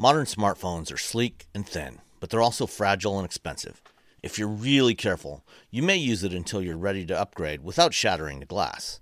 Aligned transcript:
Modern 0.00 0.24
smartphones 0.24 0.90
are 0.90 0.96
sleek 0.96 1.46
and 1.54 1.68
thin, 1.68 1.98
but 2.20 2.30
they're 2.30 2.40
also 2.40 2.66
fragile 2.66 3.18
and 3.18 3.26
expensive. 3.26 3.82
If 4.22 4.38
you're 4.38 4.48
really 4.48 4.94
careful, 4.94 5.44
you 5.70 5.82
may 5.82 5.98
use 5.98 6.24
it 6.24 6.32
until 6.32 6.62
you're 6.62 6.78
ready 6.78 7.04
to 7.04 7.20
upgrade 7.20 7.62
without 7.62 7.92
shattering 7.92 8.40
the 8.40 8.46
glass. 8.46 9.00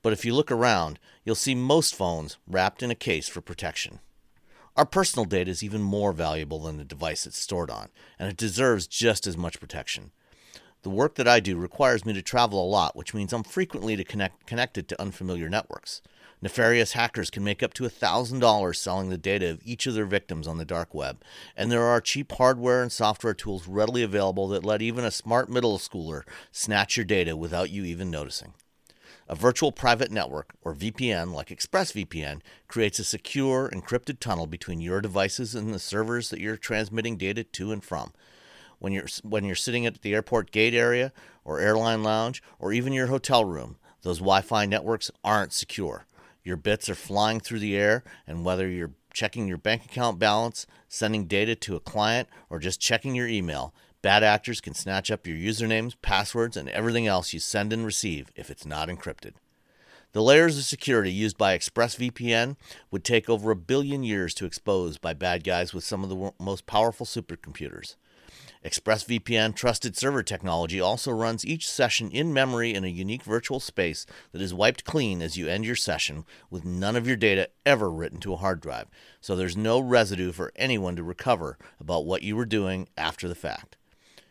But 0.00 0.12
if 0.12 0.24
you 0.24 0.32
look 0.32 0.52
around, 0.52 1.00
you'll 1.24 1.34
see 1.34 1.56
most 1.56 1.92
phones 1.92 2.36
wrapped 2.46 2.84
in 2.84 2.90
a 2.92 2.94
case 2.94 3.26
for 3.26 3.40
protection. 3.40 3.98
Our 4.76 4.86
personal 4.86 5.24
data 5.24 5.50
is 5.50 5.64
even 5.64 5.82
more 5.82 6.12
valuable 6.12 6.60
than 6.60 6.76
the 6.76 6.84
device 6.84 7.26
it's 7.26 7.36
stored 7.36 7.68
on, 7.68 7.88
and 8.16 8.30
it 8.30 8.36
deserves 8.36 8.86
just 8.86 9.26
as 9.26 9.36
much 9.36 9.58
protection. 9.58 10.12
The 10.82 10.90
work 10.90 11.16
that 11.16 11.26
I 11.26 11.40
do 11.40 11.56
requires 11.56 12.06
me 12.06 12.12
to 12.12 12.22
travel 12.22 12.64
a 12.64 12.70
lot, 12.70 12.94
which 12.94 13.12
means 13.12 13.32
I'm 13.32 13.42
frequently 13.42 13.96
to 13.96 14.04
connect, 14.04 14.46
connected 14.46 14.86
to 14.86 15.02
unfamiliar 15.02 15.48
networks. 15.48 16.00
Nefarious 16.40 16.92
hackers 16.92 17.30
can 17.30 17.42
make 17.42 17.64
up 17.64 17.74
to 17.74 17.82
$1,000 17.82 18.76
selling 18.76 19.08
the 19.08 19.18
data 19.18 19.50
of 19.50 19.60
each 19.64 19.88
of 19.88 19.94
their 19.94 20.06
victims 20.06 20.46
on 20.46 20.56
the 20.56 20.64
dark 20.64 20.94
web, 20.94 21.20
and 21.56 21.70
there 21.70 21.82
are 21.82 22.00
cheap 22.00 22.30
hardware 22.32 22.80
and 22.80 22.92
software 22.92 23.34
tools 23.34 23.66
readily 23.66 24.04
available 24.04 24.46
that 24.48 24.64
let 24.64 24.80
even 24.80 25.04
a 25.04 25.10
smart 25.10 25.48
middle 25.48 25.78
schooler 25.78 26.22
snatch 26.52 26.96
your 26.96 27.04
data 27.04 27.36
without 27.36 27.70
you 27.70 27.84
even 27.84 28.08
noticing. 28.08 28.54
A 29.28 29.34
virtual 29.34 29.72
private 29.72 30.12
network, 30.12 30.54
or 30.62 30.74
VPN, 30.74 31.34
like 31.34 31.48
ExpressVPN, 31.48 32.40
creates 32.68 33.00
a 33.00 33.04
secure, 33.04 33.68
encrypted 33.68 34.20
tunnel 34.20 34.46
between 34.46 34.80
your 34.80 35.00
devices 35.00 35.56
and 35.56 35.74
the 35.74 35.78
servers 35.80 36.30
that 36.30 36.40
you're 36.40 36.56
transmitting 36.56 37.16
data 37.16 37.42
to 37.42 37.72
and 37.72 37.82
from. 37.84 38.12
When 38.78 38.92
you're, 38.92 39.08
when 39.24 39.44
you're 39.44 39.56
sitting 39.56 39.84
at 39.84 40.02
the 40.02 40.14
airport 40.14 40.52
gate 40.52 40.72
area, 40.72 41.12
or 41.44 41.58
airline 41.58 42.04
lounge, 42.04 42.42
or 42.60 42.72
even 42.72 42.92
your 42.92 43.08
hotel 43.08 43.44
room, 43.44 43.76
those 44.02 44.18
Wi 44.18 44.40
Fi 44.40 44.64
networks 44.64 45.10
aren't 45.24 45.52
secure. 45.52 46.06
Your 46.48 46.56
bits 46.56 46.88
are 46.88 46.94
flying 46.94 47.40
through 47.40 47.58
the 47.58 47.76
air, 47.76 48.02
and 48.26 48.42
whether 48.42 48.66
you're 48.66 48.92
checking 49.12 49.46
your 49.46 49.58
bank 49.58 49.84
account 49.84 50.18
balance, 50.18 50.66
sending 50.88 51.26
data 51.26 51.54
to 51.54 51.76
a 51.76 51.80
client, 51.80 52.26
or 52.48 52.58
just 52.58 52.80
checking 52.80 53.14
your 53.14 53.28
email, 53.28 53.74
Bad 54.00 54.22
actors 54.22 54.60
can 54.60 54.74
snatch 54.74 55.10
up 55.10 55.26
your 55.26 55.36
usernames, 55.36 55.94
passwords, 56.02 56.56
and 56.56 56.68
everything 56.68 57.06
else 57.06 57.32
you 57.32 57.40
send 57.40 57.72
and 57.72 57.84
receive 57.84 58.30
if 58.36 58.48
it's 58.48 58.64
not 58.64 58.88
encrypted. 58.88 59.32
The 60.12 60.22
layers 60.22 60.56
of 60.56 60.64
security 60.64 61.12
used 61.12 61.36
by 61.36 61.58
ExpressVPN 61.58 62.56
would 62.90 63.04
take 63.04 63.28
over 63.28 63.50
a 63.50 63.56
billion 63.56 64.04
years 64.04 64.34
to 64.34 64.46
expose 64.46 64.98
by 64.98 65.14
bad 65.14 65.42
guys 65.42 65.74
with 65.74 65.84
some 65.84 66.04
of 66.04 66.10
the 66.10 66.32
most 66.38 66.64
powerful 66.64 67.04
supercomputers. 67.04 67.96
ExpressVPN 68.64 69.54
trusted 69.54 69.96
server 69.96 70.22
technology 70.22 70.80
also 70.80 71.12
runs 71.12 71.46
each 71.46 71.68
session 71.68 72.10
in 72.10 72.32
memory 72.32 72.74
in 72.74 72.84
a 72.84 72.88
unique 72.88 73.22
virtual 73.22 73.60
space 73.60 74.04
that 74.32 74.42
is 74.42 74.52
wiped 74.52 74.84
clean 74.84 75.22
as 75.22 75.36
you 75.36 75.46
end 75.46 75.64
your 75.64 75.76
session 75.76 76.24
with 76.50 76.64
none 76.64 76.96
of 76.96 77.06
your 77.06 77.16
data 77.16 77.48
ever 77.64 77.88
written 77.88 78.18
to 78.18 78.32
a 78.32 78.38
hard 78.38 78.60
drive, 78.60 78.88
so 79.20 79.36
there's 79.36 79.56
no 79.56 79.78
residue 79.78 80.32
for 80.32 80.52
anyone 80.56 80.96
to 80.96 81.04
recover 81.04 81.56
about 81.78 82.04
what 82.04 82.22
you 82.22 82.34
were 82.34 82.44
doing 82.44 82.88
after 82.96 83.28
the 83.28 83.34
fact. 83.36 83.76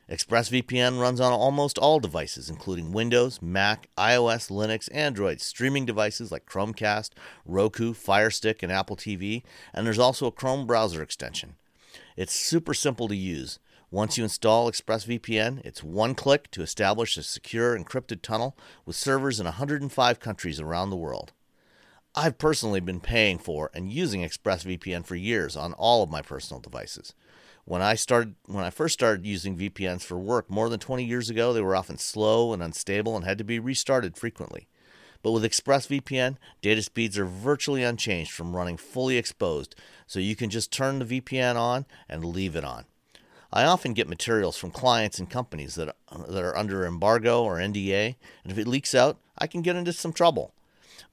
ExpressVPN 0.10 1.02
runs 1.02 1.20
on 1.20 1.34
almost 1.34 1.78
all 1.78 2.00
devices, 2.00 2.50
including 2.50 2.94
Windows, 2.94 3.42
Mac, 3.42 3.90
iOS, 3.98 4.50
Linux, 4.50 4.88
Android, 4.94 5.42
streaming 5.42 5.86
devices 5.86 6.32
like 6.32 6.46
Chromecast, 6.46 7.12
Roku, 7.46 7.94
Fire 7.94 8.30
Stick, 8.30 8.64
and 8.64 8.72
Apple 8.72 8.96
TV, 8.96 9.44
and 9.74 9.86
there's 9.86 10.00
also 10.00 10.28
a 10.28 10.32
Chrome 10.32 10.66
browser 10.66 11.02
extension. 11.02 11.56
It's 12.16 12.34
super 12.34 12.74
simple 12.74 13.08
to 13.10 13.16
use. 13.16 13.60
Once 13.90 14.18
you 14.18 14.24
install 14.26 14.70
ExpressVPN, 14.70 15.62
it's 15.64 15.82
one 15.82 16.14
click 16.14 16.52
to 16.52 16.62
establish 16.62 17.16
a 17.16 17.24
secure 17.24 17.78
encrypted 17.78 18.22
tunnel 18.22 18.58
with 18.86 18.98
servers 18.98 19.40
in 19.40 19.46
105 19.46 20.20
countries 20.20 20.60
around 20.60 20.90
the 20.90 20.98
world. 20.98 21.32
I've 22.14 22.38
personally 22.38 22.82
been 22.82 23.00
paying 23.00 23.40
for 23.40 23.72
and 23.74 23.90
using 23.90 24.24
ExpressVPN 24.24 25.06
for 25.06 25.16
years 25.16 25.56
on 25.56 25.72
all 25.72 26.04
of 26.04 26.10
my 26.10 26.22
personal 26.22 26.60
devices. 26.60 27.14
When 27.64 27.82
I 27.82 27.96
started 27.96 28.36
when 28.46 28.66
I 28.66 28.72
first 28.72 28.94
started 28.94 29.26
using 29.26 29.58
VPNs 29.58 30.04
for 30.04 30.18
work 30.18 30.50
more 30.50 30.68
than 30.68 30.82
20 30.82 31.06
years 31.06 31.30
ago, 31.30 31.54
they 31.54 31.62
were 31.62 31.76
often 31.76 31.98
slow 31.98 32.52
and 32.52 32.62
unstable 32.62 33.16
and 33.16 33.24
had 33.24 33.38
to 33.38 33.46
be 33.46 33.58
restarted 33.58 34.18
frequently. 34.18 34.68
But 35.22 35.32
with 35.32 35.46
ExpressVPN, 35.46 36.36
data 36.62 36.82
speeds 36.82 37.18
are 37.18 37.26
virtually 37.26 37.84
unchanged 37.84 38.32
from 38.32 38.54
running 38.54 38.76
fully 38.76 39.18
exposed, 39.18 39.76
so 40.08 40.20
you 40.20 40.36
can 40.36 40.50
just 40.50 40.74
turn 40.74 41.00
the 41.00 41.22
VPN 41.22 41.56
on 41.56 41.86
and 42.10 42.26
leave 42.26 42.58
it 42.58 42.66
on. 42.66 42.84
I 43.52 43.64
often 43.64 43.94
get 43.94 44.10
materials 44.10 44.58
from 44.58 44.72
clients 44.72 45.20
and 45.20 45.30
companies 45.30 45.76
that, 45.76 45.96
that 46.28 46.44
are 46.44 46.58
under 46.58 46.86
embargo 46.86 47.44
or 47.44 47.56
NDA, 47.58 48.16
and 48.44 48.52
if 48.52 48.58
it 48.58 48.68
leaks 48.68 48.94
out, 48.94 49.20
I 49.38 49.48
can 49.48 49.62
get 49.62 49.76
into 49.76 49.94
some 49.94 50.14
trouble. 50.14 50.54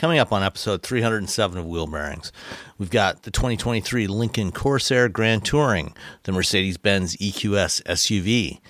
Coming 0.00 0.18
up 0.18 0.32
on 0.32 0.42
episode 0.42 0.82
307 0.82 1.58
of 1.58 1.66
Wheel 1.66 1.86
Bearings, 1.86 2.32
we've 2.78 2.88
got 2.88 3.24
the 3.24 3.30
2023 3.30 4.06
Lincoln 4.06 4.50
Corsair 4.50 5.10
Grand 5.10 5.44
Touring, 5.44 5.94
the 6.22 6.32
Mercedes 6.32 6.78
Benz 6.78 7.18
EQS 7.18 7.82
SUV, 7.82 8.60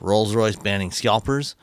Rolls 0.00 0.34
Royce 0.34 0.56
banning 0.56 0.90
scalpers, 0.90 1.54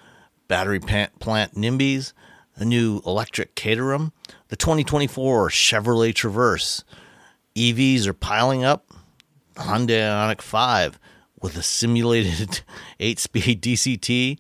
battery 0.48 0.80
plant 0.80 1.12
NIMBYs, 1.20 2.14
a 2.56 2.64
new 2.64 3.02
electric 3.06 3.54
Caterham, 3.54 4.14
the 4.48 4.56
2024 4.56 5.50
Chevrolet 5.50 6.16
Traverse. 6.16 6.86
EVs 7.54 8.08
are 8.08 8.14
piling 8.14 8.64
up. 8.64 8.90
Hyundai 9.56 10.10
Ioniq 10.10 10.42
5 10.42 10.98
with 11.42 11.58
a 11.58 11.64
simulated 11.64 12.62
8 13.02 13.20
speed 13.20 13.62
DCT, 13.62 14.40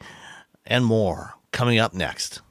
and 0.65 0.85
more 0.85 1.33
coming 1.51 1.77
up 1.77 1.93
next. 1.93 2.41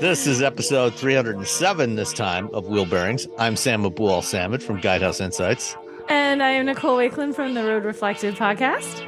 This 0.00 0.26
is 0.26 0.40
episode 0.40 0.94
307 0.94 1.96
this 1.96 2.12
time 2.14 2.48
of 2.54 2.68
Wheel 2.68 2.86
Bearings. 2.86 3.28
I'm 3.38 3.54
Sam 3.56 3.82
Abuelsamid 3.82 4.62
from 4.62 4.80
Guidehouse 4.80 5.20
Insights. 5.20 5.76
And 6.08 6.42
I 6.42 6.50
am 6.50 6.66
Nicole 6.66 6.96
Wakelin 6.96 7.34
from 7.34 7.52
the 7.54 7.62
Road 7.64 7.84
Reflective 7.84 8.34
podcast. 8.36 9.04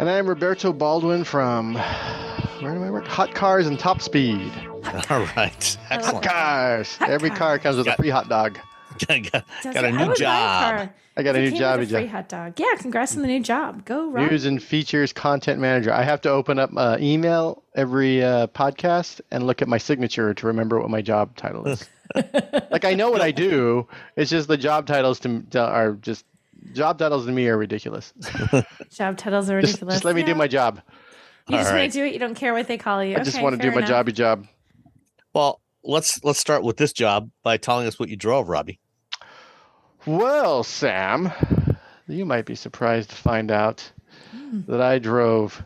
And 0.00 0.10
I 0.10 0.14
am 0.18 0.26
Roberto 0.26 0.72
Baldwin 0.72 1.22
from, 1.24 1.74
where 1.74 2.74
do 2.74 2.82
I 2.82 2.90
work? 2.90 3.06
Hot 3.06 3.32
Cars 3.34 3.66
and 3.68 3.78
Top 3.78 4.00
Speed. 4.02 4.52
All 5.10 5.20
right. 5.36 5.78
Oh. 5.78 5.86
Excellent. 5.90 6.24
Hot 6.24 6.34
Cars. 6.34 6.96
Hot 6.96 7.10
Every 7.10 7.28
cars. 7.30 7.38
car 7.38 7.58
comes 7.60 7.76
with 7.76 7.86
Got- 7.86 7.98
a 7.98 8.02
free 8.02 8.10
hot 8.10 8.28
dog. 8.28 8.58
got, 9.06 9.32
got, 9.32 9.44
got 9.62 9.84
a 9.84 9.88
it? 9.88 9.94
I 9.94 10.06
new 10.06 10.14
job. 10.14 10.90
I 11.16 11.22
got 11.22 11.36
a 11.36 11.40
new 11.40 11.50
came 11.50 11.58
job. 11.58 11.80
a 11.80 11.86
free 11.86 12.06
hot 12.06 12.28
dog. 12.28 12.58
Yeah, 12.58 12.74
congrats 12.78 13.14
on 13.14 13.22
the 13.22 13.28
new 13.28 13.40
job. 13.40 13.84
Go 13.84 14.10
Rob. 14.10 14.30
News 14.30 14.44
and 14.46 14.60
features 14.62 15.12
content 15.12 15.60
manager. 15.60 15.92
I 15.92 16.02
have 16.02 16.20
to 16.22 16.30
open 16.30 16.58
up 16.58 16.70
uh, 16.76 16.96
email 17.00 17.62
every 17.76 18.22
uh, 18.22 18.48
podcast 18.48 19.20
and 19.30 19.46
look 19.46 19.62
at 19.62 19.68
my 19.68 19.78
signature 19.78 20.34
to 20.34 20.46
remember 20.46 20.80
what 20.80 20.90
my 20.90 21.02
job 21.02 21.36
title 21.36 21.66
is. 21.66 21.88
like 22.70 22.84
I 22.84 22.94
know 22.94 23.10
what 23.10 23.20
I 23.20 23.30
do. 23.30 23.86
It's 24.16 24.30
just 24.30 24.48
the 24.48 24.56
job 24.56 24.86
titles 24.86 25.20
to, 25.20 25.42
to 25.50 25.60
are 25.60 25.92
just 25.92 26.24
job 26.72 26.98
titles 26.98 27.26
to 27.26 27.32
me 27.32 27.48
are 27.48 27.56
ridiculous. 27.56 28.12
Job 28.90 29.16
titles 29.16 29.50
are 29.50 29.56
ridiculous. 29.56 29.96
just 29.96 30.04
let 30.04 30.14
me 30.14 30.22
do 30.22 30.34
my 30.34 30.48
job. 30.48 30.80
You 31.48 31.58
just 31.58 31.70
All 31.70 31.76
want 31.76 31.92
to 31.92 31.98
do 31.98 32.04
it. 32.04 32.12
You 32.14 32.18
don't 32.18 32.34
care 32.34 32.54
what 32.54 32.68
they 32.68 32.78
call 32.78 33.04
you. 33.04 33.16
I 33.16 33.22
just 33.22 33.40
want 33.40 33.56
to 33.56 33.62
do 33.62 33.70
my 33.70 33.84
enough. 33.84 34.06
jobby 34.06 34.14
job. 34.14 34.46
Well, 35.34 35.60
let's 35.82 36.22
let's 36.24 36.38
start 36.38 36.62
with 36.62 36.76
this 36.78 36.92
job 36.92 37.30
by 37.42 37.56
telling 37.56 37.86
us 37.86 37.98
what 37.98 38.08
you 38.08 38.16
drove, 38.16 38.48
Robbie. 38.48 38.80
Well, 40.06 40.62
Sam, 40.64 41.32
you 42.06 42.26
might 42.26 42.44
be 42.44 42.54
surprised 42.54 43.10
to 43.10 43.16
find 43.16 43.50
out 43.50 43.90
Hmm. 44.30 44.60
that 44.68 44.80
I 44.80 44.98
drove 44.98 45.62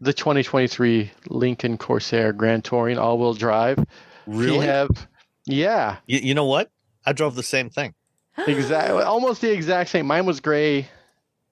the 0.00 0.12
2023 0.12 1.10
Lincoln 1.28 1.78
Corsair 1.78 2.32
Grand 2.32 2.64
Touring 2.64 2.98
all-wheel 2.98 3.34
drive. 3.34 3.78
We 4.26 4.56
have, 4.58 4.88
yeah, 5.46 5.98
You, 6.06 6.18
you 6.18 6.34
know 6.34 6.46
what? 6.46 6.70
I 7.06 7.12
drove 7.12 7.34
the 7.34 7.42
same 7.42 7.70
thing, 7.70 7.94
exactly, 8.46 9.02
almost 9.02 9.40
the 9.40 9.52
exact 9.52 9.90
same. 9.90 10.06
Mine 10.06 10.26
was 10.26 10.40
gray, 10.40 10.88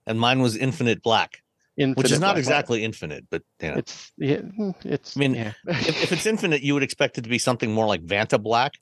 and 0.07 0.19
mine 0.19 0.41
was 0.41 0.57
infinite 0.57 1.03
black, 1.03 1.43
infinite 1.77 1.97
which 1.99 2.13
is 2.13 2.21
not 2.21 2.29
black. 2.35 2.39
exactly 2.39 2.83
infinite, 2.85 3.27
but 3.31 3.43
you 3.61 3.71
know, 3.71 3.77
It's 3.77 4.13
yeah, 4.17 4.37
mm, 4.39 4.75
it's. 4.85 5.17
I 5.17 5.21
mean, 5.21 5.35
yeah. 5.35 5.53
if, 5.67 6.03
if 6.05 6.13
it's 6.13 6.27
infinite, 6.35 6.63
you 6.63 6.75
would 6.75 6.83
expect 6.85 7.19
it 7.19 7.23
to 7.23 7.29
be 7.29 7.39
something 7.39 7.73
more 7.73 7.87
like 7.87 8.03
Vanta 8.05 8.41
black. 8.43 8.75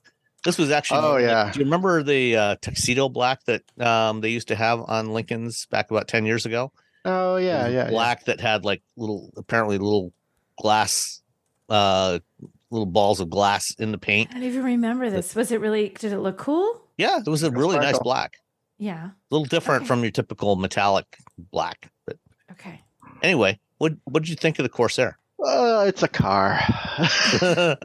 This 0.45 0.57
was 0.57 0.71
actually. 0.71 0.99
Oh, 1.01 1.17
yeah. 1.17 1.51
do 1.51 1.59
you 1.59 1.65
remember 1.65 2.01
the 2.03 2.35
uh, 2.35 2.55
tuxedo 2.61 3.09
black 3.09 3.43
that 3.45 3.63
um, 3.79 4.21
they 4.21 4.29
used 4.29 4.47
to 4.49 4.55
have 4.55 4.79
on 4.87 5.11
Lincolns 5.11 5.65
back 5.67 5.91
about 5.91 6.07
ten 6.07 6.25
years 6.25 6.45
ago? 6.45 6.71
oh 7.05 7.35
It 7.35 7.45
yeah, 7.45 7.65
was 7.65 7.73
yeah, 7.73 7.83
yeah. 7.85 7.89
black 7.89 8.25
that 8.25 8.39
had 8.39 8.63
like 8.65 8.81
little, 8.97 9.31
apparently 9.37 9.77
little 9.77 10.13
glass, 10.61 11.21
uh, 11.69 12.19
little 12.71 12.85
balls 12.85 13.19
of 13.19 13.29
glass 13.29 13.73
in 13.79 13.91
the 13.91 13.97
paint. 13.97 14.29
I 14.31 14.33
don't 14.35 14.43
even 14.43 14.63
remember 14.63 15.09
this. 15.09 15.35
Was 15.35 15.51
it 15.51 15.59
really? 15.61 15.89
Did 15.89 16.13
it 16.13 16.19
look 16.19 16.37
cool? 16.37 16.81
Yeah, 16.97 17.19
it 17.19 17.27
was 17.29 17.43
a 17.43 17.51
really 17.51 17.77
nice 17.79 17.99
black. 17.99 18.37
Yeah. 18.77 19.07
A 19.07 19.13
little 19.29 19.45
different 19.45 19.81
Okay. 19.81 19.87
from 19.87 20.03
your 20.03 20.11
typical 20.11 20.55
metallic 20.55 21.17
black. 21.51 21.91
But 22.05 22.17
Okay. 22.51 22.81
anyway, 23.21 23.59
what 23.77 23.93
what 24.05 24.23
did 24.23 24.29
you 24.29 24.35
think 24.35 24.57
of 24.59 24.63
the 24.63 24.69
Corsair? 24.69 25.17
Uh, 25.45 25.85
it's 25.87 26.03
a 26.03 26.07
car. 26.07 26.59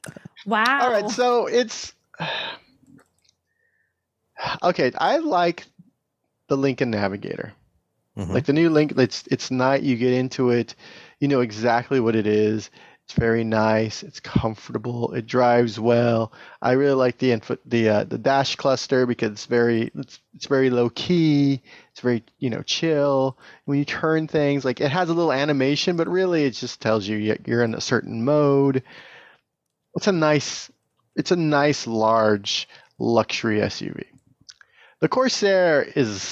Wow. 0.47 0.81
All 0.83 0.91
right, 0.91 1.09
so 1.09 1.47
it's 1.47 1.95
okay. 4.63 4.93
I 4.99 5.19
like 5.19 5.67
the 6.49 6.57
Lincoln 6.57 6.91
Navigator, 6.91 7.53
Mhm. 8.17 8.31
like 8.31 8.47
the 8.47 8.53
new 8.53 8.71
Link. 8.71 8.93
It's 8.99 9.25
it's 9.31 9.51
not. 9.51 9.83
You 9.83 9.97
get 9.97 10.13
into 10.13 10.51
it, 10.51 10.75
you 11.21 11.29
know 11.29 11.41
exactly 11.41 12.01
what 12.01 12.17
it 12.17 12.27
is. 12.27 12.71
It's 13.05 13.13
very 13.13 13.45
nice. 13.45 14.03
It's 14.03 14.19
comfortable. 14.21 15.13
It 15.13 15.27
drives 15.27 15.79
well. 15.79 16.33
I 16.63 16.73
really 16.73 16.95
like 16.95 17.19
the 17.19 17.33
input, 17.33 17.61
the 17.67 17.89
uh, 17.89 18.05
the 18.05 18.17
dash 18.17 18.57
cluster 18.57 19.05
because 19.05 19.33
it's 19.33 19.47
very 19.47 19.91
it's, 19.95 20.21
it's 20.35 20.47
very 20.47 20.71
low 20.71 20.89
key. 20.89 21.61
It's 21.93 22.01
very 22.01 22.25
you 22.39 22.49
know 22.49 22.63
chill. 22.63 23.39
When 23.67 23.79
you 23.79 23.85
turn 23.85 24.27
things, 24.27 24.65
like 24.65 24.81
it 24.81 24.91
has 24.91 25.11
a 25.11 25.15
little 25.15 25.33
animation, 25.33 25.97
but 25.97 26.09
really 26.09 26.45
it 26.45 26.53
just 26.53 26.81
tells 26.81 27.07
you- 27.07 27.37
you're 27.47 27.63
in 27.63 27.75
a 27.75 27.81
certain 27.81 28.25
mode. 28.25 28.83
It's 29.97 30.09
a 30.09 30.13
nice 30.13 30.71
it's 31.17 31.31
a 31.31 31.37
nice 31.37 31.87
large 31.87 32.69
luxury 32.99 33.59
SUV. 33.61 34.05
The 35.01 35.09
Corsair 35.09 35.83
is 35.97 36.23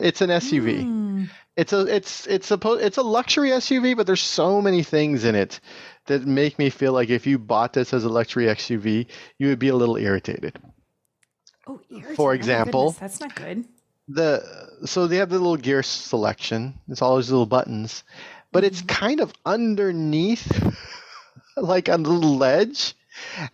it's 0.00 0.20
an 0.20 0.30
SUV. 0.30 0.82
Hmm. 0.82 1.24
It's 1.56 1.72
a 1.72 1.80
it's 1.86 2.26
it's 2.26 2.46
supposed 2.46 2.82
it's 2.84 2.98
a 2.98 3.02
luxury 3.02 3.50
SUV, 3.50 3.96
but 3.96 4.06
there's 4.06 4.22
so 4.22 4.60
many 4.62 4.82
things 4.82 5.24
in 5.24 5.34
it 5.34 5.58
that 6.06 6.24
make 6.24 6.58
me 6.58 6.70
feel 6.70 6.92
like 6.92 7.10
if 7.10 7.26
you 7.26 7.38
bought 7.38 7.72
this 7.72 7.92
as 7.92 8.04
a 8.04 8.08
luxury 8.08 8.46
SUV, 8.46 9.06
you 9.38 9.48
would 9.48 9.58
be 9.58 9.68
a 9.68 9.74
little 9.74 9.96
irritated. 9.96 10.56
Oh, 11.66 11.80
irritating. 11.90 12.14
For 12.16 12.30
Oh 12.30 12.34
example- 12.34 12.92
goodness, 12.92 13.00
that's 13.00 13.20
not 13.20 13.34
good. 13.34 13.64
The 14.08 14.42
so 14.86 15.06
they 15.06 15.16
have 15.16 15.28
the 15.30 15.38
little 15.38 15.56
gear 15.56 15.82
selection. 15.82 16.74
It's 16.88 17.02
all 17.02 17.16
those 17.16 17.30
little 17.30 17.44
buttons, 17.46 18.04
but 18.52 18.64
it's 18.64 18.80
kind 18.82 19.20
of 19.20 19.32
underneath, 19.44 20.46
like 21.62 21.88
a 21.88 21.96
little 21.96 22.36
ledge, 22.36 22.94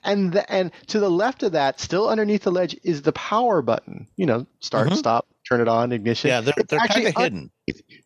and 0.03 0.33
the, 0.33 0.51
and 0.53 0.71
to 0.89 1.01
the 1.01 1.11
left 1.11 1.43
of 1.43 1.53
that, 1.53 1.81
still 1.81 2.09
underneath 2.09 2.43
the 2.43 2.53
ledge, 2.53 2.77
is 2.83 3.03
the 3.03 3.13
power 3.13 3.63
button. 3.63 4.07
You 4.17 4.27
know, 4.27 4.47
start, 4.61 4.89
Mhm. 4.91 4.97
stop, 4.97 5.27
turn 5.49 5.61
it 5.61 5.69
on, 5.69 5.93
ignition. 5.93 6.29
yeah, 6.29 6.41
they're 6.41 6.55
they're 6.69 6.79
kind 6.81 7.07
of 7.09 7.17
un- 7.17 7.23
hidden. 7.23 7.51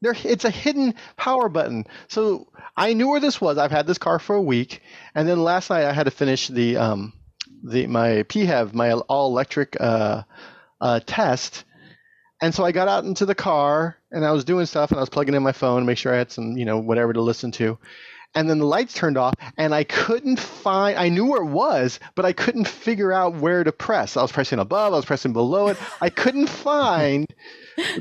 there 0.01 0.15
it's 0.25 0.45
a 0.45 0.51
hidden 0.51 0.95
power 1.17 1.49
button 1.49 1.85
so 2.07 2.47
i 2.77 2.93
knew 2.93 3.09
where 3.09 3.19
this 3.21 3.41
was 3.41 3.59
i've 3.59 3.73
had 3.73 3.87
this 3.89 3.99
car 3.99 4.19
for 4.21 4.37
a 4.37 4.43
week 4.43 4.83
and 5.17 5.29
then 5.29 5.43
last 5.43 5.69
night 5.71 5.85
i 5.85 5.93
had 5.93 6.05
to 6.05 6.11
finish 6.13 6.47
the 6.49 6.77
um 6.77 7.13
the 7.65 7.87
my 7.89 8.23
PHEV, 8.23 8.73
my 8.73 8.93
all 8.93 9.29
electric 9.31 9.77
uh 9.81 10.23
uh 10.81 11.01
test 11.07 11.65
and 12.41 12.55
so 12.55 12.65
i 12.65 12.71
got 12.71 12.87
out 12.87 13.05
into 13.05 13.27
the 13.27 13.35
car 13.35 13.97
and 14.13 14.25
i 14.25 14.31
was 14.31 14.45
doing 14.45 14.65
stuff 14.67 14.91
and 14.93 14.99
i 14.99 15.03
was 15.03 15.09
plugging 15.11 15.35
in 15.35 15.43
my 15.43 15.51
phone 15.53 15.81
to 15.81 15.87
make 15.87 15.99
sure 15.99 16.15
i 16.15 16.19
had 16.19 16.31
some 16.31 16.57
you 16.57 16.65
know 16.65 16.79
whatever 16.79 17.13
to 17.13 17.21
listen 17.21 17.51
to 17.53 17.79
and 18.35 18.49
then 18.49 18.59
the 18.59 18.65
lights 18.67 18.93
turned 18.95 19.17
off 19.19 19.35
and 19.57 19.75
i 19.75 19.85
couldn't 19.85 20.39
find 20.39 20.99
i 20.99 21.09
knew 21.09 21.25
where 21.27 21.43
it 21.43 21.47
was 21.51 21.99
but 22.15 22.25
i 22.25 22.33
couldn't 22.33 22.69
figure 22.69 23.13
out 23.13 23.35
where 23.37 23.65
to 23.65 23.73
press 23.73 24.17
i 24.17 24.23
was 24.23 24.33
pressing 24.33 24.59
above 24.59 24.93
i 24.93 24.97
was 24.97 25.05
pressing 25.05 25.33
below 25.33 25.69
it 25.69 25.77
i 26.01 26.09
couldn't 26.11 26.47
find 26.69 27.27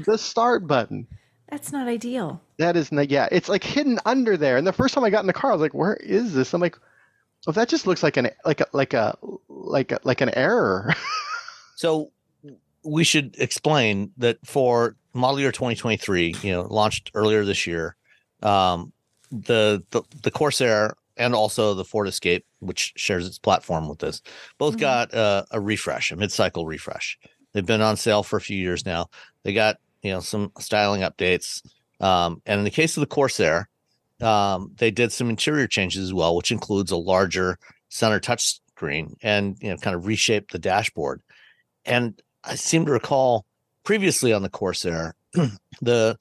the 0.05 0.17
start 0.17 0.67
button 0.67 1.07
That's 1.49 1.71
not 1.71 1.87
ideal. 1.87 2.41
that 2.57 2.75
is 2.75 2.91
not, 2.91 3.09
yeah, 3.09 3.29
it's 3.31 3.47
like 3.47 3.63
hidden 3.63 3.99
under 4.05 4.35
there. 4.35 4.57
And 4.57 4.67
the 4.67 4.73
first 4.73 4.93
time 4.93 5.03
I 5.05 5.09
got 5.09 5.21
in 5.21 5.27
the 5.27 5.33
car, 5.33 5.51
I 5.51 5.53
was 5.53 5.61
like, 5.61 5.73
"Where 5.73 5.95
is 5.95 6.33
this?" 6.33 6.53
I'm 6.53 6.59
like, 6.59 6.77
"Oh, 7.47 7.51
that 7.53 7.69
just 7.69 7.87
looks 7.87 8.01
like 8.03 8.17
an 8.17 8.31
like 8.43 8.59
a 8.59 8.65
like 8.73 8.93
a 8.93 9.15
like 9.47 9.91
a, 9.93 9.99
like 10.03 10.19
an 10.21 10.31
error." 10.35 10.93
So 11.75 12.11
we 12.83 13.03
should 13.03 13.35
explain 13.37 14.11
that 14.17 14.39
for 14.43 14.95
model 15.13 15.39
year 15.39 15.51
2023, 15.51 16.35
you 16.41 16.51
know, 16.51 16.63
launched 16.63 17.11
earlier 17.13 17.45
this 17.45 17.67
year, 17.67 17.95
um, 18.41 18.91
the, 19.31 19.83
the 19.91 20.01
the 20.23 20.31
Corsair 20.31 20.95
and 21.17 21.33
also 21.33 21.73
the 21.73 21.83
Ford 21.85 22.07
Escape, 22.07 22.45
which 22.59 22.93
shares 22.95 23.25
its 23.25 23.39
platform 23.39 23.87
with 23.89 23.99
this, 23.99 24.21
both 24.57 24.75
Mhm. 24.75 24.79
got 24.79 25.13
uh, 25.13 25.43
a 25.51 25.59
refresh, 25.59 26.11
a 26.11 26.15
mid-cycle 26.15 26.65
refresh. 26.65 27.17
They've 27.53 27.65
been 27.65 27.81
on 27.81 27.97
sale 27.97 28.21
for 28.23 28.37
a 28.37 28.41
few 28.41 28.57
years 28.57 28.85
now. 28.85 29.07
They 29.43 29.53
got 29.53 29.77
you 30.03 30.11
know 30.11 30.19
some 30.19 30.51
styling 30.59 31.01
updates, 31.01 31.61
um, 31.99 32.41
and 32.45 32.59
in 32.59 32.63
the 32.65 32.71
case 32.71 32.95
of 32.97 33.01
the 33.01 33.07
Corsair, 33.07 33.67
um, 34.21 34.71
they 34.77 34.91
did 34.91 35.11
some 35.11 35.29
interior 35.29 35.67
changes 35.67 36.03
as 36.03 36.13
well, 36.13 36.35
which 36.35 36.51
includes 36.51 36.91
a 36.91 36.97
larger 36.97 37.57
center 37.89 38.19
touch 38.19 38.59
screen 38.75 39.15
and 39.23 39.57
you 39.59 39.69
know 39.69 39.77
kind 39.77 39.95
of 39.95 40.05
reshaped 40.05 40.51
the 40.51 40.59
dashboard. 40.59 41.21
And 41.85 42.21
I 42.43 42.55
seem 42.55 42.85
to 42.85 42.91
recall 42.91 43.45
previously 43.83 44.33
on 44.33 44.43
the 44.43 44.49
Corsair, 44.49 45.15
the 45.81 46.17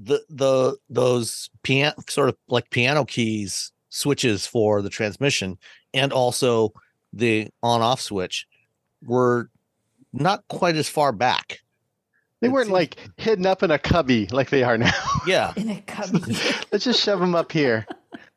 the 0.00 0.22
the 0.28 0.76
those 0.88 1.50
piano 1.62 1.94
sort 2.08 2.28
of 2.28 2.36
like 2.48 2.70
piano 2.70 3.04
keys 3.04 3.72
switches 3.90 4.46
for 4.46 4.80
the 4.80 4.90
transmission 4.90 5.58
and 5.92 6.12
also 6.12 6.72
the 7.12 7.48
on 7.62 7.80
off 7.82 8.00
switch 8.00 8.46
were 9.04 9.50
not 10.12 10.46
quite 10.48 10.76
as 10.76 10.88
far 10.88 11.10
back. 11.12 11.60
they 12.40 12.48
weren't 12.48 12.70
like 12.70 12.96
hidden 13.16 13.46
up 13.46 13.62
in 13.62 13.70
a 13.70 13.78
cubby 13.78 14.26
like 14.28 14.50
they 14.50 14.62
are 14.62 14.78
now. 14.78 14.92
Yeah. 15.26 15.52
In 15.56 15.68
a 15.68 15.80
cubby. 15.82 16.20
Let's 16.72 16.84
just 16.84 17.02
shove 17.02 17.20
them 17.20 17.34
up 17.34 17.52
here. 17.52 17.86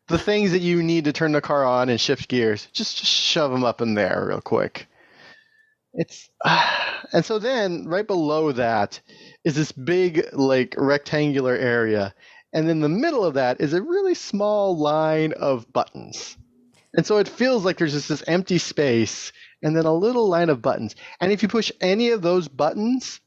The 0.08 0.18
things 0.18 0.52
that 0.52 0.60
you 0.60 0.84
need 0.84 1.06
to 1.06 1.14
turn 1.14 1.32
the 1.32 1.42
car 1.42 1.64
on 1.64 1.88
and 1.90 2.02
shift 2.02 2.28
gears, 2.28 2.68
just 2.74 2.98
just 2.98 3.12
shove 3.12 3.52
them 3.52 3.64
up 3.64 3.82
in 3.82 3.94
there 3.94 4.26
real 4.28 4.42
quick. 4.42 4.88
It's 5.94 6.30
and 7.14 7.26
so 7.26 7.40
then 7.40 7.86
right 7.86 8.08
below 8.08 8.52
that 8.54 9.00
is 9.44 9.56
this 9.56 9.72
big 9.72 10.28
like 10.34 10.76
rectangular 10.78 11.56
area, 11.56 12.14
and 12.54 12.70
in 12.70 12.80
the 12.80 12.90
middle 12.90 13.26
of 13.26 13.36
that 13.36 13.62
is 13.62 13.74
a 13.74 13.82
really 13.82 14.14
small 14.14 14.78
line 14.78 15.34
of 15.34 15.72
buttons. 15.72 16.38
And 16.94 17.06
so 17.06 17.18
it 17.18 17.28
feels 17.28 17.64
like 17.64 17.78
there's 17.78 17.94
just 17.94 18.10
this 18.10 18.24
empty 18.28 18.58
space 18.58 19.32
and 19.64 19.76
then 19.76 19.86
a 19.86 19.94
little 19.94 20.28
line 20.28 20.50
of 20.50 20.62
buttons. 20.62 20.96
And 21.22 21.32
if 21.32 21.42
you 21.42 21.48
push 21.48 21.72
any 21.80 22.10
of 22.10 22.22
those 22.22 22.48
buttons, 22.48 23.22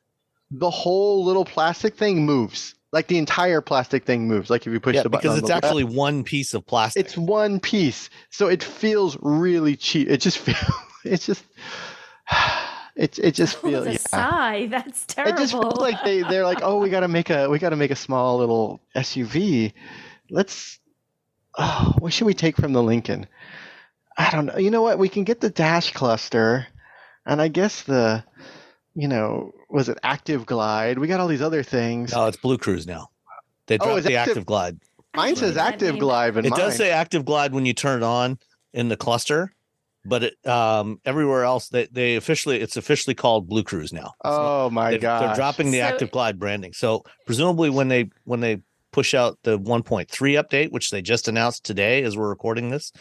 the 0.50 0.71
whole 0.71 1.25
little 1.25 1.44
plastic 1.44 1.97
thing 1.97 2.26
moves. 2.26 2.75
Like 2.92 3.09
the 3.09 3.18
entire 3.18 3.61
plastic 3.61 4.04
thing 4.04 4.28
moves. 4.28 4.50
Like 4.50 4.66
if 4.66 4.73
you 4.73 4.80
push 4.80 4.94
yeah 4.94 5.02
the 5.02 5.09
button 5.09 5.30
because 5.30 5.38
it's 5.38 5.49
the 5.49 5.54
left, 5.54 5.64
actually 5.64 5.85
one 5.85 6.23
piece 6.23 6.54
of 6.54 6.64
plastic. 6.64 7.04
it's 7.04 7.16
one 7.16 7.59
piece, 7.59 8.09
so 8.30 8.47
it 8.47 8.62
feels 8.62 9.16
really 9.21 9.75
cheap. 9.76 10.09
It 10.09 10.18
just 10.18 10.38
feels. 10.47 10.59
It's 11.04 11.26
just. 11.26 11.44
It 12.97 13.19
it 13.19 13.33
just 13.35 13.57
Oh, 13.64 13.69
feels. 13.69 13.85
the 13.87 13.93
yeah. 13.95 13.99
sigh. 13.99 14.66
That's 14.71 15.04
terrible. 15.07 15.35
It 15.37 15.40
just 15.43 15.52
feels 15.52 15.78
like 15.78 16.04
they 16.04 16.23
they're 16.23 16.45
like, 16.45 16.61
oh, 16.62 16.78
we 16.78 16.90
gotta 16.90 17.09
make 17.09 17.28
a 17.28 17.50
we 17.50 17.59
gotta 17.59 17.75
make 17.75 17.90
a 17.90 17.97
small 17.97 18.38
little 18.38 18.81
SUV. 18.95 19.73
Let's. 20.31 20.78
Oh, 21.59 21.95
what 21.99 22.12
should 22.12 22.26
we 22.26 22.35
take 22.35 22.57
from 22.57 22.73
the 22.73 22.83
Lincoln? 22.83 23.26
I 24.16 24.31
don't 24.31 24.47
know. 24.47 24.59
You 24.59 24.71
know 24.71 24.83
what? 24.83 25.00
We 25.00 25.09
can 25.09 25.25
get 25.25 25.40
the 25.40 25.50
dash 25.50 25.93
cluster, 25.93 26.69
and 27.26 27.43
I 27.43 27.49
guess 27.49 27.83
the, 27.83 28.23
you 28.95 29.09
know, 29.09 29.52
was 29.69 29.88
it 29.88 29.99
Active 30.04 30.47
Glide? 30.47 30.99
We 31.00 31.09
got 31.09 31.19
all 31.19 31.26
these 31.26 31.43
other 31.43 31.64
things. 31.64 32.12
no, 32.12 32.26
it's 32.26 32.37
Blue 32.37 32.59
Cruise 32.59 32.87
now. 32.87 33.09
They 33.66 33.75
Oh, 33.75 33.87
dropped 33.87 33.99
is 33.99 34.04
the 34.04 34.14
Active- 34.14 34.31
active 34.33 34.47
glide. 34.47 34.78
Mine 35.16 35.35
says 35.35 35.57
Active. 35.57 35.99
Glide, 35.99 36.35
but 36.35 36.47
It 36.47 36.50
mine. 36.50 36.61
does 36.61 36.76
say 36.76 36.90
active 36.93 37.25
glide 37.25 37.52
when 37.52 37.66
you 37.66 37.73
turn 37.73 38.02
it 38.02 38.04
on 38.07 38.38
in 38.73 38.88
the 38.88 38.97
cluster, 38.97 39.52
but 40.04 40.25
it, 40.25 40.46
um, 40.46 41.00
everywhere 41.04 41.44
else 41.44 41.68
they, 41.68 41.87
they 41.87 42.16
officially 42.16 42.61
it's 42.61 42.76
officially 42.76 43.14
called 43.14 43.49
Blue 43.49 43.62
Cruise 43.62 43.92
now. 43.92 44.14
It's 44.25 44.25
not- 44.25 44.64
Oh 44.66 44.70
my 44.70 44.96
god! 44.99 45.23
they're 45.28 45.34
dropping 45.37 45.70
the 45.70 45.78
So- 45.78 45.84
Active 45.84 46.11
Glide 46.11 46.38
branding. 46.38 46.73
So 46.73 47.04
presumably 47.26 47.70
when 47.70 47.88
they 47.88 48.11
when 48.25 48.40
they 48.40 48.61
push 48.92 49.12
out 49.14 49.38
the 49.42 49.58
1.3 49.58 50.06
update, 50.40 50.70
which 50.70 50.90
they 50.90 51.02
just 51.02 51.26
announced 51.26 51.64
today 51.64 52.04
as 52.04 52.16
we're 52.16 52.28
recording 52.28 52.70
this, 52.70 52.92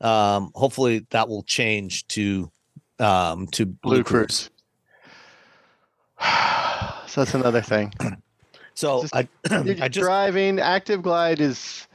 um, 0.00 0.52
hopefully 0.54 1.06
that 1.10 1.28
will 1.28 1.42
change 1.42 2.06
to 2.08 2.50
um 2.98 3.46
to 3.48 3.66
Blue, 3.66 3.94
Blue 3.96 4.04
Cruise. 4.04 4.48
Cruise. 4.48 4.50
so 7.06 7.20
that's 7.24 7.34
another 7.34 7.62
thing. 7.62 7.92
So 8.74 9.02
Just- 9.02 9.14
I 9.16 9.28
I 9.50 9.88
just 9.88 10.04
driving 10.04 10.58
active 10.60 11.02
glide 11.02 11.40
is 11.40 11.86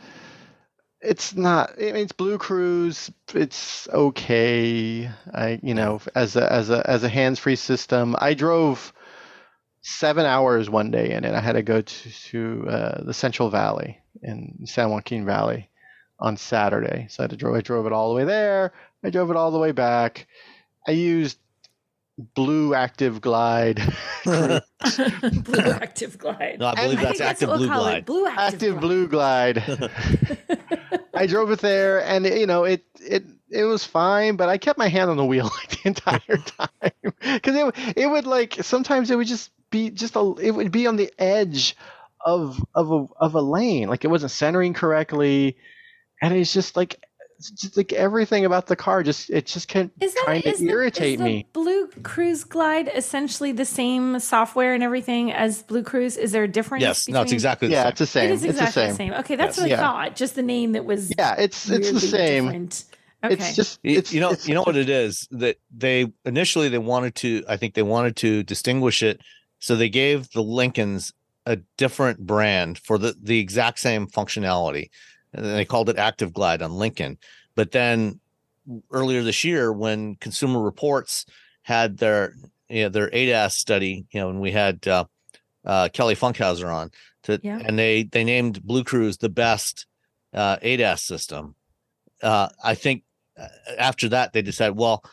it's 1.05 1.35
not 1.35 1.71
I 1.77 1.91
mean, 1.91 1.97
it's 1.97 2.11
blue 2.11 2.37
cruise 2.37 3.11
it's 3.33 3.87
okay. 3.89 5.09
I 5.33 5.59
you 5.61 5.73
know 5.73 6.01
as 6.15 6.35
a 6.35 6.51
as 6.51 6.69
a 6.69 6.89
as 6.89 7.03
a 7.03 7.09
hands-free 7.09 7.55
system 7.57 8.15
i 8.19 8.33
drove 8.33 8.93
seven 9.81 10.25
hours 10.25 10.69
one 10.69 10.89
day 10.89 11.11
in 11.11 11.23
it. 11.23 11.33
I 11.35 11.39
had 11.39 11.53
to 11.53 11.61
go 11.61 11.81
to, 11.81 12.11
to 12.29 12.67
uh, 12.67 13.03
the 13.03 13.13
central 13.13 13.49
valley 13.49 13.99
in 14.23 14.65
san 14.65 14.89
joaquin 14.89 15.25
valley 15.25 15.69
on 16.19 16.37
saturday. 16.37 17.07
So 17.09 17.21
i 17.21 17.23
had 17.25 17.31
to 17.31 17.37
drove 17.37 17.55
i 17.55 17.61
drove 17.61 17.85
it 17.85 17.93
all 17.93 18.09
the 18.09 18.15
way 18.15 18.25
there. 18.25 18.73
I 19.03 19.09
drove 19.11 19.29
it 19.29 19.37
all 19.37 19.51
the 19.51 19.59
way 19.59 19.71
back. 19.71 20.27
I 20.87 20.91
used 20.91 21.37
blue 22.17 22.73
active 22.73 23.19
glide 23.21 23.81
Blue 24.25 24.59
Active 25.71 26.17
Glide. 26.17 26.59
no, 26.59 26.67
I 26.67 26.75
believe 26.75 26.99
I 26.99 27.03
that's 27.03 27.17
think 27.19 27.29
Active 27.29 27.49
what 27.49 27.57
Blue 27.57 27.69
we'll 27.69 27.79
Glide. 27.79 28.05
Blue 28.05 28.25
Active, 28.27 28.39
active 28.53 28.71
Glide. 28.79 28.81
blue 28.81 29.07
glide 29.07 29.91
I 31.13 31.27
drove 31.27 31.51
it 31.51 31.59
there, 31.59 32.03
and 32.03 32.25
you 32.25 32.45
know 32.45 32.63
it 32.65 32.85
it 33.01 33.23
it 33.49 33.63
was 33.63 33.83
fine, 33.85 34.35
but 34.35 34.49
I 34.49 34.57
kept 34.57 34.77
my 34.77 34.87
hand 34.87 35.09
on 35.09 35.17
the 35.17 35.25
wheel 35.25 35.45
like 35.45 35.69
the 35.81 35.87
entire 35.87 36.37
time 36.37 36.91
because 37.33 37.55
it 37.55 37.65
would- 37.65 37.97
it 37.97 38.07
would 38.09 38.25
like 38.27 38.57
sometimes 38.63 39.11
it 39.11 39.17
would 39.17 39.27
just 39.27 39.51
be 39.71 39.89
just 39.89 40.15
a 40.15 40.35
it 40.41 40.51
would 40.51 40.71
be 40.71 40.87
on 40.87 40.95
the 40.97 41.11
edge 41.19 41.75
of 42.25 42.63
of 42.73 42.91
a 42.91 43.05
of 43.19 43.35
a 43.35 43.41
lane, 43.41 43.87
like 43.89 44.03
it 44.05 44.09
wasn't 44.09 44.31
centering 44.31 44.73
correctly, 44.73 45.57
and 46.21 46.33
it's 46.33 46.53
just 46.53 46.75
like 46.75 46.95
it's 46.95 47.04
just 47.39 47.75
like 47.77 47.91
everything 47.93 48.45
about 48.45 48.67
the 48.67 48.75
car 48.75 49.03
just 49.03 49.29
it 49.29 49.45
just 49.45 49.67
can 49.67 49.91
is 49.99 50.13
that 50.13 50.21
trying 50.25 50.41
to 50.41 50.51
the- 50.57 50.69
irritate 50.69 51.13
is 51.13 51.17
the 51.19 51.23
me. 51.23 51.47
Blue 51.53 51.87
Cruise 52.03 52.43
Glide 52.43 52.89
essentially 52.95 53.51
the 53.51 53.65
same 53.65 54.19
software 54.19 54.73
and 54.73 54.81
everything 54.83 55.31
as 55.31 55.63
Blue 55.63 55.83
Cruise? 55.83 56.17
Is 56.17 56.31
there 56.31 56.43
a 56.43 56.47
difference? 56.47 56.81
Yes, 56.81 57.07
no, 57.09 57.21
it's 57.21 57.31
exactly 57.31 57.67
the 57.67 57.73
Yeah, 57.73 57.83
same. 57.83 57.89
it's 57.89 57.99
the 57.99 58.05
same. 58.05 58.29
It 58.29 58.33
is 58.33 58.43
it's 58.43 58.51
exactly 58.59 58.87
the 58.87 58.93
same. 58.95 59.13
Okay, 59.13 59.35
that's 59.35 59.57
Yes. 59.57 59.61
what 59.61 59.65
I 59.65 59.69
Yeah. 59.69 59.77
thought. 59.79 60.15
Just 60.15 60.35
the 60.35 60.43
name 60.43 60.71
that 60.73 60.85
was 60.85 61.11
Yeah, 61.17 61.35
it's 61.37 61.69
it's 61.69 61.91
the 61.91 61.99
same. 61.99 62.43
different. 62.45 62.85
Okay. 63.23 63.33
It's 63.33 63.55
just 63.55 63.79
it's 63.83 64.13
you 64.13 64.19
know 64.21 64.31
it's- 64.31 64.47
you 64.47 64.53
know 64.53 64.61
what 64.63 64.75
it 64.75 64.89
is 64.89 65.27
that 65.31 65.57
they 65.75 66.11
initially 66.25 66.69
they 66.69 66.77
wanted 66.77 67.15
to 67.15 67.43
i 67.49 67.57
think 67.57 67.73
they 67.73 67.81
wanted 67.81 68.15
to 68.17 68.43
distinguish 68.43 69.01
it 69.01 69.19
so 69.59 69.75
they 69.75 69.89
gave 69.89 70.29
the 70.31 70.43
lincolns 70.43 71.11
a 71.47 71.55
different 71.77 72.19
brand 72.19 72.77
for 72.77 72.99
the 72.99 73.15
the 73.19 73.39
exact 73.39 73.79
same 73.79 74.05
functionality 74.05 74.89
and 75.35 75.45
they 75.45 75.65
called 75.65 75.89
it 75.89 75.97
active 75.97 76.33
glide 76.33 76.61
on 76.61 76.71
lincoln. 76.71 77.17
But 77.55 77.71
then 77.71 78.19
earlier 78.91 79.21
this 79.21 79.43
year 79.43 79.71
when 79.71 80.15
consumer 80.15 80.59
reports 80.61 81.25
had 81.61 81.97
their 81.97 82.33
you 82.69 82.83
know 82.83 82.89
their 82.89 83.09
adas 83.11 83.51
study 83.51 84.05
you 84.11 84.19
know 84.19 84.29
and 84.29 84.41
we 84.41 84.51
had 84.51 84.87
uh, 84.87 85.05
uh 85.65 85.87
kelly 85.93 86.15
funkhouser 86.15 86.73
on 86.73 86.89
to 87.23 87.39
Yeah. 87.43 87.59
and 87.63 87.77
they 87.77 88.03
they 88.03 88.23
named 88.23 88.63
blue 88.63 88.83
cruise 88.83 89.17
the 89.17 89.29
best 89.29 89.85
uh 90.33 90.57
adas 90.57 90.99
system. 91.01 91.55
Uh 92.23 92.49
i 92.63 92.73
think 92.73 93.03
uh, 93.39 93.47
after 93.77 94.09
that 94.09 94.33
they 94.33 94.41
decided 94.41 94.75
well 94.77 95.03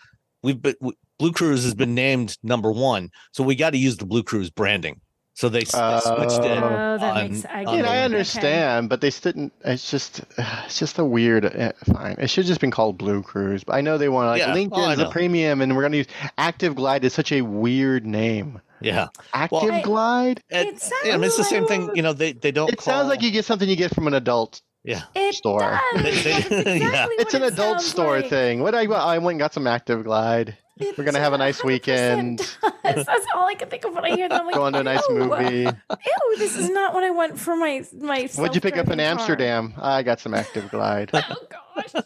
we've 0.42 0.62
been 0.62 0.76
w- 0.80 0.96
blue 1.18 1.32
cruise 1.32 1.62
has 1.64 1.74
been 1.74 1.94
named 1.94 2.38
number 2.42 2.72
one 2.72 3.10
so 3.32 3.44
we 3.44 3.54
got 3.54 3.70
to 3.70 3.78
use 3.78 3.98
the 3.98 4.06
blue 4.06 4.22
cruise 4.22 4.48
branding 4.50 4.98
so 5.34 5.48
they, 5.48 5.62
s- 5.62 5.72
they 5.72 6.00
switched 6.00 6.44
it 6.44 6.62
Oh, 6.62 6.98
that 6.98 7.16
on- 7.16 7.30
makes 7.30 7.44
I 7.46 7.64
on 7.64 7.64
get 7.64 7.72
Yeah, 7.74 7.80
it. 7.80 7.84
I 7.86 7.88
Okay. 7.96 8.04
understand, 8.04 8.88
but 8.88 9.00
they 9.00 9.10
didn't. 9.10 9.52
It's 9.64 9.90
just, 9.90 10.20
it's 10.38 10.78
just 10.78 10.98
a 10.98 11.04
weird. 11.04 11.44
eh, 11.46 11.72
Fine, 11.92 12.16
it 12.18 12.28
should 12.28 12.44
have 12.44 12.48
just 12.48 12.60
been 12.60 12.70
called 12.70 12.98
Blue 12.98 13.22
Cruise. 13.22 13.64
But 13.64 13.74
I 13.76 13.80
know 13.80 13.98
they 13.98 14.08
want 14.08 14.28
like 14.28 14.40
Yeah, 14.40 14.48
oh, 14.48 14.50
I 14.50 14.54
Lincoln's 14.54 14.98
a 15.00 15.08
premium, 15.10 15.60
and 15.60 15.74
we're 15.74 15.82
gonna 15.82 15.96
use 15.96 16.06
Active 16.38 16.74
Glide. 16.74 17.04
Is 17.04 17.14
such 17.14 17.32
a 17.32 17.42
weird 17.42 18.04
name. 18.06 18.60
yeah 18.80 19.08
Active 19.32 19.70
I- 19.70 19.80
Glide. 19.82 20.42
and, 20.50 20.68
It 20.68 20.90
yeah, 21.04 21.14
I 21.14 21.16
mean, 21.16 21.24
it's 21.24 21.36
the 21.36 21.44
sounds 21.44 21.50
same 21.50 21.66
thing 21.66 21.86
like- 21.88 21.96
you 21.96 22.02
know 22.02 22.12
they 22.12 22.32
they 22.32 22.50
don't 22.52 22.70
It 22.72 22.80
sounds 22.80 23.08
like 23.08 23.22
you 23.22 23.30
get 23.30 23.44
something 23.44 23.68
you 23.68 23.76
get 23.76 23.94
from 23.94 24.06
an 24.08 24.14
adult. 24.14 24.60
yeah 24.84 25.02
It 25.14 25.34
store. 25.34 25.60
does. 25.94 26.02
They- 26.02 26.10
they- 26.10 26.32
That's 26.32 26.46
exactly 26.50 26.78
yeah. 26.80 27.06
It's 27.20 27.34
an 27.34 27.42
it 27.44 27.52
adult 27.54 27.80
store 27.80 28.20
like. 28.20 28.28
thing. 28.28 28.62
What 28.62 28.74
I 28.74 28.84
I 28.84 29.18
went 29.18 29.34
and 29.34 29.38
got 29.38 29.54
some 29.54 29.66
Active 29.68 30.02
Glide. 30.04 30.56
It 30.88 30.98
We're 30.98 31.04
gonna 31.04 31.18
have 31.20 31.32
a 31.32 31.38
nice 31.38 31.62
weekend. 31.64 32.38
does. 32.38 32.56
That's 32.82 33.26
all 33.34 33.46
I 33.48 33.54
can 33.54 33.68
think 33.68 33.84
of 33.84 33.94
when 33.94 34.04
I 34.04 34.10
hear 34.16 34.28
that. 34.28 34.40
I'm 34.40 34.46
like, 34.46 34.54
Go 34.54 34.62
on 34.64 34.72
to 34.74 34.80
a 34.80 34.82
nice 34.82 35.02
ew, 35.08 35.14
movie. 35.16 35.62
Ew, 35.64 36.36
this 36.38 36.56
is 36.56 36.70
not 36.70 36.94
what 36.94 37.04
I 37.04 37.10
want 37.10 37.38
for 37.38 37.56
my 37.56 37.84
my. 37.98 38.28
What'd 38.34 38.54
you 38.54 38.60
pick 38.60 38.76
up 38.76 38.88
in 38.88 38.98
car. 38.98 39.06
Amsterdam? 39.06 39.74
I 39.78 40.02
got 40.02 40.20
some 40.20 40.34
Active 40.34 40.70
Glide. 40.70 41.10
Oh 41.14 41.46
gosh. 41.48 42.04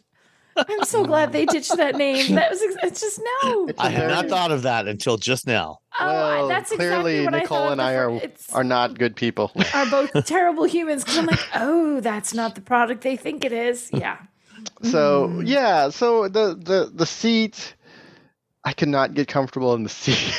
I'm 0.59 0.85
so 0.85 1.05
glad 1.05 1.33
they 1.33 1.45
ditched 1.45 1.77
that 1.77 1.97
name. 1.97 2.35
That 2.35 2.51
was 2.51 2.61
it's 2.63 2.99
just 3.01 3.21
no. 3.43 3.67
It's 3.69 3.79
i 3.79 3.91
had 3.91 4.09
not 4.09 4.29
thought 4.29 4.51
of 4.51 4.63
that 4.63 4.89
until 4.89 5.19
just 5.19 5.47
now 5.47 5.81
Oh, 6.01 6.07
well, 6.07 6.49
that's 6.49 6.73
clearly 6.73 7.19
exactly 7.19 7.25
what 7.25 7.43
Nicole 7.43 7.59
thought 7.59 7.73
and 7.73 7.83
I 7.83 7.95
are 7.97 8.11
it's- 8.11 8.51
are 8.55 8.65
not 8.65 8.99
good 8.99 9.17
people. 9.17 9.53
are 9.75 9.85
both 9.91 10.13
terrible 10.25 10.65
humans 10.65 11.05
because 11.05 11.19
I'm 11.19 11.27
like, 11.27 11.41
oh, 11.55 12.01
that's 12.01 12.33
not 12.33 12.55
the 12.55 12.63
product 12.63 13.03
they 13.03 13.17
think 13.17 13.45
it 13.45 13.53
is. 13.53 13.91
Yeah. 13.93 14.17
So 14.83 15.29
Mm. 15.29 15.47
yeah, 15.47 15.91
so 15.91 16.29
the 16.29 16.55
the 16.55 16.91
the 16.95 17.07
seat, 17.07 17.75
I 18.67 18.73
could 18.75 18.89
not 18.89 19.15
get 19.15 19.29
comfortable 19.29 19.73
in 19.75 19.85
the 19.85 19.89
seat. 19.89 20.35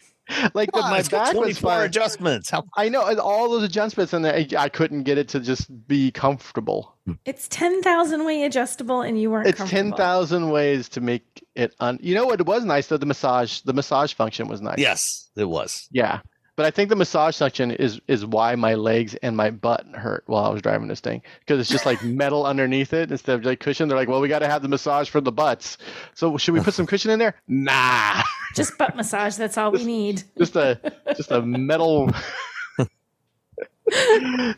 like 0.52 0.70
the, 0.72 0.80
my 0.80 0.98
it's 0.98 1.08
got 1.08 1.26
back 1.26 1.34
was 1.36 1.58
24 1.58 1.70
fine. 1.70 1.86
adjustments 1.86 2.50
how 2.50 2.64
I 2.76 2.90
know 2.90 3.00
all 3.18 3.48
those 3.48 3.62
adjustments, 3.62 4.12
and 4.12 4.26
I, 4.26 4.46
I 4.58 4.68
couldn't 4.68 5.04
get 5.04 5.16
it 5.16 5.28
to 5.28 5.40
just 5.40 5.70
be 5.88 6.10
comfortable. 6.10 6.94
It's 7.24 7.48
ten 7.48 7.80
thousand 7.82 8.24
way 8.26 8.42
adjustable, 8.42 9.00
and 9.00 9.18
you 9.18 9.30
weren't. 9.30 9.46
It's 9.48 9.58
ten 9.58 9.68
comfortable. 9.68 9.96
thousand 9.96 10.50
ways 10.50 10.88
to 10.90 11.00
make 11.00 11.24
it. 11.54 11.74
Un- 11.80 11.98
you 12.02 12.14
know 12.14 12.26
what? 12.26 12.40
It 12.40 12.46
was 12.46 12.64
nice 12.64 12.88
though. 12.88 12.98
The 12.98 13.06
massage, 13.06 13.60
the 13.62 13.72
massage 13.72 14.12
function 14.12 14.48
was 14.48 14.60
nice. 14.60 14.76
yes 14.78 15.30
it 15.36 15.48
was 15.48 15.88
Yeah, 15.92 16.20
but 16.58 16.66
I 16.66 16.72
think 16.72 16.88
the 16.88 16.96
massage 16.96 17.38
function 17.38 17.70
is 17.70 18.00
is 18.08 18.26
why 18.26 18.56
my 18.56 18.74
legs 18.74 19.14
and 19.22 19.36
my 19.36 19.48
butt 19.52 19.86
hurt 19.94 20.24
while 20.26 20.44
I 20.44 20.48
was 20.48 20.60
driving 20.60 20.88
this 20.88 20.98
thing 20.98 21.22
because 21.38 21.60
it's 21.60 21.70
just 21.70 21.86
like 21.86 22.02
metal 22.04 22.44
underneath 22.44 22.92
it 22.92 23.12
instead 23.12 23.36
of 23.36 23.44
like 23.44 23.60
cushion. 23.60 23.88
They're 23.88 23.96
like, 23.96 24.08
well, 24.08 24.20
we 24.20 24.26
got 24.26 24.40
to 24.40 24.48
have 24.48 24.62
the 24.62 24.68
massage 24.68 25.08
for 25.08 25.20
the 25.20 25.30
butts. 25.30 25.78
So 26.14 26.36
should 26.36 26.54
we 26.54 26.60
put 26.60 26.74
some 26.74 26.84
cushion 26.84 27.12
in 27.12 27.20
there? 27.20 27.36
Nah, 27.46 28.24
Just 28.56 28.76
butt 28.76 28.96
massage. 28.96 29.36
That's 29.36 29.56
all 29.56 29.70
we 29.70 29.84
need. 29.84 30.24
just 30.36 30.56
a 30.56 30.80
just 31.16 31.30
a 31.30 31.40
metal. 31.46 32.10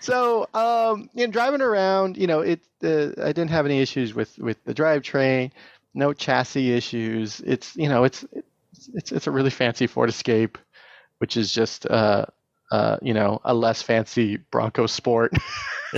so 0.00 0.49
um, 0.54 1.11
you 1.12 1.26
know, 1.26 1.33
driving 1.33 1.61
around, 1.61 2.16
you 2.16 2.26
know, 2.26 2.40
it 2.40 2.61
uh, 2.83 3.11
I 3.23 3.33
didn't 3.33 3.50
have 3.50 3.66
any 3.66 3.80
issues 3.80 4.14
with 4.14 4.38
with 4.38 4.64
the 4.64 4.73
drivetrain, 4.73 5.50
no 5.92 6.14
chassis 6.14 6.73
issues. 6.73 7.40
It's 7.40 7.76
you 7.76 7.90
know, 7.90 8.04
it's 8.04 8.25
it's 8.95 9.12
it's 9.12 9.26
a 9.26 9.30
really 9.30 9.50
fancy 9.50 9.87
Ford 9.87 10.09
Escape, 10.09 10.57
which 11.21 11.37
is 11.37 11.53
just 11.53 11.87
uh 11.87 12.27
uh 12.73 12.97
you 13.00 13.15
know 13.15 13.41
a 13.45 13.55
less 13.55 13.81
fancy 13.83 14.37
Bronco 14.50 14.87
Sport. 14.87 15.33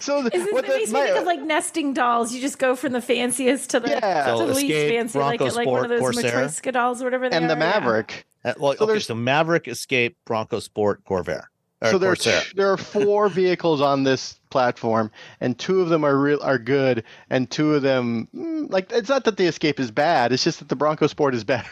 so 0.00 0.22
the, 0.22 0.30
Is 0.32 0.44
this, 0.44 0.52
what 0.52 0.66
the, 0.66 0.72
makes 0.76 0.90
me 0.92 1.00
think 1.00 1.16
of 1.18 1.24
like 1.24 1.40
nesting 1.42 1.92
dolls. 1.92 2.32
You 2.32 2.40
just 2.40 2.58
go 2.58 2.74
from 2.76 2.92
the 2.92 3.00
fanciest 3.02 3.70
to 3.70 3.80
the, 3.80 3.90
Yeah. 3.90 4.30
to 4.32 4.36
So 4.38 4.46
the 4.46 4.54
least 4.54 4.64
Escape, 4.70 4.90
fancy, 4.90 5.18
like 5.18 5.38
Bronco 5.38 5.54
like 5.56 5.66
one 5.68 5.84
of 5.84 5.88
those 5.90 6.00
Corsair. 6.00 6.30
Matryoshka 6.46 6.72
dolls 6.72 7.02
or 7.02 7.04
whatever 7.06 7.28
they 7.28 7.36
and 7.36 7.48
the 7.50 7.54
are. 7.54 7.58
yeah. 7.58 7.70
Maverick. 7.80 8.26
Uh, 8.44 8.54
well, 8.58 8.72
So 8.74 8.84
okay, 8.84 8.92
there's- 8.92 9.06
so 9.06 9.14
Maverick, 9.14 9.68
Escape, 9.68 10.16
Bronco 10.24 10.60
Sport, 10.60 11.04
Corvair. 11.04 11.44
So 11.82 11.96
there 11.96 12.10
are, 12.10 12.14
Corsair. 12.14 12.40
t- 12.42 12.52
there 12.56 12.70
are 12.70 12.76
four 12.76 13.28
vehicles 13.30 13.80
on 13.80 14.04
this 14.04 14.38
platform, 14.50 15.10
and 15.40 15.58
two 15.58 15.80
of 15.80 15.88
them 15.88 16.04
are 16.04 16.14
real 16.18 16.38
are 16.42 16.58
good, 16.58 17.04
and 17.30 17.50
two 17.50 17.74
of 17.74 17.80
them 17.80 18.28
mm, 18.34 18.70
like 18.70 18.92
it's 18.92 19.08
not 19.08 19.24
that 19.24 19.38
the 19.38 19.46
Escape 19.46 19.80
is 19.80 19.90
bad. 19.90 20.30
It's 20.32 20.44
just 20.44 20.58
that 20.58 20.68
the 20.68 20.76
Bronco 20.76 21.06
Sport 21.06 21.34
is 21.34 21.42
better. 21.42 21.68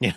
Yeah. 0.00 0.12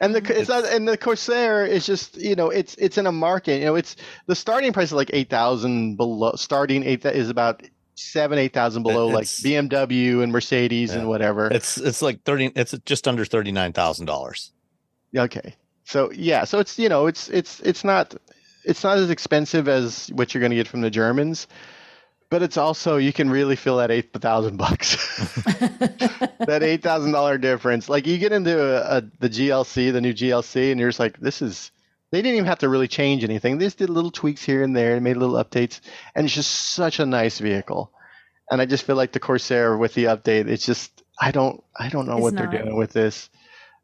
And 0.00 0.14
the 0.14 0.38
it's 0.38 0.48
not, 0.48 0.64
and 0.66 0.86
the 0.86 0.96
Corsair 0.98 1.64
is 1.64 1.86
just 1.86 2.16
you 2.16 2.34
know 2.34 2.50
it's 2.50 2.74
it's 2.74 2.98
in 2.98 3.06
a 3.06 3.12
market 3.12 3.60
you 3.60 3.64
know 3.66 3.76
it's 3.76 3.96
the 4.26 4.34
starting 4.34 4.72
price 4.72 4.88
is 4.88 4.92
like 4.92 5.10
eight 5.14 5.30
thousand 5.30 5.96
below 5.96 6.32
starting 6.36 6.82
eight 6.84 7.04
is 7.06 7.30
about 7.30 7.62
seven 7.94 8.38
eight 8.38 8.52
thousand 8.52 8.82
below 8.82 9.06
like 9.08 9.24
BMW 9.24 10.22
and 10.22 10.30
Mercedes 10.32 10.92
Yeah. 10.92 10.98
and 11.00 11.08
whatever. 11.08 11.48
It's 11.50 11.78
it's 11.78 12.02
like 12.02 12.22
thirty. 12.24 12.52
It's 12.54 12.74
just 12.84 13.08
under 13.08 13.24
thirty 13.24 13.52
nine 13.52 13.72
thousand 13.72 14.06
dollars. 14.06 14.52
Okay. 15.16 15.54
So 15.84 16.10
yeah, 16.12 16.44
so 16.44 16.58
it's 16.58 16.78
you 16.78 16.88
know 16.88 17.06
it's 17.06 17.28
it's 17.30 17.60
it's 17.60 17.82
not 17.84 18.14
it's 18.64 18.84
not 18.84 18.98
as 18.98 19.08
expensive 19.10 19.66
as 19.68 20.08
what 20.08 20.34
you're 20.34 20.40
going 20.40 20.50
to 20.50 20.56
get 20.56 20.68
from 20.68 20.80
the 20.82 20.90
Germans, 20.90 21.46
but 22.30 22.42
it's 22.42 22.56
also 22.56 22.96
you 22.96 23.12
can 23.12 23.30
really 23.30 23.56
feel 23.56 23.76
that 23.78 23.90
eight 23.90 24.12
thousand 24.12 24.56
bucks, 24.56 24.96
that 26.46 26.60
eight 26.62 26.82
thousand 26.82 27.12
dollar 27.12 27.38
difference. 27.38 27.88
Like 27.88 28.06
you 28.06 28.18
get 28.18 28.32
into 28.32 28.58
a, 28.60 28.98
a, 28.98 29.02
the 29.20 29.28
GLC, 29.28 29.92
the 29.92 30.00
new 30.00 30.12
GLC, 30.14 30.70
and 30.70 30.80
you're 30.80 30.88
just 30.90 31.00
like, 31.00 31.18
this 31.20 31.42
is. 31.42 31.70
They 32.12 32.22
didn't 32.22 32.36
even 32.36 32.46
have 32.46 32.60
to 32.60 32.68
really 32.68 32.86
change 32.86 33.24
anything. 33.24 33.58
They 33.58 33.64
just 33.66 33.78
did 33.78 33.90
little 33.90 34.12
tweaks 34.12 34.42
here 34.44 34.62
and 34.62 34.76
there 34.76 34.94
and 34.94 35.02
made 35.02 35.16
little 35.16 35.34
updates, 35.42 35.80
and 36.14 36.24
it's 36.24 36.34
just 36.34 36.70
such 36.72 37.00
a 37.00 37.04
nice 37.06 37.40
vehicle. 37.40 37.92
and 38.50 38.60
I 38.60 38.66
just 38.66 38.84
feel 38.84 38.94
like 38.96 39.10
the 39.12 39.18
Corsair 39.20 39.76
with 39.76 39.94
the 39.94 40.04
update, 40.04 40.46
it's 40.48 40.64
just 40.64 41.02
I 41.20 41.32
don't 41.32 41.62
I 41.76 41.88
don't 41.88 42.06
know 42.06 42.16
It's 42.16 42.22
what 42.22 42.34
not. 42.34 42.50
they're 42.50 42.62
doing 42.62 42.76
with 42.76 42.92
this. 42.92 43.28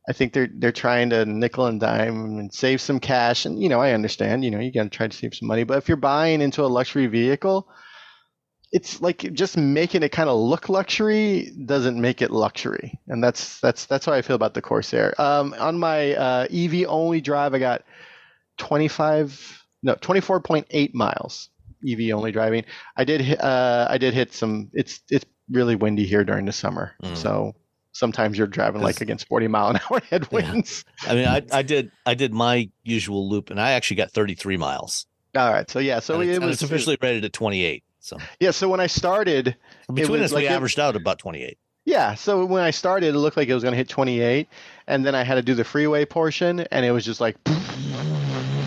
I 0.09 0.13
think 0.13 0.33
they're 0.33 0.49
they're 0.53 0.73
trying 0.73 1.11
to 1.11 1.25
nickel 1.27 1.67
and 1.67 1.81
dime 1.81 2.39
and 2.39 2.55
save 2.55 2.81
some 2.81 3.01
cash, 3.01 3.45
and 3.45 3.61
you 3.61 3.69
know 3.69 3.81
I 3.81 3.93
understand. 3.93 4.45
You 4.45 4.53
know 4.53 4.61
you 4.61 4.73
got 4.73 4.85
to 4.85 4.89
try 4.91 5.09
to 5.09 5.17
save 5.17 5.35
some 5.35 5.49
money, 5.49 5.65
but 5.65 5.79
if 5.79 5.89
you're 5.89 5.97
buying 5.97 6.41
into 6.41 6.63
a 6.65 6.67
luxury 6.71 7.09
vehicle, 7.09 7.69
it's 8.73 9.01
like 9.03 9.19
just 9.35 9.57
making 9.57 10.03
it 10.03 10.09
kind 10.11 10.29
of 10.31 10.39
look 10.39 10.69
luxury 10.69 11.53
doesn't 11.67 12.01
make 12.01 12.23
it 12.23 12.31
luxury, 12.31 12.99
and 13.09 13.23
that's 13.23 13.61
that's 13.61 13.87
that's 13.87 14.07
how 14.07 14.13
I 14.13 14.23
feel 14.23 14.37
about 14.37 14.55
the 14.55 14.63
Corsair. 14.63 15.15
Um, 15.21 15.55
on 15.59 15.79
my 15.79 16.15
uh, 16.15 16.47
EV 16.51 16.87
only 16.89 17.21
drive, 17.21 17.53
I 17.55 17.59
got 17.59 17.83
25 18.59 19.63
no 19.83 19.95
24.8 19.97 20.95
miles 20.95 21.51
EV 21.89 22.15
only 22.15 22.31
driving. 22.33 22.65
I 22.97 23.05
did 23.05 23.21
hit- 23.21 23.41
uh, 23.43 23.87
I 23.91 23.99
did 23.99 24.15
hit 24.15 24.33
some. 24.33 24.71
It's 24.73 25.01
it's 25.11 25.25
really 25.51 25.75
windy 25.77 26.07
here 26.07 26.25
during 26.25 26.47
the 26.47 26.53
summer, 26.53 26.95
Mm. 27.03 27.17
so 27.17 27.55
sometimes 27.95 28.39
you're 28.39 28.47
driving 28.47 28.81
like 28.81 29.03
against 29.03 29.29
40 29.29 29.49
mile 29.49 29.69
an 29.69 29.81
hour 29.91 30.01
headwinds. 30.11 30.85
I 31.07 31.15
mean, 31.15 31.27
I, 31.29 31.43
I 31.53 31.63
did 31.63 31.91
I 32.07 32.15
did 32.15 32.33
my 32.33 32.71
usual 32.85 33.29
loop, 33.29 33.51
and 33.51 33.61
I 33.61 33.73
actually 33.73 33.97
got 33.97 34.13
33 34.13 34.57
miles. 34.57 35.07
All 35.37 35.51
right, 35.53 35.69
so 35.69 35.79
yeah, 35.79 36.01
so 36.01 36.21
and 36.21 36.31
it 36.31 36.37
and 36.37 36.45
was 36.45 36.55
it's 36.55 36.63
officially 36.63 36.97
rated 37.03 37.25
at 37.25 37.33
28. 37.33 37.83
So 38.03 38.19
yeah. 38.41 38.51
So 38.51 38.69
when 38.69 38.81
I 38.81 38.89
started, 38.89 39.57
between 39.95 40.21
was 40.21 40.33
us, 40.33 40.37
we 40.37 40.47
it- 40.47 40.51
averaged 40.51 40.79
out 40.79 40.97
about 40.97 41.19
28. 41.19 41.57
Yeah, 41.85 42.15
so 42.15 42.45
when 42.45 42.63
I 42.63 42.71
started, 42.71 43.13
it 43.13 43.19
looked 43.19 43.37
like 43.37 43.49
it 43.49 43.55
was 43.55 43.65
going 43.65 43.73
to 43.73 43.77
hit 43.77 43.89
28, 43.89 44.47
and 44.87 45.05
then 45.05 45.17
I 45.17 45.25
had 45.25 45.35
to 45.35 45.43
do 45.43 45.55
the 45.55 45.65
freeway 45.65 46.05
portion, 46.05 46.61
and 46.61 46.87
it 46.87 46.93
was 46.93 47.05
just 47.05 47.21
like, 47.21 47.37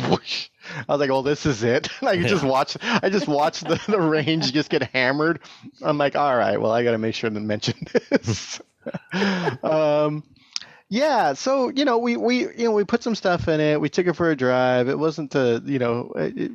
whoosh. 0.10 0.50
I 0.78 0.84
was 0.92 1.00
like, 1.00 1.10
"Well, 1.10 1.24
this 1.24 1.46
is 1.46 1.64
it." 1.64 1.88
I 2.04 2.18
could 2.18 2.28
just 2.28 2.44
Yeah. 2.44 2.50
watch. 2.50 2.76
I 2.82 3.10
just 3.10 3.28
watched 3.28 3.68
the, 3.68 3.80
the 3.88 4.02
range 4.02 4.52
just 4.52 4.70
get 4.70 4.84
hammered. 4.94 5.40
I'm 5.82 5.98
like, 5.98 6.16
"All 6.18 6.36
right, 6.36 6.60
well, 6.60 6.72
I 6.72 6.84
got 6.84 6.92
to 6.92 6.98
make 6.98 7.16
sure 7.16 7.30
to 7.30 7.40
mention 7.40 7.76
this." 8.10 8.60
um, 9.64 10.24
yeah, 10.90 11.34
so 11.34 11.70
you 11.70 11.86
know, 11.86 11.98
we 11.98 12.18
we 12.18 12.40
you 12.40 12.66
know 12.66 12.72
we 12.72 12.84
put 12.84 13.02
some 13.04 13.16
stuff 13.16 13.48
in 13.48 13.60
it. 13.60 13.80
We 13.80 13.90
took 13.90 14.08
it 14.08 14.14
for 14.14 14.30
a 14.30 14.36
drive. 14.36 14.90
It 14.90 15.00
wasn't 15.00 15.32
the 15.32 15.62
you 15.66 15.80
know, 15.80 16.12
it, 16.16 16.52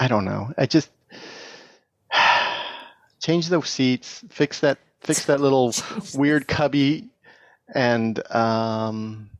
I 0.00 0.08
don't 0.08 0.24
know. 0.24 0.52
I 0.58 0.66
just 0.66 0.90
change 3.22 3.48
the 3.48 3.60
seats, 3.62 4.24
fix 4.30 4.60
that 4.60 4.78
fix 5.00 5.24
that 5.26 5.40
little 5.40 5.72
weird 6.14 6.48
cubby, 6.48 7.08
and 7.74 8.20
um, 8.34 9.30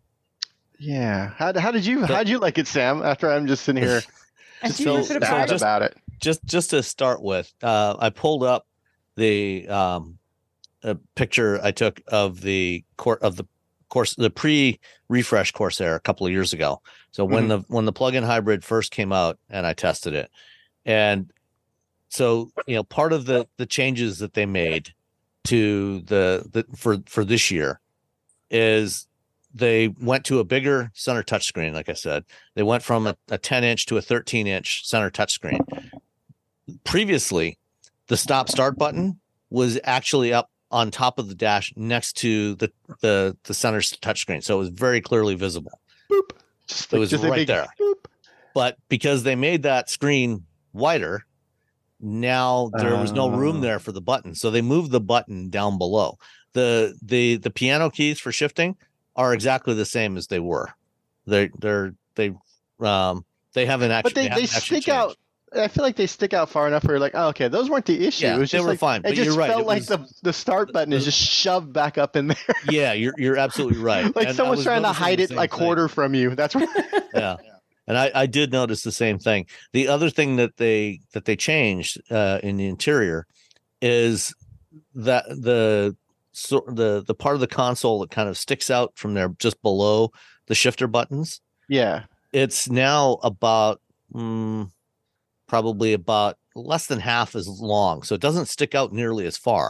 yeah. 0.79 1.31
How 1.37 1.59
how 1.59 1.71
did 1.71 1.85
you 1.87 2.05
how 2.05 2.19
did 2.19 2.29
you 2.29 2.39
like 2.39 2.59
it, 2.59 2.67
Sam? 2.67 3.03
After 3.03 3.31
I'm 3.31 3.47
just 3.47 3.65
sitting 3.65 3.83
here 3.83 4.03
And 4.63 4.73
So- 4.73 4.99
you 4.99 5.09
rip 5.09 5.23
it 5.23 5.27
so 5.27 5.47
just- 5.47 5.63
about 5.63 5.83
it. 5.83 5.97
Just 6.21 6.45
just 6.45 6.71
to 6.71 6.85
start 6.85 7.21
with, 7.21 7.53
uh, 7.65 7.97
I 7.99 8.11
pulled 8.11 8.45
up 8.45 8.69
the 9.17 9.67
um, 9.69 10.19
a 10.85 10.95
picture 11.17 11.59
I 11.61 11.73
took 11.73 12.01
of 12.07 12.41
the 12.43 12.85
court 12.97 13.23
of 13.23 13.35
the 13.35 13.45
course 13.93 14.15
the 14.15 14.31
pre 14.31 14.81
refresh 15.09 15.53
Corsair 15.53 15.95
a 15.95 16.01
couple 16.01 16.27
of 16.27 16.33
years 16.33 16.53
ago. 16.53 16.81
So 17.13 17.25
when 17.25 17.49
mm-hmm. 17.49 17.63
the 17.63 17.75
when 17.75 17.85
the 17.85 17.93
plug-in 17.93 18.25
hybrid 18.25 18.65
first 18.65 18.91
came 18.91 19.13
out 19.13 19.39
and 19.51 19.67
I 19.67 19.75
tested 19.75 20.15
it, 20.15 20.31
and 20.85 21.31
so 22.09 22.51
you 22.67 22.75
know 22.75 22.83
part 22.83 23.13
of 23.13 23.27
the 23.27 23.47
the 23.59 23.67
changes 23.67 24.19
that 24.19 24.35
they 24.35 24.47
made 24.47 24.95
to 25.45 26.01
the 26.01 26.49
the 26.51 26.65
for 26.77 26.99
for 27.07 27.25
this 27.25 27.51
year 27.51 27.81
is 28.51 29.07
they 29.55 29.89
went 29.89 30.25
to 30.25 30.39
a 30.39 30.45
bigger 30.45 30.91
center 30.95 31.23
touchscreen. 31.23 31.75
Like 31.75 31.89
I 31.89 31.95
said, 31.95 32.25
they 32.55 32.63
went 32.63 32.83
from 32.83 33.07
a, 33.07 33.17
a 33.29 33.37
10 33.37 33.65
inch 33.65 33.85
to 33.87 33.99
a 33.99 34.03
13 34.03 34.47
inch 34.47 34.87
center 34.87 35.11
touchscreen. 35.11 35.61
Previously, 36.85 37.59
the 38.07 38.17
stop 38.17 38.49
start 38.49 38.79
button 38.79 39.21
was 39.51 39.79
actually 39.85 40.33
up 40.33 40.51
on 40.73 40.91
top 40.91 41.19
of 41.19 41.29
the 41.29 41.35
dash 41.35 41.73
next 41.77 42.15
to 42.19 42.55
the 42.57 42.73
the 43.01 43.37
the 43.45 43.55
center 43.55 43.79
touchscreen, 43.81 44.43
so 44.43 44.57
it 44.57 44.59
was 44.59 44.69
very 44.71 45.01
clearly 45.01 45.35
visible. 45.35 45.79
Just 46.67 46.93
It 46.93 46.99
was 46.99 47.11
just 47.11 47.23
right 47.25 47.35
big 47.35 47.49
there. 47.49 47.67
boop. 47.81 47.95
But 48.55 48.79
because 48.89 49.23
they 49.23 49.35
made 49.37 49.63
that 49.63 49.89
screen 49.91 50.45
wider, 50.73 51.25
now 52.01 52.71
there 52.75 52.97
was 52.97 53.13
no 53.13 53.29
room 53.31 53.59
Oh. 53.59 53.61
there 53.61 53.79
for 53.79 53.93
the 53.93 54.01
button, 54.01 54.35
so 54.35 54.51
they 54.51 54.63
moved 54.63 54.91
the 54.91 55.01
button 55.01 55.51
down 55.51 55.79
below. 55.79 56.19
the 56.55 56.95
the 57.03 57.37
The 57.37 57.51
piano 57.51 57.89
keys 57.91 58.19
for 58.21 58.33
shifting 58.33 58.77
are 59.17 59.33
exactly 59.33 59.75
the 59.75 59.85
same 59.87 60.17
as 60.17 60.27
they 60.27 60.41
were. 60.41 60.69
They 61.27 61.51
they're 61.59 61.95
they 62.15 62.33
um 62.81 63.25
they 63.55 63.67
haven't 63.67 63.91
actually 63.91 64.11
But 64.11 64.15
they, 64.15 64.23
they 64.23 64.29
haven't 64.29 64.57
actually 64.57 64.81
stick 64.83 64.95
out. 64.95 65.17
I 65.57 65.69
feel 65.69 65.85
like 65.85 65.97
they 65.97 66.07
stick 66.07 66.33
out 66.35 66.49
far 66.49 66.67
enough 66.67 66.85
where 66.85 66.95
you're 66.95 67.01
like, 67.01 67.13
oh, 67.15 67.29
okay, 67.29 67.49
those 67.49 67.69
weren't 67.69 67.87
the 67.87 68.07
issue. 68.07 68.27
Yeah, 68.27 68.37
it 68.37 68.39
was 68.39 68.51
they 68.51 68.59
just 68.59 68.65
were 68.65 68.73
like, 68.73 68.79
fine, 68.79 69.03
It 69.05 69.15
just 69.15 69.27
you're 69.27 69.37
right, 69.37 69.51
felt 69.51 69.63
it 69.63 69.67
like 69.67 69.81
was- 69.81 69.89
the 69.89 70.09
the 70.23 70.33
start 70.33 70.73
button 70.73 70.93
is 70.93 71.05
just 71.05 71.19
shoved 71.19 71.73
back 71.73 71.99
up 71.99 72.17
in 72.17 72.29
there, 72.29 72.37
Yeah, 72.71 72.93
you're 72.93 73.15
you're 73.19 73.37
absolutely 73.37 73.81
right. 73.81 74.15
like 74.17 74.29
And 74.29 74.37
someone's 74.37 74.63
trying 74.63 74.83
to 74.83 74.93
hide 74.93 75.21
it 75.21 75.31
like 75.31 75.51
thing. 75.51 75.59
quarter 75.59 75.89
from 75.89 76.15
you. 76.15 76.35
That's 76.35 76.55
right. 76.55 76.69
yeah 77.15 77.37
and 77.87 77.99
I, 77.99 78.11
I 78.15 78.27
did 78.27 78.53
notice 78.53 78.83
the 78.83 78.93
same 78.93 79.19
thing 79.19 79.47
the 79.73 79.89
other 79.89 80.11
thing 80.11 80.37
that 80.37 80.57
they 80.57 81.01
that 81.13 81.25
they 81.25 81.37
changed 81.37 82.01
uh, 82.11 82.39
in 82.43 82.57
the 82.57 82.67
interior 82.67 83.27
is 83.81 84.35
that 84.95 85.25
the 85.29 85.97
so 86.33 86.65
the 86.67 87.03
the 87.07 87.15
part 87.15 87.35
of 87.35 87.41
the 87.41 87.47
console 87.47 88.01
that 88.01 88.11
kind 88.11 88.29
of 88.29 88.39
sticks 88.39 88.71
out 88.71 88.93
from 88.95 89.15
there 89.15 89.29
just 89.39 89.61
below 89.63 90.11
the 90.47 90.55
shifter 90.55 90.87
buttons 90.87 91.41
yeah. 91.69 92.05
it's 92.33 92.71
now 92.71 93.19
about 93.23 93.81
mm, 94.15 94.71
probably 95.53 95.93
about 95.93 96.35
less 96.73 96.87
than 96.87 96.99
half 97.13 97.37
as 97.41 97.47
long 97.49 98.03
so 98.03 98.15
it 98.15 98.21
doesn't 98.27 98.49
stick 98.55 98.75
out 98.75 98.91
nearly 99.01 99.27
as 99.27 99.37
far 99.49 99.67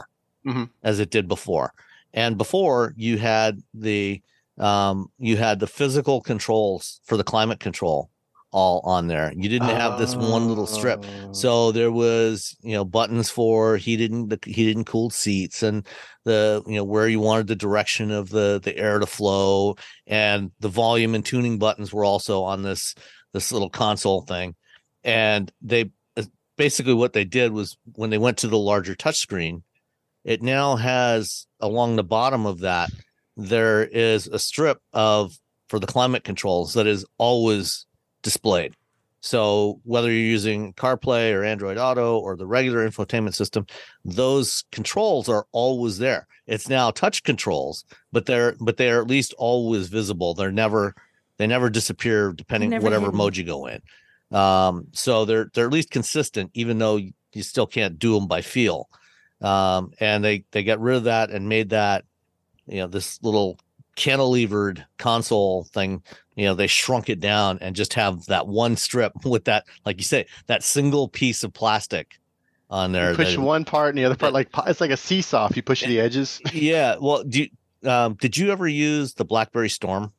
Mhm. 0.47 0.71
as 0.91 0.97
it 1.05 1.11
did 1.17 1.27
before 1.29 1.69
and 2.23 2.39
before 2.39 2.95
you 2.97 3.15
had 3.19 3.53
the 3.75 4.23
um 4.59 4.97
you 5.19 5.37
had 5.47 5.59
the 5.61 5.67
physical 5.79 6.21
controls 6.21 7.01
for 7.07 7.17
the 7.17 7.25
climate 7.33 7.59
control 7.69 8.01
all 8.53 8.81
on 8.85 9.07
there 9.09 9.33
you 9.43 9.49
didn't 9.49 9.77
have 9.83 9.99
this 9.99 10.15
one 10.15 10.47
little 10.51 10.67
strip 10.77 11.01
Oh. 11.05 11.33
so 11.43 11.73
there 11.73 11.91
was, 11.91 12.55
you 12.63 12.75
know, 12.77 12.85
buttons 12.85 13.29
for 13.31 13.77
heated 13.79 14.11
and 14.13 14.29
the 14.33 14.39
heated 14.45 14.77
and 14.77 14.87
cooled 14.93 15.15
seats 15.15 15.63
and 15.63 15.87
the, 16.29 16.63
you 16.67 16.77
know, 16.77 16.85
where 16.85 17.09
you 17.09 17.19
wanted 17.19 17.47
the 17.49 17.57
direction 17.67 18.11
of 18.11 18.29
the 18.37 18.61
the 18.63 18.77
air 18.77 18.99
to 19.01 19.07
flow 19.07 19.75
and 20.07 20.51
the 20.61 20.69
volume 20.69 21.15
and 21.17 21.25
tuning 21.25 21.57
buttons 21.59 21.93
were 21.95 22.05
also 22.05 22.43
on 22.53 22.63
this 22.63 22.95
this 23.33 23.51
little 23.53 23.71
console 23.71 24.23
thing. 24.33 24.55
And 25.05 25.53
they 25.61 25.91
uh, 26.17 26.25
basically 26.57 26.95
what 26.95 27.13
they 27.13 27.25
did 27.25 27.53
was 27.53 27.77
when 27.95 28.11
they 28.11 28.19
went 28.19 28.39
to 28.39 28.49
the 28.49 28.59
larger 28.59 28.95
touchscreen, 28.95 29.63
it 30.25 30.43
now 30.43 30.77
has 30.77 31.47
along 31.61 31.97
the 31.97 32.05
bottom 32.05 32.47
of 32.47 32.61
that 32.61 32.91
there 33.37 33.85
is 33.85 34.27
a 34.27 34.39
strip 34.39 34.81
of 34.93 35.39
for 35.69 35.79
the 35.79 35.87
climate 35.87 36.25
controls 36.25 36.75
that 36.75 36.87
is 36.87 37.05
always 37.19 37.87
displayed. 38.23 38.75
So 39.21 39.81
whether 39.85 40.11
you're 40.11 40.19
using 40.21 40.75
CarPlay 40.75 41.33
or 41.33 41.45
Android 41.45 41.79
Auto 41.79 42.19
or 42.19 42.37
the 42.37 42.47
regular 42.47 42.89
infotainment 42.89 43.35
system, 43.35 43.67
those 44.05 44.65
controls 44.73 45.29
are 45.29 45.47
always 45.53 45.99
there. 45.99 46.27
It's 46.47 46.69
now 46.69 46.91
touch 46.91 47.23
controls, 47.23 47.85
but 48.11 48.27
they're 48.27 48.57
but 48.61 48.77
they 48.77 48.91
are 48.91 49.01
at 49.01 49.07
least 49.07 49.33
always 49.39 49.89
visible. 49.89 50.35
They're 50.35 50.51
never 50.53 50.95
they 51.39 51.47
never 51.47 51.71
disappear 51.71 52.33
depending 52.33 52.71
Never 52.71 52.83
whatever 52.83 53.07
hidden. 53.07 53.19
mode 53.19 53.37
you 53.37 53.45
go 53.45 53.67
in. 53.67 53.81
Um, 54.33 54.89
so 54.93 55.25
they're 55.25 55.51
they're 55.55 55.67
at 55.67 55.73
least 55.73 55.91
consistent, 55.91 56.51
even 56.55 56.79
though 56.79 56.97
you 56.97 57.13
you 57.33 57.43
still 57.43 57.67
can't 57.67 57.99
do 57.99 58.15
them 58.15 58.27
by 58.29 58.41
feel. 58.43 58.89
Um, 59.41 59.93
and 60.01 60.23
they 60.25 60.45
they 60.53 60.63
got 60.65 60.81
rid 60.81 60.97
of 60.97 61.05
that 61.05 61.31
and 61.31 61.49
made 61.49 61.71
that 61.71 62.05
you 62.67 62.79
know 62.79 62.87
this 62.87 63.23
little 63.23 63.59
cantilevered 63.97 64.85
console 64.99 65.65
thing 65.65 66.03
you 66.35 66.47
know 66.47 66.55
they 66.55 66.67
shrunk 66.67 67.11
it 67.11 67.21
down 67.21 67.59
and 67.61 67.77
just 67.77 67.93
have 67.93 68.25
that 68.27 68.47
one 68.47 68.75
strip 68.77 69.13
with 69.25 69.45
that 69.45 69.65
like 69.85 69.99
you 69.99 70.05
say 70.05 70.25
that 70.47 70.63
single 70.63 71.09
piece 71.09 71.45
of 71.45 71.53
plastic 71.53 72.19
on 72.71 72.93
there 72.93 73.11
You 73.11 73.17
push 73.17 73.35
that- 73.35 73.41
one 73.43 73.65
part 73.67 73.91
and 73.91 73.99
the 73.99 74.05
other 74.07 74.15
part 74.17 74.33
that- 74.33 74.55
like 74.57 74.69
it's 74.69 74.81
like 74.81 74.91
a 74.91 74.97
seesaw. 74.97 75.47
If 75.51 75.57
you 75.57 75.63
push 75.63 75.85
the 75.85 76.01
edges, 76.01 76.41
yeah 76.55 76.97
well 77.01 77.23
do 77.23 77.43
you, 77.83 77.91
um, 77.91 78.15
did 78.15 78.37
you 78.37 78.51
ever 78.51 78.67
use 78.67 79.13
the 79.15 79.25
blackberry 79.27 79.69
storm 79.69 80.13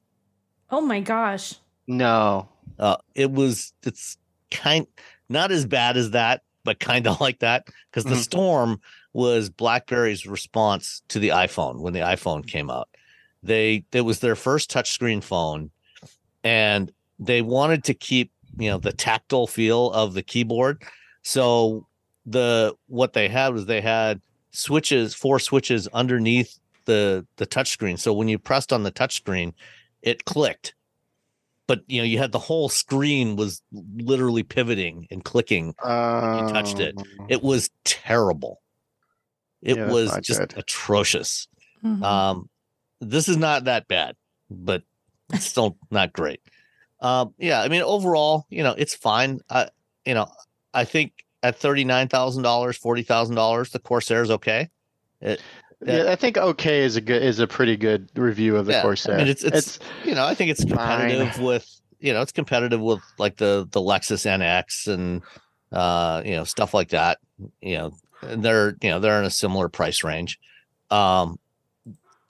Oh 0.69 0.81
my 0.81 0.99
gosh. 0.99 1.55
no. 1.87 2.49
Uh 2.79 2.97
it 3.15 3.31
was 3.31 3.73
it's 3.83 4.17
kind 4.51 4.87
not 5.29 5.51
as 5.51 5.65
bad 5.65 5.97
as 5.97 6.11
that 6.11 6.41
but 6.63 6.79
kind 6.79 7.07
of 7.07 7.19
like 7.25 7.39
that 7.39 7.67
because 7.91 8.03
the 8.05 8.15
Mhm. 8.15 8.23
storm 8.23 8.81
was 9.13 9.49
blackberry's 9.49 10.25
response 10.25 11.01
to 11.09 11.19
the 11.19 11.29
iphone 11.29 11.79
when 11.81 11.93
the 11.93 11.99
iphone 11.99 12.45
came 12.47 12.69
out. 12.69 12.89
They 13.43 13.85
it 13.91 14.01
was 14.01 14.19
their 14.19 14.35
first 14.35 14.71
touchscreen 14.71 15.23
phone 15.23 15.69
and 16.43 16.91
they 17.19 17.41
wanted 17.41 17.83
to 17.85 17.93
keep 17.93 18.31
you 18.57 18.69
know 18.69 18.77
the 18.77 18.93
tactile 18.93 19.47
feel 19.47 19.91
of 19.91 20.13
the 20.13 20.23
keyboard. 20.23 20.83
So 21.23 21.87
the 22.25 22.75
what 22.87 23.13
they 23.13 23.27
had 23.27 23.53
was 23.53 23.65
they 23.65 23.81
had 23.81 24.21
switches 24.51 25.13
four 25.15 25.39
switches 25.39 25.87
underneath 25.89 26.59
the 26.85 27.25
the 27.37 27.45
touchscreen. 27.47 27.99
So 27.99 28.13
when 28.13 28.27
you 28.27 28.39
pressed 28.39 28.71
on 28.73 28.83
the 28.83 28.91
touchscreen 28.91 29.53
it 30.01 30.25
clicked 30.25 30.73
but 31.73 31.83
you 31.87 31.99
know, 31.99 32.05
you 32.05 32.19
had 32.19 32.31
the 32.31 32.37
whole 32.39 32.69
screen 32.69 33.35
was 33.35 33.63
literally 33.95 34.43
pivoting 34.43 35.07
and 35.09 35.23
clicking. 35.23 35.73
Uh, 35.83 36.47
touched 36.51 36.79
it. 36.79 36.95
It 37.29 37.41
was 37.41 37.71
terrible. 37.83 38.61
It 39.63 39.77
Yeah, 39.77 39.87
was 39.87 40.19
just 40.21 40.39
good. 40.39 40.53
atrocious. 40.55 41.47
Mhm. 41.83 42.03
Um, 42.03 42.49
this 43.01 43.27
is 43.27 43.37
not 43.37 43.63
that 43.63 43.87
bad, 43.87 44.15
but 44.51 44.83
it's 45.31 45.45
still 45.45 45.77
not 45.89 46.13
great. 46.13 46.41
Um, 46.99 47.33
yeah, 47.39 47.61
I 47.61 47.69
mean, 47.69 47.81
overall, 47.81 48.45
you 48.51 48.61
know, 48.61 48.75
it's 48.77 48.93
fine. 48.93 49.39
I, 49.49 49.69
you 50.05 50.13
know, 50.13 50.27
I 50.75 50.85
think 50.85 51.25
at 51.41 51.57
thirty 51.57 51.85
nine 51.85 52.07
thousand 52.07 52.43
dollars, 52.43 52.77
forty 52.77 53.01
thousand 53.01 53.35
dollars, 53.35 53.71
the 53.71 53.79
Corsair 53.79 54.21
is 54.21 54.29
okay. 54.29 54.69
It, 55.21 55.41
Yeah, 55.85 56.11
I 56.11 56.15
think 56.15 56.37
okay 56.37 56.83
is 56.83 56.95
a 56.95 57.01
good 57.01 57.21
is 57.21 57.39
a 57.39 57.47
pretty 57.47 57.77
good 57.77 58.09
review 58.15 58.55
of 58.57 58.65
the 58.65 58.73
Yeah, 58.73 58.81
I 58.81 59.17
mean, 59.17 59.27
it's- 59.27 59.43
it's- 59.43 59.79
you 60.05 60.15
know, 60.15 60.25
I 60.25 60.33
think 60.35 60.51
it's 60.51 60.63
Fine. 60.63 60.69
competitive 60.77 61.39
with, 61.39 61.67
you 61.99 62.13
know, 62.13 62.21
it's 62.21 62.31
competitive 62.31 62.81
with 62.81 63.01
like 63.17 63.37
the 63.37 63.67
the 63.71 63.79
Lexus 63.81 64.25
NX 64.25 64.87
and, 64.93 65.21
uh, 65.71 66.21
you 66.25 66.35
know, 66.35 66.43
stuff 66.43 66.73
like 66.73 66.89
that. 66.89 67.17
You 67.61 67.77
know, 67.77 67.91
and 68.21 68.43
they're 68.43 68.75
you 68.81 68.89
know 68.89 68.99
they're 68.99 69.19
in 69.19 69.25
a 69.25 69.29
similar 69.31 69.69
price 69.69 70.03
range. 70.03 70.39
Um, 70.91 71.37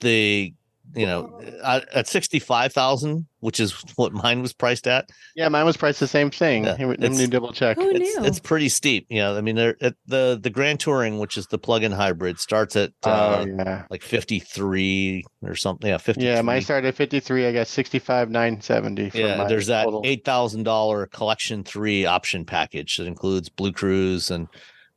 the 0.00 0.52
you 0.94 1.06
know 1.06 1.40
at, 1.62 1.88
at 1.94 2.06
sixty 2.08 2.38
five 2.38 2.72
thousand, 2.72 3.26
which 3.40 3.60
is 3.60 3.72
what 3.96 4.12
mine 4.12 4.42
was 4.42 4.52
priced 4.52 4.86
at. 4.86 5.08
yeah, 5.34 5.48
mine 5.48 5.64
was 5.64 5.76
priced 5.76 6.00
the 6.00 6.06
same 6.06 6.30
thing. 6.30 6.64
Yeah, 6.64 6.76
Let 6.78 7.00
me- 7.00 7.08
me 7.08 7.26
double 7.26 7.52
check. 7.52 7.76
Who 7.76 7.90
It's, 7.90 7.98
knew? 8.16 8.24
it's 8.24 8.38
pretty 8.38 8.68
steep. 8.68 9.06
You 9.10 9.20
know, 9.20 9.36
I 9.36 9.40
mean, 9.40 9.56
they're 9.56 9.76
at 9.80 9.94
the 10.06 10.38
the 10.40 10.50
Grand 10.50 10.80
Touring, 10.80 11.18
which 11.18 11.36
is 11.36 11.46
the 11.48 11.58
plug-in 11.58 11.92
hybrid, 11.92 12.38
starts 12.38 12.76
at 12.76 12.92
uh, 13.04 13.44
Oh 13.44 13.46
yeah, 13.46 13.84
like 13.90 14.02
fifty 14.02 14.38
three 14.40 15.24
or 15.42 15.54
something. 15.56 15.88
Yeah, 15.88 15.98
fifty. 15.98 16.24
yeah. 16.24 16.40
Mine 16.42 16.62
started 16.62 16.88
at 16.88 16.94
fifty 16.94 17.20
three. 17.20 17.46
I 17.46 17.52
got 17.52 17.66
sixty 17.66 17.98
five 17.98 18.30
nine 18.30 18.60
seventy. 18.60 19.10
Yeah, 19.14 19.44
there's 19.44 19.66
that 19.66 19.84
total. 19.84 20.02
eight 20.04 20.24
thousand 20.24 20.62
dollar 20.64 21.06
collection 21.06 21.64
three 21.64 22.06
option 22.06 22.44
package 22.44 22.96
that 22.96 23.06
includes 23.06 23.48
Blue 23.48 23.72
Cruise 23.72 24.30
and 24.30 24.48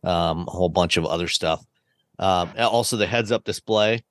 um, 0.03 0.45
a 0.47 0.51
whole 0.51 0.69
bunch 0.69 0.97
of 0.97 1.05
other 1.05 1.27
stuff. 1.27 1.65
Um, 2.19 2.49
also 2.57 2.97
the 2.97 3.05
heads 3.07 3.31
up 3.31 3.43
display. 3.43 4.03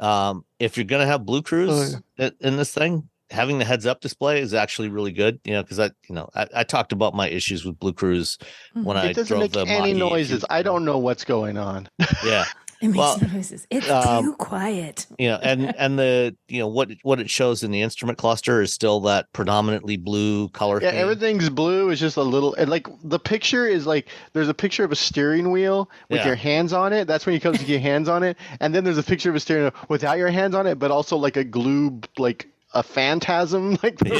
Um, 0.00 0.44
if 0.58 0.76
you're 0.76 0.84
gonna 0.84 1.06
have 1.06 1.24
Blue 1.24 1.42
Cruise 1.42 1.96
in, 2.16 2.32
in 2.40 2.56
this 2.56 2.72
thing, 2.72 3.08
having 3.30 3.58
the 3.58 3.64
heads 3.64 3.86
up 3.86 4.00
display 4.00 4.40
is 4.40 4.54
actually 4.54 4.88
really 4.88 5.12
good. 5.12 5.40
You 5.44 5.54
know, 5.54 5.62
because 5.62 5.78
I, 5.80 5.90
you 6.08 6.14
know, 6.14 6.28
I, 6.34 6.46
I 6.56 6.64
talked 6.64 6.92
about 6.92 7.14
my 7.14 7.28
issues 7.28 7.64
with 7.64 7.78
Blue 7.78 7.92
Cruise 7.92 8.38
when 8.74 8.96
I 8.96 9.06
It 9.06 9.16
doesn't 9.16 9.26
drove 9.28 9.40
make 9.40 9.52
the 9.52 9.60
any 9.60 9.78
Mach-E 9.78 9.90
a 9.90 9.94
few 9.94 9.98
noises. 9.98 10.44
I 10.50 10.62
don't 10.62 10.84
know 10.84 10.98
what's 10.98 11.24
going 11.24 11.58
on. 11.58 11.88
Yeah, 12.24 12.44
It 12.80 12.88
makes 12.88 12.98
well, 12.98 13.18
no 13.20 13.26
noises. 13.28 13.66
It's 13.70 13.90
um, 13.90 14.24
too 14.24 14.34
quiet. 14.36 15.06
yeah, 15.18 15.38
and 15.42 15.74
and 15.76 15.98
the 15.98 16.36
you 16.46 16.60
know 16.60 16.68
what 16.68 16.90
what 17.02 17.18
it 17.18 17.28
shows 17.28 17.62
in 17.64 17.70
the 17.72 17.82
instrument 17.82 18.18
cluster 18.18 18.62
is 18.62 18.72
still 18.72 19.00
that 19.00 19.32
predominantly 19.32 19.96
blue 19.96 20.48
color 20.50 20.80
Yeah, 20.80 20.92
theme. 20.92 21.00
everything's 21.00 21.50
blue. 21.50 21.90
It's 21.90 22.00
just 22.00 22.16
a 22.16 22.22
little, 22.22 22.54
and 22.54 22.70
like 22.70 22.86
the 23.02 23.18
picture 23.18 23.66
is 23.66 23.86
like 23.86 24.08
there's 24.32 24.48
a 24.48 24.54
picture 24.54 24.84
of 24.84 24.92
a 24.92 24.96
steering 24.96 25.50
wheel 25.50 25.90
with 26.08 26.20
Yeah. 26.20 26.26
your 26.28 26.36
hands 26.36 26.72
on 26.72 26.92
it. 26.92 27.06
That's 27.08 27.26
when 27.26 27.34
you 27.34 27.40
come 27.40 27.52
to 27.54 27.58
get 27.58 27.68
your 27.68 27.80
hands 27.80 28.08
on 28.08 28.22
it, 28.22 28.36
and 28.60 28.74
then 28.74 28.84
there's 28.84 28.98
a 28.98 29.02
picture 29.02 29.30
of 29.30 29.36
a 29.36 29.40
steering 29.40 29.64
wheel 29.64 29.72
without 29.88 30.18
your 30.18 30.30
hands 30.30 30.54
on 30.54 30.66
it, 30.66 30.78
but 30.78 30.90
also 30.90 31.16
like 31.16 31.36
a 31.36 31.44
glue, 31.44 32.00
like 32.16 32.46
a 32.74 32.82
phantasm, 32.82 33.78
like 33.82 33.98
Yeah, 34.04 34.18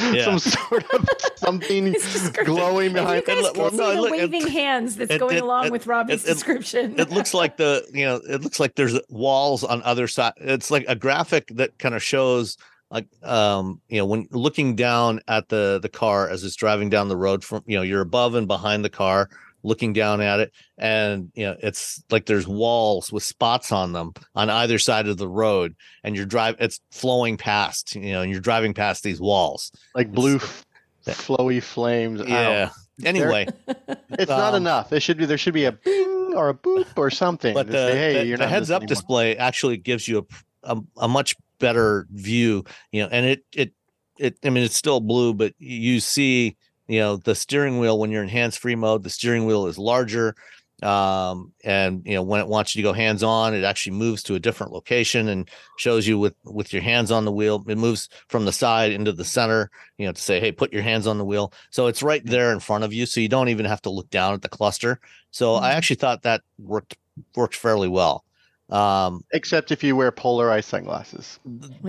yeah. 0.12 0.24
some 0.24 0.38
sort 0.38 0.84
of 0.94 1.08
something 1.36 1.86
His 1.92 2.02
description. 2.12 2.44
glowing 2.44 2.86
If 2.90 2.92
you 2.92 3.00
behind. 3.00 3.24
guys 3.26 3.42
well, 3.42 3.52
can 3.54 3.70
see 3.70 3.76
no, 3.78 3.94
the 3.94 4.00
look, 4.02 4.12
it- 4.12 4.30
waving 4.30 4.46
hands 4.48 4.96
that's 4.96 5.10
it- 5.12 5.18
going 5.18 5.36
it- 5.38 5.42
along 5.42 5.66
it- 5.66 5.72
with 5.72 5.86
Robbie's 5.86 6.24
it- 6.24 6.30
it- 6.30 6.34
description. 6.34 6.98
it 7.00 7.10
looks 7.10 7.32
like 7.34 7.56
the 7.56 7.86
you 7.92 8.04
know 8.04 8.16
it 8.28 8.42
looks 8.42 8.60
like 8.60 8.74
there's 8.74 8.98
walls 9.08 9.64
on 9.64 9.82
other 9.82 10.06
side 10.08 10.32
it's 10.38 10.70
like 10.70 10.84
a 10.88 10.94
graphic 10.94 11.48
that 11.54 11.78
kind 11.78 11.94
of 11.94 12.02
shows 12.02 12.58
like 12.90 13.06
um 13.24 13.80
you 13.88 13.98
know 13.98 14.06
when 14.06 14.28
looking 14.30 14.76
down 14.76 15.20
at 15.26 15.48
the 15.48 15.78
the 15.82 15.88
car 15.88 16.28
as 16.28 16.44
it's 16.44 16.54
driving 16.54 16.88
down 16.90 17.08
the 17.08 17.16
road 17.16 17.42
from 17.42 17.62
you 17.66 17.76
know 17.76 17.82
you're 17.82 18.02
above 18.02 18.34
and 18.34 18.46
behind 18.46 18.84
the 18.84 18.90
car 18.90 19.28
looking 19.66 19.92
down 19.92 20.20
at 20.20 20.38
it 20.40 20.52
and 20.78 21.30
you 21.34 21.44
know 21.44 21.56
it's 21.62 22.02
like 22.10 22.24
there's 22.26 22.46
walls 22.46 23.10
with 23.12 23.22
spots 23.24 23.72
on 23.72 23.92
them 23.92 24.12
on 24.34 24.48
either 24.48 24.78
side 24.78 25.08
of 25.08 25.16
the 25.16 25.28
road 25.28 25.74
and 26.04 26.14
you're 26.16 26.24
drive 26.24 26.54
it's 26.60 26.80
flowing 26.92 27.36
past 27.36 27.94
you 27.96 28.12
know 28.12 28.22
and 28.22 28.30
you're 28.30 28.40
driving 28.40 28.72
past 28.72 29.02
these 29.02 29.20
walls 29.20 29.72
like 29.94 30.10
blue, 30.12 30.36
f- 30.36 30.64
flowy 31.06 31.62
flames. 31.62 32.20
Yeah 32.26 32.70
anyway 33.04 33.46
it's 34.10 34.28
not 34.30 34.54
Um, 34.54 34.62
enough. 34.62 34.92
It 34.92 35.00
should 35.00 35.18
be 35.18 35.26
there 35.26 35.36
should 35.36 35.52
be 35.54 35.64
a 35.64 35.72
bing 35.72 36.32
or 36.36 36.48
a 36.48 36.54
boop 36.54 36.86
or 36.96 37.10
something. 37.10 37.52
but 37.52 37.66
the, 37.66 37.72
say, 37.72 37.96
hey, 37.98 38.12
the- 38.14 38.26
you're 38.26 38.38
the 38.38 38.44
not 38.44 38.50
heads 38.50 38.70
up 38.70 38.82
anymore." 38.82 38.88
display 38.88 39.36
actually 39.36 39.76
gives 39.76 40.06
you 40.08 40.26
a, 40.64 40.74
a 40.76 40.80
a 41.02 41.08
much 41.08 41.34
better 41.58 42.06
view 42.10 42.64
you 42.92 43.02
know 43.02 43.08
and 43.10 43.26
it 43.26 43.44
it 43.54 43.72
it 44.18 44.38
i 44.44 44.50
mean 44.50 44.62
it's 44.62 44.76
still 44.76 45.00
blue 45.00 45.34
but 45.34 45.52
you 45.58 46.00
see 46.00 46.56
you 46.88 47.00
know 47.00 47.16
the 47.16 47.34
steering 47.34 47.78
wheel 47.78 47.98
when 47.98 48.10
you're 48.10 48.22
in 48.22 48.28
hands 48.28 48.56
free 48.56 48.74
mode 48.76 49.02
the 49.02 49.10
steering 49.10 49.46
wheel 49.46 49.66
is 49.66 49.78
larger 49.78 50.34
um 50.82 51.52
and 51.64 52.02
you 52.04 52.12
know 52.14 52.22
when 52.22 52.38
it 52.40 52.46
wants 52.46 52.74
you 52.76 52.82
to 52.82 52.86
go 52.88 52.92
hands 52.92 53.22
on 53.22 53.54
it 53.54 53.64
actually 53.64 53.96
moves 53.96 54.22
to 54.22 54.34
a 54.34 54.38
different 54.38 54.72
location 54.74 55.28
and 55.30 55.48
shows 55.78 56.06
you 56.06 56.18
with 56.18 56.34
with 56.44 56.70
your 56.72 56.82
hands 56.82 57.10
on 57.10 57.24
the 57.24 57.32
wheel. 57.32 57.64
It 57.66 57.78
moves 57.78 58.10
from 58.28 58.44
the 58.44 58.52
side 58.52 58.92
into 58.92 59.12
the 59.12 59.24
center 59.24 59.70
you 59.96 60.06
know 60.06 60.12
to 60.12 60.20
say 60.20 60.38
hey 60.38 60.52
put 60.52 60.74
your 60.74 60.82
hands 60.82 61.06
on 61.06 61.16
the 61.16 61.24
wheel. 61.24 61.52
So 61.70 61.86
it's 61.86 62.02
right 62.02 62.22
there 62.26 62.52
in 62.52 62.60
front 62.60 62.84
of 62.84 62.92
you 62.92 63.06
so 63.06 63.20
you 63.20 63.28
don't 63.28 63.48
even 63.48 63.64
have 63.64 63.80
to 63.82 63.90
look 63.90 64.10
down 64.10 64.34
at 64.34 64.42
the 64.42 64.50
cluster. 64.50 65.00
So 65.30 65.54
i 65.54 65.70
Mhm. 65.72 65.74
actually 65.76 65.96
thought 65.96 66.22
that 66.24 66.42
worked 66.58 66.98
worked 67.34 67.56
fairly 67.56 67.88
well 67.88 68.25
um 68.70 69.22
Except 69.32 69.70
if 69.70 69.84
you 69.84 69.94
wear 69.94 70.10
polarized 70.10 70.68
sunglasses, 70.68 71.38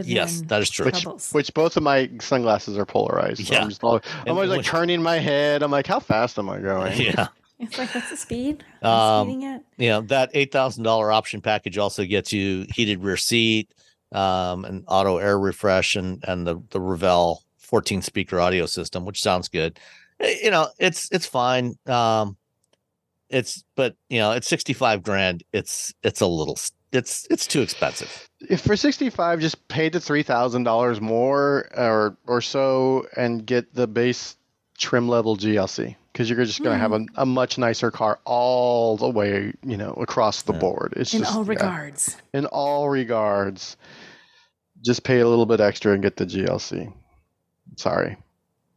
yes 0.04 0.40
them 0.40 0.48
that 0.48 0.62
is 0.62 0.70
true 0.70 0.86
which 0.86 1.02
Troubles. 1.02 1.32
which 1.32 1.54
both 1.54 1.76
of 1.76 1.84
my 1.84 2.10
sunglasses 2.22 2.78
are 2.78 2.86
polarized. 2.86 3.46
So 3.48 3.54
Yeah. 3.54 3.64
I'm, 3.64 3.70
just 3.70 3.84
all, 3.84 3.96
And 3.96 4.04
I'm 4.28 4.36
always 4.36 4.50
like 4.52 4.64
turning 4.64 5.02
my 5.02 5.18
head. 5.18 5.64
I'm 5.64 5.72
like, 5.72 5.88
how 5.88 6.00
fast 6.00 6.38
am 6.38 6.50
I 6.50 6.60
going? 6.60 7.00
yeah 7.02 7.28
It's 7.60 7.78
like, 7.80 7.94
what's 7.96 8.12
the 8.12 8.18
speed? 8.18 8.64
I'm 8.84 8.90
Um, 8.92 9.28
speeding 9.28 9.44
it. 9.44 9.62
you 9.78 9.90
know 9.90 10.02
that 10.02 10.30
eight 10.36 10.52
thousand 10.52 10.84
dollar 10.84 11.12
option 11.12 11.42
package 11.42 11.80
also 11.80 12.06
gets 12.06 12.32
you 12.32 12.68
heated 12.72 13.02
rear 13.04 13.18
seat, 13.18 13.74
um, 14.12 14.64
and 14.64 14.84
auto 14.88 15.18
air 15.18 15.40
refresh, 15.40 15.96
and 15.96 16.24
and 16.28 16.46
the 16.46 16.62
the 16.70 16.80
Revel 16.80 17.42
fourteen 17.58 18.04
speaker 18.04 18.40
audio 18.40 18.68
system, 18.68 19.06
which 19.06 19.24
sounds 19.24 19.48
good. 19.48 19.80
Eh, 20.20 20.36
You 20.44 20.52
know, 20.52 20.68
it's 20.78 21.10
it's 21.12 21.26
fine. 21.26 21.76
Um, 21.88 22.37
it's 23.30 23.64
but 23.76 23.96
you 24.10 24.20
know, 24.20 24.32
it's 24.32 24.48
sixty 24.48 24.74
five 24.74 25.04
grand. 25.04 25.44
It's 25.54 25.94
it's 26.04 26.22
a 26.22 26.28
little 26.28 26.58
it's 26.92 27.28
it's 27.30 27.46
too 27.48 27.62
expensive. 27.62 28.30
If 28.50 28.62
for 28.62 28.76
65, 28.78 29.40
just 29.40 29.68
pay 29.68 29.90
the 29.90 30.00
three 30.00 30.24
thousand 30.24 30.64
dollars 30.64 31.02
more 31.02 31.68
or 31.76 32.18
or 32.28 32.42
so 32.42 33.06
and 33.18 33.46
get 33.46 33.74
the 33.74 33.88
base 33.88 34.38
trim 34.78 35.10
level 35.10 35.36
GLC 35.36 35.96
because 36.14 36.30
you're 36.30 36.46
just 36.46 36.64
going 36.64 36.76
to 36.76 36.80
have 36.80 36.94
a, 36.94 37.06
a 37.16 37.26
much 37.26 37.58
nicer 37.58 37.92
car 37.92 38.20
all 38.26 38.96
the 38.98 39.10
way, 39.10 39.54
you 39.64 39.76
know, 39.78 39.92
across 39.94 40.44
the 40.44 40.54
Yeah. 40.54 40.60
board. 40.60 40.94
It's 40.96 41.14
In 41.14 41.20
just, 41.22 41.36
all 41.36 41.44
yeah, 41.44 41.50
regards. 41.50 42.16
in 42.34 42.46
all 42.48 42.90
regards, 42.90 43.76
just 44.84 45.04
pay 45.04 45.20
a 45.20 45.28
little 45.28 45.46
bit 45.46 45.60
extra 45.60 45.94
and 45.94 46.02
get 46.02 46.16
the 46.16 46.26
GLC. 46.26 46.92
Sorry. 47.76 48.18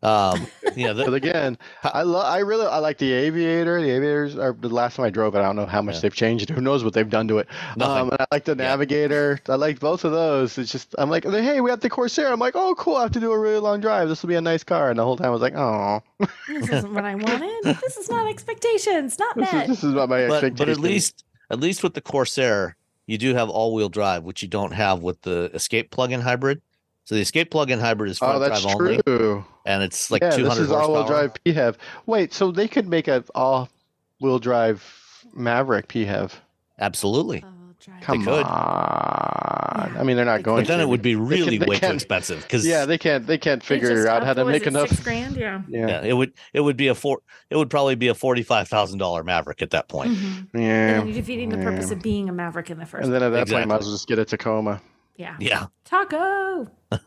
Um, 0.03 0.47
you 0.76 0.87
know, 0.87 0.94
But 1.04 1.14
again, 1.14 1.59
I 1.83 2.02
love. 2.02 2.24
I 2.26 2.38
really 2.38 2.66
I 2.66 2.78
like 2.78 2.98
the 2.98 3.12
Aviator. 3.12 3.80
The 3.80 3.90
Aviators 3.90 4.37
are 4.37 4.52
the 4.52 4.68
last 4.68 4.96
time 4.96 5.06
I 5.06 5.11
drove 5.11 5.35
it. 5.35 5.38
I 5.38 5.42
don't 5.42 5.56
know 5.56 5.66
how 5.66 5.83
much 5.83 5.96
Yeah. 5.96 6.00
they've 6.02 6.14
changed. 6.14 6.50
Who 6.50 6.61
knows 6.61 6.85
what 6.85 6.92
they've 6.94 7.09
done 7.09 7.28
to 7.28 7.38
it? 7.38 7.48
Nothing. 7.76 7.96
Um, 8.02 8.11
and 8.11 8.20
I 8.20 8.26
like 8.33 8.44
the 8.44 8.52
Yeah. 8.52 8.64
Navigator. 8.68 9.40
I 9.48 9.54
like 9.56 9.80
both 9.80 10.04
of 10.04 10.12
those. 10.12 10.56
It's 10.59 10.70
just 10.72 10.94
I'm 10.98 11.11
like, 11.11 11.24
hey, 11.24 11.61
we 11.61 11.70
got 11.70 11.80
the 11.80 11.90
Corsair. 11.90 12.33
I'm 12.33 12.40
like, 12.40 12.54
oh, 12.56 12.74
cool. 12.76 12.96
I 12.96 13.02
have 13.02 13.12
to 13.12 13.20
do 13.20 13.33
a 13.33 13.38
really 13.38 13.59
long 13.59 13.80
drive. 13.80 14.09
This 14.09 14.22
will 14.22 14.28
be 14.28 14.35
a 14.37 14.40
nice 14.40 14.64
car. 14.64 14.90
And 14.90 14.98
the 14.98 15.04
whole 15.04 15.16
time 15.16 15.26
I 15.28 15.30
was 15.30 15.42
like, 15.42 15.54
oh, 15.56 16.02
This 16.48 16.68
isn't 16.70 16.92
what 16.94 17.04
I 17.04 17.14
wanted. 17.14 17.76
This 17.80 17.96
is 17.96 18.09
not 18.11 18.28
expectations. 18.28 19.18
Not 19.18 19.37
this 19.37 19.48
is 19.48 19.52
met. 19.54 19.68
this 19.68 19.85
is 19.85 19.94
what 19.94 20.09
my 20.09 20.26
but, 20.26 20.44
expectations. 20.44 20.59
but 20.59 20.68
at 20.68 20.78
least 20.78 21.24
at 21.50 21.61
least 21.61 21.83
with 21.83 21.94
the 21.94 22.00
Corsair, 22.00 22.76
you 23.06 23.18
do 23.18 23.35
have 23.35 23.48
all 23.50 23.74
wheel 23.74 23.88
drive, 23.88 24.22
which 24.22 24.40
you 24.42 24.48
don't 24.48 24.72
have 24.72 25.02
with 25.02 25.22
the 25.22 25.50
Escape 25.54 25.90
plug-in 25.90 26.20
hybrid. 26.20 26.62
So 27.11 27.16
the 27.16 27.23
Escape 27.23 27.51
plug-in 27.51 27.81
hybrid 27.81 28.09
is 28.12 28.18
front 28.18 28.37
Oh, 28.37 28.38
that's 28.38 28.62
drive 28.62 28.77
only, 28.77 29.01
true. 29.05 29.44
and 29.66 29.83
it's 29.83 30.12
like 30.12 30.23
yeah, 30.23 30.31
200 30.31 30.49
this 30.49 30.59
is 30.61 30.68
horsepower. 30.70 30.81
all-wheel 30.87 31.07
drive 31.09 31.35
PHEV. 31.44 31.75
Wait, 32.07 32.33
so 32.33 32.53
they 32.53 32.68
could 32.68 32.87
make 32.88 33.09
a 33.09 33.25
all-wheel 33.35 34.38
drive 34.38 35.25
Maverick 35.35 35.88
PHEV? 35.88 36.31
Absolutely, 36.79 37.40
drive. 37.81 38.01
Come 38.03 38.25
could. 38.25 38.44
on. 38.44 39.96
I 39.99 40.05
mean, 40.05 40.14
they're 40.14 40.25
not 40.25 40.37
They 40.37 40.42
going. 40.44 40.62
but 40.62 40.68
then 40.68 40.79
to. 40.79 40.85
it 40.85 40.88
would 40.88 41.03
be 41.03 41.14
They 41.14 41.20
really 41.20 41.59
can- 41.59 41.66
they 41.66 41.70
way 41.70 41.79
too 41.81 41.87
expensive 41.94 42.42
because 42.42 42.64
Yeah, 42.64 42.85
they 42.87 42.96
can't. 42.96 43.27
They 43.27 43.38
can't 43.38 43.61
figure 43.64 44.07
out 44.07 44.18
up- 44.23 44.27
how 44.29 44.33
to 44.35 44.44
make 44.44 44.62
is 44.62 44.68
it, 44.68 44.68
enough. 44.68 44.90
Six 44.90 45.03
grand, 45.03 45.37
yeah. 45.37 45.62
Yeah, 45.68 45.88
yeah, 45.88 46.03
it 46.05 46.12
would 46.12 46.33
it 46.55 46.61
would 46.61 46.77
be 46.77 46.87
a 46.87 46.94
four 46.94 47.23
it 47.51 47.57
would 47.57 47.70
probably 47.70 47.96
be 47.96 48.07
a 48.07 48.14
forty 48.14 48.44
five 48.44 48.68
thousand 48.68 49.01
dollar 49.01 49.25
Maverick 49.25 49.62
at 49.62 49.70
that 49.70 49.88
point. 49.88 50.12
Mhm. 50.12 50.46
yeah. 50.55 50.61
And 50.61 51.01
then 51.01 51.07
you're 51.09 51.16
defeating 51.16 51.49
the 51.49 51.59
purpose 51.59 51.90
of 51.90 52.01
being 52.03 52.29
a 52.29 52.33
maverick 52.33 52.70
in 52.70 52.79
the 52.79 52.87
first 52.87 53.05
And 53.05 53.12
then 53.12 53.25
at 53.25 53.31
that 53.31 53.49
point, 53.49 53.49
Exactly. 53.49 53.66
might 53.66 53.81
as 53.81 53.87
well 53.87 53.94
just 53.94 54.07
get 54.07 54.20
a 54.20 54.25
Tacoma. 54.25 54.81
Yeah. 55.20 55.37
Yeah, 55.38 55.66
Taco. 55.85 56.66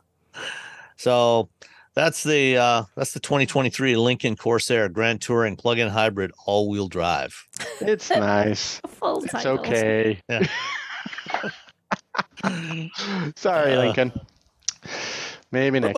so 0.97 1.49
that's 1.95 2.21
the 2.23 2.57
uh 2.57 2.83
that's 2.95 3.13
the 3.13 3.19
2023 3.19 3.95
Lincoln 3.95 4.35
Corsair 4.35 4.87
Grand 4.87 5.19
Touring 5.19 5.55
plug-in 5.55 5.89
hybrid 5.89 6.31
all-wheel 6.45 6.89
drive. 6.89 7.33
It's 7.81 8.09
nice. 8.11 8.79
Full 8.87 9.23
It's 9.23 9.31
title. 9.33 9.57
okay. 9.59 10.21
Yeah. 10.29 10.45
Sorry, 13.35 13.73
Uh, 13.73 13.79
Lincoln. 13.79 14.11
Maybe 15.51 15.79
next. 15.79 15.97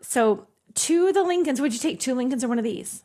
So 0.00 0.46
two 0.74 1.06
of 1.08 1.14
the 1.14 1.22
Lincolns. 1.24 1.60
Would 1.60 1.72
you 1.72 1.78
take 1.78 2.00
two 2.00 2.14
Lincolns 2.14 2.42
or 2.44 2.48
one 2.48 2.58
of 2.58 2.64
these? 2.64 3.04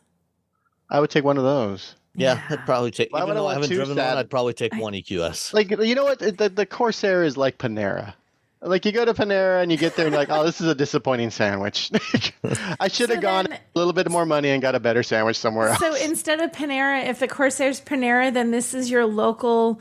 I 0.90 1.00
would 1.00 1.10
take 1.10 1.24
one 1.24 1.36
of 1.36 1.44
those. 1.44 1.94
Yeah, 2.14 2.40
I'd 2.48 2.64
probably 2.66 2.90
take, 2.90 3.12
Why 3.12 3.20
even 3.22 3.32
I 3.32 3.34
though 3.34 3.46
I 3.46 3.52
haven't 3.54 3.70
driven 3.70 3.94
sad- 3.94 4.08
one, 4.10 4.18
I'd 4.18 4.30
probably 4.30 4.54
take 4.54 4.74
one 4.74 4.94
E 4.94 5.02
EQS. 5.02 5.54
Like 5.54 5.70
you 5.70 5.94
know 5.94 6.04
what? 6.04 6.18
The 6.18 6.48
the 6.48 6.66
Corsair 6.66 7.22
is 7.22 7.36
like 7.36 7.58
Panera. 7.58 8.14
Like 8.60 8.84
you 8.84 8.92
go 8.92 9.04
to 9.04 9.14
Panera 9.14 9.62
and 9.62 9.70
you 9.70 9.78
get 9.78 9.94
there 9.94 10.06
and 10.06 10.12
you're 10.12 10.20
like, 10.20 10.30
oh, 10.30 10.44
this 10.44 10.60
is 10.60 10.66
a 10.66 10.74
disappointing 10.74 11.30
sandwich. 11.30 11.90
I 12.80 12.88
should 12.88 13.10
have 13.10 13.20
gone 13.20 13.46
then- 13.48 13.58
a 13.74 13.78
little 13.78 13.92
bit 13.92 14.10
more 14.10 14.26
money 14.26 14.48
and 14.50 14.60
got 14.60 14.74
a 14.74 14.80
better 14.80 15.02
sandwich 15.04 15.36
somewhere 15.38 15.68
else. 15.68 15.78
So 15.78 15.94
instead 15.94 16.40
of 16.40 16.50
Panera, 16.52 17.06
if 17.08 17.20
the 17.20 17.28
Corsair's 17.28 17.80
Panera, 17.80 18.32
then 18.34 18.50
this 18.50 18.74
is 18.74 18.90
your 18.90 19.06
local 19.06 19.80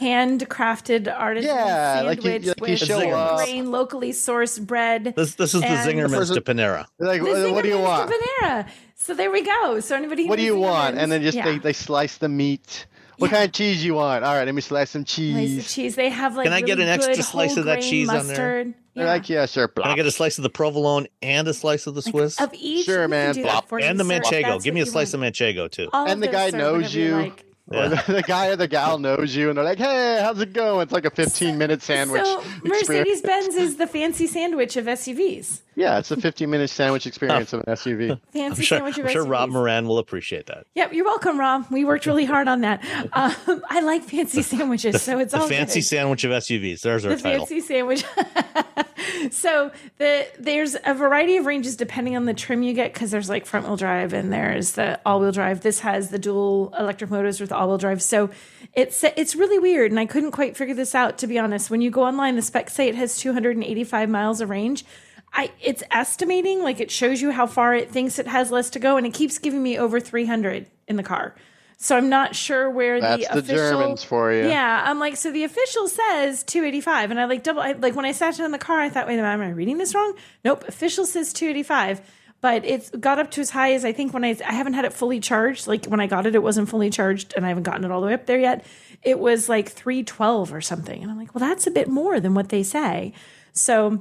handcrafted 0.00 1.12
artisan 1.12 1.54
Yeah, 1.54 2.02
like 2.04 2.20
sandwich 2.20 2.44
you- 2.44 2.48
like 2.48 2.58
you 2.58 2.72
with 2.72 2.78
show 2.80 2.98
certain 2.98 3.12
up. 3.14 3.36
grain, 3.36 3.70
locally 3.70 4.12
sourced 4.12 4.64
bread. 4.64 5.14
This 5.16 5.34
this 5.36 5.54
is 5.54 5.60
the 5.60 5.66
Zingerman's 5.68 6.30
to 6.32 6.40
Panera. 6.40 6.86
like, 6.98 7.22
The 7.22 7.28
what, 7.28 7.52
what 7.52 7.62
do 7.62 7.68
you 7.68 7.78
want? 7.78 8.10
to 8.10 8.16
Panera. 8.42 8.68
So 8.96 9.14
there 9.14 9.30
we 9.30 9.42
go. 9.42 9.80
So 9.80 9.94
anybody, 9.94 10.24
who 10.24 10.28
What 10.30 10.36
do 10.36 10.42
you 10.44 10.56
want? 10.56 10.98
And 10.98 11.10
then 11.12 11.22
just 11.22 11.36
yeah. 11.36 11.44
they, 11.44 11.58
they 11.58 11.72
slice 11.72 12.18
the 12.18 12.28
meat. 12.28 12.86
What 13.18 13.30
Yeah. 13.30 13.36
kind 13.38 13.46
of 13.48 13.52
cheese 13.52 13.84
you 13.84 13.94
want? 13.94 14.24
All 14.24 14.34
right, 14.34 14.44
let 14.44 14.54
me 14.54 14.60
slice 14.60 14.90
some 14.90 15.06
Slice 15.06 15.10
of 15.10 15.16
cheese. 15.16 15.74
cheese. 15.74 15.94
They 15.96 16.10
have 16.10 16.36
like 16.36 16.44
Can 16.44 16.52
I 16.52 16.60
get 16.60 16.78
really 16.78 16.82
an 16.84 16.88
extra 16.90 17.14
good 17.14 17.24
slice 17.24 17.50
whole 17.50 17.60
of 17.60 17.64
that 17.66 17.78
grain 17.80 17.90
cheese 17.90 18.08
on 18.08 18.14
there? 18.14 18.24
mustard. 18.26 18.74
They're 18.94 19.04
Yeah. 19.04 19.12
like, 19.12 19.28
yeah, 19.28 19.46
sure. 19.46 19.68
Can 19.68 19.84
I 19.84 19.92
Blop. 19.92 19.96
get 19.96 20.06
a 20.06 20.10
slice 20.10 20.38
of 20.38 20.42
the 20.42 20.50
provolone 20.50 21.06
and 21.22 21.46
a 21.48 21.54
slice 21.54 21.86
of 21.86 21.94
the 21.94 22.02
Swiss? 22.02 22.40
Of 22.40 22.50
each, 22.54 22.84
Sure, 22.86 23.08
man. 23.08 23.34
do 23.34 23.42
that 23.42 23.50
Plop. 23.50 23.68
for 23.68 23.78
you, 23.80 23.86
and 23.86 23.98
the 23.98 24.04
manchego. 24.04 24.62
Give 24.62 24.74
me 24.74 24.80
a 24.82 24.86
slice 24.86 25.12
want. 25.14 25.26
of 25.26 25.32
manchego 25.34 25.70
too. 25.70 25.88
All 25.92 26.06
and 26.06 26.22
the 26.22 26.28
guy 26.28 26.50
knows 26.50 26.94
you. 26.94 27.16
like. 27.16 27.44
Or 27.68 27.76
Yeah. 27.78 27.88
the, 27.88 28.12
the 28.12 28.22
guy 28.22 28.46
or 28.48 28.56
the 28.56 28.68
gal 28.68 28.98
knows 28.98 29.34
you, 29.34 29.48
and 29.48 29.58
they're 29.58 29.64
like, 29.64 29.78
"Hey, 29.78 30.20
how's 30.22 30.40
it 30.40 30.52
going?" 30.52 30.82
It's 30.82 30.92
like 30.92 31.04
a 31.04 31.10
15-minute 31.10 31.82
sandwich. 31.82 32.24
So. 32.24 32.42
Mercedes 32.62 33.22
Benz 33.22 33.56
is 33.56 33.76
the 33.76 33.88
fancy 33.88 34.28
sandwich 34.28 34.76
of 34.76 34.84
SUVs. 34.84 35.62
Yeah, 35.74 35.98
it's 35.98 36.10
a 36.10 36.16
15-minute 36.16 36.70
sandwich 36.70 37.06
experience 37.06 37.52
of 37.52 37.60
an 37.60 37.66
SUV. 37.74 38.18
Fancy 38.32 38.60
I'm 38.60 38.64
sure, 38.64 38.78
sandwich 38.78 38.98
of 38.98 39.06
I'm 39.06 39.12
sure 39.12 39.24
SUVs. 39.24 39.30
Rob 39.30 39.50
Moran 39.50 39.88
will 39.88 39.98
appreciate 39.98 40.46
that. 40.46 40.66
Yep, 40.76 40.92
you're 40.92 41.04
welcome, 41.04 41.38
Rob. 41.40 41.66
We 41.70 41.84
worked 41.84 42.06
really 42.06 42.24
hard 42.24 42.46
on 42.48 42.60
that. 42.60 42.82
Um, 43.12 43.62
I 43.68 43.80
like 43.80 44.04
fancy 44.04 44.42
sandwiches, 44.42 45.02
so 45.02 45.18
it's 45.18 45.32
The 45.32 45.40
all 45.40 45.48
fancy 45.48 45.80
good. 45.80 45.86
sandwich 45.86 46.22
of 46.24 46.30
SUVs. 46.30 46.80
There's 46.82 47.04
our 47.04 47.16
the 47.16 47.20
title. 47.20 47.46
fancy 47.46 47.60
sandwich. 47.60 48.04
so 49.30 49.70
the 49.98 50.26
there's 50.38 50.76
a 50.84 50.94
variety 50.94 51.36
of 51.36 51.46
ranges 51.46 51.76
depending 51.76 52.16
on 52.16 52.24
the 52.26 52.34
trim 52.34 52.62
you 52.62 52.72
get 52.72 52.92
because 52.92 53.10
there's 53.10 53.28
like 53.28 53.46
front 53.46 53.66
wheel 53.66 53.76
drive 53.76 54.12
and 54.12 54.32
there's 54.32 54.72
the 54.72 54.98
all 55.04 55.20
wheel 55.20 55.32
drive. 55.32 55.60
This 55.62 55.80
has 55.80 56.10
the 56.10 56.18
dual 56.18 56.72
electric 56.78 57.10
motors 57.10 57.40
with 57.40 57.52
all 57.56 57.68
wheel 57.68 57.78
drive. 57.78 58.02
So 58.02 58.30
it's 58.72 59.02
it's 59.04 59.34
really 59.34 59.58
weird, 59.58 59.90
and 59.90 59.98
I 59.98 60.06
couldn't 60.06 60.32
quite 60.32 60.56
figure 60.56 60.74
this 60.74 60.94
out 60.94 61.18
to 61.18 61.26
be 61.26 61.38
honest. 61.38 61.70
When 61.70 61.80
you 61.80 61.90
go 61.90 62.04
online, 62.04 62.36
the 62.36 62.42
specs 62.42 62.74
say 62.74 62.88
it 62.88 62.94
has 62.94 63.16
285 63.18 64.08
miles 64.08 64.40
of 64.40 64.50
range. 64.50 64.84
I 65.32 65.50
it's 65.60 65.82
estimating 65.90 66.62
like 66.62 66.80
it 66.80 66.90
shows 66.90 67.20
you 67.20 67.30
how 67.30 67.46
far 67.46 67.74
it 67.74 67.90
thinks 67.90 68.18
it 68.18 68.26
has 68.26 68.50
less 68.50 68.70
to 68.70 68.78
go, 68.78 68.96
and 68.96 69.06
it 69.06 69.14
keeps 69.14 69.38
giving 69.38 69.62
me 69.62 69.78
over 69.78 70.00
300 70.00 70.66
in 70.88 70.96
the 70.96 71.02
car. 71.02 71.34
So 71.78 71.96
I'm 71.96 72.08
not 72.08 72.34
sure 72.34 72.70
where 72.70 73.00
That's 73.00 73.28
the 73.28 73.34
the 73.34 73.40
official 73.40 73.80
Germans 73.80 74.02
for 74.02 74.32
you. 74.32 74.48
Yeah, 74.48 74.84
I'm 74.86 74.98
like, 74.98 75.16
so 75.16 75.30
the 75.30 75.44
official 75.44 75.88
says 75.88 76.42
285, 76.44 77.10
and 77.10 77.20
I 77.20 77.26
like 77.26 77.42
double. 77.42 77.60
I, 77.60 77.72
like 77.72 77.94
when 77.94 78.06
I 78.06 78.12
sat 78.12 78.36
down 78.36 78.46
in 78.46 78.52
the 78.52 78.58
car, 78.58 78.80
I 78.80 78.88
thought, 78.88 79.06
wait 79.06 79.14
a 79.14 79.22
minute, 79.22 79.28
am 79.28 79.42
I 79.42 79.50
reading 79.50 79.76
this 79.76 79.94
wrong? 79.94 80.14
Nope, 80.42 80.64
official 80.66 81.04
says 81.04 81.34
285, 81.34 82.00
but 82.46 82.64
it's 82.64 82.90
got 82.90 83.18
up 83.18 83.32
to 83.32 83.40
as 83.40 83.50
high 83.50 83.72
as 83.72 83.84
I 83.84 83.92
think 83.92 84.14
when 84.14 84.24
I 84.24 84.36
I 84.46 84.52
haven't 84.52 84.74
had 84.74 84.84
it 84.84 84.92
fully 84.92 85.18
charged. 85.18 85.66
Like 85.66 85.86
when 85.86 85.98
I 85.98 86.06
got 86.06 86.26
it, 86.26 86.36
it 86.36 86.42
wasn't 86.44 86.68
fully 86.68 86.90
charged, 86.90 87.34
and 87.36 87.44
I 87.44 87.48
haven't 87.48 87.64
gotten 87.64 87.84
it 87.84 87.90
all 87.90 88.00
the 88.00 88.06
way 88.06 88.14
up 88.14 88.26
there 88.26 88.38
yet. 88.38 88.64
It 89.02 89.18
was 89.18 89.48
like 89.48 89.68
312 89.68 90.54
or 90.54 90.60
something, 90.60 91.02
and 91.02 91.10
I'm 91.10 91.18
like, 91.18 91.34
well, 91.34 91.40
that's 91.48 91.66
a 91.66 91.72
bit 91.72 91.88
more 91.88 92.20
than 92.20 92.34
what 92.34 92.50
they 92.50 92.62
say. 92.62 93.14
So, 93.52 94.00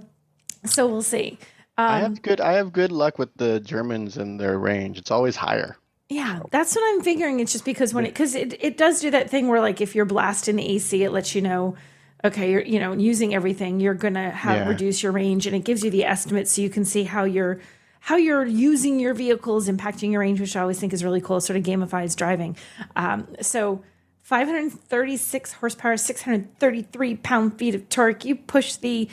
so 0.64 0.86
we'll 0.86 1.02
see. 1.02 1.40
I 1.76 1.96
Um, 1.98 2.02
have 2.04 2.22
good. 2.22 2.40
I 2.40 2.54
have 2.54 2.72
good 2.72 2.92
luck 2.92 3.18
with 3.18 3.36
the 3.36 3.60
Germans 3.62 4.16
and 4.18 4.40
their 4.40 4.60
range. 4.60 5.00
It's 5.00 5.10
always 5.10 5.36
higher. 5.36 5.76
Yeah, 6.10 6.42
that's 6.52 6.76
what 6.76 6.84
I'm 6.94 7.02
figuring. 7.02 7.40
It's 7.40 7.52
just 7.52 7.66
because 7.66 7.96
when 7.96 8.06
it 8.06 8.10
because 8.10 8.36
it, 8.36 8.64
it 8.64 8.78
does 8.78 9.02
do 9.02 9.10
that 9.10 9.32
thing 9.32 9.48
where 9.48 9.60
like 9.60 9.82
if 9.82 9.96
you're 9.96 10.06
blasting 10.06 10.58
the 10.58 10.70
AC, 10.76 11.04
it 11.04 11.10
lets 11.12 11.34
you 11.34 11.42
know, 11.42 11.78
okay, 12.24 12.52
you're 12.52 12.62
you 12.62 12.80
know 12.80 12.94
using 12.94 13.34
everything, 13.34 13.80
you're 13.80 13.96
gonna 13.96 14.30
have 14.30 14.58
Yeah. 14.58 14.70
reduce 14.70 15.02
your 15.02 15.14
range, 15.14 15.48
and 15.48 15.56
it 15.56 15.64
gives 15.66 15.84
you 15.84 15.90
the 15.90 16.06
estimate 16.06 16.48
so 16.48 16.62
you 16.62 16.70
can 16.70 16.86
see 16.86 17.06
how 17.06 17.24
you're 17.24 17.60
how 18.06 18.18
you're 18.18 18.46
using 18.46 19.00
your 19.00 19.16
vehicle 19.16 19.58
is 19.58 19.68
impacting 19.68 20.12
your 20.12 20.22
range, 20.22 20.40
which 20.40 20.56
I 20.56 20.62
always 20.62 20.80
think 20.80 20.94
is 20.94 21.04
really 21.04 21.22
cool. 21.22 21.42
Sort 21.42 21.58
of 21.58 21.64
gamifies 21.64 22.16
driving. 22.16 22.56
Um, 22.96 23.28
so. 23.42 23.84
536 24.22 25.54
horsepower, 25.54 25.98
633 25.98 27.16
pound 27.18 27.60
feet 27.60 27.76
of 27.76 27.88
torque. 27.90 28.26
You 28.26 28.36
push 28.36 28.76
the 28.78 29.08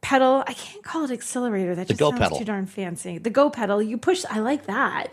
pedal. 0.00 0.42
I 0.46 0.54
can't 0.54 0.82
call 0.82 1.04
it 1.04 1.12
accelerator. 1.12 1.76
That 1.76 1.86
just 1.86 2.00
go 2.00 2.10
sounds 2.10 2.20
pedal. 2.20 2.38
too 2.38 2.44
darn 2.44 2.66
fancy. 2.66 3.18
The 3.18 3.30
go 3.30 3.48
pedal. 3.48 3.80
You 3.80 3.96
push. 3.96 4.24
I 4.28 4.40
like 4.40 4.66
that. 4.66 5.12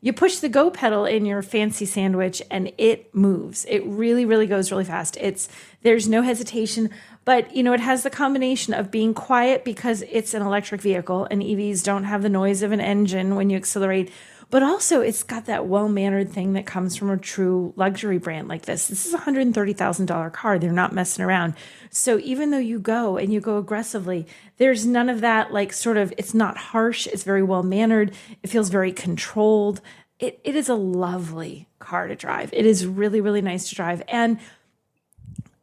You 0.00 0.12
push 0.12 0.36
the 0.36 0.48
go 0.50 0.70
pedal 0.70 1.06
in 1.06 1.24
your 1.24 1.40
fancy 1.40 1.86
sandwich, 1.86 2.42
and 2.50 2.72
it 2.76 3.14
moves. 3.14 3.64
It 3.66 3.80
really, 3.86 4.24
really 4.26 4.46
goes 4.46 4.70
really 4.70 4.84
fast. 4.84 5.16
It's 5.18 5.48
there's 5.84 6.08
no 6.08 6.22
hesitation. 6.22 6.90
But 7.24 7.54
you 7.54 7.62
know, 7.62 7.72
it 7.72 7.80
has 7.80 8.02
the 8.02 8.10
combination 8.10 8.74
of 8.74 8.90
being 8.90 9.14
quiet 9.14 9.64
because 9.64 10.02
it's 10.10 10.34
an 10.34 10.42
electric 10.42 10.80
vehicle, 10.80 11.28
and 11.30 11.40
EVs 11.40 11.84
don't 11.84 12.04
have 12.04 12.22
the 12.22 12.28
noise 12.28 12.62
of 12.62 12.72
an 12.72 12.80
engine 12.80 13.36
when 13.36 13.48
you 13.48 13.56
accelerate. 13.56 14.10
But 14.50 14.62
also, 14.62 15.00
it's 15.00 15.22
got 15.22 15.46
that 15.46 15.66
well 15.66 15.88
mannered 15.88 16.30
thing 16.30 16.52
that 16.52 16.66
comes 16.66 16.96
from 16.96 17.10
a 17.10 17.16
true 17.16 17.72
luxury 17.76 18.18
brand 18.18 18.46
like 18.46 18.62
this. 18.62 18.88
This 18.88 19.06
is 19.06 19.14
a 19.14 19.18
$130,000 19.18 20.32
car. 20.32 20.58
They're 20.58 20.70
not 20.70 20.92
messing 20.92 21.24
around. 21.24 21.54
So 21.90 22.18
even 22.20 22.50
though 22.50 22.58
you 22.58 22.78
go 22.78 23.16
and 23.16 23.32
you 23.32 23.40
go 23.40 23.58
aggressively, 23.58 24.26
there's 24.58 24.86
none 24.86 25.08
of 25.08 25.22
that, 25.22 25.52
like, 25.52 25.72
sort 25.72 25.96
of, 25.96 26.12
it's 26.18 26.34
not 26.34 26.56
harsh. 26.56 27.06
It's 27.06 27.24
very 27.24 27.42
well 27.42 27.62
mannered. 27.62 28.14
It 28.42 28.50
feels 28.50 28.68
very 28.68 28.92
controlled. 28.92 29.80
It, 30.20 30.40
it 30.44 30.54
is 30.54 30.68
a 30.68 30.74
lovely 30.74 31.68
car 31.78 32.06
to 32.06 32.14
drive. 32.14 32.52
It 32.52 32.66
is 32.66 32.86
really, 32.86 33.20
really 33.20 33.42
nice 33.42 33.70
to 33.70 33.74
drive. 33.74 34.02
And 34.06 34.38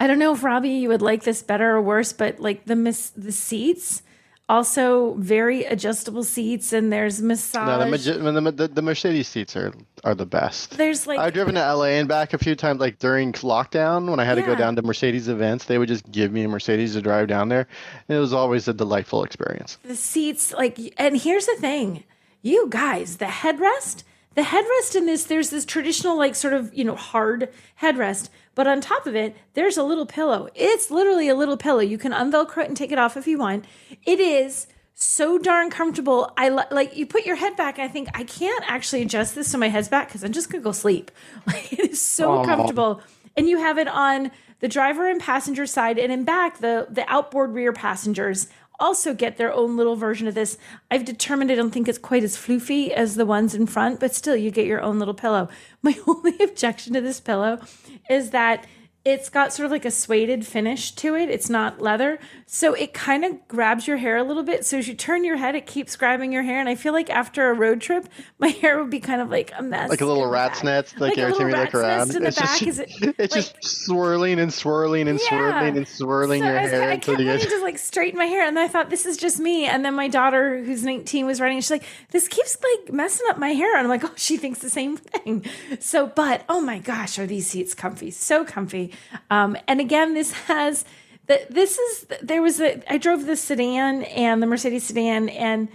I 0.02 0.08
don't 0.08 0.18
know 0.18 0.34
if 0.34 0.44
Robbie, 0.44 0.70
you 0.70 0.90
would 0.90 1.04
like 1.04 1.22
this 1.22 1.44
better 1.44 1.76
or 1.76 1.82
worse, 1.82 2.12
but 2.12 2.40
like 2.40 2.66
the 2.66 2.76
mis- 2.76 3.12
the 3.12 3.32
seats, 3.32 4.02
also 4.50 5.14
very 5.20 5.64
adjustable 5.64 6.24
seats, 6.24 6.74
and 6.74 6.92
there's 6.92 7.22
massage. 7.22 7.68
No, 7.68 8.32
the, 8.32 8.42
the, 8.42 8.52
the, 8.52 8.68
the 8.68 8.82
Mercedes 8.82 9.28
seats 9.28 9.56
are 9.56 9.72
are 10.04 10.16
the 10.16 10.26
best. 10.26 10.76
there's 10.78 11.06
like 11.06 11.20
I've 11.20 11.34
driven 11.34 11.54
to 11.54 11.62
LA 11.62 12.00
and 12.00 12.08
back 12.08 12.34
a 12.34 12.40
few 12.40 12.56
times, 12.56 12.80
like 12.80 12.98
during 12.98 13.32
lockdown 13.34 14.10
when 14.10 14.20
I 14.20 14.26
had 14.26 14.36
to 14.36 14.42
go 14.42 14.56
down 14.56 14.76
to 14.78 14.82
Mercedes 14.82 15.28
events. 15.28 15.66
They 15.66 15.78
would 15.78 15.88
just 15.88 16.12
give 16.12 16.32
me 16.32 16.46
a 16.46 16.48
Mercedes 16.48 16.94
to 16.94 17.02
drive 17.04 17.28
down 17.28 17.50
there, 17.50 17.68
and 18.10 18.18
it 18.18 18.20
was 18.20 18.34
always 18.34 18.68
a 18.68 18.74
delightful 18.74 19.24
experience. 19.24 19.78
the 19.84 19.96
seats 19.96 20.52
like 20.52 20.80
and 20.98 21.16
here's 21.16 21.46
the 21.46 21.58
thing 21.60 22.06
You 22.42 22.66
guys, 22.72 23.18
the 23.18 23.26
headrest, 23.26 24.02
the 24.34 24.42
headrest 24.44 24.96
in 24.96 25.06
this, 25.06 25.26
there's 25.26 25.50
this 25.50 25.66
traditional, 25.66 26.18
like, 26.18 26.36
sort 26.36 26.54
of, 26.54 26.74
you 26.74 26.86
know, 26.86 26.96
hard 26.96 27.50
headrest, 27.82 28.30
but 28.62 28.68
on 28.68 28.80
top 28.80 29.08
of 29.08 29.16
it, 29.16 29.36
there's 29.56 29.76
a 29.76 29.82
little 29.82 30.06
pillow. 30.06 30.48
It's 30.54 30.92
literally 30.92 31.28
a 31.28 31.34
little 31.34 31.58
pillow. 31.58 31.80
You 31.80 31.98
can 31.98 32.12
unvelcro 32.12 32.62
it 32.62 32.68
and 32.68 32.78
take 32.78 32.92
it 32.92 33.00
off 33.00 33.18
if 33.18 33.26
you 33.26 33.40
want. 33.40 33.66
It 34.06 34.20
is 34.20 34.68
so 34.94 35.40
darn 35.40 35.72
comfortable. 35.72 36.32
I 36.38 36.50
li- 36.50 36.66
like 36.70 36.96
you 36.96 37.08
put 37.08 37.26
your 37.26 37.38
head 37.38 37.56
back. 37.58 37.80
I 37.80 37.88
think 37.88 38.10
I 38.14 38.24
can't 38.24 38.64
actually 38.68 39.02
adjust 39.02 39.34
this 39.34 39.48
so 39.48 39.58
my 39.58 39.68
head's 39.70 39.90
back 39.90 40.10
because 40.10 40.24
I'm 40.24 40.32
just 40.32 40.52
gonna 40.52 40.64
go 40.64 40.74
sleep. 40.74 41.10
Like 41.48 41.74
it 41.74 41.80
is 41.94 42.00
so 42.00 42.34
Aw. 42.34 42.46
comfortable, 42.46 43.02
and 43.36 43.50
you 43.50 43.58
have 43.58 43.80
it 43.80 43.88
on 43.88 44.30
the 44.60 44.68
driver 44.68 45.10
and 45.10 45.20
passenger 45.20 45.66
side, 45.66 45.98
and 45.98 46.12
in 46.12 46.24
back 46.24 46.60
the 46.60 46.86
the 46.88 47.04
outboard 47.12 47.56
rear 47.56 47.74
passengers 47.74 48.46
also 48.82 49.14
get 49.14 49.38
their 49.38 49.54
own 49.54 49.78
little 49.78 49.96
version 49.96 50.28
of 50.28 50.36
this. 50.36 50.58
I've 50.90 51.06
determined 51.06 51.52
I 51.52 51.56
don't 51.56 51.72
think 51.72 51.88
it's 51.88 51.98
quite 51.98 52.24
as 52.24 52.36
floofy 52.36 52.90
as 52.90 53.16
the 53.16 53.26
ones 53.26 53.56
in 53.56 53.68
front, 53.68 54.00
but 54.00 54.14
still 54.14 54.36
you 54.36 54.52
get 54.52 54.66
your 54.66 54.82
own 54.82 55.00
little 55.00 55.14
pillow. 55.14 55.48
My 55.82 55.98
only 56.08 56.38
objection 56.44 56.94
to 56.94 57.02
this 57.02 57.20
pillow 57.20 57.62
is 58.10 58.32
that 58.32 58.66
it's 59.04 59.30
got 59.30 59.52
sort 59.52 59.66
of 59.66 59.72
like 59.72 59.84
a 59.84 59.90
suede 59.90 60.46
finish 60.46 60.92
to 60.92 61.16
it. 61.16 61.28
It's 61.28 61.50
not 61.50 61.82
leather. 61.82 62.20
So 62.46 62.74
it 62.76 62.94
kind 62.94 63.26
of 63.26 63.48
grabs 63.48 63.88
your 63.88 63.98
hair 63.98 64.18
a 64.18 64.24
little 64.24 64.44
bit. 64.44 64.64
So 64.64 64.78
as 64.78 64.88
you 64.88 64.94
turn 64.94 65.24
your 65.24 65.38
head, 65.38 65.56
it 65.56 65.66
keeps 65.66 65.96
grabbing 65.96 66.32
your 66.32 66.44
hair. 66.44 66.60
And 66.60 66.70
I 66.70 66.76
feel 66.76 66.94
like 66.94 67.10
after 67.10 67.50
a 67.50 67.54
road 67.56 67.82
trip, 67.82 68.08
my 68.40 68.50
hair 68.50 68.80
would 68.80 68.92
be 68.92 69.00
kind 69.00 69.20
of 69.20 69.32
like 69.32 69.52
a 69.58 69.64
mess. 69.64 69.90
Like 69.90 70.02
a 70.02 70.06
little 70.06 70.28
rat's 70.28 70.64
nest, 70.64 71.00
like, 71.00 71.18
a 71.18 71.22
every 71.22 71.34
time 71.34 71.50
you 71.50 71.56
look 71.56 71.74
around. 71.74 72.16
it's 72.16 72.40
back. 72.40 72.60
just, 72.60 72.62
Is 72.62 72.80
it, 72.80 72.92
it's 73.18 73.18
like- 73.18 73.32
just 73.32 73.56
swirling 73.64 74.40
and 74.40 74.54
swirling 74.54 75.08
and 75.08 75.20
swirling 75.20 75.78
and 75.78 75.88
swirling 75.88 76.42
so 76.42 76.48
your 76.48 76.60
I, 76.60 76.62
was, 76.62 76.72
hair 76.72 76.84
I 76.84 76.98
kept 76.98 77.08
wanting 77.18 77.40
to 77.40 77.62
like 77.64 77.80
straighten 77.80 78.20
my 78.20 78.26
hair, 78.26 78.48
and 78.48 78.60
I 78.60 78.68
thought 78.68 78.92
this 78.92 79.08
is 79.08 79.18
just 79.18 79.40
me. 79.40 79.66
And 79.66 79.84
then 79.84 79.96
my 79.96 80.10
daughter, 80.10 80.64
who's 80.64 80.84
19, 80.84 81.26
was 81.26 81.42
writing. 81.42 81.60
She's 81.60 81.72
like, 81.72 81.86
"This 82.12 82.28
keeps 82.28 82.56
like 82.62 82.94
messing 82.94 83.26
up 83.30 83.40
my 83.40 83.50
hair," 83.50 83.76
and 83.78 83.84
I'm 83.86 83.90
like, 83.90 84.04
"Oh, 84.04 84.14
she 84.16 84.38
thinks 84.38 84.60
the 84.60 84.70
same 84.70 84.98
thing." 84.98 85.44
So, 85.80 86.06
but 86.08 86.44
oh 86.50 86.62
my 86.62 86.78
gosh, 86.78 87.18
are 87.18 87.26
these 87.26 87.48
seats 87.48 87.74
comfy? 87.74 88.12
So 88.12 88.46
comfy. 88.46 88.91
Um, 89.30 89.58
and 89.68 89.80
again, 89.80 90.14
this 90.14 90.32
has 90.34 90.86
this 91.28 91.78
is 91.78 92.08
there 92.22 92.42
was 92.42 92.60
a 92.60 92.82
I 92.92 92.98
drove 92.98 93.26
the 93.26 93.36
sedan 93.36 94.04
and 94.04 94.42
the 94.42 94.48
Mercedes 94.48 94.84
sedan 94.84 95.30
and 95.30 95.70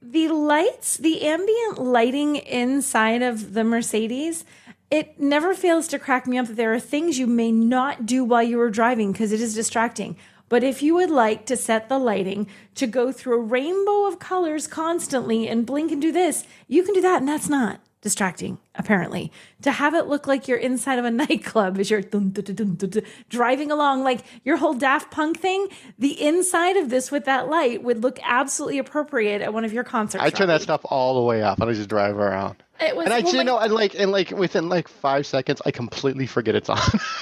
the 0.00 0.28
lights, 0.28 0.96
the 0.96 1.22
ambient 1.26 1.78
lighting 1.78 2.36
inside 2.36 3.22
of 3.22 3.54
the 3.54 3.64
Mercedes, 3.64 4.44
it 4.90 5.20
never 5.20 5.54
fails 5.54 5.88
to 5.88 5.98
crack 5.98 6.26
me 6.26 6.38
up 6.38 6.46
that 6.46 6.56
there 6.56 6.72
are 6.72 6.80
things 6.80 7.18
you 7.18 7.26
may 7.26 7.52
not 7.52 8.06
do 8.06 8.24
while 8.24 8.42
you 8.42 8.60
are 8.60 8.70
driving 8.70 9.12
because 9.12 9.32
it 9.32 9.40
is 9.40 9.54
distracting. 9.54 10.16
But 10.48 10.64
if 10.64 10.82
you 10.82 10.94
would 10.94 11.10
like 11.10 11.44
to 11.46 11.56
set 11.56 11.88
the 11.88 11.98
lighting 11.98 12.46
to 12.76 12.86
go 12.86 13.12
through 13.12 13.34
a 13.34 13.42
rainbow 13.42 14.06
of 14.06 14.18
colors 14.18 14.66
constantly 14.66 15.46
and 15.46 15.66
blink 15.66 15.92
and 15.92 16.00
do 16.00 16.10
this, 16.10 16.44
you 16.68 16.82
can 16.84 16.94
do 16.94 17.02
that, 17.02 17.20
and 17.20 17.28
that's 17.28 17.50
not 17.50 17.80
distracting, 18.00 18.58
apparently. 18.78 19.30
To 19.62 19.72
have 19.72 19.94
it 19.94 20.06
look 20.06 20.26
like 20.26 20.48
you're 20.48 20.58
inside 20.58 20.98
of 20.98 21.04
a 21.04 21.10
nightclub 21.22 21.78
as 21.78 21.90
you're 21.90 22.00
dun, 22.00 22.30
dun, 22.30 22.76
dun, 22.76 23.02
driving 23.28 23.70
along, 23.70 24.04
like 24.04 24.20
your 24.44 24.56
whole 24.56 24.74
Daft 24.74 25.10
Punk 25.10 25.38
thing, 25.40 25.68
the 25.98 26.20
inside 26.24 26.76
of 26.76 26.88
this 26.90 27.10
with 27.10 27.24
that 27.26 27.48
light 27.48 27.82
would 27.82 28.02
look 28.02 28.18
absolutely 28.22 28.78
appropriate 28.78 29.42
at 29.42 29.52
one 29.52 29.64
of 29.64 29.72
your 29.72 29.84
concerts. 29.84 30.22
I 30.24 30.30
turn 30.30 30.48
that 30.48 30.62
stuff 30.62 30.80
all 30.84 31.14
the 31.16 31.22
way 31.22 31.42
up 31.42 31.60
and 31.60 31.68
I 31.68 31.74
just 31.74 31.88
drive 31.88 32.16
around. 32.16 32.56
It 32.80 32.94
was 32.94 33.06
And 33.06 33.12
I, 33.12 33.18
well, 33.22 33.32
you 33.32 33.38
like- 33.38 33.46
know, 33.46 33.58
and 33.58 33.72
like, 33.72 33.94
and 33.98 34.12
like 34.12 34.30
within 34.30 34.68
like 34.68 34.86
five 34.86 35.26
seconds, 35.26 35.60
I 35.66 35.72
completely 35.72 36.28
forget 36.28 36.54
it's 36.54 36.68
on. 36.68 36.78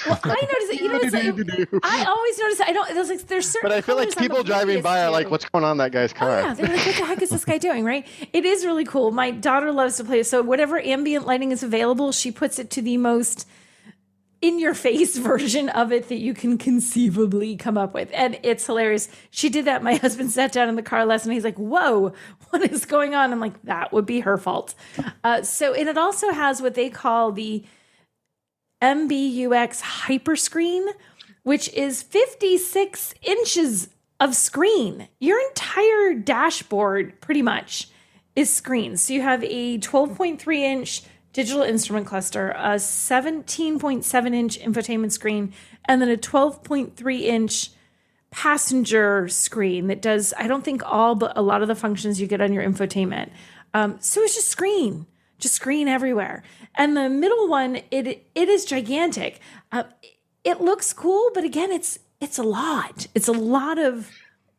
Well, 0.07 0.21
I 0.23 0.29
notice 0.29 0.69
it. 0.69 0.81
You 0.83 0.93
like, 1.73 1.83
I 1.83 2.05
always 2.05 2.39
notice. 2.39 2.61
it. 2.61 2.69
I 2.69 2.73
don't. 2.75 2.93
There's 2.95 3.09
like 3.09 3.27
there's 3.27 3.49
certain. 3.49 3.71
but 3.71 3.75
I 3.75 3.81
feel 3.81 3.97
like 3.97 4.15
people 4.19 4.43
driving 4.43 4.83
by 4.83 5.03
are 5.03 5.11
like, 5.11 5.31
"What's 5.31 5.47
going 5.49 5.65
on 5.65 5.73
in 5.73 5.79
that 5.79 5.93
guy's 5.93 6.13
Oh, 6.13 6.17
car?" 6.19 6.41
yeah, 6.43 6.53
they're 6.55 6.67
like, 6.69 6.85
what 6.85 6.97
the 6.97 7.05
heck 7.07 7.23
is 7.23 7.31
this 7.31 7.47
guy 7.47 7.57
doing? 7.57 7.85
Right? 7.85 8.07
It 8.35 8.45
is 8.45 8.67
really 8.67 8.85
cool. 8.85 9.13
My 9.13 9.31
daughter 9.31 9.73
loves 9.73 9.97
to 9.97 10.05
play. 10.05 10.23
So 10.25 10.43
whatever 10.43 10.79
ambient 10.79 11.27
lighting 11.27 11.46
is 11.53 11.63
available, 11.63 12.13
she 12.13 12.31
puts 12.31 12.59
it 12.59 12.71
to 12.71 12.83
the 12.83 12.97
most 12.97 13.47
in 14.43 14.59
your 14.59 14.75
face 14.75 15.17
version 15.19 15.69
of 15.69 15.93
it 15.93 16.09
that 16.09 16.19
you 16.19 16.35
can 16.35 16.59
conceivably 16.59 17.57
come 17.57 17.79
up 17.79 17.95
with. 17.95 18.11
And 18.13 18.39
it's 18.43 18.67
hilarious. 18.67 19.09
She 19.31 19.49
did 19.49 19.65
that. 19.65 19.83
My 19.83 19.95
husband 19.97 20.31
sat 20.31 20.53
down 20.53 20.69
in 20.69 20.77
the 20.77 20.83
car 20.83 21.05
last 21.05 21.27
night. 21.27 21.35
He's 21.35 21.45
like, 21.45 21.57
whoa, 21.57 22.13
what 22.51 22.71
is 22.71 22.85
going 22.85 23.15
on? 23.15 23.33
I'm 23.33 23.41
like, 23.41 23.61
that 23.63 23.93
would 23.93 24.07
be 24.07 24.21
her 24.21 24.37
fault. 24.37 24.75
Uh, 25.25 25.43
so, 25.43 25.75
and 25.75 25.89
it 25.89 25.99
also 25.99 26.31
has 26.31 26.63
what 26.63 26.75
they 26.75 26.91
call 26.91 27.33
the 27.33 27.65
MBUX 28.83 29.81
Hyperscreen, 29.83 30.87
which 31.43 31.73
is 31.73 32.03
56 32.03 33.15
inches 33.23 33.89
of 34.21 34.35
screen. 34.35 35.09
Your 35.21 35.41
entire 35.49 36.15
dashboard, 36.15 37.21
pretty 37.21 37.43
much, 37.43 37.89
is 38.35 38.53
screen. 38.53 38.97
So 38.97 39.15
you 39.15 39.23
have 39.23 39.43
a 39.45 39.79
12.3 39.79 40.57
inch 40.59 41.03
digital 41.37 41.61
instrument 41.61 42.07
cluster, 42.07 42.53
a 42.53 42.77
17.7 42.77 44.35
inch 44.35 44.59
infotainment 44.59 45.13
screen, 45.13 45.53
and 45.85 46.01
then 46.01 46.09
a 46.09 46.17
12.3 46.17 47.21
inch 47.21 47.73
passenger 48.31 49.29
screen 49.29 49.89
that 49.89 50.01
does, 50.01 50.33
I 50.39 50.49
don't 50.49 50.65
think 50.65 50.83
all, 50.91 51.15
but 51.15 51.37
a 51.37 51.43
lot 51.43 51.61
of 51.61 51.69
the 51.69 51.75
functions 51.75 52.23
you 52.23 52.27
get 52.27 52.41
on 52.41 52.55
your 52.55 52.65
infotainment. 52.65 53.29
Um, 53.75 53.99
so 54.01 54.23
it's 54.23 54.35
just 54.35 54.49
screen, 54.49 55.05
just 55.39 55.55
screen 55.55 55.89
everywhere. 55.89 56.43
And 56.75 56.97
the 56.97 57.11
middle 57.11 57.49
one, 57.49 57.81
it 57.91 58.07
it 58.35 58.49
is 58.49 58.65
gigantic. 58.65 59.39
Uh, 59.71 59.83
it 60.43 60.63
looks 60.63 60.95
cool, 60.95 61.31
but 61.35 61.45
again, 61.45 61.71
it's 61.71 61.99
it's 62.19 62.39
a 62.39 62.43
lot. 62.43 63.09
It's 63.15 63.29
a 63.29 63.33
lot 63.33 63.79
of 63.79 64.11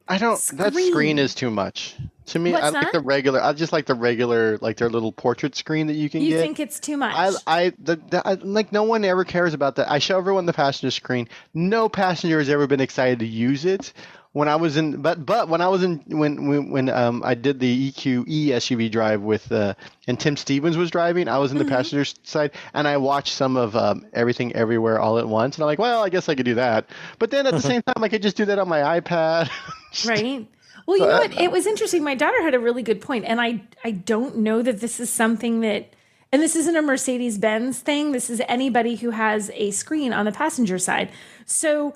I 0.08 0.20
don't. 0.20 0.40
That 0.54 0.74
Screen. 0.74 0.92
screen 0.92 1.20
is 1.20 1.34
too 1.34 1.50
much 1.50 1.96
to 2.28 2.40
me. 2.40 2.52
What's 2.52 2.64
I 2.64 2.70
like 2.70 2.84
that? 2.86 2.94
the 2.94 3.00
regular. 3.02 3.42
I 3.42 3.54
just 3.54 3.74
like 3.74 3.86
the 3.86 3.96
regular, 3.96 4.58
like 4.60 4.78
their 4.78 4.90
little 4.90 5.12
portrait 5.12 5.56
screen 5.56 5.88
that 5.88 5.94
you 5.94 6.10
can 6.10 6.22
you 6.22 6.30
get. 6.30 6.42
think 6.42 6.60
it's 6.60 6.80
too 6.80 6.98
much. 6.98 7.14
I, 7.16 7.32
I, 7.48 7.74
the, 7.80 7.96
the, 7.98 8.22
I, 8.28 8.34
like 8.36 8.72
no 8.72 8.84
one 8.84 9.04
ever 9.06 9.24
cares 9.26 9.54
about 9.54 9.76
that. 9.78 9.90
I 9.92 10.00
show 10.00 10.18
everyone 10.18 10.46
the 10.46 10.54
passenger 10.54 10.92
screen. 10.92 11.28
No 11.54 11.90
passenger 11.90 12.40
has 12.40 12.50
ever 12.50 12.68
been 12.68 12.82
excited 12.82 13.20
to 13.20 13.26
use 13.28 13.66
it. 13.66 13.94
When 14.34 14.48
I 14.48 14.58
was 14.58 14.78
in, 14.78 15.02
but 15.02 15.26
but 15.26 15.50
when 15.50 15.62
I 15.62 15.68
was 15.70 15.82
in, 15.82 16.04
when 16.08 16.48
when, 16.48 16.70
when 16.70 16.90
um 16.90 17.24
I 17.26 17.34
did 17.34 17.60
the 17.60 17.92
EQE 17.92 18.50
SUV 18.50 18.92
drive 18.92 19.22
with 19.22 19.52
uh 19.52 19.74
and 20.06 20.20
Tim 20.20 20.38
Stevens 20.38 20.78
was 20.78 20.92
driving, 20.92 21.28
I 21.28 21.40
was 21.40 21.52
in 21.52 21.58
the 21.58 21.64
Mm-hmm. 21.64 21.74
passenger 21.74 22.06
side 22.24 22.52
and 22.76 22.88
I 22.88 22.98
watched 22.98 23.34
some 23.34 23.58
of 23.58 23.76
um, 23.76 24.06
everything 24.14 24.54
everywhere 24.54 25.00
all 25.00 25.18
at 25.18 25.28
once, 25.28 25.56
and 25.56 25.64
I'm 25.64 25.68
like, 25.68 25.80
well, 25.80 26.04
I 26.04 26.10
guess 26.10 26.30
I 26.30 26.36
could 26.36 26.46
do 26.46 26.56
that. 26.56 26.86
But 27.18 27.32
then 27.32 27.48
at 27.48 27.56
the 27.56 27.62
same 27.62 27.82
time, 27.82 28.04
I 28.04 28.10
could 28.10 28.22
just 28.22 28.38
do 28.38 28.46
that 28.46 28.60
on 28.60 28.68
my 28.70 29.00
iPad. 29.00 29.50
right 30.06 30.48
well 30.88 30.98
you 30.98 31.06
know 31.06 31.20
what? 31.20 31.40
It 31.40 31.52
was 31.52 31.68
interesting. 31.68 32.04
My 32.04 32.16
daughter 32.16 32.42
had 32.42 32.56
a 32.56 32.60
really 32.60 32.82
good 32.82 33.02
point 33.02 33.26
and 33.26 33.40
i 33.40 33.62
i 33.84 33.92
don't 33.92 34.38
know 34.38 34.62
that 34.64 34.82
this 34.82 35.00
is 35.00 35.12
something 35.12 35.62
that 35.62 35.94
and 36.32 36.42
this 36.42 36.56
isn't 36.56 36.76
a 36.76 36.82
mercedes 36.82 37.38
benz 37.38 37.80
thing. 37.80 38.12
This 38.12 38.30
is 38.30 38.42
anybody 38.48 38.96
who 38.96 39.12
has 39.12 39.50
a 39.54 39.72
screen 39.72 40.12
on 40.12 40.26
the 40.26 40.32
passenger 40.32 40.78
side. 40.78 41.12
So 41.46 41.94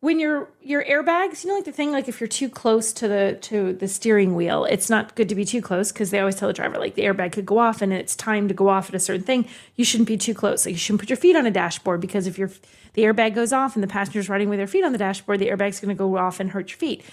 when 0.00 0.20
your 0.20 0.48
your 0.62 0.84
airbags 0.84 1.42
you 1.42 1.50
know 1.50 1.56
like 1.56 1.64
the 1.64 1.72
thing 1.72 1.90
like 1.90 2.08
if 2.08 2.20
you're 2.20 2.28
too 2.28 2.48
close 2.48 2.92
to 2.92 3.08
the 3.08 3.36
to 3.40 3.72
the 3.72 3.88
steering 3.88 4.36
wheel 4.36 4.64
it's 4.64 4.88
not 4.88 5.16
good 5.16 5.28
to 5.28 5.34
be 5.34 5.44
too 5.44 5.60
close 5.60 5.90
because 5.90 6.10
they 6.10 6.20
always 6.20 6.36
tell 6.36 6.46
the 6.46 6.52
driver 6.52 6.78
like 6.78 6.94
the 6.94 7.02
airbag 7.02 7.32
could 7.32 7.44
go 7.44 7.58
off 7.58 7.82
and 7.82 7.92
it's 7.92 8.14
time 8.14 8.46
to 8.46 8.54
go 8.54 8.68
off 8.68 8.88
at 8.88 8.94
a 8.94 9.00
certain 9.00 9.24
thing. 9.24 9.48
You 9.74 9.84
shouldn't 9.84 10.06
be 10.06 10.16
too 10.16 10.34
close. 10.34 10.64
Like 10.64 10.74
you 10.74 10.78
shouldn't 10.78 11.00
put 11.00 11.10
your 11.10 11.16
feet 11.16 11.34
on 11.36 11.46
a 11.46 11.50
dashboard 11.50 12.00
because 12.00 12.26
if 12.26 12.38
your 12.38 12.50
the 12.94 13.02
airbag 13.02 13.34
goes 13.34 13.52
off 13.52 13.74
and 13.74 13.82
the 13.82 13.88
passenger's 13.88 14.28
riding 14.28 14.48
with 14.48 14.58
their 14.58 14.66
feet 14.66 14.84
on 14.84 14.92
the 14.92 14.98
dashboard 14.98 15.40
the 15.40 15.48
airbag's 15.48 15.80
going 15.80 15.94
to 15.94 15.98
go 15.98 16.16
off 16.16 16.40
and 16.40 16.50
hurt 16.50 16.70
your 16.70 16.78
feet 16.78 17.04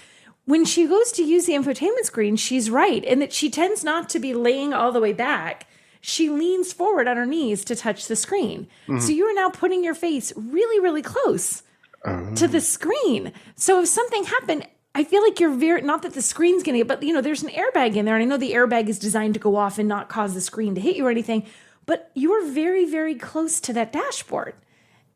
when 0.46 0.64
she 0.64 0.86
goes 0.86 1.12
to 1.12 1.22
use 1.22 1.46
the 1.46 1.52
infotainment 1.52 2.04
screen 2.04 2.36
she's 2.36 2.70
right 2.70 3.04
in 3.04 3.18
that 3.18 3.32
she 3.32 3.50
tends 3.50 3.84
not 3.84 4.08
to 4.08 4.18
be 4.18 4.32
laying 4.32 4.72
all 4.72 4.92
the 4.92 5.00
way 5.00 5.12
back. 5.12 5.66
She 6.00 6.30
leans 6.30 6.72
forward 6.72 7.08
on 7.08 7.16
her 7.16 7.26
knees 7.26 7.64
to 7.64 7.76
touch 7.76 8.06
the 8.06 8.16
screen. 8.16 8.68
Mm-hmm. 8.86 9.00
So 9.00 9.10
you 9.10 9.26
are 9.26 9.34
now 9.34 9.50
putting 9.50 9.84
your 9.84 9.94
face 9.94 10.32
really 10.36 10.80
really 10.80 11.02
close 11.02 11.62
to 12.04 12.44
oh. 12.44 12.46
the 12.46 12.60
screen. 12.60 13.32
So 13.56 13.82
if 13.82 13.88
something 13.88 14.24
happened, 14.24 14.66
I 14.94 15.04
feel 15.04 15.22
like 15.22 15.40
you're 15.40 15.50
very 15.50 15.82
not 15.82 16.02
that 16.02 16.14
the 16.14 16.22
screen's 16.22 16.62
gonna 16.62 16.78
get, 16.78 16.88
but 16.88 17.02
you 17.02 17.12
know, 17.12 17.20
there's 17.20 17.42
an 17.42 17.50
airbag 17.50 17.96
in 17.96 18.04
there, 18.04 18.14
and 18.14 18.22
I 18.22 18.26
know 18.26 18.38
the 18.38 18.52
airbag 18.52 18.88
is 18.88 18.98
designed 18.98 19.34
to 19.34 19.40
go 19.40 19.56
off 19.56 19.78
and 19.78 19.88
not 19.88 20.08
cause 20.08 20.32
the 20.32 20.40
screen 20.40 20.74
to 20.74 20.80
hit 20.80 20.96
you 20.96 21.06
or 21.06 21.10
anything, 21.10 21.44
but 21.84 22.10
you 22.14 22.32
are 22.32 22.46
very, 22.46 22.84
very 22.84 23.14
close 23.14 23.60
to 23.60 23.72
that 23.72 23.92
dashboard. 23.92 24.54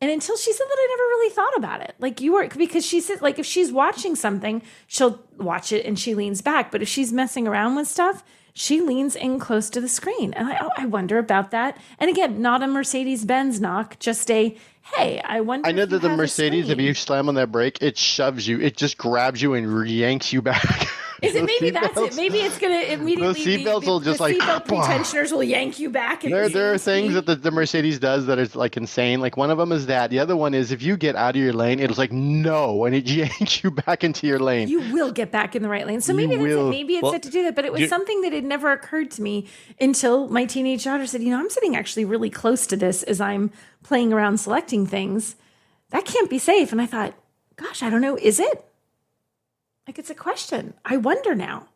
And 0.01 0.11
until 0.11 0.37
she 0.37 0.53
said 0.53 0.67
that, 0.67 0.79
I 0.79 0.87
never 0.91 1.03
really 1.03 1.35
thought 1.35 1.57
about 1.57 1.83
it. 1.83 1.95
Like 1.99 2.21
you 2.21 2.35
are, 2.37 2.49
because 2.49 2.87
she 2.87 3.01
said, 3.01 3.21
like 3.21 3.39
if 3.39 3.45
she's 3.45 3.71
watching 3.71 4.17
something, 4.17 4.63
she'll 4.87 5.21
watch 5.37 5.73
it 5.73 5.85
and 5.85 5.99
she 5.99 6.15
leans 6.15 6.41
back. 6.41 6.71
But 6.71 6.81
if 6.81 6.89
she's 6.89 7.13
messing 7.13 7.47
around 7.47 7.77
with 7.77 7.87
stuff, 7.87 8.25
she 8.55 8.81
leans 8.81 9.15
in 9.15 9.39
close 9.39 9.69
to 9.71 9.81
the 9.81 9.89
screen. 9.89 10.33
And 10.35 10.49
I, 10.49 10.59
oh, 10.63 10.71
I 10.77 10.87
wonder 10.87 11.19
about 11.19 11.51
that. 11.51 11.77
And 11.99 12.11
again, 12.11 12.41
not 12.41 12.63
a 12.63 12.67
Mercedes 12.67 13.25
Benz 13.25 13.61
knock, 13.61 13.99
just 13.99 14.31
a 14.31 14.57
hey, 14.97 15.21
I 15.21 15.41
wonder. 15.41 15.69
I 15.69 15.73
know 15.73 15.87
that 15.87 16.01
the 16.01 16.09
Mercedes, 16.09 16.69
if 16.69 16.79
you 16.79 16.95
slam 16.95 17.29
on 17.29 17.35
that 17.37 17.53
brake, 17.53 17.79
it 17.81 17.97
shoves 17.97 18.49
you. 18.49 18.61
It 18.61 18.77
just 18.77 18.97
grabs 18.99 19.41
you 19.41 19.55
and 19.55 19.89
yanks 19.89 20.33
you 20.33 20.43
back. 20.43 20.89
Is 21.23 21.35
it 21.35 21.45
maybe 21.45 21.71
that's 21.71 21.97
it? 21.99 22.17
Maybe 22.17 22.39
it's 22.39 22.59
gonna 22.59 22.75
immediately. 22.81 23.27
Those 23.27 23.45
be- 23.45 23.65
seatbelts 23.65 23.81
be- 23.83 23.87
will 23.87 24.01
just 24.01 24.19
the 24.19 24.23
like, 24.25 24.37
seatbelt 24.39 24.67
"Bah." 24.69 24.87
pretensioners 24.87 25.33
will 25.33 25.43
yank 25.43 25.79
you 25.79 25.91
back. 25.91 26.23
There, 26.23 26.49
there 26.49 26.73
are 26.73 26.79
things 26.79 27.15
that 27.15 27.27
the, 27.27 27.37
the 27.37 27.51
Mercedes 27.51 27.99
does 27.99 28.27
that 28.27 28.39
is 28.39 28.57
like 28.57 28.77
insane. 28.77 29.21
Like 29.21 29.37
one 29.37 29.51
of 29.51 29.59
them 29.59 29.73
is 29.73 29.87
that. 29.87 30.11
The 30.11 30.19
other 30.19 30.37
one 30.37 30.55
is 30.55 30.73
if 30.73 30.83
you 30.83 30.97
get 30.97 31.17
out 31.17 31.37
of 31.37 31.43
your 31.43 31.53
lane, 31.53 31.81
it's 31.81 31.99
like 31.99 32.13
no, 32.13 32.85
and 32.85 32.95
it 32.95 33.09
yanks 33.11 33.63
you 33.63 33.71
back 33.71 34.03
into 34.05 34.27
your 34.27 34.39
lane. 34.39 34.69
you 34.69 34.81
will 34.93 35.13
get 35.13 35.31
back 35.31 35.55
in 35.55 35.63
the 35.63 35.69
right 35.69 35.87
lane. 35.87 36.01
So 36.01 36.13
maybe 36.13 36.37
that's 36.37 36.53
it. 36.53 36.71
Maybe 36.71 36.95
it's 36.95 37.03
Well, 37.03 37.13
set 37.13 37.23
to 37.25 37.31
do 37.31 37.43
that. 37.45 37.55
But 37.55 37.65
it 37.65 37.73
was 37.73 37.89
something 37.89 38.21
that 38.23 38.33
had 38.33 38.45
never 38.45 38.71
occurred 38.73 39.11
to 39.13 39.23
me 39.23 39.47
until 39.81 40.29
my 40.29 40.45
teenage 40.45 40.85
daughter 40.85 41.07
said, 41.07 41.23
"You 41.23 41.31
know, 41.31 41.39
I'm 41.39 41.51
sitting 41.51 41.77
actually 41.77 42.05
really 42.05 42.31
close 42.31 42.67
to 42.69 42.77
this 42.77 43.03
as 43.03 43.21
I'm 43.21 43.51
playing 43.83 44.13
around 44.13 44.39
selecting 44.39 44.87
things. 44.87 45.37
That 45.91 46.05
can't 46.05 46.31
be 46.31 46.39
safe." 46.39 46.73
And 46.73 46.81
I 46.81 46.87
thought, 46.87 47.15
"Gosh, 47.57 47.83
I 47.83 47.91
don't 47.91 48.01
know. 48.01 48.17
Is 48.17 48.41
it?" 48.41 48.65
Like 49.91 49.99
it's 49.99 50.09
a 50.11 50.15
question. 50.15 50.75
I 50.85 50.99
wonder 50.99 51.35
now. 51.35 51.67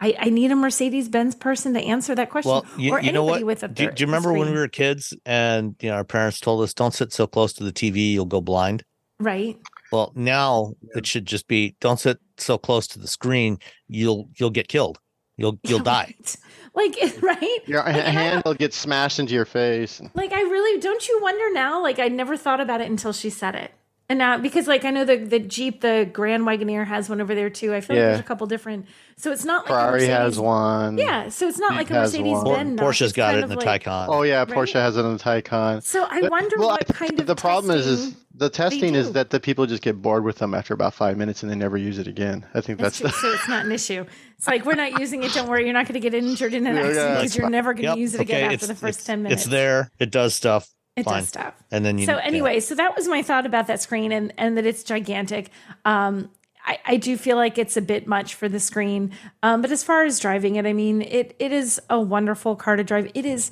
I, 0.00 0.16
I 0.18 0.30
need 0.30 0.50
a 0.50 0.56
Mercedes 0.56 1.08
Benz 1.08 1.36
person 1.36 1.74
to 1.74 1.80
answer 1.80 2.12
that 2.16 2.28
question, 2.28 2.50
Well, 2.50 2.66
you, 2.76 2.90
or 2.92 3.00
you 3.00 3.12
know 3.12 3.22
what? 3.22 3.44
with 3.44 3.62
a. 3.62 3.68
do, 3.68 3.88
do 3.88 4.00
you 4.00 4.06
remember 4.06 4.32
when 4.32 4.50
we 4.50 4.56
were 4.58 4.66
kids 4.66 5.14
and 5.24 5.76
you 5.80 5.88
know 5.88 5.94
our 5.94 6.02
parents 6.02 6.40
told 6.40 6.64
us 6.64 6.74
don't 6.74 6.92
sit 6.92 7.12
so 7.12 7.28
close 7.28 7.52
to 7.52 7.62
the 7.62 7.70
TV, 7.72 8.10
you'll 8.10 8.24
go 8.24 8.40
blind. 8.40 8.82
right? 9.20 9.56
Well, 9.92 10.10
now 10.16 10.72
it 10.96 11.06
should 11.06 11.24
just 11.24 11.46
be 11.46 11.76
don't 11.80 12.00
sit 12.00 12.18
so 12.36 12.58
close 12.58 12.88
to 12.88 12.98
the 12.98 13.06
screen, 13.06 13.58
you'll 13.86 14.28
you'll 14.34 14.50
get 14.50 14.66
killed. 14.66 14.98
You'll 15.36 15.60
you'll 15.64 15.78
die. 15.84 16.16
Right. 16.18 16.36
Like 16.74 16.96
right? 17.22 17.58
Your 17.66 17.84
Like, 17.84 17.94
hand 17.94 18.42
will 18.44 18.54
get 18.54 18.74
smashed 18.74 19.20
into 19.20 19.34
your 19.34 19.44
face. 19.44 20.02
Like 20.14 20.32
I 20.32 20.40
really 20.42 20.80
don't 20.80 21.06
you 21.06 21.20
wonder 21.22 21.52
now? 21.52 21.80
Like 21.80 22.00
I 22.00 22.08
never 22.08 22.36
thought 22.36 22.60
about 22.60 22.80
it 22.80 22.90
until 22.90 23.12
she 23.12 23.30
said 23.30 23.54
it. 23.54 23.70
And 24.12 24.18
now 24.18 24.36
because 24.36 24.66
like 24.68 24.84
I 24.84 24.90
know 24.90 25.06
the 25.06 25.16
the 25.16 25.38
Jeep, 25.38 25.80
the 25.80 26.06
Grand 26.12 26.42
Wagoneer 26.42 26.86
has 26.86 27.08
one 27.08 27.22
over 27.22 27.34
there 27.34 27.48
too. 27.48 27.72
I 27.72 27.80
feel 27.80 27.96
like 27.96 28.02
there's 28.04 28.20
a 28.20 28.22
couple 28.22 28.46
different. 28.46 28.84
So 29.16 29.32
it's 29.32 29.46
not 29.46 29.64
like 29.64 29.70
a 29.70 29.72
Ferrari 29.72 30.06
has 30.08 30.38
one. 30.38 30.98
Yeah, 30.98 31.30
so 31.30 31.48
it's 31.48 31.58
not 31.58 31.76
like 31.76 31.88
a 31.88 31.94
Mercedes 31.94 32.44
Benz. 32.44 32.78
Porsche's 32.78 33.14
got 33.14 33.36
it 33.36 33.44
in 33.44 33.48
the 33.48 33.56
Taycan. 33.56 34.08
Oh 34.10 34.20
yeah, 34.20 34.40
Right? 34.40 34.48
Porsche 34.50 34.74
has 34.74 34.98
it 34.98 35.00
in 35.06 35.16
the 35.16 35.22
Taycan. 35.22 35.82
So 35.82 36.04
I 36.10 36.20
But- 36.20 36.30
wonder 36.30 36.56
well, 36.58 36.68
what 36.68 36.82
I 36.82 36.84
think 36.84 36.98
kind 37.10 37.20
of 37.20 37.26
the 37.26 37.34
problem 37.36 37.74
is 37.74 37.86
is 37.86 38.14
the 38.34 38.50
testing 38.50 38.94
is 38.94 39.12
that 39.12 39.30
the 39.30 39.40
people 39.40 39.64
just 39.64 39.82
get 39.82 40.02
bored 40.02 40.24
with 40.24 40.36
them 40.36 40.52
after 40.52 40.74
about 40.74 40.92
five 40.92 41.16
minutes 41.16 41.42
and 41.42 41.50
they 41.50 41.56
never 41.56 41.78
use 41.78 41.98
it 41.98 42.06
again. 42.06 42.44
I 42.52 42.60
think 42.60 42.80
That's 42.80 42.98
that's, 42.98 43.14
the, 43.14 43.28
so 43.28 43.32
it's 43.32 43.48
not 43.48 43.64
an 43.64 43.72
issue. 43.72 44.04
It's 44.36 44.46
like 44.46 44.66
we're 44.66 44.74
not 44.74 45.00
using 45.00 45.22
it. 45.22 45.32
Don't 45.32 45.48
worry, 45.48 45.64
you're 45.64 45.72
not 45.72 45.86
going 45.86 45.94
to 45.94 46.00
get 46.00 46.12
injured 46.12 46.52
in 46.52 46.66
an 46.66 46.74
Yeah, 46.76 46.82
accident 46.82 46.96
yeah, 47.08 47.08
because 47.14 47.24
it's 47.24 47.36
you're 47.36 47.44
fine. 47.44 47.52
never 47.52 47.72
going 47.72 47.84
to 47.84 47.88
Yep. 47.92 47.96
use 47.98 48.14
it 48.14 48.20
again 48.20 48.44
Okay, 48.44 48.54
after 48.56 48.66
the 48.66 48.74
first 48.74 49.06
ten 49.06 49.22
minutes. 49.22 49.42
It's 49.44 49.50
there. 49.50 49.90
It 49.98 50.10
does 50.10 50.34
stuff. 50.34 50.68
It 50.96 51.04
Fine. 51.04 51.20
does 51.20 51.28
stuff. 51.28 51.54
And 51.70 51.84
then 51.84 51.98
you 51.98 52.06
so 52.06 52.16
yeah. 52.16 52.22
anyway, 52.24 52.60
so 52.60 52.74
that 52.74 52.94
was 52.94 53.08
my 53.08 53.22
thought 53.22 53.46
about 53.46 53.66
that 53.68 53.80
screen 53.80 54.12
and 54.12 54.32
and 54.36 54.56
that 54.58 54.66
it's 54.66 54.82
gigantic. 54.82 55.50
Um, 55.84 56.30
I, 56.64 56.78
I 56.84 56.96
do 56.96 57.16
feel 57.16 57.36
like 57.36 57.58
it's 57.58 57.76
a 57.76 57.82
bit 57.82 58.06
much 58.06 58.34
for 58.34 58.48
the 58.48 58.60
screen. 58.60 59.12
Um, 59.42 59.62
but 59.62 59.72
as 59.72 59.82
far 59.82 60.04
as 60.04 60.20
driving 60.20 60.56
it, 60.56 60.66
I 60.66 60.72
mean, 60.72 61.02
it 61.02 61.34
it 61.38 61.52
is 61.52 61.80
a 61.88 62.00
wonderful 62.00 62.56
car 62.56 62.76
to 62.76 62.84
drive. 62.84 63.10
It 63.14 63.24
is. 63.24 63.50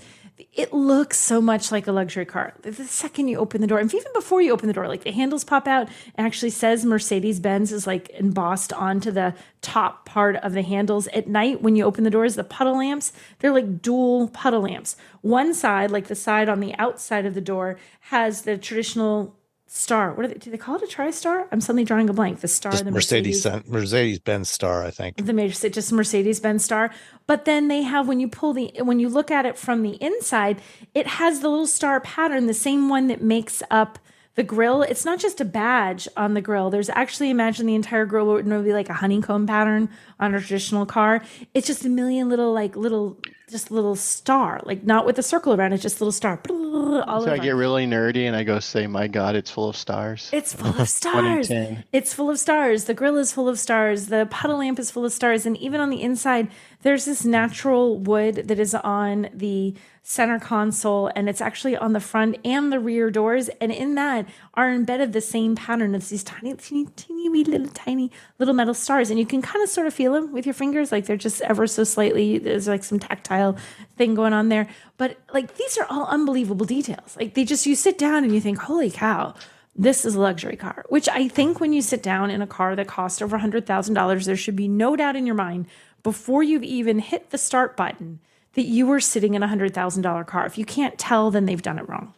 It 0.52 0.72
looks 0.72 1.18
so 1.18 1.40
much 1.40 1.70
like 1.72 1.86
a 1.86 1.92
luxury 1.92 2.24
car. 2.24 2.54
The 2.62 2.72
second 2.72 3.28
you 3.28 3.38
open 3.38 3.60
the 3.60 3.66
door, 3.66 3.78
and 3.78 3.92
even 3.92 4.12
before 4.14 4.40
you 4.40 4.52
open 4.52 4.66
the 4.66 4.72
door, 4.72 4.88
like 4.88 5.04
the 5.04 5.12
handles 5.12 5.44
pop 5.44 5.66
out. 5.66 5.88
Actually 6.16 6.50
says 6.50 6.84
Mercedes 6.84 7.40
Benz 7.40 7.72
is 7.72 7.86
like 7.86 8.08
embossed 8.10 8.72
onto 8.72 9.10
the 9.10 9.34
top 9.60 10.06
part 10.06 10.36
of 10.36 10.52
the 10.52 10.62
handles. 10.62 11.06
At 11.08 11.28
night, 11.28 11.62
when 11.62 11.76
you 11.76 11.84
open 11.84 12.04
the 12.04 12.10
doors, 12.10 12.34
the 12.34 12.44
puddle 12.44 12.78
lamps, 12.78 13.12
they're 13.38 13.52
like 13.52 13.82
dual 13.82 14.28
puddle 14.28 14.62
lamps. 14.62 14.96
One 15.20 15.52
side, 15.54 15.90
like 15.90 16.08
the 16.08 16.14
side 16.14 16.48
on 16.48 16.60
the 16.60 16.74
outside 16.76 17.26
of 17.26 17.34
the 17.34 17.40
door, 17.40 17.78
has 18.00 18.42
the 18.42 18.56
traditional 18.56 19.36
star. 19.72 20.12
What 20.12 20.22
do 20.22 20.28
they, 20.28 20.34
do 20.34 20.50
they 20.50 20.58
call 20.58 20.74
it? 20.76 20.82
A 20.82 20.86
tri-star? 20.86 21.46
I'm 21.52 21.60
suddenly 21.60 21.84
drawing 21.84 22.10
a 22.10 22.12
blank. 22.12 22.40
The 22.40 22.48
star, 22.48 22.72
Just 22.72 22.84
the 22.84 22.90
Mercedes 22.90 23.44
Mercedes 23.44 23.70
Mercedes 23.70 24.18
Benz 24.18 24.50
star, 24.50 24.84
I 24.84 24.90
think. 24.90 25.24
the 25.24 25.32
major 25.32 25.68
just 25.68 25.92
Mercedes 25.92 26.40
Benz 26.40 26.64
star. 26.64 26.90
But 27.26 27.44
then 27.44 27.68
they 27.68 27.82
have 27.82 28.08
when 28.08 28.18
you 28.18 28.28
pull 28.28 28.52
the 28.52 28.72
when 28.80 28.98
you 28.98 29.08
look 29.08 29.30
at 29.30 29.46
it 29.46 29.56
from 29.56 29.82
the 29.82 29.96
inside, 30.02 30.60
it 30.92 31.06
has 31.06 31.40
the 31.40 31.48
little 31.48 31.68
star 31.68 32.00
pattern, 32.00 32.46
the 32.46 32.54
same 32.54 32.88
one 32.88 33.06
that 33.06 33.22
makes 33.22 33.62
up 33.70 33.98
the 34.40 34.44
grill. 34.44 34.80
It's 34.80 35.04
not 35.04 35.18
just 35.18 35.42
a 35.42 35.44
badge 35.44 36.08
on 36.16 36.32
the 36.32 36.40
grill. 36.40 36.70
There's 36.70 36.88
actually 36.88 37.28
imagine 37.28 37.66
the 37.66 37.74
entire 37.74 38.06
grill 38.06 38.24
would 38.28 38.46
be 38.64 38.72
like 38.72 38.88
a 38.88 38.94
honeycomb 38.94 39.46
pattern 39.46 39.90
on 40.18 40.34
a 40.34 40.40
traditional 40.40 40.86
car. 40.86 41.22
It's 41.52 41.66
just 41.66 41.84
a 41.84 41.90
million 41.90 42.30
little 42.30 42.50
like 42.54 42.74
little 42.74 43.18
just 43.50 43.70
little 43.70 43.96
star, 43.96 44.62
like 44.64 44.82
not 44.82 45.04
with 45.04 45.18
a 45.18 45.22
circle 45.22 45.52
around 45.52 45.74
it, 45.74 45.78
just 45.78 46.00
little 46.00 46.10
star. 46.10 46.40
All 46.48 47.22
so 47.22 47.30
I 47.30 47.36
get 47.36 47.54
really 47.54 47.84
nerdy 47.84 48.26
and 48.26 48.34
I 48.34 48.44
go 48.44 48.60
say, 48.60 48.86
"My 48.86 49.08
God, 49.08 49.36
it's 49.36 49.50
full 49.50 49.68
of 49.68 49.76
stars." 49.76 50.30
It's 50.32 50.54
full 50.54 50.74
of 50.80 50.88
stars. 50.88 51.50
It's 51.92 52.14
full 52.14 52.30
of 52.30 52.38
stars. 52.38 52.84
The 52.84 52.94
grill 52.94 53.18
is 53.18 53.32
full 53.32 53.48
of 53.48 53.58
stars. 53.58 54.06
The 54.06 54.26
puddle 54.30 54.56
lamp 54.58 54.78
is 54.78 54.90
full 54.90 55.04
of 55.04 55.12
stars. 55.12 55.44
And 55.44 55.54
even 55.58 55.82
on 55.82 55.90
the 55.90 56.00
inside, 56.00 56.48
there's 56.82 57.04
this 57.04 57.24
natural 57.24 57.98
wood 57.98 58.48
that 58.48 58.58
is 58.58 58.74
on 58.74 59.28
the 59.34 59.74
center 60.02 60.38
console 60.38 61.10
and 61.14 61.28
it's 61.28 61.40
actually 61.40 61.76
on 61.76 61.92
the 61.92 62.00
front 62.00 62.38
and 62.44 62.72
the 62.72 62.80
rear 62.80 63.10
doors. 63.10 63.48
And 63.60 63.70
in 63.70 63.94
that 63.96 64.26
are 64.54 64.72
embedded 64.72 65.12
the 65.12 65.20
same 65.20 65.54
pattern 65.54 65.94
of 65.94 66.08
these 66.08 66.24
tiny, 66.24 66.54
teeny, 66.54 66.86
teeny, 66.96 67.28
wee 67.28 67.44
little, 67.44 67.68
tiny 67.68 68.10
little 68.38 68.54
metal 68.54 68.74
stars. 68.74 69.10
And 69.10 69.18
you 69.18 69.26
can 69.26 69.42
kind 69.42 69.62
of 69.62 69.68
sort 69.68 69.86
of 69.86 69.94
feel 69.94 70.14
them 70.14 70.32
with 70.32 70.46
your 70.46 70.54
fingers. 70.54 70.90
Like 70.90 71.06
they're 71.06 71.16
just 71.16 71.42
ever 71.42 71.66
so 71.66 71.84
slightly, 71.84 72.38
there's 72.38 72.66
like 72.66 72.84
some 72.84 72.98
tactile 72.98 73.56
thing 73.96 74.14
going 74.14 74.32
on 74.32 74.48
there. 74.48 74.68
But 74.96 75.18
like 75.32 75.56
these 75.56 75.76
are 75.78 75.86
all 75.90 76.06
unbelievable 76.06 76.66
details. 76.66 77.16
Like 77.18 77.34
they 77.34 77.44
just, 77.44 77.66
you 77.66 77.76
sit 77.76 77.98
down 77.98 78.24
and 78.24 78.34
you 78.34 78.40
think, 78.40 78.58
holy 78.58 78.90
cow 78.90 79.34
this 79.76 80.04
is 80.04 80.14
a 80.14 80.20
luxury 80.20 80.56
car, 80.56 80.84
which 80.88 81.08
I 81.08 81.28
think 81.28 81.60
when 81.60 81.72
you 81.72 81.80
sit 81.80 82.02
down 82.02 82.30
in 82.30 82.42
a 82.42 82.46
car 82.46 82.74
that 82.76 82.88
costs 82.88 83.22
over 83.22 83.38
$100,000, 83.38 84.24
there 84.24 84.36
should 84.36 84.56
be 84.56 84.68
no 84.68 84.96
doubt 84.96 85.16
in 85.16 85.26
your 85.26 85.36
mind 85.36 85.66
before 86.02 86.42
you've 86.42 86.62
even 86.62 86.98
hit 86.98 87.30
the 87.30 87.38
start 87.38 87.76
button 87.76 88.20
that 88.54 88.64
you 88.64 88.86
were 88.86 89.00
sitting 89.00 89.34
in 89.34 89.42
a 89.42 89.48
$100,000 89.48 90.26
car. 90.26 90.46
If 90.46 90.58
you 90.58 90.64
can't 90.64 90.98
tell, 90.98 91.30
then 91.30 91.46
they've 91.46 91.62
done 91.62 91.78
it 91.78 91.88
wrong. 91.88 92.14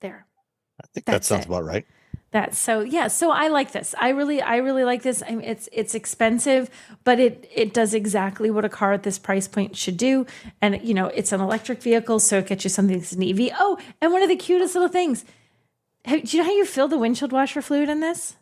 There. 0.00 0.26
I 0.82 0.86
think 0.94 1.06
that 1.06 1.24
sounds 1.24 1.44
it. 1.44 1.48
about 1.48 1.64
right. 1.64 1.86
That's 2.30 2.58
so 2.58 2.82
yeah. 2.82 3.08
So 3.08 3.30
I 3.30 3.48
like 3.48 3.72
this. 3.72 3.94
I 3.98 4.10
really, 4.10 4.42
I 4.42 4.56
really 4.56 4.84
like 4.84 5.02
this. 5.02 5.22
I 5.26 5.30
mean, 5.30 5.48
it's 5.48 5.66
it's 5.72 5.94
expensive, 5.94 6.68
but 7.02 7.18
it 7.18 7.50
it 7.54 7.72
does 7.72 7.94
exactly 7.94 8.50
what 8.50 8.66
a 8.66 8.68
car 8.68 8.92
at 8.92 9.02
this 9.02 9.18
price 9.18 9.48
point 9.48 9.76
should 9.76 9.96
do. 9.96 10.26
And 10.60 10.78
you 10.82 10.92
know, 10.92 11.06
it's 11.06 11.32
an 11.32 11.40
electric 11.40 11.82
vehicle, 11.82 12.20
so 12.20 12.38
it 12.38 12.46
gets 12.46 12.64
you 12.64 12.70
something 12.70 12.98
that's 12.98 13.12
an 13.12 13.22
EV. 13.22 13.52
Oh, 13.58 13.78
and 14.02 14.12
one 14.12 14.22
of 14.22 14.28
the 14.28 14.36
cutest 14.36 14.74
little 14.74 14.90
things. 14.90 15.24
Have, 16.04 16.22
do 16.22 16.36
you 16.36 16.42
know 16.42 16.48
how 16.48 16.54
you 16.54 16.66
fill 16.66 16.86
the 16.86 16.98
windshield 16.98 17.32
washer 17.32 17.62
fluid 17.62 17.88
in 17.88 18.00
this? 18.00 18.36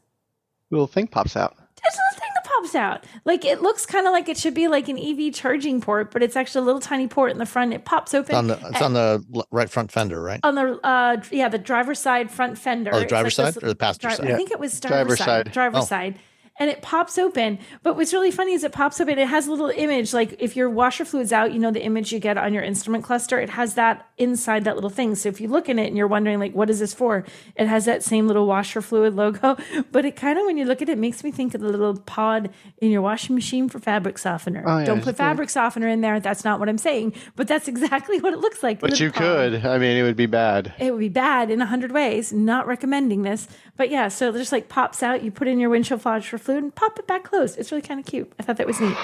Little 0.71 0.89
thing 0.89 1.07
pops 1.07 1.37
out. 1.37 1.57
There's 1.89 1.95
a 1.95 2.03
little 2.11 2.21
thing 2.21 2.31
that 2.35 2.45
pops 2.45 2.75
out. 2.75 3.05
Like 3.25 3.45
it 3.45 3.63
looks 3.63 3.87
kind 3.87 4.07
of 4.07 4.13
like 4.13 4.29
it 4.29 4.37
should 4.37 4.55
be 4.55 4.67
like 4.69 4.89
an 4.89 4.99
EV 4.99 5.33
charging 5.33 5.81
port, 5.81 6.11
but 6.11 6.23
it's 6.23 6.35
actually 6.37 6.63
a 6.63 6.65
little 6.65 6.81
tiny 6.81 7.07
port 7.07 7.31
in 7.31 7.39
the 7.39 7.47
front. 7.47 7.73
It 7.73 7.85
pops 7.85 8.13
open. 8.15 8.31
It's 8.31 8.35
on 8.37 8.47
the 8.49 8.59
it's 8.69 8.83
on 8.83 8.93
the 8.95 9.45
right 9.51 9.71
front 9.71 9.93
fender, 9.93 10.21
right? 10.21 10.41
on 10.43 10.55
the 10.57 10.81
uh 10.85 11.17
yeah 11.31 11.49
the 11.49 11.59
driver's 11.59 11.99
side 11.99 12.31
front 12.31 12.59
fender 12.59 12.91
Oh, 12.93 12.99
the 13.01 13.07
driver's 13.07 13.37
this 13.37 13.55
side 13.55 13.63
or 13.63 13.69
the 13.69 13.75
passenger 13.77 14.09
dri- 14.09 14.17
side? 14.17 14.31
i 14.31 14.37
think 14.37 14.51
it 14.51 14.59
was 14.59 14.79
driver's, 14.81 15.17
Driver's 15.17 15.19
side, 15.19 15.47
side. 15.47 15.53
driver's 15.53 15.83
Oh. 15.83 15.87
side 15.87 16.19
and 16.59 16.71
it 16.71 16.83
pops 16.83 17.19
open. 17.19 17.59
But 17.83 17.97
what's 17.97 18.13
really 18.13 18.31
funny 18.31 18.53
is 18.53 18.65
it 18.65 18.73
pops 18.73 19.01
open. 19.01 19.19
It 19.19 19.29
has 19.29 19.47
a 19.47 19.51
little 19.51 19.69
image 19.71 20.13
like 20.15 20.37
if 20.41 20.57
your 20.57 20.71
washer 20.71 21.05
fluid's 21.05 21.33
out 21.33 21.53
you 21.53 21.59
know 21.59 21.71
the 21.71 21.83
image 21.83 22.13
you 22.13 22.19
get 22.19 22.39
on 22.39 22.55
your 22.55 22.63
instrument 22.63 23.05
cluster? 23.05 23.39
It 23.39 23.51
has 23.51 23.75
that 23.75 24.09
inside 24.19 24.65
that 24.65 24.75
little 24.75 24.91
thing. 24.91 25.15
So 25.15 25.29
if 25.29 25.41
you 25.41 25.49
look 25.49 25.69
in 25.69 25.79
it 25.79 25.87
and 25.89 25.97
you're 25.97 26.07
wondering 26.07 26.39
like 26.39 26.55
what 26.55 26.71
is 26.71 26.79
this 26.79 26.95
for? 26.95 27.25
It 27.57 27.67
has 27.67 27.85
that 27.85 28.03
same 28.03 28.27
little 28.27 28.47
washer 28.47 28.81
fluid 28.81 29.15
logo. 29.15 29.57
But 29.93 30.05
it 30.05 30.17
kind 30.17 30.39
of 30.39 30.45
when 30.47 30.57
you 30.59 30.65
look 30.65 30.83
at 30.83 30.89
it 30.89 30.99
makes 30.99 31.23
me 31.25 31.31
think 31.31 31.55
of 31.55 31.61
the 31.61 31.69
little 31.69 31.97
pod 32.01 32.51
in 32.79 32.91
your 32.91 33.01
washing 33.03 33.35
machine 33.35 33.69
for 33.69 33.79
fabric 33.79 34.19
softener. 34.19 34.63
Oh, 34.67 34.79
yeah, 34.79 34.85
don't 34.85 35.03
put 35.03 35.17
fabric 35.17 35.49
softener 35.49 35.89
in 35.89 36.01
there. 36.01 36.21
That's 36.21 36.45
not 36.45 36.59
what 36.61 36.69
i'm 36.69 36.79
saying. 36.79 37.15
But 37.35 37.49
that's 37.49 37.69
exactly 37.75 38.21
what 38.21 38.33
it 38.33 38.39
looks 38.39 38.63
like 38.63 38.81
But 38.81 38.99
you 39.01 39.11
pod. 39.11 39.23
could. 39.23 39.67
I 39.67 39.79
mean, 39.79 39.97
it 39.97 40.03
would 40.03 40.17
be 40.17 40.27
bad. 40.27 40.75
it 40.79 40.91
would 40.93 41.01
be 41.01 41.09
bad 41.09 41.51
in 41.51 41.61
a 41.63 41.67
hundred 41.67 41.93
ways. 41.93 42.33
Not 42.33 42.67
recommending 42.67 43.23
this, 43.23 43.49
but 43.77 43.91
yeah. 43.91 44.09
So 44.09 44.31
it 44.31 44.33
just 44.39 44.53
like 44.53 44.69
pops 44.69 45.03
out. 45.03 45.23
You 45.23 45.31
put 45.31 45.49
in 45.49 45.59
your 45.59 45.71
windshield 45.71 46.05
washer 46.05 46.39
fluid 46.47 46.63
and 46.63 46.75
pop 46.75 46.99
it 46.99 47.07
back 47.07 47.25
closed. 47.25 47.59
It's 47.59 47.71
really 47.71 47.83
kind 47.83 48.01
of 48.01 48.07
cute. 48.07 48.33
I 48.39 48.43
thought 48.43 48.57
that 48.57 48.67
was 48.67 48.81
neat. 48.81 48.97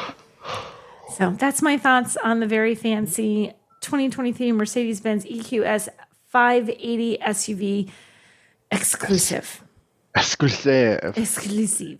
So 1.16 1.30
that's 1.30 1.60
my 1.60 1.76
thoughts 1.76 2.16
on 2.16 2.40
the 2.40 2.46
very 2.46 2.74
fancy 2.74 3.52
2023 3.82 4.52
Mercedes-Benz 4.52 5.24
EQS 5.26 5.88
580 6.28 7.18
SUV 7.18 7.90
exclusive. 8.70 9.62
Exclusive. 10.16 11.18
Exclusive. 11.18 11.98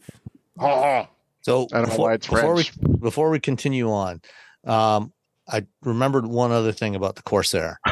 So 1.45 1.66
I 1.72 1.78
don't 1.78 1.82
know 1.82 1.86
before, 1.86 2.07
why 2.07 2.14
it's 2.14 2.28
before 2.28 2.55
we 2.55 2.64
before 3.01 3.30
we 3.30 3.40
continue 3.40 3.90
on, 3.90 4.20
um, 4.64 5.12
I 5.49 5.66
remembered 5.82 6.24
one 6.24 6.53
other 6.53 6.70
thing 6.70 6.95
about 6.95 7.16
the 7.16 7.22
Corsair 7.22 7.80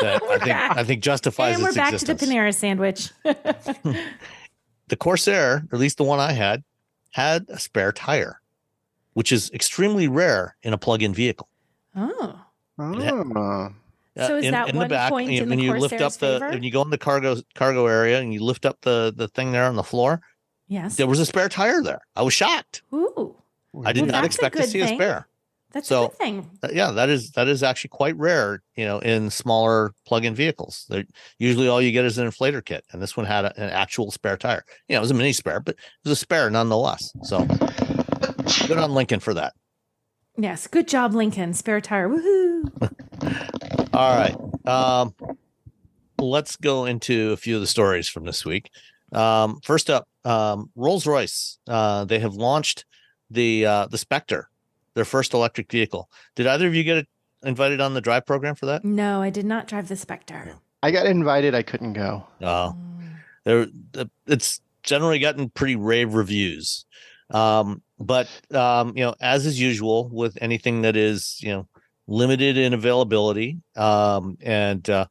that 0.00 0.22
I 0.22 0.38
think 0.38 0.44
back. 0.46 0.76
I 0.78 0.84
think 0.84 1.02
justifies 1.02 1.56
And 1.56 1.62
we're 1.62 1.68
its 1.68 1.76
back 1.76 1.92
existence. 1.92 2.20
to 2.20 2.26
the 2.26 2.32
Panera 2.32 2.54
sandwich. 2.54 3.10
the 4.88 4.96
Corsair, 4.96 5.64
or 5.70 5.74
at 5.76 5.80
least 5.80 5.98
the 5.98 6.04
one 6.04 6.20
I 6.20 6.32
had, 6.32 6.64
had 7.12 7.46
a 7.48 7.58
spare 7.58 7.92
tire, 7.92 8.40
which 9.14 9.32
is 9.32 9.50
extremely 9.52 10.08
rare 10.08 10.56
in 10.62 10.72
a 10.72 10.78
plug-in 10.78 11.14
vehicle. 11.14 11.48
oh. 11.96 12.40
Oh. 12.80 13.70
So 14.16 14.36
is 14.36 14.50
that 14.50 14.74
one 14.74 14.88
point 15.08 15.30
you- 15.30 15.42
in 15.42 15.48
when 15.48 15.58
the 15.58 15.64
you 15.64 15.72
lift 15.78 16.00
up 16.00 16.12
the 16.14 16.38
favor? 16.40 16.48
when 16.50 16.62
you 16.64 16.72
go 16.72 16.82
in 16.82 16.90
the 16.90 16.98
cargo 16.98 17.36
cargo 17.54 17.86
area 17.86 18.18
and 18.20 18.34
you 18.34 18.42
lift 18.42 18.66
up 18.66 18.80
the 18.80 19.12
the 19.16 19.28
thing 19.28 19.52
there 19.52 19.64
on 19.66 19.76
the 19.76 19.82
floor, 19.84 20.20
Yes. 20.66 20.96
there 20.96 21.06
was 21.06 21.20
a 21.20 21.26
spare 21.26 21.48
tire 21.48 21.80
there. 21.82 22.00
I 22.16 22.22
was 22.22 22.34
shocked. 22.34 22.82
Ooh, 22.92 23.36
I 23.84 23.92
did 23.92 24.02
Well, 24.02 24.12
not 24.12 24.24
expect 24.24 24.56
to 24.56 24.62
good 24.62 24.68
see 24.70 24.80
a 24.80 24.88
spare. 24.88 25.27
That's 25.72 25.88
So- 25.88 26.04
a 26.06 26.08
good 26.08 26.18
thing. 26.18 26.50
Yeah, 26.72 26.90
that 26.92 27.08
is 27.08 27.32
that 27.32 27.48
is 27.48 27.62
actually 27.62 27.88
quite 27.90 28.16
rare, 28.16 28.62
you 28.76 28.84
know, 28.84 28.98
in 29.00 29.30
smaller 29.30 29.92
plug-in 30.06 30.34
vehicles. 30.34 30.86
They're, 30.88 31.04
usually, 31.38 31.68
all 31.68 31.80
you 31.82 31.92
get 31.92 32.04
is 32.04 32.18
an 32.18 32.28
inflator 32.28 32.64
kit, 32.64 32.84
and 32.92 33.00
this 33.02 33.16
one 33.16 33.26
had 33.26 33.44
a, 33.44 33.56
an 33.60 33.70
actual 33.70 34.10
spare 34.10 34.36
tire. 34.36 34.64
You 34.88 34.94
know, 34.94 34.98
it 34.98 35.02
was 35.02 35.10
a 35.10 35.14
mini 35.14 35.32
spare, 35.32 35.60
but 35.60 35.74
it 35.74 35.80
was 36.04 36.12
a 36.12 36.16
spare 36.16 36.48
nonetheless. 36.50 37.12
So, 37.24 37.44
good 38.66 38.78
on 38.78 38.92
Lincoln 38.92 39.20
for 39.20 39.34
that. 39.34 39.54
Yes. 40.36 40.66
Good 40.68 40.86
job, 40.88 41.14
Lincoln. 41.14 41.52
Spare 41.52 41.80
tire. 41.80 42.08
Woohoo. 42.08 42.62
All 43.92 44.16
right, 44.16 44.36
um, 44.66 45.12
let's 46.18 46.54
go 46.56 46.84
into 46.84 47.32
a 47.32 47.36
few 47.36 47.56
of 47.56 47.60
the 47.60 47.66
stories 47.66 48.08
from 48.08 48.24
this 48.24 48.44
week. 48.44 48.70
Um, 49.12 49.58
first 49.64 49.90
up, 49.90 50.06
um, 50.24 50.70
Rolls 50.76 51.06
Royce. 51.06 51.58
Uh, 51.66 52.04
they 52.04 52.20
have 52.20 52.34
launched 52.34 52.84
the 53.30 53.66
uh, 53.66 53.86
the 53.88 53.98
Spectre, 53.98 54.48
their 54.98 55.04
first 55.04 55.32
electric 55.32 55.70
vehicle. 55.70 56.10
Did 56.34 56.48
either 56.48 56.66
of 56.66 56.74
you 56.74 56.82
get 56.82 57.06
invited 57.44 57.80
on 57.80 57.94
the 57.94 58.00
drive 58.00 58.26
program 58.26 58.56
for 58.56 58.66
that? 58.66 58.84
No, 58.84 59.22
I 59.22 59.30
did 59.30 59.46
not 59.46 59.68
drive 59.68 59.86
the 59.86 59.94
Spectre. 59.94 60.56
I 60.82 60.90
got 60.90 61.06
invited. 61.06 61.54
I 61.54 61.62
couldn't 61.62 61.92
go. 61.92 62.26
Uh, 62.42 62.72
there 63.44 63.68
it's 64.26 64.60
generally 64.82 65.20
gotten 65.20 65.50
pretty 65.50 65.76
rave 65.76 66.14
reviews 66.14 66.84
um 67.30 67.82
but 67.98 68.28
um 68.54 68.96
you 68.96 69.04
know 69.04 69.14
as 69.20 69.44
is 69.44 69.60
usual 69.60 70.08
with 70.10 70.38
anything 70.40 70.82
that 70.82 70.96
is 70.96 71.38
you 71.42 71.50
know 71.50 71.68
limited 72.06 72.56
in 72.56 72.72
availability 72.72 73.58
um 73.76 74.38
and 74.40 74.88
uh 74.88 75.04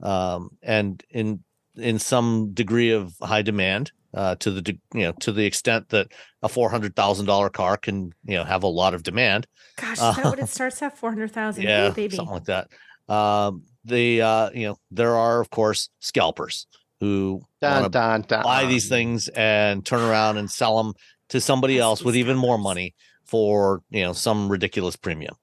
um 0.00 0.50
and 0.62 1.02
in 1.10 1.42
in 1.76 1.98
some 1.98 2.52
degree 2.52 2.90
of 2.92 3.14
high 3.20 3.42
demand 3.42 3.90
uh 4.14 4.34
to 4.36 4.50
the 4.50 4.78
you 4.94 5.02
know 5.02 5.12
to 5.20 5.32
the 5.32 5.44
extent 5.44 5.88
that 5.90 6.08
a 6.42 6.48
four 6.48 6.70
hundred 6.70 6.94
thousand 6.96 7.26
dollar 7.26 7.48
car 7.48 7.76
can 7.76 8.12
you 8.24 8.36
know 8.36 8.44
have 8.44 8.62
a 8.62 8.68
lot 8.68 8.94
of 8.94 9.02
demand 9.02 9.46
Gosh, 9.76 9.92
is 9.98 9.98
that 10.16 10.24
what 10.24 10.38
it 10.38 10.48
starts 10.58 10.80
at? 10.82 10.96
400,000. 10.96 11.62
Ooh, 11.62 11.66
yeah 11.66 11.90
baby. 11.90 12.16
something 12.16 12.34
like 12.34 12.44
that 12.44 12.68
um 13.08 13.62
the 13.84 14.22
uh 14.22 14.50
you 14.54 14.66
know 14.66 14.76
there 14.90 15.16
are 15.16 15.40
of 15.40 15.50
course 15.50 15.90
scalpers 16.00 16.66
who 17.00 17.42
wanna 17.62 17.88
Dun, 17.88 17.90
dun, 17.90 18.20
dun. 18.22 18.42
buy 18.42 18.64
these 18.66 18.88
things 18.88 19.28
and 19.28 19.84
turn 19.84 20.00
around 20.00 20.38
and 20.38 20.50
sell 20.50 20.76
them 20.82 20.94
to 21.28 21.40
somebody 21.40 21.74
Yes, 21.74 21.82
else 21.82 22.02
with 22.04 22.16
even 22.16 22.36
more 22.36 22.58
money 22.58 22.94
for 23.24 23.82
you 23.90 24.02
know 24.02 24.12
some 24.12 24.48
ridiculous 24.48 24.96
premium. 24.96 25.34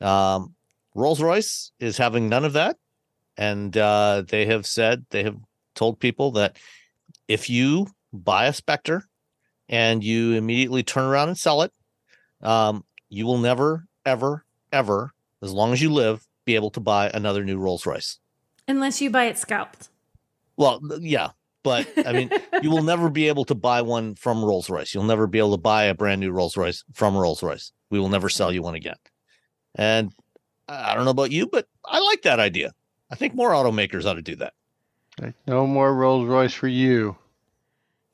Um, 0.00 0.54
Rolls 0.94 1.20
Royce 1.22 1.70
is 1.78 1.96
having 1.98 2.28
none 2.28 2.44
of 2.44 2.54
that, 2.54 2.76
and 3.36 3.76
uh, 3.76 4.22
they 4.26 4.46
have 4.46 4.66
said 4.66 5.04
they 5.10 5.22
have 5.24 5.36
told 5.74 6.00
people 6.00 6.32
that 6.32 6.56
if 7.28 7.48
you 7.50 7.86
buy 8.12 8.46
a 8.46 8.52
Spectre 8.52 9.04
and 9.68 10.02
you 10.02 10.32
immediately 10.34 10.82
turn 10.82 11.04
around 11.04 11.28
and 11.28 11.38
sell 11.38 11.62
it, 11.62 11.72
um, 12.42 12.84
you 13.08 13.26
will 13.26 13.38
never, 13.38 13.86
ever, 14.04 14.44
ever, 14.72 15.12
as 15.42 15.52
long 15.52 15.72
as 15.72 15.82
you 15.82 15.92
live, 15.92 16.26
be 16.44 16.54
able 16.54 16.70
to 16.70 16.80
buy 16.80 17.10
another 17.12 17.44
new 17.44 17.58
Rolls 17.58 17.86
Royce. 17.86 18.18
Unless 18.66 19.00
you 19.00 19.10
buy 19.10 19.24
it 19.24 19.38
scalped. 19.38 19.88
Well, 20.56 20.80
yeah, 21.00 21.30
but 21.62 21.88
I 22.06 22.12
mean, 22.12 22.30
you 22.62 22.70
will 22.70 22.82
never 22.82 23.10
be 23.10 23.28
able 23.28 23.44
to 23.46 23.54
buy 23.54 23.82
one 23.82 24.14
from 24.14 24.44
Rolls 24.44 24.70
Royce. 24.70 24.94
You'll 24.94 25.04
never 25.04 25.26
be 25.26 25.38
able 25.38 25.52
to 25.52 25.60
buy 25.60 25.84
a 25.84 25.94
brand 25.94 26.20
new 26.20 26.30
Rolls 26.30 26.56
Royce 26.56 26.84
from 26.92 27.16
Rolls 27.16 27.42
Royce. 27.42 27.72
We 27.90 27.98
will 27.98 28.08
never 28.08 28.28
sell 28.28 28.52
you 28.52 28.62
one 28.62 28.74
again. 28.74 28.96
And 29.74 30.12
I 30.68 30.92
I 30.92 30.94
don't 30.94 31.04
know 31.04 31.10
about 31.10 31.32
you, 31.32 31.46
but 31.46 31.66
I 31.84 32.00
like 32.00 32.22
that 32.22 32.40
idea. 32.40 32.72
I 33.10 33.14
think 33.14 33.34
more 33.34 33.50
automakers 33.50 34.04
ought 34.04 34.14
to 34.14 34.22
do 34.22 34.36
that. 34.36 34.54
No 35.46 35.66
more 35.66 35.94
Rolls 35.94 36.28
Royce 36.28 36.52
for 36.52 36.68
you. 36.68 37.16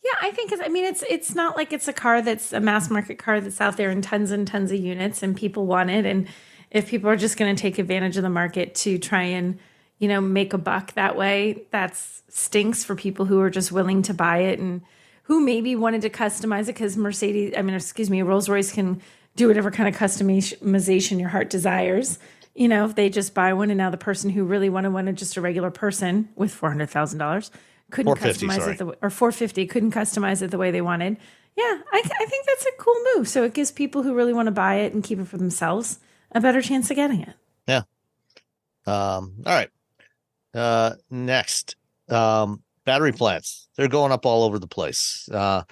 Yeah, 0.04 0.12
I 0.20 0.32
think 0.32 0.52
I 0.62 0.68
mean 0.68 0.84
it's 0.84 1.02
it's 1.08 1.34
not 1.34 1.56
like 1.56 1.72
it's 1.72 1.88
a 1.88 1.92
car 1.92 2.20
that's 2.20 2.52
a 2.52 2.60
mass 2.60 2.90
market 2.90 3.18
car 3.18 3.40
that's 3.40 3.60
out 3.60 3.78
there 3.78 3.90
in 3.90 4.02
tons 4.02 4.30
and 4.30 4.46
tons 4.46 4.70
of 4.70 4.78
units 4.78 5.22
and 5.22 5.34
people 5.34 5.66
want 5.66 5.88
it 5.88 6.04
and 6.04 6.28
if 6.70 6.88
people 6.88 7.08
are 7.08 7.16
just 7.16 7.38
going 7.38 7.54
to 7.54 7.60
take 7.60 7.78
advantage 7.78 8.16
of 8.18 8.22
the 8.22 8.28
market 8.28 8.74
to 8.74 8.98
try 8.98 9.22
and 9.22 9.58
you 9.98 10.06
know 10.06 10.20
make 10.20 10.52
a 10.52 10.58
buck 10.58 10.92
that 10.92 11.16
way 11.16 11.62
that's 11.70 12.22
stinks 12.28 12.84
for 12.84 12.94
people 12.94 13.24
who 13.24 13.40
are 13.40 13.48
just 13.48 13.72
willing 13.72 14.02
to 14.02 14.12
buy 14.12 14.38
it 14.38 14.58
and 14.58 14.82
who 15.22 15.40
maybe 15.40 15.74
wanted 15.74 16.02
to 16.02 16.10
customize 16.10 16.68
it 16.68 16.74
cuz 16.74 16.98
Mercedes 16.98 17.54
I 17.56 17.62
mean 17.62 17.74
excuse 17.74 18.10
me 18.10 18.20
Rolls-Royce 18.20 18.72
can 18.72 19.00
do 19.36 19.48
whatever 19.48 19.70
kind 19.70 19.88
of 19.88 19.98
customization 19.98 21.18
your 21.18 21.30
heart 21.30 21.48
desires. 21.50 22.18
You 22.54 22.68
know, 22.68 22.84
if 22.84 22.94
they 22.94 23.08
just 23.08 23.34
buy 23.34 23.52
one 23.52 23.70
and 23.70 23.78
now 23.78 23.90
the 23.90 23.96
person 23.96 24.30
who 24.30 24.44
really 24.44 24.68
wanted 24.68 24.92
one 24.92 25.08
is 25.08 25.18
just 25.18 25.36
a 25.36 25.40
regular 25.40 25.72
person 25.72 26.28
with 26.36 26.54
$400,000 26.54 27.50
couldn't 27.90 28.16
customize 28.16 28.56
sorry. 28.56 28.72
it 28.72 28.78
the 28.78 28.86
way, 28.86 28.94
or 29.02 29.10
450 29.10 29.66
couldn't 29.66 29.92
customize 29.92 30.42
it 30.42 30.50
the 30.50 30.58
way 30.58 30.70
they 30.70 30.80
wanted. 30.80 31.16
Yeah, 31.56 31.80
I, 31.92 32.02
I 32.20 32.26
think 32.26 32.46
that's 32.46 32.66
a 32.66 32.70
cool 32.78 32.96
move. 33.14 33.28
So 33.28 33.44
it 33.44 33.54
gives 33.54 33.70
people 33.70 34.02
who 34.02 34.14
really 34.14 34.32
want 34.32 34.46
to 34.46 34.52
buy 34.52 34.76
it 34.76 34.92
and 34.92 35.04
keep 35.04 35.18
it 35.18 35.28
for 35.28 35.36
themselves 35.36 36.00
a 36.32 36.40
better 36.40 36.60
chance 36.60 36.90
of 36.90 36.96
getting 36.96 37.20
it. 37.20 37.34
Yeah. 37.68 37.82
Um, 38.86 39.34
all 39.46 39.54
right. 39.54 39.70
Uh, 40.52 40.94
next, 41.10 41.76
um, 42.08 42.62
battery 42.84 43.12
plants. 43.12 43.68
They're 43.76 43.88
going 43.88 44.12
up 44.12 44.26
all 44.26 44.44
over 44.44 44.58
the 44.58 44.66
place. 44.66 45.28
Uh, 45.32 45.62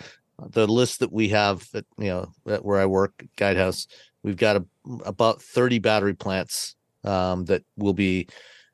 the 0.51 0.67
list 0.67 1.01
that 1.01 1.13
we 1.13 1.29
have 1.29 1.67
at 1.75 1.85
you 1.99 2.09
know 2.09 2.33
at 2.49 2.65
where 2.65 2.81
I 2.81 2.87
work, 2.87 3.25
Guidehouse, 3.37 3.87
we've 4.23 4.37
got 4.37 4.57
a, 4.57 4.65
about 5.05 5.43
thirty 5.43 5.79
battery 5.79 6.15
plants 6.15 6.75
um, 7.05 7.45
that 7.45 7.63
will 7.77 7.93
be 7.93 8.29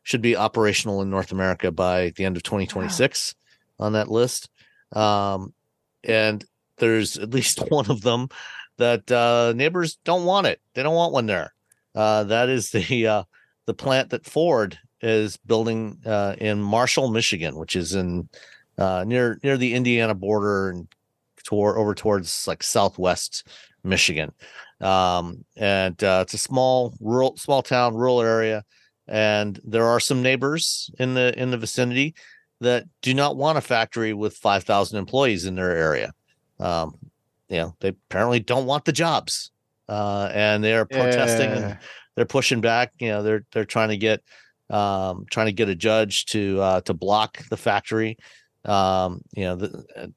should 0.08 0.22
be 0.22 0.36
operational 0.36 1.02
in 1.02 1.10
North 1.10 1.32
America 1.32 1.70
by 1.70 2.14
the 2.16 2.24
end 2.24 2.38
of 2.38 2.42
2026 2.42 3.34
on 3.78 3.92
that 3.92 4.10
list. 4.10 4.48
Um, 4.92 5.52
and 6.02 6.42
there's 6.78 7.18
at 7.18 7.28
least 7.28 7.58
one 7.68 7.90
of 7.90 8.00
them 8.00 8.30
that 8.78 9.12
uh, 9.12 9.52
neighbors 9.54 9.98
don't 10.04 10.24
want 10.24 10.46
it. 10.46 10.62
They 10.72 10.82
don't 10.82 10.94
want 10.94 11.12
one 11.12 11.26
there. 11.26 11.52
Uh, 11.94 12.24
that 12.24 12.48
is 12.48 12.70
the 12.70 13.06
uh, 13.06 13.22
the 13.66 13.74
plant 13.74 14.08
that 14.10 14.24
Ford 14.24 14.78
is 15.02 15.36
building 15.36 15.98
uh, 16.06 16.36
in 16.38 16.62
Marshall, 16.62 17.10
Michigan, 17.10 17.56
which 17.56 17.76
is 17.76 17.94
in 17.94 18.30
uh, 18.78 19.04
near 19.06 19.38
near 19.42 19.58
the 19.58 19.74
Indiana 19.74 20.14
border 20.14 20.70
and 20.70 20.88
toward 21.44 21.76
over 21.76 21.94
towards 21.94 22.46
like 22.46 22.62
southwest 22.62 23.46
Michigan. 23.84 24.32
Um, 24.80 25.44
and 25.54 26.02
uh, 26.02 26.20
it's 26.22 26.32
a 26.32 26.38
small 26.38 26.94
rural 26.98 27.36
small 27.36 27.62
town 27.62 27.94
rural 27.94 28.22
area, 28.22 28.64
and 29.08 29.60
there 29.64 29.84
are 29.84 30.00
some 30.00 30.22
neighbors 30.22 30.90
in 30.98 31.14
the 31.14 31.32
in 31.40 31.50
the 31.50 31.58
vicinity 31.58 32.14
that 32.60 32.84
do 33.02 33.14
not 33.14 33.36
want 33.36 33.56
a 33.58 33.60
factory 33.60 34.12
with 34.12 34.36
five 34.36 34.64
thousand 34.64 34.98
employees 34.98 35.44
in 35.46 35.54
their 35.54 35.70
area. 35.76 36.12
Um, 36.60 36.96
you 37.48 37.56
know, 37.58 37.74
they 37.80 37.88
apparently 37.88 38.40
don't 38.40 38.66
want 38.66 38.84
the 38.84 38.92
jobs, 38.92 39.50
uh, 39.88 40.30
and 40.34 40.62
they 40.62 40.74
are 40.74 40.84
protesting 40.84 41.50
and 41.50 41.78
they're 42.14 42.26
pushing 42.26 42.60
back. 42.60 42.92
You 42.98 43.08
know, 43.10 43.22
they're 43.22 43.44
they're 43.52 43.64
trying 43.64 43.88
to 43.90 43.96
get 43.96 44.22
um, 44.70 45.24
trying 45.30 45.46
to 45.46 45.52
get 45.52 45.68
a 45.68 45.74
judge 45.74 46.26
to 46.26 46.60
uh, 46.60 46.80
to 46.82 46.94
block 46.94 47.38
the 47.48 47.56
factory. 47.56 48.18
Um, 48.64 49.22
you 49.34 49.44
know, 49.44 49.56
the, 49.56 50.12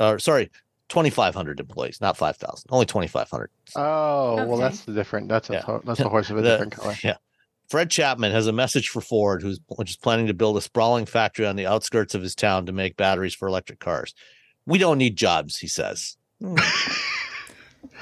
uh, 0.00 0.12
or 0.14 0.18
sorry, 0.18 0.50
twenty 0.88 1.10
five 1.10 1.34
hundred 1.34 1.60
employees, 1.60 2.00
not 2.00 2.16
five 2.16 2.36
thousand, 2.38 2.66
only 2.70 2.86
twenty 2.86 3.06
five 3.08 3.30
hundred. 3.30 3.50
Oh, 3.76 4.44
well, 4.46 4.56
that's 4.56 4.80
the 4.80 4.92
different. 4.92 5.28
That's 5.28 5.50
a 5.50 5.52
Yeah. 5.52 5.78
that's 5.84 6.00
a 6.00 6.08
horse 6.08 6.30
of 6.30 6.38
a 6.38 6.42
The- 6.42 6.48
different 6.48 6.72
color. 6.72 6.94
Yeah. 7.04 7.16
Fred 7.68 7.90
Chapman 7.90 8.32
has 8.32 8.46
a 8.46 8.52
message 8.52 8.88
for 8.88 9.00
Ford, 9.00 9.42
who's 9.42 9.58
which 9.68 9.90
is 9.90 9.96
planning 9.96 10.26
to 10.26 10.34
build 10.34 10.56
a 10.56 10.60
sprawling 10.60 11.06
factory 11.06 11.46
on 11.46 11.56
the 11.56 11.66
outskirts 11.66 12.14
of 12.14 12.22
his 12.22 12.34
town 12.34 12.66
to 12.66 12.72
make 12.72 12.96
batteries 12.96 13.34
for 13.34 13.48
electric 13.48 13.80
cars. 13.80 14.14
We 14.66 14.78
don't 14.78 14.98
need 14.98 15.16
jobs, 15.16 15.58
he 15.58 15.66
says. 15.66 16.16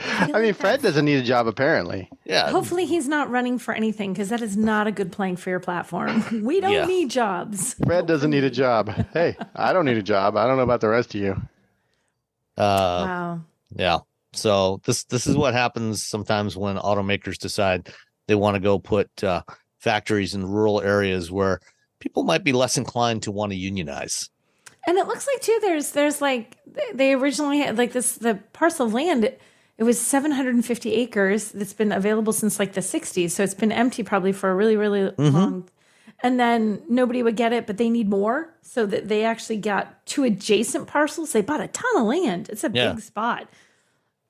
I 0.04 0.40
mean, 0.40 0.54
Fred 0.54 0.82
doesn't 0.82 1.04
need 1.04 1.16
a 1.16 1.22
job 1.22 1.46
apparently. 1.46 2.08
Yeah, 2.24 2.50
Hopefully 2.50 2.86
he's 2.86 3.08
not 3.08 3.30
running 3.30 3.58
for 3.58 3.74
anything 3.74 4.12
because 4.12 4.30
that 4.30 4.40
is 4.40 4.56
not 4.56 4.86
a 4.86 4.92
good 4.92 5.12
playing 5.12 5.36
for 5.36 5.50
your 5.50 5.60
platform. 5.60 6.24
We 6.44 6.60
don't 6.60 6.72
Yeah. 6.72 6.86
need 6.86 7.10
jobs. 7.10 7.74
Fred 7.84 8.06
doesn't 8.06 8.30
need 8.30 8.44
a 8.44 8.50
job. 8.50 8.88
Hey, 9.12 9.36
I 9.54 9.72
don't 9.72 9.84
need 9.84 9.98
a 9.98 10.02
job. 10.02 10.36
I 10.36 10.46
don't 10.46 10.56
know 10.56 10.62
about 10.62 10.80
the 10.80 10.88
rest 10.88 11.14
of 11.14 11.20
you. 11.20 11.32
uh, 12.56 13.04
wow. 13.06 13.40
Yeah. 13.76 13.98
So 14.32 14.80
this 14.84 15.04
this 15.04 15.26
is 15.26 15.36
what 15.36 15.52
happens 15.54 16.04
sometimes 16.06 16.56
when 16.56 16.76
automakers 16.78 17.36
decide 17.38 17.90
they 18.32 18.36
want 18.36 18.54
to 18.54 18.60
go 18.60 18.78
put 18.78 19.22
uh, 19.22 19.42
factories 19.78 20.34
in 20.34 20.46
rural 20.46 20.80
areas 20.80 21.30
where 21.30 21.60
people 22.00 22.22
might 22.22 22.42
be 22.42 22.52
less 22.52 22.78
inclined 22.78 23.22
to 23.24 23.30
want 23.30 23.52
to 23.52 23.56
unionize. 23.58 24.30
And 24.86 24.96
it 24.96 25.06
looks 25.06 25.26
like 25.26 25.42
too. 25.42 25.58
There's 25.60 25.90
there's 25.90 26.22
like 26.22 26.56
they 26.94 27.12
originally 27.12 27.58
had 27.58 27.76
like 27.76 27.92
this 27.92 28.14
the 28.14 28.36
parcel 28.54 28.86
of 28.86 28.94
land. 28.94 29.24
It, 29.24 29.40
was 29.78 30.00
750 30.00 30.94
acres 30.94 31.50
that's 31.52 31.72
been 31.74 31.92
available 31.92 32.32
since 32.32 32.58
like 32.58 32.72
the 32.72 32.80
60s. 32.80 33.32
So 33.32 33.42
it's 33.42 33.52
been 33.54 33.72
empty 33.72 34.02
probably 34.02 34.32
for 34.32 34.48
a 34.50 34.54
really 34.54 34.76
really 34.76 35.12
long. 35.18 35.68
And 36.22 36.40
then 36.40 36.82
nobody 36.88 37.22
would 37.22 37.36
get 37.36 37.52
it, 37.52 37.66
but 37.66 37.76
they 37.76 37.90
need 37.90 38.08
more, 38.08 38.54
so 38.62 38.86
that 38.86 39.08
they 39.08 39.24
actually 39.24 39.58
got 39.58 40.06
two 40.06 40.22
adjacent 40.24 40.86
parcels. 40.86 41.32
They 41.32 41.42
bought 41.42 41.60
a 41.60 41.66
ton 41.68 41.96
of 41.96 42.04
land. 42.06 42.48
It's 42.48 42.64
a 42.64 42.70
Yeah. 42.72 42.92
big 42.92 43.02
spot, 43.02 43.48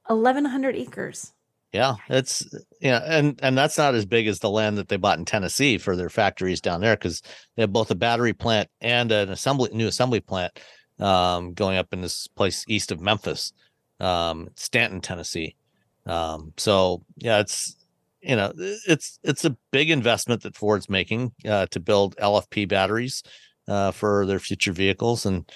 1,100 0.09 0.75
acres. 0.75 1.33
Yeah, 1.73 1.97
it's 2.11 2.47
yeah, 2.81 3.01
and 3.07 3.41
and 3.43 3.57
that's 3.57 3.79
not 3.79 3.95
as 3.95 4.05
big 4.05 4.27
as 4.27 4.41
the 4.41 4.51
land 4.51 4.77
that 4.77 4.89
they 4.89 4.99
bought 4.99 5.19
in 5.19 5.25
Tennessee 5.25 5.79
for 5.79 5.97
their 5.97 6.11
factories 6.11 6.61
down 6.61 6.83
there 6.83 6.97
because 6.97 7.23
they 7.57 7.63
have 7.63 7.73
both 7.73 7.91
a 7.91 7.95
battery 7.95 8.35
plant 8.35 8.69
and 8.83 9.11
an 9.11 9.31
assembly 9.31 9.71
new 9.73 9.87
assembly 9.87 10.21
plant 10.21 10.61
um, 10.99 11.55
going 11.55 11.79
up 11.79 11.95
in 11.95 12.03
this 12.03 12.27
place 12.29 12.67
east 12.69 12.93
of 12.93 13.01
Memphis, 13.01 13.55
um, 14.01 14.51
Stanton, 14.55 15.01
Tennessee. 15.01 15.57
Um, 16.05 16.53
so 16.59 17.05
yeah, 17.17 17.41
it's 17.41 17.75
you 18.21 18.37
know 18.37 18.53
it's 18.57 19.19
it's 19.23 19.47
a 19.47 19.57
big 19.71 19.89
investment 19.91 20.43
that 20.43 20.57
Ford's 20.57 20.91
making 20.91 21.33
uh, 21.49 21.67
to 21.71 21.81
build 21.81 22.17
LFP 22.17 22.69
batteries 22.69 23.23
uh, 23.67 23.93
for 23.93 24.27
their 24.27 24.39
future 24.39 24.73
vehicles, 24.73 25.25
and 25.25 25.51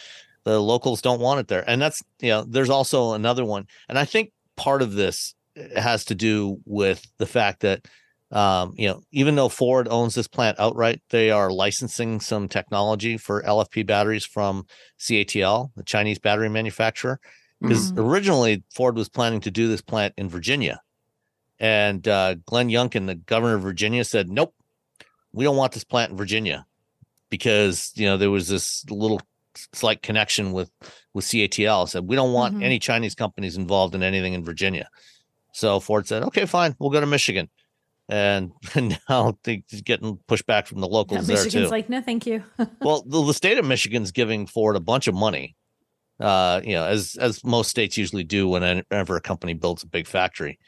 the 0.44 0.58
locals 0.58 1.02
don't 1.02 1.20
want 1.20 1.40
it 1.40 1.48
there. 1.48 1.68
And 1.68 1.82
that's 1.82 2.02
you 2.20 2.30
know 2.30 2.42
there's 2.42 2.70
also 2.70 3.12
another 3.12 3.44
one, 3.44 3.66
and 3.90 3.98
I 3.98 4.06
think 4.06 4.32
part 4.56 4.80
of 4.80 4.94
this 4.94 5.34
has 5.76 6.04
to 6.06 6.14
do 6.14 6.58
with 6.64 7.06
the 7.18 7.26
fact 7.26 7.60
that 7.60 7.86
um, 8.32 8.72
you 8.76 8.88
know, 8.88 9.02
even 9.12 9.36
though 9.36 9.48
Ford 9.48 9.86
owns 9.88 10.16
this 10.16 10.26
plant 10.26 10.58
outright, 10.58 11.00
they 11.10 11.30
are 11.30 11.48
licensing 11.48 12.18
some 12.18 12.48
technology 12.48 13.16
for 13.16 13.40
LFP 13.42 13.86
batteries 13.86 14.26
from 14.26 14.66
CATL, 14.98 15.70
the 15.76 15.84
Chinese 15.84 16.18
battery 16.18 16.48
manufacturer. 16.48 17.20
Because 17.60 17.92
Mhm. 17.92 17.98
originally 18.04 18.64
Ford 18.74 18.96
was 18.96 19.08
planning 19.08 19.40
to 19.42 19.50
do 19.52 19.68
this 19.68 19.80
plant 19.80 20.12
in 20.18 20.28
Virginia, 20.28 20.80
and 21.58 22.06
uh, 22.06 22.34
Glenn 22.44 22.68
Youngkin, 22.68 23.06
the 23.06 23.14
governor 23.14 23.54
of 23.54 23.62
Virginia, 23.62 24.04
said, 24.04 24.28
"Nope, 24.28 24.54
we 25.32 25.44
don't 25.44 25.56
want 25.56 25.72
this 25.72 25.84
plant 25.84 26.10
in 26.10 26.18
Virginia," 26.18 26.66
because 27.30 27.92
you 27.94 28.06
know 28.06 28.16
there 28.16 28.30
was 28.30 28.48
this 28.48 28.84
little 28.90 29.22
slight 29.72 30.02
connection 30.02 30.52
with 30.52 30.70
with 31.14 31.24
CATL. 31.24 31.88
Said 31.88 32.08
we 32.08 32.16
don't 32.16 32.32
want 32.32 32.56
Mhm. 32.56 32.62
any 32.64 32.78
Chinese 32.78 33.14
companies 33.14 33.56
involved 33.56 33.94
in 33.94 34.02
anything 34.02 34.34
in 34.34 34.44
Virginia. 34.44 34.88
So 35.56 35.80
Ford 35.80 36.06
said, 36.06 36.22
"Okay, 36.24 36.44
fine, 36.44 36.76
we'll 36.78 36.90
go 36.90 37.00
to 37.00 37.06
Michigan." 37.06 37.48
and 38.08 38.52
now 39.08 39.36
they're 39.42 39.62
getting 39.84 40.18
pushed 40.26 40.46
back 40.46 40.66
from 40.66 40.80
the 40.80 40.86
locals 40.86 41.26
there 41.26 41.36
Michigan's 41.36 41.66
too. 41.66 41.70
like, 41.70 41.88
no, 41.88 42.00
thank 42.00 42.26
you. 42.26 42.44
well, 42.80 43.02
the, 43.06 43.22
the 43.22 43.34
state 43.34 43.58
of 43.58 43.64
Michigan's 43.64 44.12
giving 44.12 44.46
Ford 44.46 44.76
a 44.76 44.80
bunch 44.80 45.08
of 45.08 45.14
money, 45.14 45.56
uh, 46.20 46.60
you 46.62 46.74
know, 46.74 46.84
as 46.84 47.16
as 47.20 47.44
most 47.44 47.70
states 47.70 47.96
usually 47.96 48.24
do 48.24 48.48
whenever 48.48 49.16
a 49.16 49.20
company 49.20 49.54
builds 49.54 49.82
a 49.82 49.86
big 49.86 50.06
factory. 50.06 50.58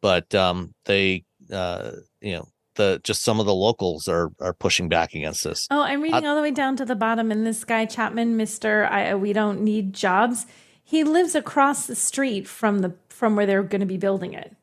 But 0.00 0.34
um, 0.34 0.74
they, 0.84 1.24
uh, 1.52 1.92
you 2.20 2.36
know, 2.36 2.48
the 2.76 3.00
just 3.02 3.22
some 3.22 3.40
of 3.40 3.46
the 3.46 3.54
locals 3.54 4.08
are 4.08 4.30
are 4.40 4.54
pushing 4.54 4.88
back 4.88 5.14
against 5.14 5.44
this. 5.44 5.66
Oh, 5.70 5.82
I'm 5.82 6.00
reading 6.02 6.26
all 6.26 6.36
the 6.36 6.42
way 6.42 6.50
down 6.50 6.76
to 6.76 6.84
the 6.84 6.96
bottom, 6.96 7.30
and 7.30 7.46
this 7.46 7.64
guy 7.64 7.84
Chapman, 7.84 8.36
Mister, 8.36 8.86
I 8.86 9.14
we 9.14 9.32
don't 9.32 9.62
need 9.62 9.92
jobs. 9.92 10.46
He 10.88 11.02
lives 11.02 11.34
across 11.34 11.86
the 11.86 11.96
street 11.96 12.46
from 12.46 12.78
the 12.78 12.94
from 13.08 13.34
where 13.34 13.44
they're 13.44 13.64
going 13.64 13.80
to 13.80 13.86
be 13.86 13.96
building 13.96 14.34
it. 14.34 14.54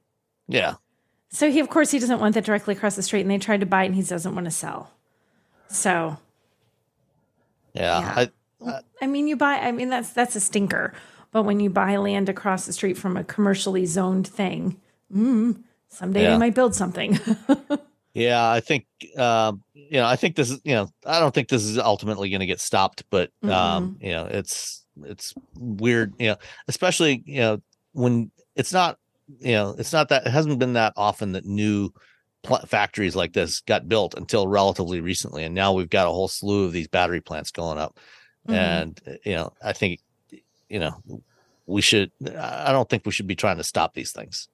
Yeah, 0.48 0.76
So 1.30 1.52
he, 1.52 1.60
of 1.60 1.70
course, 1.70 1.92
he 1.92 2.00
doesn't 2.00 2.20
want 2.20 2.36
that 2.36 2.46
directly 2.46 2.76
across 2.76 2.96
the 2.96 3.04
street, 3.04 3.22
and 3.22 3.30
they 3.32 3.38
tried 3.38 3.60
to 3.60 3.66
buy 3.66 3.84
it, 3.84 3.88
and 3.88 3.96
he 3.96 4.04
doesn't 4.04 4.34
want 4.34 4.46
to 4.46 4.52
sell. 4.52 4.92
So, 5.68 6.18
yeah. 7.74 8.00
Yeah. 8.00 8.28
I, 8.66 8.80
I 9.02 9.08
mean, 9.08 9.28
you 9.28 9.36
buy. 9.36 9.56
I 9.56 9.72
mean, 9.74 9.90
that's 9.90 10.12
that's 10.14 10.36
a 10.36 10.40
stinker. 10.40 10.94
But 11.32 11.44
when 11.44 11.60
you 11.60 11.70
buy 11.70 11.98
land 11.98 12.30
across 12.30 12.66
the 12.66 12.74
street 12.74 12.98
from 12.98 13.18
a 13.18 13.24
commercially 13.24 13.86
zoned 13.86 14.28
thing, 14.28 14.80
mm, 15.14 15.62
someday 15.90 16.24
Yeah. 16.24 16.32
they 16.32 16.38
might 16.38 16.56
build 16.56 16.74
something. 16.76 17.20
Yeah, 18.16 18.48
I 18.48 18.60
think 18.60 18.86
um, 19.18 19.64
you 19.74 19.94
know, 20.00 20.06
I 20.06 20.18
think 20.18 20.36
this 20.36 20.52
is 20.52 20.62
you 20.64 20.76
know, 20.76 20.88
I 21.04 21.20
don't 21.20 21.34
think 21.34 21.48
this 21.50 21.64
is 21.64 21.80
ultimately 21.80 22.30
going 22.30 22.42
to 22.42 22.46
get 22.46 22.60
stopped, 22.60 23.06
but 23.10 23.32
um, 23.42 23.98
you 24.00 24.12
know, 24.12 24.26
it's 24.26 24.83
it's 25.04 25.34
weird, 25.56 26.14
you 26.20 26.30
know, 26.30 26.36
especially 26.68 27.24
you 27.26 27.40
know 27.42 27.62
when 27.94 28.32
it's 28.56 28.74
not 28.74 28.98
you 29.40 29.54
know, 29.54 29.76
it's 29.78 29.94
not 29.94 30.10
that 30.10 30.28
it 30.28 30.30
hasn't 30.32 30.60
been 30.60 30.74
that 30.74 30.94
often 30.98 31.32
that 31.32 31.46
new 31.46 31.90
pl- 32.44 32.60
factories 32.68 33.16
like 33.16 33.34
this 33.34 33.62
got 33.62 33.88
built 33.88 34.14
until 34.16 34.48
relatively 34.48 35.00
recently, 35.02 35.44
and 35.46 35.56
now 35.56 35.74
we've 35.74 35.90
got 35.90 36.08
a 36.08 36.12
whole 36.12 36.28
slew 36.28 36.66
of 36.66 36.72
these 36.74 36.88
battery 36.88 37.22
plants 37.22 37.52
going 37.52 37.78
up, 37.78 38.00
Mhm. 38.48 38.54
and 38.54 39.02
you 39.26 39.34
know, 39.36 39.54
I 39.64 39.74
think 39.74 40.02
you 40.70 40.80
know 40.80 41.02
we 41.66 41.82
should. 41.82 42.12
I 42.38 42.72
don't 42.74 42.90
think 42.90 43.06
we 43.06 43.12
should 43.14 43.28
be 43.28 43.36
trying 43.36 43.58
to 43.58 43.64
stop 43.64 43.94
these 43.94 44.12
things. 44.12 44.48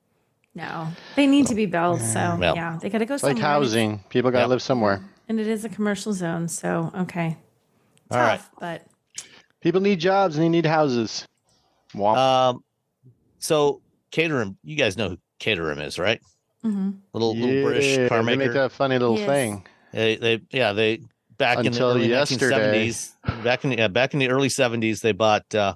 no, 0.56 0.88
they 1.16 1.26
need 1.28 1.46
to 1.48 1.56
be 1.56 1.66
built. 1.66 2.02
So 2.02 2.38
Well, 2.40 2.56
yeah, 2.56 2.78
they 2.82 2.90
got 2.90 2.98
to 3.00 3.06
go 3.06 3.14
It's 3.16 3.24
like 3.24 3.38
housing. 3.40 4.04
People 4.10 4.30
got 4.32 4.40
to 4.40 4.44
Yep. 4.44 4.50
live 4.50 4.62
somewhere. 4.62 5.02
and 5.30 5.40
it 5.40 5.48
is 5.48 5.64
a 5.66 5.70
commercial 5.70 6.12
zone. 6.14 6.48
So 6.48 6.92
okay, 6.96 7.38
All 8.12 8.18
right. 8.20 8.42
but 8.60 8.86
People 9.62 9.82
need 9.82 10.00
jobs 10.00 10.36
and 10.36 10.44
they 10.44 10.50
need 10.50 10.66
houses. 10.66 11.26
Womp. 11.94 12.16
Um, 12.18 12.64
so 13.40 13.82
Caterham, 14.12 14.58
you 14.64 14.76
guys 14.76 14.98
know 14.98 15.10
who 15.10 15.18
Caterham 15.40 15.80
is, 15.80 16.00
right? 16.00 16.22
mhm. 16.64 16.98
Little 17.14 17.36
little 17.36 17.64
British 17.64 17.98
Yeah, 17.98 18.08
car 18.10 18.24
They 18.24 18.36
make 18.36 18.54
that 18.54 18.72
funny 18.72 19.00
little 19.00 19.16
Yes. 19.18 19.26
thing. 19.26 19.66
They, 19.92 20.16
they, 20.18 20.42
yeah, 20.52 20.74
they 20.74 21.02
back 21.38 21.66
in 21.66 21.72
the 21.72 21.82
early 21.82 22.08
yesterday. 22.08 22.88
1970s. 22.90 23.44
Back 23.44 23.64
in 23.64 23.72
the, 23.72 23.78
yeah, 23.78 23.88
back 23.88 24.14
in 24.14 24.20
the 24.20 24.30
early 24.30 24.50
70s, 24.50 25.02
they 25.02 25.12
bought 25.14 25.54
uh, 25.56 25.76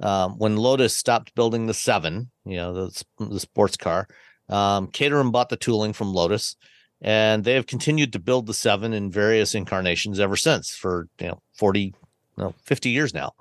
um, 0.00 0.38
when 0.38 0.56
Lotus 0.56 0.96
stopped 0.96 1.34
building 1.34 1.66
the 1.66 1.74
Seven, 1.74 2.30
you 2.44 2.56
know, 2.56 2.72
the 2.72 3.04
the 3.18 3.40
sports 3.40 3.76
car. 3.76 4.06
Um, 4.48 4.86
Caterham 4.88 5.30
bought 5.32 5.48
the 5.48 5.56
tooling 5.56 5.92
from 5.92 6.12
Lotus, 6.14 6.54
and 7.00 7.42
they 7.44 7.54
have 7.54 7.66
continued 7.66 8.12
to 8.12 8.18
build 8.20 8.46
the 8.46 8.54
Seven 8.54 8.92
in 8.92 9.10
various 9.10 9.54
incarnations 9.54 10.20
ever 10.20 10.36
since 10.36 10.70
for 10.70 11.08
you 11.20 11.28
know 11.28 11.42
40, 11.56 11.94
no, 12.38 12.54
50 12.64 12.90
years 12.90 13.12
now. 13.12 13.32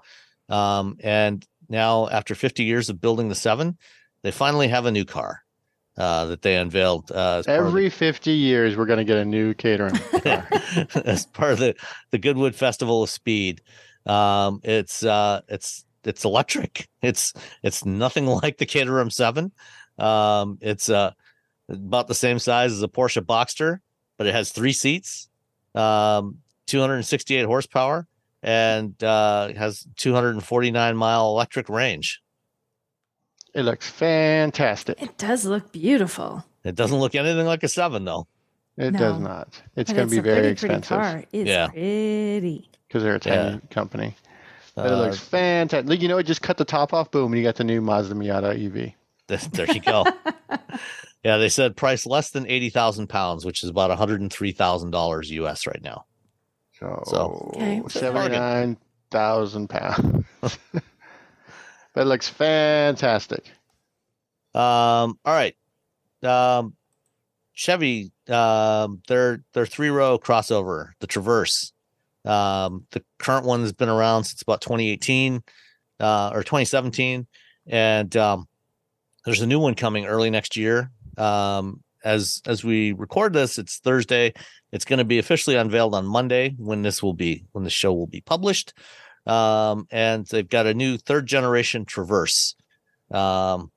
Um, 0.50 0.98
and 1.02 1.46
now, 1.70 2.08
after 2.10 2.36
50 2.36 2.64
years 2.64 2.90
of 2.90 3.00
building 3.02 3.30
the 3.30 3.36
Seven, 3.36 3.78
they 4.24 4.32
finally 4.32 4.68
have 4.68 4.86
a 4.86 4.92
new 4.92 5.06
car 5.06 5.44
uh, 5.98 6.26
that 6.26 6.42
they 6.42 6.56
unveiled 6.56 7.12
uh, 7.12 7.40
of 7.40 7.46
the- 7.46 7.52
Every 7.52 7.90
50 7.90 8.32
years, 8.32 8.76
we're 8.78 8.86
going 8.86 8.98
to 9.00 9.04
get 9.06 9.18
a 9.18 9.26
new 9.26 9.54
Caterham 9.54 9.98
car. 10.24 10.48
as 11.06 11.26
part 11.26 11.54
of 11.54 11.60
the 11.60 11.76
the 12.12 12.18
Goodwood 12.18 12.56
Festival 12.56 13.04
of 13.04 13.10
Speed. 13.10 13.62
Um, 14.06 14.62
it's 14.64 15.04
uh, 15.04 15.42
it's 15.48 15.86
it's 16.04 16.24
electric. 16.26 16.88
It's 17.02 17.34
it's 17.64 17.86
nothing 17.86 18.26
like 18.26 18.58
the 18.58 18.66
Caterham 18.66 19.10
Seven. 19.10 19.52
Um, 20.00 20.58
it's 20.62 20.90
uh, 20.90 21.12
about 21.70 22.08
the 22.08 22.16
same 22.16 22.40
size 22.40 22.72
as 22.72 22.82
a 22.84 22.88
Porsche 22.88 23.22
Boxster, 23.22 23.80
but 24.18 24.28
it 24.28 24.34
has 24.34 24.52
three 24.52 24.72
seats, 24.74 25.28
um, 25.76 26.38
268 26.68 27.46
horsepower, 27.46 28.08
and 28.44 29.02
uh, 29.04 29.54
has 29.54 29.86
249 29.98 30.96
mile 30.98 31.28
electric 31.28 31.70
range. 31.70 32.22
it 33.54 33.64
looks 33.64 33.90
fantastic. 33.90 35.02
it 35.02 35.18
does 35.18 35.46
look 35.46 35.72
beautiful. 35.72 36.44
It 36.64 36.76
doesn't 36.76 37.00
look 37.00 37.16
anything 37.16 37.46
like 37.46 37.64
a 37.64 37.68
seven 37.68 38.06
though. 38.06 38.28
It 38.78 38.92
does 38.92 39.20
not. 39.20 39.60
It's 39.76 39.92
going 39.92 40.08
to 40.08 40.12
be 40.12 40.20
a 40.20 40.22
very 40.22 40.36
pretty, 40.38 40.50
expensive 40.52 40.98
Pretty 41.00 41.12
car. 41.22 41.24
It's 41.32 41.50
Yeah. 41.50 41.68
pretty. 41.70 42.70
because 42.88 43.04
they're 43.04 43.16
a 43.16 43.22
Yeah. 43.26 43.50
tiny 43.50 43.62
company. 43.72 44.16
But 44.76 44.86
it 44.86 44.92
Uh, 44.92 44.98
looks 44.98 45.18
fantastic. 45.20 46.02
You 46.02 46.08
know, 46.08 46.20
it 46.20 46.24
just 46.28 46.44
cut 46.44 46.58
the 46.58 46.66
top 46.66 46.94
off, 46.94 47.10
boom, 47.10 47.32
and 47.34 47.40
you 47.40 47.44
got 47.44 47.56
the 47.56 47.64
new 47.64 47.82
Mazda 47.82 48.14
Miata 48.14 48.54
EV. 48.56 48.94
There 49.52 49.66
you 49.74 49.82
go. 49.82 50.06
yeah, 51.24 51.38
they 51.38 51.50
said 51.50 51.76
price 51.76 52.06
less 52.06 52.30
than 52.30 52.46
eighty 52.48 52.70
thousand 52.70 53.08
pounds, 53.08 53.44
which 53.46 53.64
is 53.64 53.70
about 53.70 53.90
one 53.90 53.98
hundred 53.98 54.22
and 54.22 54.32
three 54.32 54.52
thousand 54.52 54.92
dollars 54.92 55.32
US 55.32 55.66
right 55.66 55.82
now. 55.82 56.06
So, 56.80 57.04
So- 57.08 57.52
Okay. 57.56 57.82
seventy-nine 57.88 58.78
thousand 59.12 59.70
pounds. 59.70 60.26
but 60.42 60.82
it 61.96 62.06
looks 62.06 62.28
fantastic. 62.28 63.50
Um, 64.54 65.20
all 65.26 65.34
right. 65.34 65.56
Um, 66.24 66.76
Chevy, 67.54 68.12
um, 68.30 69.02
their 69.08 69.44
their 69.54 69.66
three 69.66 69.90
row 69.90 70.20
crossover, 70.20 70.92
the 71.00 71.08
Traverse. 71.08 71.72
Um, 72.26 72.86
the 72.92 73.04
current 73.20 73.46
one 73.46 73.62
has 73.62 73.72
been 73.74 73.90
around 73.90 74.26
since 74.26 74.42
about 74.42 74.62
2018 74.62 75.42
uh, 76.00 76.32
or 76.34 76.44
2017, 76.44 77.26
and 77.68 78.18
um, 78.18 78.48
there's 79.26 79.42
a 79.42 79.48
new 79.48 79.60
one 79.60 79.76
coming 79.76 80.06
early 80.06 80.30
next 80.30 80.58
year. 80.58 80.92
Um, 81.18 81.82
as 82.04 82.42
as 82.46 82.64
we 82.64 82.92
record 82.92 83.34
this, 83.34 83.58
it's 83.58 83.78
Thursday. 83.80 84.34
It's 84.78 84.86
going 84.86 85.00
to 85.00 85.06
be 85.06 85.18
officially 85.18 85.56
unveiled 85.56 85.96
on 85.96 86.06
Monday 86.06 86.54
when 86.60 86.84
this 86.84 87.02
will 87.02 87.16
be 87.16 87.46
when 87.52 87.64
the 87.64 87.70
show 87.72 87.92
will 87.96 88.06
be 88.06 88.22
published. 88.22 88.76
Um, 89.26 89.88
and 89.90 90.24
they've 90.28 90.48
got 90.48 90.68
a 90.68 90.74
new 90.76 91.00
third 91.00 91.26
generation 91.26 91.84
Traverse. 91.84 92.54
Um, 93.10 93.72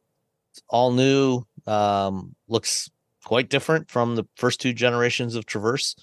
all 0.68 0.92
new. 0.92 1.44
Um, 1.66 2.36
looks 2.48 2.90
quite 3.24 3.48
different 3.48 3.90
from 3.90 4.14
the 4.14 4.24
first 4.36 4.60
two 4.60 4.74
generations 4.74 5.36
of 5.36 5.46
Traverse. 5.46 5.96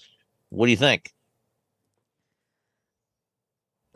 What 0.48 0.66
do 0.66 0.72
you 0.72 0.76
think? 0.76 1.12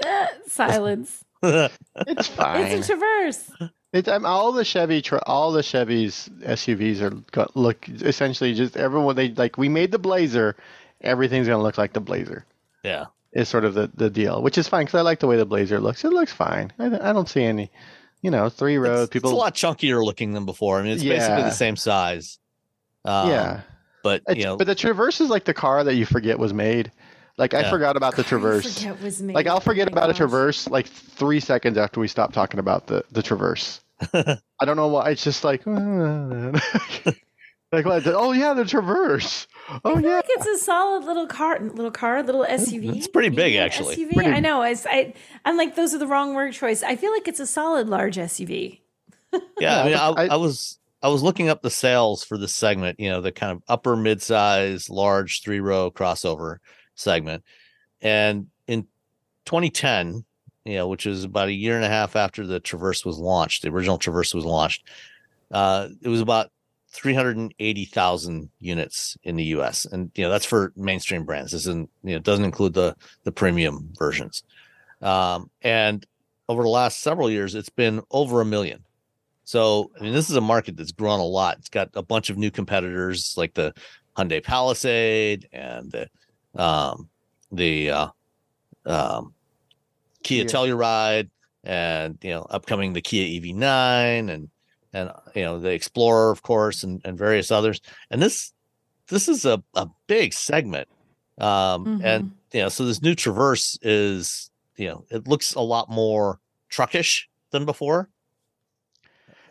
Silence. 0.46 1.24
It's 2.07 2.28
fine. 2.28 2.66
it's 2.66 2.88
a 2.88 2.92
traverse. 2.92 3.50
It's 3.92 4.09
um, 4.09 4.24
all 4.24 4.53
the 4.53 4.64
Chevy, 4.64 5.03
tr- 5.03 5.18
all 5.26 5.50
the 5.50 5.61
Chevys 5.61 6.30
SUVs 6.44 7.00
are 7.03 7.11
got, 7.32 7.57
look 7.57 7.88
essentially 7.88 8.55
just 8.55 8.76
everyone 8.76 9.16
they 9.16 9.30
like. 9.30 9.59
We 9.59 9.68
made 9.68 9.90
the 9.90 9.98
Blazer, 9.98 10.57
everything's 11.03 11.46
gonna 11.48 11.62
look 11.62 11.78
like 11.78 11.92
the 11.92 12.00
Blazer. 12.00 12.44
yeah. 12.82 13.07
Is 13.34 13.48
sort 13.48 13.64
of 13.64 13.72
the, 13.72 13.90
the 13.94 14.11
deal, 14.11 14.42
which 14.42 14.59
is 14.59 14.68
fine 14.68 14.84
because 14.84 14.98
I 14.98 15.00
like 15.00 15.20
the 15.20 15.26
way 15.26 15.38
the 15.38 15.46
Blazer 15.46 15.80
looks. 15.80 16.05
It 16.05 16.12
looks 16.12 16.30
fine. 16.32 16.70
I, 16.78 16.84
I 16.86 17.12
don't 17.14 17.26
see 17.28 17.42
any, 17.42 17.70
you 18.20 18.30
know, 18.30 18.50
three 18.50 18.76
rows. 18.76 19.05
It's, 19.05 19.11
People, 19.11 19.30
it's 19.30 19.34
a 19.34 19.38
lot 19.38 19.55
chunkier 19.55 20.05
looking 20.05 20.32
than 20.34 20.44
before. 20.44 20.78
I 20.78 20.82
mean, 20.82 20.92
it's 20.92 21.03
basically 21.03 21.42
the 21.44 21.50
same 21.50 21.76
size. 21.76 22.38
Um, 23.07 23.30
yeah. 23.30 23.61
But, 24.03 24.20
It's- 24.28 24.36
you 24.36 24.44
know, 24.44 24.59
but 24.59 24.66
the 24.66 24.74
Traverse 24.74 25.22
is 25.22 25.30
like 25.30 25.44
the 25.44 25.55
car 25.55 25.82
that 25.82 25.94
you 25.94 26.05
forget 26.05 26.38
was 26.38 26.53
made. 26.53 26.92
Like 27.38 27.55
I 27.55 27.70
forgot 27.70 27.96
about 27.96 28.16
the 28.16 28.22
Traverse. 28.22 28.78
Forget 28.80 29.00
was 29.00 29.22
made. 29.22 29.34
Like 29.34 29.46
I'll 29.46 29.61
forget 29.61 29.88
Oh 29.88 29.94
my 29.94 30.03
about 30.03 30.11
a. 30.11 30.14
Traverse 30.14 30.68
like 30.68 30.86
three 30.86 31.40
seconds 31.40 31.78
after 31.78 32.00
we 32.00 32.09
stop 32.09 32.34
talking 32.34 32.61
about 32.61 32.86
the 32.86 33.03
the 33.12 33.22
Traverse. 33.22 33.80
I 34.12 34.36
don't 34.66 34.76
know 34.76 34.88
why. 34.88 35.09
It's 35.11 35.24
just 35.24 35.42
like, 35.42 35.62
like? 37.72 37.86
Oh 38.06 38.32
yeah, 38.32 38.54
the 38.54 38.64
Traverse. 38.64 39.46
Oh 39.68 39.92
I 39.92 39.94
feel 39.94 40.02
yeah. 40.02 40.16
like 40.16 40.24
it's 40.28 40.46
a 40.46 40.58
solid 40.58 41.04
little 41.04 41.26
car, 41.26 41.58
little 41.60 41.90
car, 41.90 42.22
little 42.22 42.44
SUV. 42.44 42.96
it's 42.96 43.08
pretty 43.08 43.30
big, 43.30 43.54
actually. 43.56 43.96
SUV. 43.96 44.12
Pretty- 44.14 44.30
I 44.30 44.40
know. 44.40 44.62
It's, 44.62 44.86
I, 44.86 45.14
I'm 45.44 45.56
like 45.56 45.74
those 45.76 45.94
are 45.94 45.98
the 45.98 46.06
wrong 46.06 46.34
word 46.34 46.52
choice. 46.52 46.82
I 46.82 46.96
feel 46.96 47.12
like 47.12 47.26
it's 47.26 47.40
a 47.40 47.46
solid 47.46 47.88
large 47.88 48.16
SUV. 48.16 48.80
Yeah, 49.58 49.80
I 49.80 49.84
mean, 49.86 49.94
I, 49.94 50.08
I- 50.08 50.26
I 50.28 50.36
was 50.36 50.78
I 51.02 51.08
was 51.08 51.22
looking 51.22 51.48
up 51.48 51.62
the 51.62 51.70
sales 51.70 52.22
for 52.22 52.36
this 52.36 52.54
segment. 52.54 53.00
You 53.00 53.08
know, 53.10 53.20
the 53.20 53.32
kind 53.32 53.52
of 53.52 53.62
upper 53.68 53.96
mid-size, 53.96 54.90
large 54.90 55.42
three 55.42 55.60
row 55.60 55.90
crossover 55.90 56.58
segment, 56.94 57.42
and 58.02 58.48
in 58.68 58.82
2010, 59.46 60.24
you 60.64 60.74
know, 60.74 60.86
which 60.86 61.06
is 61.06 61.24
about 61.24 61.48
a 61.48 61.52
year 61.52 61.74
and 61.76 61.84
a 61.84 61.88
half 61.88 62.14
after 62.14 62.46
the 62.46 62.60
Traverse 62.60 63.04
was 63.04 63.18
launched, 63.18 63.62
the 63.62 63.70
original 63.70 63.98
Traverse 63.98 64.34
was 64.34 64.44
launched. 64.44 64.86
Uh, 65.50 65.88
it 66.02 66.08
was 66.08 66.20
about 66.20 66.51
380,000 66.93 68.51
units 68.61 69.16
in 69.22 69.36
the 69.36 69.45
U.S. 69.45 69.86
and 69.86 70.11
you 70.14 70.24
know 70.24 70.30
that's 70.30 70.45
for 70.45 70.72
mainstream 70.76 71.24
brands. 71.24 71.53
This 71.53 71.62
isn't 71.62 71.90
you 72.05 72.14
know 72.14 72.18
doesn't 72.18 72.45
include 72.45 72.74
the 72.74 72.95
the 73.24 73.32
premium 73.32 73.90
versions. 73.99 74.43
Um, 75.01 75.51
and 75.62 76.07
over 76.49 76.62
the 76.62 76.68
last 76.68 77.01
several 77.01 77.30
years, 77.30 77.55
it's 77.55 77.70
been 77.70 78.03
over 78.11 78.40
a 78.40 78.45
million. 78.45 78.84
So, 79.45 79.90
I 79.99 80.03
mean, 80.05 80.12
this 80.12 80.30
is 80.30 80.36
a 80.36 80.40
market 80.40 80.76
that's 80.76 80.93
grown 80.93 81.18
a 81.18 81.24
lot. 81.24 81.59
It's 81.59 81.68
got 81.68 81.90
a 81.95 82.03
bunch 82.03 82.30
of 82.30 82.36
new 82.36 82.51
competitors 82.51 83.34
like 83.36 83.55
the 83.55 83.74
Hyundai 84.16 84.43
Palisade 84.43 85.49
and 85.53 85.90
the 85.90 86.09
um, 86.61 87.09
the 87.51 87.90
uh, 87.90 88.09
um, 88.86 89.34
Kia 90.22 90.45
Kia. 90.45 90.53
Telluride, 90.53 91.30
and 91.64 92.18
you 92.22 92.30
know, 92.30 92.47
upcoming 92.49 92.93
the 92.93 93.01
Kia 93.01 93.40
EV9 93.40 94.30
and 94.30 94.49
and 94.93 95.11
you 95.34 95.43
know 95.43 95.59
the 95.59 95.70
Explorer, 95.70 96.30
of 96.30 96.43
course, 96.43 96.82
and 96.82 97.01
and 97.05 97.16
various 97.18 97.51
others. 97.51 97.80
And 98.11 98.22
this 98.22 98.53
this 99.09 99.28
is 99.28 99.45
a 99.45 99.62
a 99.74 99.88
big 100.07 100.32
segment. 100.32 100.88
Um, 101.38 102.01
and 102.05 102.32
you 102.53 102.61
know, 102.61 102.68
so 102.68 102.84
this 102.84 103.03
new 103.03 103.14
Traverse 103.14 103.78
is 103.82 104.51
you 104.76 104.88
know, 104.88 105.05
it 105.11 105.28
looks 105.28 105.55
a 105.55 105.61
lot 105.61 105.90
more 105.90 106.40
truckish 106.70 107.24
than 107.51 107.64
before. 107.64 108.09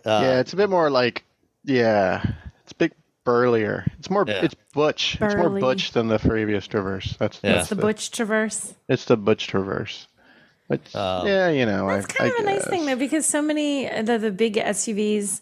Uh, 0.06 0.20
yeah, 0.24 0.40
it's 0.40 0.54
a 0.54 0.56
bit 0.56 0.70
more 0.70 0.90
like, 0.90 1.24
yeah, 1.64 2.24
it's 2.64 2.72
a 2.72 2.76
bit 2.76 2.94
burlier. 3.24 3.86
It's 4.00 4.10
more, 4.10 4.26
Yeah. 4.28 4.44
it's 4.46 4.56
butch. 4.74 5.18
It's 5.22 5.36
more 5.36 5.50
butch 5.52 5.92
than 5.92 6.08
the 6.08 6.18
previous 6.18 6.66
Traverse. 6.68 7.16
That's, 7.20 7.40
Yeah. 7.44 7.54
that's 7.54 7.70
the 7.70 7.76
Butch 7.76 8.10
Traverse. 8.10 8.74
It's 8.90 9.06
the 9.06 9.16
butch 9.16 9.48
Traverse. 9.48 10.08
But 10.72 10.96
Um, 10.96 11.28
yeah, 11.28 11.50
you 11.50 11.66
know, 11.66 11.88
That's 11.88 12.06
I, 12.06 12.18
kind 12.18 12.32
I 12.32 12.36
of 12.36 12.40
a 12.40 12.44
nice 12.46 12.68
thing 12.68 12.86
though, 12.86 12.96
because 12.96 13.26
so 13.26 13.42
many 13.42 13.90
the 14.02 14.18
the 14.18 14.32
big 14.32 14.56
SUVs, 14.56 15.42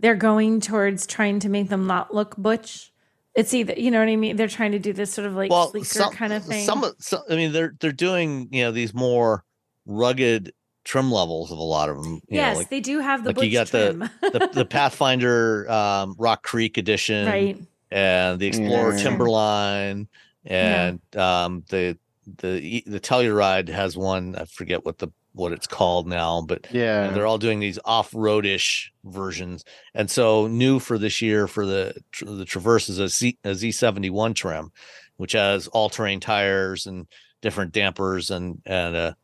they're 0.00 0.14
going 0.14 0.60
towards 0.60 1.06
trying 1.06 1.40
to 1.40 1.48
make 1.48 1.68
them 1.68 1.86
not 1.86 2.14
look 2.14 2.36
butch. 2.36 2.92
It's 3.34 3.52
either 3.54 3.74
you 3.76 3.90
know 3.90 3.98
what 4.00 4.08
I 4.08 4.16
mean. 4.16 4.36
They're 4.36 4.48
trying 4.48 4.72
to 4.72 4.78
do 4.78 4.92
this 4.92 5.12
sort 5.12 5.26
of 5.26 5.34
like 5.34 5.50
well, 5.50 5.70
sleeker 5.70 5.86
some, 5.86 6.12
kind 6.12 6.32
of 6.32 6.44
thing. 6.44 6.64
Some, 6.64 6.84
some, 6.98 7.22
I 7.30 7.36
mean, 7.36 7.52
they're 7.52 7.74
they're 7.80 7.92
doing 7.92 8.48
you 8.50 8.64
know 8.64 8.72
these 8.72 8.94
more 8.94 9.44
rugged 9.86 10.52
trim 10.84 11.12
levels 11.12 11.52
of 11.52 11.58
a 11.58 11.62
lot 11.62 11.88
of 11.88 12.02
them. 12.02 12.14
You 12.28 12.38
yes, 12.38 12.54
know, 12.54 12.58
like 12.60 12.70
they 12.70 12.80
do 12.80 12.98
have 13.00 13.22
the 13.22 13.30
like 13.30 13.36
butch 13.36 13.44
you 13.46 13.52
got 13.52 13.66
trim. 13.68 13.98
the, 14.22 14.30
the 14.38 14.50
the 14.54 14.64
Pathfinder 14.70 15.70
um, 15.70 16.14
Rock 16.18 16.42
Creek 16.42 16.78
edition, 16.78 17.26
right. 17.26 17.58
and 17.90 18.38
the 18.40 18.46
Explorer 18.46 18.96
Yeah. 18.96 19.02
Timberline, 19.02 20.08
and 20.44 21.00
um, 21.16 21.64
the 21.68 21.96
the 22.38 22.82
the 22.86 23.00
Telluride 23.00 23.68
has 23.68 23.96
one. 23.96 24.34
I 24.36 24.44
forget 24.44 24.84
what 24.84 24.98
the 24.98 25.08
what 25.32 25.52
it's 25.52 25.66
called 25.66 26.06
now, 26.08 26.42
but 26.46 26.66
Yeah. 26.72 27.04
and 27.04 27.14
they're 27.16 27.26
all 27.26 27.38
doing 27.38 27.60
these 27.60 27.78
off-roadish 27.84 28.86
versions. 29.04 29.64
And 29.94 30.10
so 30.10 30.46
new 30.48 30.78
for 30.80 30.98
this 30.98 31.22
year 31.22 31.46
for 31.46 31.64
the 31.64 31.94
the 32.20 32.44
Traverse 32.44 32.88
is 32.88 32.98
a 32.98 33.08
Z 33.08 33.38
a 33.44 33.50
Z71 33.50 34.34
trim, 34.34 34.70
which 35.16 35.32
has 35.32 35.68
all-terrain 35.68 36.20
tires 36.20 36.86
and 36.86 37.06
different 37.40 37.72
dampers 37.72 38.30
and 38.30 38.60
and 38.66 38.96
a 38.96 39.16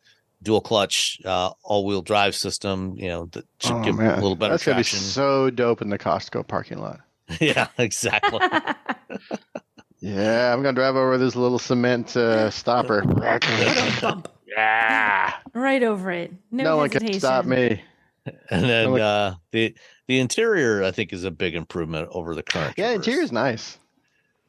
dual 0.42 0.60
clutch 0.60 1.18
uh, 1.24 1.50
all-wheel 1.64 2.02
drive 2.02 2.34
system. 2.36 2.94
You 2.96 3.08
know 3.08 3.26
that 3.32 3.44
should 3.60 3.72
Oh, 3.76 3.82
give 3.82 3.96
man. 3.96 4.12
a 4.18 4.22
little 4.22 4.36
better 4.36 4.52
That's 4.54 4.64
gonna 4.64 4.78
be 4.78 4.82
so 4.84 5.50
dope 5.50 5.82
in 5.82 5.88
the 5.88 5.98
Costco 5.98 6.46
parking 6.46 6.78
lot. 6.78 7.00
yeah, 7.40 7.68
exactly. 7.78 8.38
Yeah, 10.06 10.52
I'm 10.52 10.62
gonna 10.62 10.74
drive 10.74 10.96
over 10.96 11.16
this 11.16 11.34
little 11.34 11.58
cement 11.58 12.14
uh, 12.16 12.50
stopper. 12.50 13.02
Yeah, 14.46 15.32
right 15.52 15.82
over 15.82 16.10
it. 16.12 16.32
No, 16.52 16.62
no 16.64 16.76
one 16.76 16.88
hesitation. 16.90 17.12
can 17.14 17.20
stop 17.20 17.44
me. 17.44 17.82
And 18.50 18.62
then 18.64 18.92
like- 18.92 19.02
uh, 19.02 19.34
the 19.50 19.74
the 20.06 20.20
interior, 20.20 20.84
I 20.84 20.90
think, 20.92 21.12
is 21.12 21.24
a 21.24 21.30
big 21.30 21.54
improvement 21.54 22.08
over 22.12 22.34
the 22.34 22.42
current. 22.42 22.74
Yeah, 22.76 22.88
Traverse. 22.90 23.06
interior's 23.06 23.32
nice. 23.32 23.78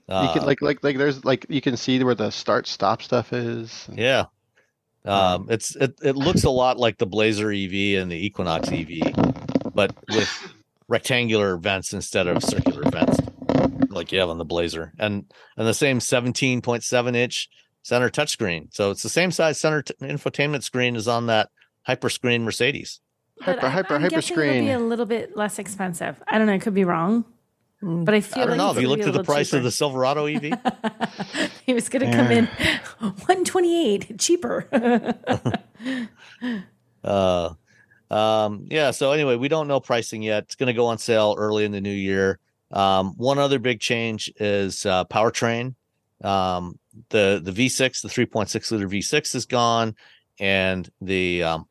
you 0.07 0.13
Uh, 0.15 0.33
can 0.33 0.45
like 0.45 0.61
like 0.61 0.83
like 0.83 0.97
there's 0.97 1.25
like 1.25 1.45
you 1.49 1.59
can 1.61 1.75
see 1.75 2.03
where 2.03 2.13
the 2.15 2.29
start 2.29 2.67
stop 2.67 3.01
stuff 3.01 3.33
is. 3.33 3.87
Yeah. 3.93 4.25
Um, 5.05 5.47
it's 5.49 5.75
it, 5.75 5.95
it 6.03 6.15
looks 6.15 6.43
a 6.43 6.49
lot 6.51 6.77
like 6.77 6.97
the 6.97 7.05
Blazer 7.07 7.51
EV 7.51 7.99
and 8.01 8.11
the 8.11 8.25
Equinox 8.25 8.69
EV, 8.71 9.13
but 9.73 9.95
with 10.09 10.53
rectangular 10.87 11.57
vents 11.57 11.93
instead 11.93 12.27
of 12.27 12.43
circular 12.43 12.83
vents, 12.91 13.17
like 13.95 14.11
you 14.11 14.19
have 14.19 14.29
on 14.29 14.37
the 14.37 14.45
Blazer, 14.45 14.93
and 14.99 15.25
and 15.57 15.67
the 15.67 15.73
same 15.73 15.99
17.7 15.99 17.15
inch 17.15 17.49
center 17.81 18.09
touchscreen. 18.09 18.73
So 18.73 18.91
it's 18.91 19.03
the 19.03 19.09
same 19.09 19.31
size 19.31 19.59
center 19.59 19.81
t- 19.83 19.93
infotainment 20.01 20.63
screen 20.63 20.95
as 20.95 21.07
on 21.07 21.27
that 21.27 21.49
hyperscreen 21.87 22.41
Mercedes. 22.43 22.99
But 23.39 23.45
Hyper- 23.59 23.61
I'm- 23.65 23.71
hyper- 23.73 23.95
I'm 23.95 24.01
hyper 24.01 24.15
guessing 24.15 24.39
it'll 24.39 24.61
be 24.61 24.69
a 24.71 24.79
little 24.79 25.05
bit 25.05 25.35
less 25.35 25.59
expensive. 25.59 26.21
I 26.27 26.37
don't 26.37 26.47
know. 26.47 26.53
I 26.53 26.59
could 26.59 26.73
be 26.73 26.83
wrong, 26.85 27.25
but 27.81 28.13
I 28.13 28.21
feel 28.21 28.43
I 28.43 28.47
don't 28.47 28.57
like 28.57 28.57
know. 28.57 28.71
If 28.71 28.75
you 28.77 28.83
gonna 28.83 28.89
looked 28.89 29.01
at 29.01 29.05
the 29.13 29.19
little 29.19 29.25
price 29.25 29.53
of 29.53 29.63
the. 29.63 29.71
Silverado 29.71 30.25
EV? 30.25 30.57
he 31.65 31.73
was 31.73 31.89
going 31.89 32.09
to 32.09 32.17
come 32.17 32.31
in 32.31 32.45
128 32.99 34.17
cheaper. 34.19 34.67
uh 37.03 37.53
um 38.09 38.65
yeah 38.69 38.91
so 38.91 39.11
anyway 39.11 39.35
we 39.35 39.47
don't 39.47 39.67
know 39.67 39.79
pricing 39.79 40.21
yet 40.23 40.43
it's 40.43 40.55
going 40.55 40.67
to 40.67 40.73
go 40.73 40.87
on 40.87 40.97
sale 40.97 41.35
early 41.37 41.65
in 41.65 41.71
the 41.71 41.81
new 41.81 41.91
year 41.91 42.39
um 42.75 43.13
one 43.17 43.39
other 43.39 43.57
big 43.59 43.79
change 43.79 44.31
is 44.37 44.85
uh 44.85 45.05
powertrain 45.05 45.73
um 46.23 46.77
the 47.09 47.41
the 47.43 47.51
v6 47.51 48.01
the 48.01 48.09
3.6 48.09 48.71
liter 48.71 48.87
v6 48.87 49.35
is 49.35 49.45
gone 49.45 49.95
and 50.39 50.89
the 51.01 51.43
um 51.43 51.65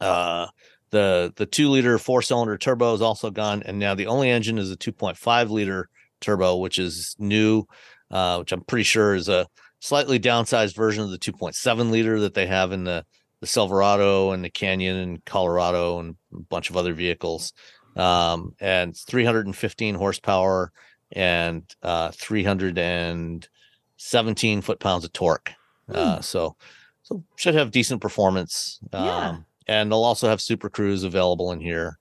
uh 0.00 0.46
the 0.90 1.32
the 1.36 1.46
two 1.46 1.70
liter 1.70 1.98
four 1.98 2.22
cylinder 2.22 2.56
turbo 2.56 2.94
is 2.94 3.02
also 3.02 3.30
gone 3.30 3.62
and 3.64 3.78
now 3.78 3.94
the 3.94 4.06
only 4.06 4.30
engine 4.30 4.58
is 4.58 4.70
a 4.70 4.76
2.5 4.76 5.50
liter 5.50 5.88
turbo 6.20 6.56
which 6.56 6.78
is 6.78 7.16
new 7.18 7.64
uh 8.10 8.36
which 8.36 8.52
i'm 8.52 8.62
pretty 8.62 8.84
sure 8.84 9.14
is 9.14 9.28
a 9.28 9.46
slightly 9.80 10.20
downsized 10.20 10.76
version 10.76 11.02
of 11.02 11.10
the 11.10 11.18
2.7 11.18 11.90
liter 11.90 12.20
that 12.20 12.34
they 12.34 12.46
have 12.46 12.72
in 12.72 12.84
the 12.84 13.04
the 13.42 13.46
Silverado 13.48 14.30
and 14.30 14.44
the 14.44 14.50
Canyon 14.50 14.96
and 14.96 15.24
Colorado 15.24 15.98
and 15.98 16.14
a 16.32 16.40
bunch 16.42 16.70
of 16.70 16.76
other 16.76 16.94
vehicles. 16.94 17.52
Um, 17.96 18.54
and 18.60 18.96
315 18.96 19.94
horsepower 19.94 20.72
and 21.12 21.62
uh, 21.82 22.10
317 22.12 24.60
foot 24.62 24.80
pounds 24.80 25.04
of 25.04 25.12
torque. 25.12 25.52
Uh, 25.92 26.20
so, 26.20 26.56
so 27.02 27.22
should 27.36 27.54
have 27.54 27.70
decent 27.70 28.00
performance. 28.00 28.80
Um, 28.92 29.04
Yeah. 29.04 29.36
and 29.66 29.90
they'll 29.92 30.04
also 30.04 30.28
have 30.28 30.40
Super 30.40 30.70
Cruise 30.70 31.04
available 31.04 31.52
in 31.52 31.60
here. 31.60 31.98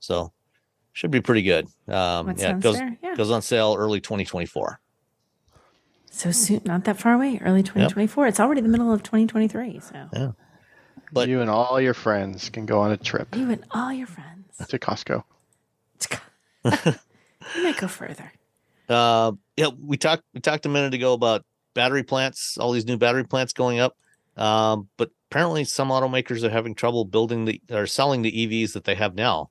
So 0.00 0.32
should 0.92 1.10
be 1.10 1.20
pretty 1.20 1.42
good. 1.42 1.66
Um, 1.88 2.34
yeah, 2.38 2.56
it 2.56 2.60
goes. 2.60 2.78
Yeah. 3.02 3.14
goes 3.16 3.30
on 3.30 3.42
sale 3.42 3.74
early 3.78 4.00
2024. 4.00 4.80
So 6.10 6.30
soon, 6.30 6.60
not 6.64 6.84
that 6.84 6.98
far 6.98 7.14
away, 7.14 7.40
early 7.44 7.62
2024. 7.64 8.28
It's 8.28 8.38
already 8.40 8.60
the 8.60 8.68
middle 8.68 8.92
of 8.92 9.02
2023. 9.02 9.80
So 9.80 10.08
Yeah. 10.12 10.32
But- 11.12 11.28
you 11.28 11.40
and 11.40 11.50
all 11.50 11.80
your 11.80 11.94
friends 11.94 12.48
can 12.50 12.66
go 12.66 12.80
on 12.80 12.92
a 12.92 12.96
trip 12.96 13.34
you 13.36 13.50
and 13.50 13.64
all 13.72 13.92
your 13.92 14.06
friends. 14.06 14.56
to 14.68 14.78
Costco. 14.78 15.24
you 16.64 17.62
might 17.62 17.76
go 17.76 17.88
further. 17.88 18.32
Uh, 18.88 19.32
yeah, 19.56 19.68
we 19.80 19.96
talked 19.96 20.22
we 20.34 20.40
talked 20.40 20.66
a 20.66 20.68
minute 20.68 20.94
ago 20.94 21.12
about 21.12 21.44
battery 21.74 22.02
plants, 22.02 22.56
all 22.58 22.72
these 22.72 22.86
new 22.86 22.96
battery 22.96 23.24
plants 23.24 23.52
going 23.52 23.78
up. 23.80 23.96
Um, 24.36 24.88
but 24.96 25.10
apparently 25.30 25.64
some 25.64 25.88
automakers 25.88 26.42
are 26.42 26.50
having 26.50 26.74
trouble 26.74 27.04
building 27.04 27.44
the 27.44 27.60
or 27.70 27.86
selling 27.86 28.22
the 28.22 28.32
EVs 28.32 28.72
that 28.72 28.84
they 28.84 28.94
have 28.94 29.14
now. 29.14 29.50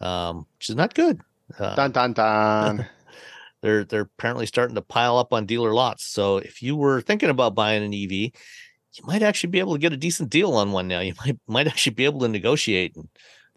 Um, 0.00 0.46
which 0.58 0.68
is 0.68 0.76
not 0.76 0.94
good. 0.94 1.20
Uh, 1.58 1.74
Dun 1.76 1.92
dun 1.92 2.12
dun. 2.12 2.86
they're 3.62 3.84
they're 3.84 4.02
apparently 4.02 4.46
starting 4.46 4.74
to 4.74 4.82
pile 4.82 5.16
up 5.16 5.32
on 5.32 5.46
dealer 5.46 5.72
lots. 5.72 6.04
So 6.04 6.38
if 6.38 6.62
you 6.62 6.76
were 6.76 7.00
thinking 7.00 7.30
about 7.30 7.54
buying 7.54 7.82
an 7.82 7.94
EV, 7.94 8.12
you 8.12 9.04
might 9.04 9.22
actually 9.22 9.50
be 9.50 9.60
able 9.60 9.74
to 9.74 9.78
get 9.78 9.92
a 9.92 9.96
decent 9.96 10.30
deal 10.30 10.52
on 10.54 10.72
one 10.72 10.88
now. 10.88 11.00
You 11.00 11.14
might 11.24 11.38
might 11.46 11.66
actually 11.68 11.94
be 11.94 12.04
able 12.04 12.20
to 12.20 12.28
negotiate 12.28 12.96
and 12.96 13.08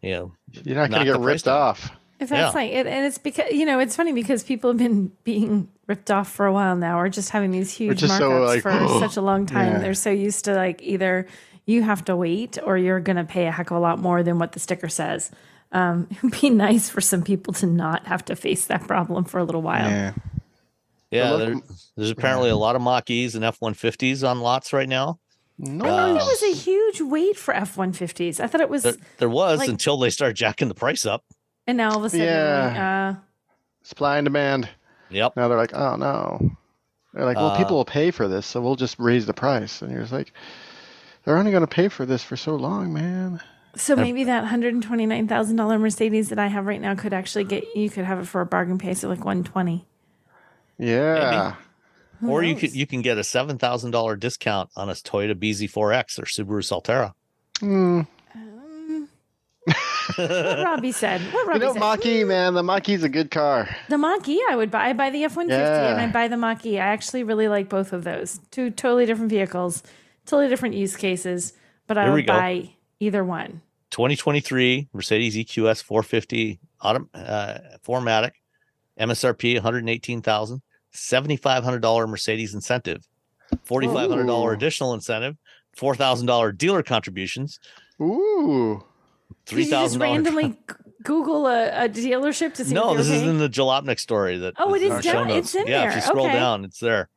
you 0.02 0.12
know 0.12 0.34
You're 0.52 0.76
not 0.76 0.92
gonna 0.92 1.06
get 1.06 1.16
price 1.16 1.26
ripped 1.26 1.46
down. 1.46 1.58
off. 1.58 1.92
If 2.20 2.30
that's 2.30 2.54
Yeah. 2.54 2.60
like 2.62 2.72
it, 2.72 2.88
and 2.88 3.06
it's 3.06 3.18
because 3.18 3.52
you 3.52 3.66
know 3.66 3.80
it's 3.80 3.96
funny 3.96 4.14
because 4.14 4.44
people 4.44 4.70
have 4.70 4.78
been 4.78 5.12
being 5.24 5.68
ripped 5.88 6.10
off 6.10 6.32
for 6.32 6.46
a 6.46 6.54
while 6.54 6.76
now, 6.76 7.00
or 7.00 7.10
just 7.10 7.30
having 7.32 7.52
these 7.52 7.72
huge 7.72 8.00
just 8.00 8.18
so, 8.18 8.30
markups 8.32 8.48
like, 8.48 8.62
for 8.62 9.00
such 9.00 9.18
a 9.18 9.22
long 9.22 9.46
time. 9.46 9.74
Yeah. 9.74 9.80
They're 9.80 9.94
so 9.94 10.10
used 10.12 10.46
to 10.46 10.56
like 10.56 10.82
either 10.82 11.28
you 11.66 11.82
have 11.84 12.06
to 12.06 12.16
wait 12.16 12.58
or 12.64 12.78
you're 12.78 13.00
going 13.00 13.18
to 13.18 13.24
pay 13.24 13.48
a 13.48 13.52
heck 13.52 13.72
of 13.72 13.78
a 13.78 13.80
lot 13.80 14.00
more 14.00 14.22
than 14.24 14.38
what 14.40 14.52
the 14.54 14.60
sticker 14.60 14.88
says. 14.88 15.32
Um, 15.72 16.08
it 16.12 16.24
would 16.24 16.40
be 16.40 16.50
nice 16.50 16.90
for 16.90 17.02
some 17.02 17.24
people 17.24 17.54
to 17.56 17.66
not 17.66 18.06
have 18.06 18.24
to 18.26 18.36
face 18.36 18.66
that 18.68 18.88
problem 18.88 19.26
for 19.26 19.40
a 19.40 19.44
little 19.44 19.62
while. 19.62 19.90
Yeah. 19.90 20.14
Yeah, 21.12 21.36
there, 21.38 21.56
there's 21.96 22.10
apparently 22.12 22.50
a 22.50 22.56
lot 22.58 22.76
of 22.76 22.82
Mach 22.82 23.10
E's 23.10 23.36
and 23.36 23.46
F 23.46 23.60
150s 23.62 24.28
on 24.28 24.42
lots 24.42 24.74
right 24.74 24.90
now. 24.90 25.20
No. 25.58 25.86
I 25.86 25.88
thought 25.88 26.10
it 26.12 26.16
was 26.16 26.44
a 26.44 26.54
huge 26.54 27.00
wait 27.02 27.38
for 27.38 27.54
F 27.54 27.78
one 27.78 27.94
fifties. 27.94 28.40
I 28.42 28.48
thought 28.48 28.60
it 28.60 28.70
was, 28.70 28.84
There, 28.84 28.96
there 29.20 29.30
was 29.30 29.60
Like- 29.60 29.70
until 29.70 29.98
they 29.98 30.10
start 30.10 30.36
jacking 30.36 30.68
the 30.68 30.76
price 30.76 31.06
up. 31.06 31.24
And 31.68 31.78
now 31.78 31.92
all 31.92 31.98
of 32.00 32.04
a 32.06 32.10
sudden, 32.10 32.26
Yeah. 32.26 33.16
uh, 33.18 33.22
Supply 33.84 34.18
and 34.18 34.26
demand. 34.26 34.70
Yep. 35.10 35.36
Now 35.36 35.48
they're 35.48 35.58
like, 35.58 35.74
oh 35.76 35.96
no. 35.96 36.58
They're 37.14 37.26
like, 37.26 37.38
well, 37.38 37.52
Uh, 37.52 37.58
people 37.58 37.78
will 37.78 37.86
pay 37.86 38.12
for 38.12 38.28
this, 38.28 38.46
so 38.46 38.60
we'll 38.62 38.76
just 38.76 38.98
raise 39.00 39.26
the 39.26 39.34
price. 39.34 39.82
And 39.82 39.92
you're 39.92 40.02
just 40.02 40.12
like, 40.12 40.34
they're 41.24 41.38
only 41.38 41.52
going 41.52 41.62
to 41.62 41.68
pay 41.68 41.88
for 41.88 42.06
this 42.06 42.24
for 42.24 42.36
so 42.36 42.56
long, 42.56 42.92
man. 42.94 43.40
So 43.78 43.96
maybe 43.96 44.24
that 44.26 44.46
hundred 44.46 44.74
and 44.74 44.82
twenty 44.84 45.06
nine 45.06 45.28
thousand 45.28 45.56
dollar 45.58 45.78
Mercedes 45.78 46.30
that 46.30 46.40
I 46.40 46.48
have 46.48 46.66
right 46.66 46.80
now 46.82 46.96
could 46.96 47.14
actually 47.14 47.44
get 47.44 47.64
you 47.76 47.90
could 47.90 48.06
have 48.06 48.20
it 48.20 48.26
for 48.26 48.42
a 48.42 48.46
bargain 48.46 48.78
price 48.78 49.04
of 49.04 49.10
like 49.10 49.24
one 49.26 49.44
twenty. 49.44 49.86
Yeah. 50.78 51.56
or 52.26 52.44
you 52.44 52.56
could 52.56 52.74
you 52.74 52.88
can 52.88 53.02
get 53.02 53.18
a 53.18 53.24
seven 53.24 53.58
thousand 53.58 53.92
dollar 53.92 54.16
discount 54.16 54.70
on 54.76 54.90
a 54.90 54.94
Toyota 54.94 55.34
BZ4X 55.36 56.20
or 56.20 56.24
Subaru 56.24 56.62
Solterra. 56.64 57.14
Hmm. 57.60 58.02
What 59.66 60.18
Robbie 60.66 60.92
said. 60.92 61.22
What 61.34 61.44
You 61.46 61.48
Robbie 61.50 61.60
know, 61.66 61.74
said. 61.74 61.80
Mach-E, 61.80 62.24
man, 62.24 62.54
the 62.54 62.64
Mach-E's 62.64 63.04
a 63.04 63.10
good 63.10 63.32
car. 63.32 63.68
The 63.90 63.98
Mach 63.98 64.28
E 64.28 64.44
I 64.50 64.56
would 64.56 64.70
buy. 64.72 64.90
I 64.90 64.94
buy 64.94 65.10
the 65.10 65.24
F 65.24 65.36
one 65.36 65.48
fifty 65.48 65.64
and 65.64 66.00
I 66.00 66.08
buy 66.08 66.28
the 66.28 66.38
Mach 66.38 66.66
E. 66.66 66.78
I 66.80 66.86
actually 66.86 67.24
really 67.24 67.48
like 67.48 67.70
both 67.70 67.92
of 67.94 68.04
those. 68.04 68.40
Two 68.52 68.70
totally 68.70 69.06
different 69.06 69.30
vehicles, 69.32 69.82
totally 70.26 70.48
different 70.48 70.76
use 70.76 70.96
cases. 70.96 71.54
But 71.88 71.98
I 71.98 72.04
Here 72.04 72.12
we 72.14 72.20
would 72.20 72.28
go. 72.28 72.34
buy 72.34 72.70
either 73.00 73.24
one. 73.24 73.62
2023 73.92 74.90
Mercedes 74.94 75.36
EQS 75.36 75.82
450 75.84 76.60
auto, 76.82 77.08
uh, 77.14 77.58
4MATIC, 77.86 78.32
MSRP 79.00 79.54
118,000, 79.56 80.62
$7,500 80.94 82.10
Mercedes 82.10 82.54
incentive, 82.54 83.08
$4,500 83.68 84.54
additional 84.54 84.94
incentive, 84.94 85.38
$4,000 85.78 86.58
dealer 86.58 86.84
contributions, 86.84 87.60
Ooh. 88.02 88.84
Did 89.46 89.60
you 89.60 89.70
just 89.70 89.96
$3,000. 89.98 90.02
randomly 90.02 90.58
Google 91.04 91.48
a, 91.48 91.86
a 91.86 91.90
dealership 91.90 92.54
to 92.56 92.66
see? 92.66 92.74
No, 92.74 92.96
this 92.96 93.08
they 93.10 93.18
is 93.18 93.22
in 93.24 93.38
the 93.38 93.48
Jalopnik 93.50 94.00
story. 94.00 94.38
That 94.38 94.56
Oh, 94.58 94.74
it 94.74 94.82
in 94.82 94.88
is 94.88 94.92
our 94.94 95.02
show 95.04 95.14
down- 95.14 95.30
it's 95.32 95.54
in 95.56 95.68
yeah, 95.68 95.84
if 95.84 95.90
there. 95.90 95.96
you 95.98 96.02
scroll 96.02 96.26
Okay. 96.26 96.34
down, 96.36 96.66
it's 96.66 96.80
there. 96.80 97.10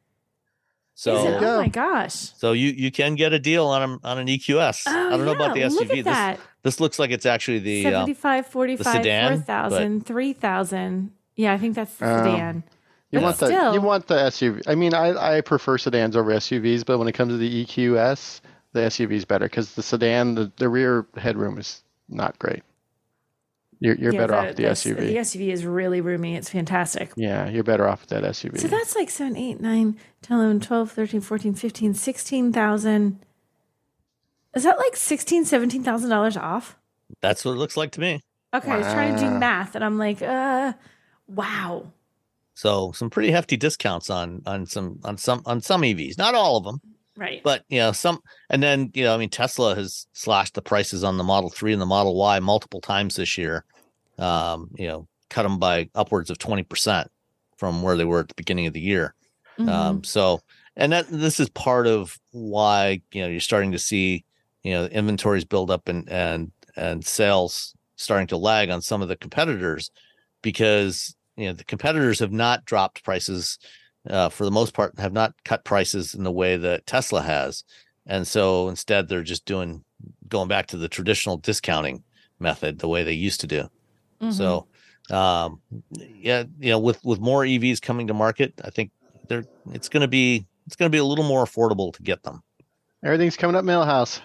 So, 0.95 1.15
it? 1.29 1.43
Oh 1.45 1.59
my 1.59 1.69
gosh! 1.69 2.13
so 2.15 2.51
you 2.53 2.71
you 2.71 2.91
can 2.91 3.15
get 3.15 3.33
a 3.33 3.39
deal 3.39 3.67
on 3.69 3.83
a, 4.03 4.07
on 4.07 4.19
an 4.19 4.27
EQS. 4.27 4.83
Oh, 4.89 5.07
I 5.07 5.11
don't 5.11 5.25
know 5.27 5.33
about 5.33 5.55
the 5.55 5.61
SUV. 5.61 5.71
Look 5.75 5.83
at 5.91 5.97
This 5.97 6.05
that. 6.07 6.41
this 6.65 6.81
looks 6.81 6.99
like 6.99 7.13
it's 7.13 7.25
actually 7.25 7.61
the 7.61 7.87
um, 7.87 7.93
75, 7.93 8.47
45, 8.49 8.87
sedan, 8.95 9.37
4,000, 9.37 10.05
3,000. 10.07 11.13
Yeah, 11.37 11.53
I 11.53 11.59
think 11.59 11.77
that's 11.77 11.95
the 11.95 12.05
Um, 12.13 12.25
sedan. 12.25 12.65
You 13.13 13.21
But 13.21 13.23
want 13.23 13.37
the 13.39 13.71
you 13.75 13.81
want 13.81 14.07
the 14.09 14.15
SUV. 14.17 14.63
I 14.67 14.75
mean, 14.75 14.93
I, 14.93 15.37
I 15.37 15.41
prefer 15.41 15.79
sedans 15.79 16.17
over 16.17 16.33
SUVs, 16.33 16.85
but 16.85 16.99
when 16.99 17.07
it 17.07 17.13
comes 17.13 17.33
to 17.33 17.37
the 17.39 17.65
EQS, 17.65 18.41
the 18.73 18.81
SUV 18.81 19.13
is 19.13 19.25
better 19.25 19.47
because 19.47 19.75
the 19.77 19.83
sedan, 19.85 20.35
the, 20.35 20.51
the 20.57 20.69
rear 20.69 21.07
headroom 21.17 21.59
is 21.59 21.85
not 22.09 22.39
great. 22.39 22.63
You're 23.81 23.95
you're 23.97 24.13
Yeah, 24.13 24.21
better 24.21 24.35
off 24.35 24.47
with 24.49 24.57
the 24.57 24.67
s- 24.67 24.85
SUV. 24.85 24.97
The 24.97 25.17
SUV 25.19 25.53
is 25.53 25.65
really 25.65 26.01
roomy. 26.01 26.35
It's 26.37 26.51
fantastic. 26.51 27.13
yeah, 27.17 27.49
you're 27.49 27.63
better 27.63 27.87
off 27.89 28.01
with 28.01 28.11
that 28.11 28.25
SUV. 28.25 28.59
So 28.61 28.67
that's 28.69 28.97
like 28.97 29.09
7, 29.09 29.37
8, 29.37 29.61
9, 29.61 29.97
10, 30.23 30.37
11, 30.39 30.61
12, 30.61 30.91
13, 30.93 31.21
14, 31.21 31.55
15, 31.55 31.95
16,000. 31.95 33.21
Is 34.55 34.65
that 34.65 34.79
like 34.79 34.95
$16,000, 34.95 35.83
$17,000 35.85 36.41
off? 36.41 36.77
That's 37.21 37.45
what 37.45 37.53
it 37.53 37.57
looks 37.59 37.77
like 37.77 37.93
to 37.93 38.01
me. 38.01 38.21
Okay, 38.55 38.71
I 38.71 38.79
was 38.79 38.87
trying 38.87 39.15
to 39.15 39.21
do 39.21 39.31
math 39.31 39.75
and 39.77 39.85
I'm 39.85 39.99
like, 39.99 40.23
uh, 40.23 40.73
wow. 41.29 41.93
So 42.55 42.91
some 42.93 43.11
pretty 43.11 43.31
hefty 43.31 43.57
discounts 43.57 44.11
on 44.11 44.43
on 44.45 44.67
some 44.67 44.99
on 45.05 45.17
some 45.19 45.43
on 45.47 45.61
some 45.61 45.83
EVs, 45.83 46.19
not 46.19 46.35
all 46.35 46.57
of 46.57 46.65
them, 46.65 46.81
Right. 47.19 47.43
but 47.43 47.65
you 47.69 47.81
know 47.81 47.91
some. 47.91 48.21
And 48.49 48.63
then 48.63 48.91
you 48.95 49.03
know, 49.05 49.15
I 49.15 49.19
mean, 49.19 49.29
Tesla 49.29 49.75
has 49.75 50.07
slashed 50.13 50.55
the 50.55 50.63
prices 50.63 51.03
on 51.03 51.19
the 51.19 51.25
Model 51.25 51.51
Three 51.51 51.73
and 51.73 51.83
the 51.83 51.87
Model 51.87 52.15
Y 52.15 52.39
multiple 52.39 52.81
times 52.81 53.17
this 53.17 53.37
year. 53.37 53.65
Um, 54.19 54.71
you 54.77 54.87
know, 54.87 55.09
cut 55.29 55.43
them 55.43 55.59
by 55.59 55.91
upwards 55.95 56.31
of 56.31 56.39
twenty 56.39 56.63
percent 56.63 57.11
from 57.57 57.83
where 57.83 57.97
they 57.97 58.05
were 58.05 58.21
at 58.21 58.29
the 58.29 58.35
beginning 58.35 58.69
of 58.69 58.73
the 58.73 58.81
year. 58.81 59.15
Mhm. 59.59 59.69
Um, 59.69 60.05
so, 60.05 60.41
and 60.77 60.93
that 60.93 61.07
this 61.11 61.41
is 61.41 61.49
part 61.51 61.89
of 61.89 62.17
why 62.31 63.03
you 63.13 63.23
know 63.23 63.29
you're 63.29 63.41
starting 63.41 63.73
to 63.73 63.79
see 63.81 64.25
you 64.63 64.73
know 64.73 64.85
inventories 64.87 65.45
build 65.45 65.71
up 65.73 65.89
and 65.89 66.09
and 66.09 66.53
and 66.77 67.05
sales 67.05 67.75
starting 67.97 68.29
to 68.29 68.37
lag 68.37 68.71
on 68.71 68.81
some 68.81 69.03
of 69.03 69.09
the 69.09 69.17
competitors 69.17 69.91
because 70.43 71.17
you 71.37 71.47
know 71.47 71.53
the 71.53 71.65
competitors 71.65 72.21
have 72.21 72.33
not 72.33 72.65
dropped 72.65 73.03
prices 73.03 73.59
uh, 74.09 74.29
for 74.29 74.45
the 74.45 74.51
most 74.51 74.75
part 74.75 74.99
have 74.99 75.13
not 75.13 75.35
cut 75.45 75.65
prices 75.65 76.15
in 76.15 76.25
the 76.25 76.33
way 76.33 76.57
that 76.57 76.87
Tesla 76.87 77.23
has, 77.23 77.65
and 78.07 78.27
so 78.27 78.69
instead 78.69 79.09
they're 79.09 79.23
just 79.23 79.45
doing 79.45 79.85
going 80.29 80.49
back 80.49 80.67
to 80.69 80.77
the 80.77 80.89
traditional 80.89 81.37
discounting 81.37 82.05
method 82.39 82.79
the 82.79 82.89
way 82.89 83.03
they 83.03 83.13
used 83.13 83.41
to 83.41 83.47
do. 83.47 83.69
Mhm. 84.23 84.33
So, 84.33 84.67
um, 85.11 85.61
yeah, 85.91 86.45
you 86.59 86.71
know, 86.71 86.79
with 86.79 87.05
with 87.05 87.21
more 87.21 87.45
EVs 87.45 87.81
coming 87.81 88.07
to 88.09 88.15
market, 88.15 88.55
I 88.65 88.71
think 88.71 88.91
they're 89.29 89.45
it's 89.73 89.89
going 89.89 90.03
to 90.03 90.09
be 90.09 90.47
it's 90.67 90.77
going 90.77 90.91
to 90.91 90.95
be 90.95 90.99
a 90.99 91.05
little 91.05 91.25
more 91.25 91.45
affordable 91.45 91.93
to 91.95 92.03
get 92.03 92.23
them. 92.23 92.43
Everything's 93.05 93.37
coming 93.37 93.57
up 93.57 93.65
Milhouse. 93.65 94.21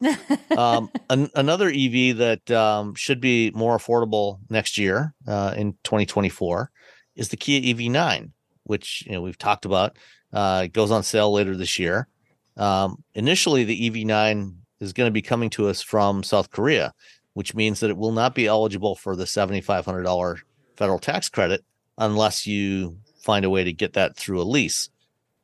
Um, 0.56 0.90
an, 1.10 1.30
another 1.34 1.68
EV 1.68 2.16
that 2.18 2.50
um, 2.50 2.94
should 2.94 3.20
be 3.20 3.50
more 3.54 3.76
affordable 3.76 4.38
next 4.50 4.78
year 4.78 5.14
uh, 5.26 5.54
in 5.56 5.72
2024 5.84 6.70
is 7.16 7.28
the 7.30 7.36
Kia 7.36 7.60
EV9, 7.60 8.30
which 8.64 9.04
you 9.06 9.12
know 9.12 9.22
we've 9.22 9.38
talked 9.38 9.64
about. 9.64 9.96
Uh, 10.32 10.66
goes 10.66 10.90
on 10.90 11.02
sale 11.02 11.32
later 11.32 11.56
this 11.56 11.78
year. 11.78 12.08
Um, 12.56 13.04
initially, 13.14 13.64
the 13.64 13.90
EV9 13.90 14.54
is 14.80 14.92
going 14.92 15.06
to 15.08 15.12
be 15.12 15.22
coming 15.22 15.50
to 15.50 15.68
us 15.68 15.80
from 15.80 16.22
South 16.22 16.50
Korea, 16.50 16.92
which 17.34 17.54
means 17.54 17.80
that 17.80 17.90
it 17.90 17.96
will 17.96 18.12
not 18.12 18.34
be 18.34 18.46
eligible 18.46 18.96
for 18.96 19.14
the 19.14 19.24
$7,500 19.24 20.40
federal 20.76 20.98
tax 20.98 21.28
credit 21.28 21.64
unless 21.98 22.46
you 22.46 22.98
find 23.22 23.44
a 23.44 23.50
way 23.50 23.64
to 23.64 23.72
get 23.72 23.92
that 23.94 24.16
through 24.16 24.40
a 24.40 24.44
lease. 24.44 24.90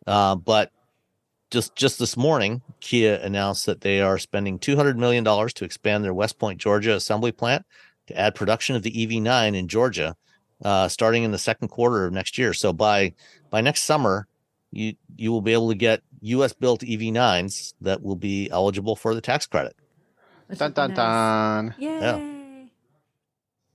Uh, 0.07 0.35
but 0.35 0.73
just 1.51 1.75
just 1.75 1.99
this 1.99 2.17
morning, 2.17 2.63
Kia 2.81 3.15
announced 3.15 3.67
that 3.67 3.81
they 3.81 4.01
are 4.01 4.19
spending 4.19 4.59
two 4.59 4.77
hundred 4.77 4.99
million 4.99 5.25
dollars 5.25 5.53
to 5.55 5.65
expand 5.65 6.05
their 6.05 6.15
West 6.15 6.39
Point, 6.39 6.61
Georgia 6.61 6.95
assembly 6.95 7.33
plant 7.33 7.65
to 8.07 8.19
add 8.19 8.35
production 8.35 8.77
of 8.77 8.83
the 8.83 8.93
EV9 8.93 9.57
in 9.57 9.69
Georgia, 9.69 10.17
uh, 10.65 10.89
starting 10.89 11.23
in 11.23 11.33
the 11.33 11.39
second 11.39 11.69
quarter 11.69 12.05
of 12.05 12.13
next 12.13 12.39
year. 12.39 12.53
So 12.53 12.73
by 12.73 13.15
by 13.51 13.61
next 13.61 13.83
summer, 13.83 14.27
you 14.71 14.95
you 15.17 15.33
will 15.33 15.41
be 15.41 15.53
able 15.53 15.69
to 15.71 15.75
get 15.75 16.03
U.S. 16.23 16.53
built 16.53 16.81
EV9s 16.83 17.75
that 17.81 18.03
will 18.03 18.17
be 18.17 18.51
eligible 18.51 18.97
for 18.97 19.15
the 19.15 19.21
tax 19.21 19.47
credit. 19.47 19.75
Which 20.47 20.59
Dun 20.59 20.73
dun 20.73 20.91
nice. 20.91 20.97
dun. 20.97 21.75
Yay. 21.79 22.71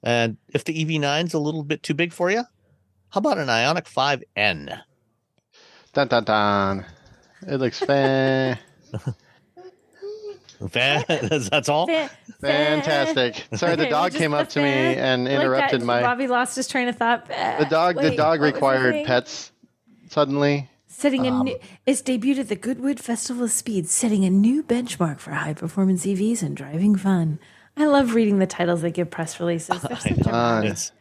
And 0.03 0.38
if 0.53 0.63
the 0.63 0.86
EV9 0.86 1.25
is 1.25 1.33
a 1.33 1.39
little 1.39 1.63
bit 1.63 1.81
too 1.81 1.95
big 1.95 2.13
for 2.13 2.29
you, 2.29 2.43
how 3.09 3.19
about 3.19 3.39
an 3.39 3.47
Ioniq 3.47 3.86
5N? 3.86 4.81
Dun 5.93 6.07
dun 6.07 6.23
dun. 6.23 6.86
It 7.47 7.57
looks 7.57 7.79
fan- 7.86 8.59
That's 10.59 11.49
that's 11.49 11.69
all. 11.69 11.87
Fantastic. 12.41 13.43
Sorry, 13.57 13.75
the 13.75 13.85
dog 13.89 14.13
came 14.13 14.31
the 14.31 14.37
up 14.37 14.49
to 14.49 14.59
me 14.59 14.65
fan. 14.71 14.97
and 14.97 15.25
Like 15.25 15.33
interrupted 15.33 15.81
that, 15.81 15.85
my. 15.85 16.01
Bobby 16.01 16.27
lost 16.27 16.55
his 16.55 16.67
train 16.67 16.87
of 16.87 16.95
thought. 16.95 17.27
The 17.27 17.67
dog. 17.69 17.95
the 17.95 18.15
dog 18.15 18.39
what 18.39 18.45
was 18.45 18.49
he 18.49 18.53
required 18.53 19.05
pets. 19.05 19.51
Suddenly, 20.09 20.69
Setting 20.87 21.27
a 21.27 21.31
Um, 21.31 21.43
new, 21.45 21.57
it's 21.85 22.01
debuted 22.01 22.39
at 22.39 22.47
the 22.49 22.55
Goodwood 22.55 23.01
Festival 23.01 23.43
of 23.43 23.51
Speed, 23.51 23.89
setting 23.89 24.23
a 24.23 24.29
new 24.29 24.63
benchmark 24.63 25.19
for 25.19 25.31
high 25.31 25.53
performance 25.53 26.05
EVs 26.05 26.41
and 26.41 26.55
driving 26.55 26.95
fun. 26.95 27.37
I 27.75 27.85
love 27.87 28.15
reading 28.15 28.39
the 28.39 28.47
titles 28.47 28.81
they 28.81 28.91
give 28.91 29.09
press 29.11 29.37
releases. 29.39 29.81
They're 29.81 29.97
such 29.97 30.11
a 30.27 30.61
it's 30.63 30.91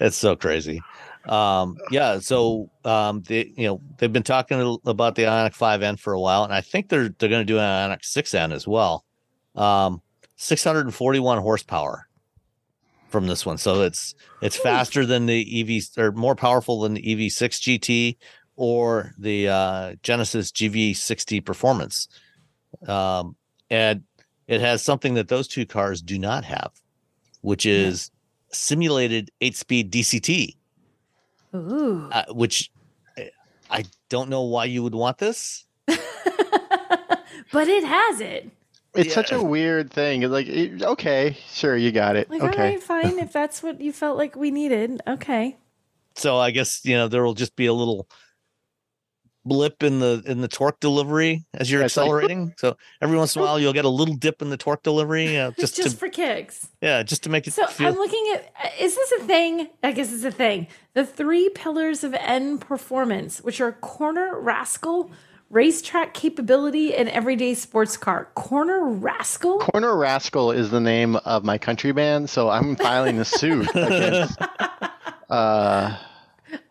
it's 0.00 0.16
so 0.16 0.34
crazy 0.34 0.82
um 1.26 1.76
yeah 1.90 2.18
so 2.18 2.70
um 2.84 3.22
they 3.22 3.52
you 3.56 3.66
know 3.66 3.80
they've 3.98 4.12
been 4.12 4.22
talking 4.22 4.78
about 4.86 5.14
the 5.14 5.22
Ioniq 5.22 5.54
5n 5.54 5.98
for 5.98 6.14
a 6.14 6.20
while 6.20 6.44
and 6.44 6.52
i 6.52 6.60
think 6.60 6.88
they're 6.88 7.10
they're 7.18 7.28
going 7.28 7.46
to 7.46 7.52
do 7.52 7.58
an 7.58 7.90
Ioniq 7.90 8.00
6n 8.00 8.52
as 8.52 8.66
well. 8.66 9.04
Um 9.54 10.00
641 10.36 11.38
horsepower 11.38 12.08
from 13.10 13.26
this 13.26 13.44
one 13.44 13.58
so 13.58 13.82
it's 13.82 14.14
it's 14.40 14.56
faster 14.56 15.04
than 15.04 15.26
the 15.26 15.60
ev 15.60 16.02
or 16.02 16.12
more 16.12 16.34
powerful 16.34 16.80
than 16.80 16.94
the 16.94 17.02
ev6 17.02 17.36
gt 17.36 18.16
or 18.56 19.12
the 19.18 19.48
uh 19.48 19.94
genesis 20.02 20.50
gv60 20.52 21.44
performance. 21.44 22.08
Um 22.86 23.36
and 23.68 24.04
it 24.46 24.60
has 24.60 24.82
something 24.82 25.14
that 25.14 25.28
those 25.28 25.46
two 25.46 25.66
cars 25.66 26.00
do 26.00 26.18
not 26.18 26.44
have 26.44 26.70
which 27.42 27.66
is 27.66 28.10
simulated 28.52 29.30
eight 29.40 29.56
speed 29.56 29.92
DCT. 29.92 30.56
Uh, 31.52 32.24
which 32.30 32.70
I- 33.16 33.30
I 33.70 33.84
don't 34.08 34.28
know 34.28 34.42
why 34.42 34.64
you 34.66 34.82
would 34.82 34.94
want 34.94 35.18
this. 35.18 35.64
but 35.86 35.98
it 37.68 37.84
has 37.84 38.20
it. 38.20 38.50
It's 38.94 39.14
such 39.14 39.30
a 39.30 39.40
weird 39.40 39.92
thing. 39.92 40.22
It's 40.24 40.32
like, 40.32 40.48
it- 40.48 40.82
okay, 40.82 41.36
sure, 41.52 41.76
you 41.76 41.92
got 41.92 42.16
it. 42.16 42.28
Like, 42.28 42.42
okay. 42.42 42.70
right, 42.70 42.82
fine. 42.82 43.18
if 43.26 43.32
that's 43.32 43.62
what 43.62 43.80
you 43.80 43.92
felt 43.92 44.18
like 44.18 44.34
we 44.34 44.50
needed, 44.50 45.00
okay. 45.06 45.56
So 46.16 46.36
I 46.38 46.50
guess 46.50 46.84
you 46.84 46.96
know 46.96 47.06
there 47.08 47.22
will 47.22 47.34
just 47.34 47.54
be 47.54 47.66
a 47.66 47.72
little 47.72 48.08
blip 49.44 49.82
in 49.82 50.00
the 50.00 50.22
in 50.26 50.40
the 50.42 50.48
torque 50.48 50.80
delivery 50.80 51.44
as 51.54 51.70
you're 51.70 51.80
Yeah, 51.80 51.86
it's 51.86 51.96
like- 51.96 52.04
accelerating. 52.04 52.54
so 52.58 52.76
every 53.00 53.16
once 53.16 53.34
in 53.36 53.42
a 53.42 53.44
while 53.44 53.58
you'll 53.58 53.72
get 53.72 53.84
a 53.84 53.88
little 53.88 54.14
dip 54.14 54.42
in 54.42 54.50
the 54.50 54.56
torque 54.56 54.82
delivery, 54.82 55.38
uh, 55.38 55.50
just, 55.58 55.76
Just, 55.76 55.92
to 55.92 55.96
for 55.96 56.08
kicks. 56.08 56.68
yeah, 56.82 57.02
just 57.02 57.22
to 57.22 57.30
make 57.30 57.46
it 57.46 57.52
So 57.52 57.66
feel. 57.66 57.88
I'm 57.88 57.94
looking 57.94 58.32
at 58.34 58.52
uh, 58.64 58.68
is 58.84 58.94
this 58.94 59.12
a 59.12 59.20
thing? 59.24 59.68
I 59.82 59.92
guess 59.92 60.12
it's 60.12 60.24
a 60.24 60.30
thing. 60.30 60.66
The 60.94 61.06
three 61.06 61.48
pillars 61.50 62.04
of 62.04 62.14
N 62.14 62.58
performance, 62.58 63.40
which 63.40 63.60
are 63.60 63.72
corner 63.72 64.38
rascal, 64.38 65.10
racetrack 65.48 66.14
capability, 66.14 66.94
and 66.94 67.08
everyday 67.08 67.54
sports 67.54 67.96
car. 67.96 68.28
Corner 68.34 68.84
rascal? 68.84 69.58
Corner 69.58 69.96
Rascal 69.96 70.52
is 70.52 70.70
the 70.70 70.80
name 70.80 71.16
of 71.16 71.44
my 71.44 71.58
country 71.58 71.92
band, 71.92 72.28
so 72.30 72.50
I'm 72.50 72.76
filing 72.76 73.18
a 73.18 73.24
suit 73.24 73.68
against. 73.74 74.38
Uh, 75.28 75.96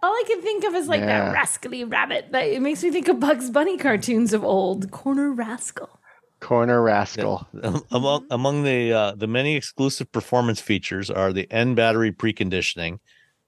All 0.01 0.11
I 0.11 0.23
can 0.27 0.41
think 0.41 0.63
of 0.63 0.75
is 0.75 0.87
like 0.87 1.01
Yeah. 1.01 1.25
that 1.25 1.33
rascally 1.33 1.83
rabbit. 1.83 2.31
That 2.31 2.45
it 2.45 2.61
makes 2.61 2.83
me 2.83 2.91
think 2.91 3.07
of 3.07 3.19
Bugs 3.19 3.49
Bunny 3.49 3.77
cartoons 3.77 4.33
of 4.33 4.43
old. 4.43 4.91
Corner 4.91 5.31
rascal. 5.31 5.99
Corner 6.39 6.81
Rascal. 6.81 7.45
Um, 7.63 7.83
among 7.91 8.25
among 8.31 8.63
the 8.63 8.93
uh, 8.93 9.11
the 9.11 9.27
many 9.27 9.57
exclusive 9.57 10.09
performance 10.11 10.61
features 10.61 11.09
are 11.09 11.33
the 11.33 11.51
N 11.51 11.75
battery 11.75 12.13
preconditioning, 12.13 12.99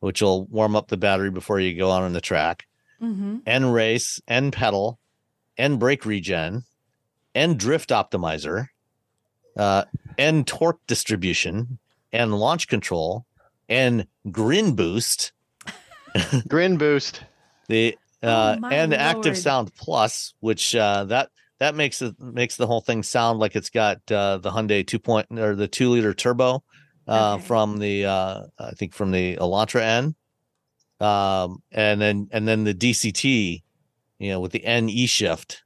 which 0.02 0.22
will 0.22 0.46
warm 0.48 0.76
up 0.76 0.90
the 0.90 0.98
battery 0.98 1.30
before 1.32 1.60
you 1.62 1.74
go 1.78 1.90
on 1.90 2.04
on 2.04 2.12
the 2.12 2.20
track. 2.20 2.68
Mm-hmm. 3.02 3.38
N 3.46 3.66
race, 3.68 4.20
N 4.28 4.52
pedal, 4.52 5.00
N 5.58 5.78
brake 5.78 6.06
regen, 6.06 6.64
N 7.34 7.56
drift 7.56 7.92
optimizer, 7.92 8.68
uh, 9.58 9.86
N 10.18 10.44
torque 10.44 10.86
distribution, 10.86 11.80
N 12.12 12.32
launch 12.32 12.68
control, 12.68 13.26
N 13.70 14.06
grin 14.32 14.76
boost, 14.76 15.32
Grin 16.48 16.78
Boost. 16.78 17.22
the 17.68 17.98
uh, 18.24 18.56
Oh, 18.58 18.60
my 18.60 18.74
and 18.74 18.94
active 18.94 19.26
lord. 19.26 19.38
sound 19.38 19.74
plus, 19.76 20.34
which 20.40 20.76
uh, 20.76 21.06
that 21.06 21.30
that 21.60 21.76
makes 21.76 22.02
it 22.02 22.20
makes 22.20 22.56
the 22.58 22.68
whole 22.68 22.82
thing 22.82 23.04
sound 23.04 23.40
like 23.40 23.56
it's 23.56 23.70
got 23.70 23.98
uh, 24.12 24.38
the 24.38 24.52
Hyundai 24.52 24.86
two 24.86 25.00
point 25.00 25.28
or 25.32 25.56
the 25.56 25.68
two 25.68 25.90
liter 25.90 26.14
turbo 26.14 26.64
uh, 27.08 27.36
Okay. 27.36 27.46
from 27.46 27.78
the 27.80 28.06
uh, 28.06 28.44
I 28.60 28.72
think 28.72 28.94
from 28.94 29.12
the 29.12 29.38
Elantra 29.38 29.82
N, 29.82 30.16
um, 31.00 31.64
and 31.72 32.00
then 32.02 32.28
and 32.32 32.48
then 32.48 32.64
the 32.64 32.74
DCT, 32.76 33.64
you 34.20 34.30
know, 34.30 34.40
with 34.40 34.52
the 34.52 34.64
N 34.66 34.90
E 34.90 35.06
shift. 35.08 35.64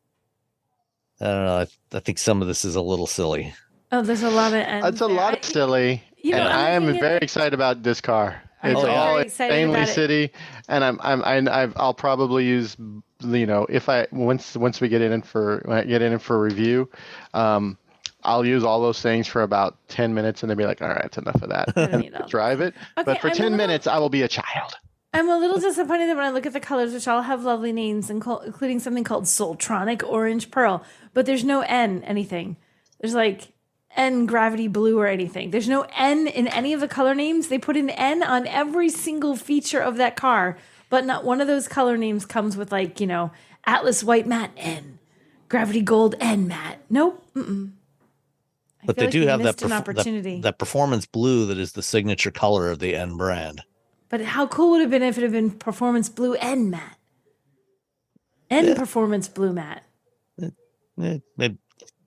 I 1.21 1.25
don't 1.25 1.45
know. 1.45 1.57
I, 1.59 1.67
I 1.97 1.99
think 2.01 2.17
some 2.19 2.41
of 2.41 2.47
this 2.47 2.65
is 2.65 2.75
a 2.75 2.81
little 2.81 3.07
silly. 3.07 3.53
Oh, 3.91 4.01
there's 4.01 4.23
a 4.23 4.29
lot 4.29 4.51
of 4.53 4.59
N. 4.59 4.81
That's 4.81 4.99
a 5.01 5.07
lot 5.07 5.37
of 5.37 5.43
silly. 5.45 6.03
You 6.17 6.31
know, 6.31 6.39
and 6.39 6.47
I'm 6.49 6.83
I 6.83 6.91
am 6.91 6.99
very 6.99 7.19
excited 7.21 7.53
about 7.53 7.83
this 7.83 8.01
car. 8.01 8.41
I'm 8.63 8.71
It's 8.71 8.83
all 8.83 9.17
excited 9.19 9.53
insanely 9.53 9.85
city, 9.85 10.31
and 10.67 10.83
I'm 10.83 10.99
I'm 11.03 11.23
I, 11.23 11.63
I've, 11.63 11.73
I'll 11.75 11.93
probably 11.93 12.45
use 12.45 12.75
you 13.21 13.45
know 13.45 13.65
if 13.69 13.89
I 13.89 14.07
once 14.11 14.55
once 14.57 14.81
we 14.81 14.87
get 14.89 15.01
in 15.01 15.21
for 15.21 15.61
when 15.65 15.77
I 15.77 15.83
get 15.83 16.01
in 16.01 16.17
for 16.19 16.39
review, 16.41 16.89
um, 17.33 17.77
I'll 18.23 18.45
use 18.45 18.63
all 18.63 18.81
those 18.81 19.01
things 19.01 19.27
for 19.27 19.43
about 19.43 19.77
ten 19.87 20.13
minutes, 20.13 20.41
and 20.41 20.49
then 20.49 20.57
be 20.57 20.65
like, 20.65 20.81
all 20.81 20.87
right, 20.89 21.01
that's 21.03 21.17
enough 21.17 21.41
of 21.41 21.49
that. 21.49 21.69
I 21.75 21.85
don't 21.87 22.01
need 22.01 22.15
all 22.15 22.27
Drive 22.27 22.61
it, 22.61 22.73
Okay, 22.97 23.03
but 23.05 23.21
for 23.21 23.27
I'm 23.27 23.33
ten 23.35 23.43
little- 23.51 23.57
minutes, 23.57 23.87
I 23.87 23.99
will 23.99 24.09
be 24.09 24.23
a 24.23 24.27
child. 24.27 24.73
I'm 25.13 25.29
a 25.29 25.37
little 25.37 25.59
disappointed 25.59 26.07
that 26.09 26.17
when 26.17 26.25
I 26.25 26.29
look 26.31 26.45
at 26.45 26.51
the 26.51 26.59
colors, 26.59 26.91
which 26.91 27.07
all 27.07 27.21
have 27.21 27.43
lovely 27.45 27.71
names, 27.71 28.09
including 28.09 28.79
something 28.79 29.05
called 29.05 29.23
Soultronic 29.23 30.03
Orange 30.03 30.51
Pearl, 30.51 30.83
but 31.13 31.25
there's 31.25 31.45
no 31.45 31.61
N 31.61 32.03
anything. 32.03 32.57
There's 32.99 33.13
like 33.13 33.53
N 33.95 34.25
Gravity 34.25 34.67
Blue 34.67 34.99
or 34.99 35.07
anything. 35.07 35.51
There's 35.51 35.69
no 35.69 35.85
N 35.97 36.27
in 36.27 36.47
any 36.47 36.73
of 36.73 36.79
the 36.79 36.87
color 36.87 37.15
names. 37.15 37.47
They 37.47 37.57
put 37.57 37.77
an 37.77 37.89
N 37.89 38.23
on 38.23 38.47
every 38.47 38.89
single 38.89 39.35
feature 39.35 39.79
of 39.79 39.97
that 39.97 40.15
car, 40.15 40.57
but 40.89 41.05
not 41.05 41.23
one 41.23 41.41
of 41.41 41.47
those 41.47 41.67
color 41.67 41.97
names 41.97 42.25
comes 42.25 42.57
with 42.57 42.71
like 42.71 42.99
you 42.99 43.07
know 43.07 43.31
Atlas 43.65 44.03
White 44.03 44.27
Matte 44.27 44.51
N, 44.57 44.99
Gravity 45.49 45.81
Gold 45.81 46.15
N 46.19 46.47
Matte. 46.47 46.79
Nope. 46.89 47.23
Mm-mm. 47.35 47.71
But 48.85 48.97
they 48.97 49.05
like 49.05 49.11
do 49.11 49.25
have 49.25 49.41
that, 49.43 49.57
perf- 49.57 49.69
that 49.69 49.81
opportunity. 49.81 50.41
that 50.41 50.59
performance 50.59 51.05
blue 51.05 51.47
that 51.47 51.57
is 51.57 51.71
the 51.71 51.81
signature 51.81 52.31
color 52.31 52.69
of 52.69 52.79
the 52.79 52.95
N 52.95 53.17
brand. 53.17 53.63
But 54.09 54.21
how 54.21 54.45
cool 54.47 54.71
would 54.71 54.81
it 54.81 54.83
have 54.83 54.91
been 54.91 55.03
if 55.03 55.17
it 55.17 55.23
had 55.23 55.31
been 55.31 55.51
performance 55.51 56.09
blue 56.09 56.35
and 56.35 56.69
matte? 56.69 56.97
And 58.49 58.75
performance 58.75 59.27
blue 59.27 59.53
matte. 59.53 59.83
It, 60.97 61.23
it 61.37 61.57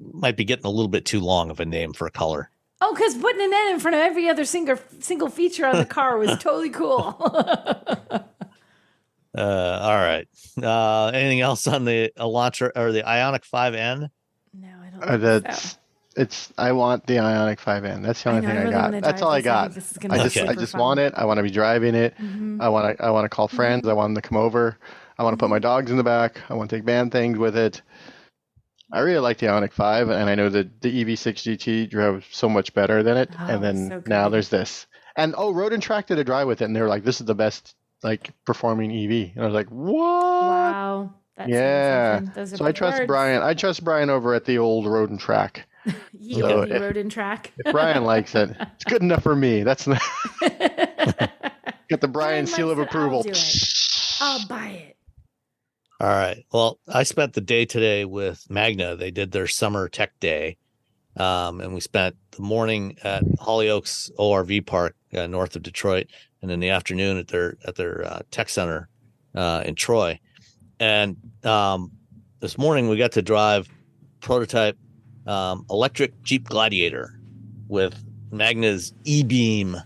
might 0.01 0.37
be 0.37 0.45
getting 0.45 0.65
a 0.67 0.71
little 0.71 0.89
bit 0.89 1.05
too 1.05 1.21
long 1.21 1.51
of 1.51 1.61
a 1.61 1.65
name 1.65 1.93
for 1.93 2.07
a 2.07 2.11
color. 2.11 2.51
Oh, 2.81 2.95
because 2.95 3.17
putting 3.17 3.41
an 3.43 3.53
N 3.53 3.75
in 3.75 3.81
front 3.81 3.97
of 3.97 4.01
every 4.01 4.29
other 4.29 4.45
single 4.45 4.79
single 5.01 5.29
feature 5.29 5.67
on 5.67 5.77
the 5.77 5.85
car 5.99 6.17
was 6.19 6.31
totally 6.39 6.71
cool. 6.71 7.15
Uh, 9.37 9.79
all 9.83 9.95
right. 9.97 10.27
Uh, 10.61 11.07
anything 11.15 11.41
else 11.41 11.67
on 11.69 11.85
the 11.85 12.11
Elantra 12.19 12.73
or 12.75 12.93
the 12.93 13.03
Ioniq 13.03 13.43
5N? 13.49 14.11
no, 14.55 14.69
I 14.83 14.91
don't. 14.91 15.03
Uh, 15.05 15.17
that's 15.19 15.73
so. 15.73 15.79
it's. 16.17 16.53
I 16.59 16.73
want 16.73 17.07
the 17.07 17.17
Ioniq 17.17 17.59
5N. 17.61 18.03
That's 18.03 18.23
the 18.23 18.31
I 18.31 18.33
only 18.35 18.47
know, 18.47 18.53
thing 18.53 18.59
I, 18.59 18.63
really 18.89 19.01
got. 19.01 19.03
That's 19.03 19.23
all 19.23 19.31
I 19.31 19.41
got. 19.43 19.65
think 19.65 19.75
this 19.75 19.93
is 19.93 19.99
gonna 19.99 20.15
I 20.15 20.19
be 20.19 20.23
just 20.31 20.37
I 20.49 20.55
just 20.55 20.73
fun. 20.73 20.81
want 20.81 21.01
it. 21.01 21.13
I 21.17 21.25
want 21.25 21.37
to 21.37 21.43
be 21.45 21.51
driving 21.51 21.95
it. 21.95 22.17
Mhm. 22.19 22.61
I 22.61 22.69
want 22.69 22.97
to 22.99 23.05
I 23.05 23.11
want 23.11 23.27
to 23.27 23.29
call 23.29 23.47
friends. 23.49 23.87
I 23.87 23.93
want 23.93 24.15
them 24.15 24.21
to 24.23 24.27
come 24.29 24.39
over. 24.39 24.77
I 25.19 25.23
want 25.23 25.35
to 25.35 25.37
Mm-hmm. 25.37 25.45
put 25.47 25.51
my 25.51 25.59
dogs 25.61 25.91
in 25.91 25.99
the 25.99 26.05
back. 26.05 26.41
I 26.49 26.55
want 26.55 26.71
to 26.71 26.77
take 26.77 26.85
band 26.85 27.13
things 27.13 27.39
with 27.39 27.57
it. 27.57 27.83
I 28.93 29.01
really 29.01 29.19
like 29.19 29.39
the 29.39 29.47
Ioniq 29.47 29.73
5, 29.73 30.09
and 30.09 30.31
I 30.31 30.35
know 30.35 30.49
that 30.49 30.81
the 30.81 31.05
EV6 31.05 31.35
GT 31.59 31.91
drove 31.91 32.25
so 32.31 32.49
much 32.49 32.73
better 32.73 33.03
than 33.03 33.17
it. 33.19 33.31
Oh, 33.39 33.47
and 33.47 33.63
then 33.63 33.89
so 33.89 34.03
now 34.07 34.29
there's 34.29 34.49
this. 34.49 34.87
And 35.17 35.35
oh, 35.37 35.53
Road 35.53 35.73
and 35.73 35.83
Track 35.83 36.07
did 36.07 36.19
a 36.19 36.25
drive 36.25 36.47
with 36.47 36.63
it, 36.63 36.65
and 36.67 36.75
they 36.77 36.81
were 36.81 36.89
like, 36.89 37.05
"This 37.05 37.21
is 37.21 37.27
the 37.27 37.35
best 37.35 37.75
like 38.03 38.31
performing 38.47 38.91
EV." 38.93 39.33
And 39.35 39.43
I 39.43 39.47
was 39.47 39.55
like, 39.55 39.69
"What?" 39.69 39.93
Wow. 39.93 41.15
That's 41.37 41.51
Yeah. 41.51 42.21
So 42.45 42.65
I 42.65 42.73
trust 42.73 42.99
words. 42.99 43.07
Brian. 43.07 43.43
I 43.43 43.55
trust 43.55 43.85
Brian 43.85 44.11
over 44.11 44.35
at 44.35 44.45
the 44.45 44.59
old 44.59 44.87
Road 44.87 45.11
and 45.11 45.21
Track. 45.21 45.67
You, 46.13 46.41
So 46.41 46.63
if- 46.63 46.97
in 46.97 47.09
track. 47.09 47.53
If 47.65 47.73
Brian 47.73 48.05
likes 48.05 48.35
it, 48.35 48.51
it's 48.75 48.85
good 48.85 49.01
enough 49.03 49.23
for 49.23 49.35
me. 49.35 49.63
That's 49.63 49.87
not, 49.87 50.03
get 51.89 52.01
the 52.01 52.09
Brian 52.09 52.47
seal 52.47 52.71
of 52.71 52.79
I'll 52.79 52.85
approval. 52.85 53.23
do 53.23 53.31
it. 53.31 53.75
I'll 54.21 54.47
buy 54.49 54.67
it. 54.69 54.97
All 56.01 56.09
right. 56.09 56.45
Well, 56.53 56.79
I 56.87 57.03
spent 57.03 57.33
the 57.33 57.41
day 57.41 57.65
today 57.65 58.05
with 58.05 58.47
Magna. 58.49 58.95
They 58.95 59.11
did 59.11 59.33
their 59.33 59.49
summer 59.49 59.89
tech 59.89 60.13
day. 60.21 60.57
Um, 61.17 61.61
and 61.61 61.75
we 61.75 61.81
spent 61.81 62.15
the 62.31 62.43
morning 62.43 62.97
at 63.03 63.25
Holly 63.41 63.69
Oaks 63.69 64.09
ORV 64.17 64.65
Park 64.65 64.95
uh, 65.13 65.27
north 65.27 65.57
of 65.57 65.65
Detroit, 65.65 66.07
and 66.41 66.53
in 66.53 66.61
the 66.61 66.71
afternoon 66.71 67.19
at 67.19 67.27
their 67.27 67.57
at 67.67 67.75
their 67.75 68.07
uh, 68.07 68.21
tech 68.31 68.49
center 68.49 68.89
uh, 69.35 69.65
in 69.67 69.75
Troy. 69.75 70.21
And 70.79 71.17
um, 71.43 71.91
this 72.39 72.57
morning 72.57 72.89
we 72.89 72.97
got 72.97 73.13
to 73.13 73.23
drive 73.23 73.69
prototype 74.21 74.79
um, 75.27 75.67
electric 75.69 76.23
Jeep 76.23 76.49
Gladiator 76.49 77.19
with 77.67 78.01
Magna's 78.31 78.93
e-beam 79.03 79.77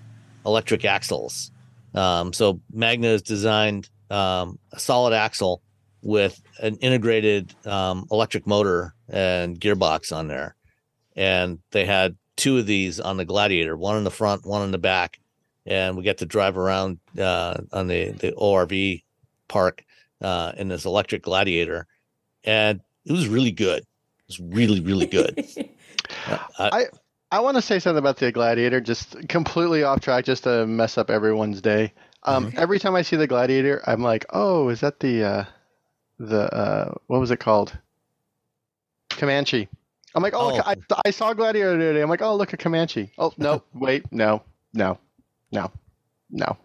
electric 0.45 0.85
axles. 0.85 1.51
Um, 1.95 2.35
so 2.35 2.61
Magna 2.71 3.09
has 3.09 3.23
designed 3.23 3.89
um, 4.11 4.59
a 4.73 4.79
solid 4.79 5.15
axle 5.15 5.63
with 6.03 6.41
an 6.61 6.77
integrated 6.77 7.55
um, 7.67 8.07
electric 8.11 8.47
motor 8.47 8.95
and 9.09 9.61
gearbox 9.61 10.15
on 10.15 10.29
there. 10.29 10.57
And 11.17 11.59
they 11.71 11.85
had 11.85 12.17
two 12.37 12.59
of 12.59 12.67
these 12.67 12.99
on 13.01 13.17
the 13.17 13.25
Gladiator, 13.25 13.77
one 13.77 13.97
in 13.97 14.05
the 14.05 14.11
front, 14.11 14.45
one 14.45 14.63
in 14.63 14.71
the 14.71 14.79
back. 14.79 15.19
And 15.65 15.97
we 15.97 16.03
get 16.03 16.19
to 16.19 16.27
drive 16.27 16.59
around 16.59 16.99
uh, 17.19 17.59
on 17.73 17.87
the, 17.87 18.11
the 18.11 18.33
ORV 18.33 19.03
park 19.49 19.85
uh, 20.21 20.53
in 20.57 20.69
this 20.69 20.85
electric 20.85 21.23
Gladiator. 21.23 21.87
And 22.45 22.81
it 23.05 23.13
was 23.13 23.29
really 23.29 23.53
good. 23.53 23.81
It 23.81 24.27
was 24.29 24.41
really, 24.41 24.81
really 24.81 25.07
good. 25.07 25.47
Uh, 26.27 26.39
I, 26.59 26.87
I 27.31 27.41
want 27.41 27.57
to 27.57 27.63
say 27.63 27.79
something 27.79 27.99
about 27.99 28.19
the 28.19 28.31
Gladiator, 28.31 28.81
just 28.81 29.29
completely 29.29 29.83
off 29.83 30.01
track, 30.01 30.25
just 30.25 30.45
to 30.45 30.67
mess 30.67 30.99
up 30.99 31.11
everyone's 31.11 31.63
day. 31.63 31.93
Um, 32.25 32.47
Okay. 32.47 32.59
Every 32.59 32.79
time 32.79 32.95
I 32.95 33.03
see 33.03 33.17
the 33.17 33.27
Gladiator, 33.27 33.83
I'm 33.87 34.03
like, 34.03 34.27
oh, 34.31 34.69
is 34.69 34.81
that 34.81 35.01
the 35.01 35.25
uh, 35.25 35.45
the 36.29 36.53
uh, 36.55 36.95
what 37.09 37.21
was 37.21 37.31
it 37.31 37.39
called? 37.41 37.77
Comanche. 39.11 39.69
I'm 40.15 40.23
like, 40.23 40.35
oh, 40.35 40.59
Oh. 40.59 40.63
I, 40.67 40.77
I 41.07 41.11
saw 41.11 41.33
Gladiator 41.33 41.79
today. 41.79 42.03
I'm 42.03 42.09
like, 42.11 42.21
oh, 42.23 42.37
look, 42.37 42.53
at 42.53 42.59
Comanche. 42.61 43.13
Oh, 43.19 43.33
no, 43.39 43.63
wait, 43.75 44.05
no, 44.13 44.43
no, 44.75 44.99
no, 45.51 45.71
no. 46.31 46.57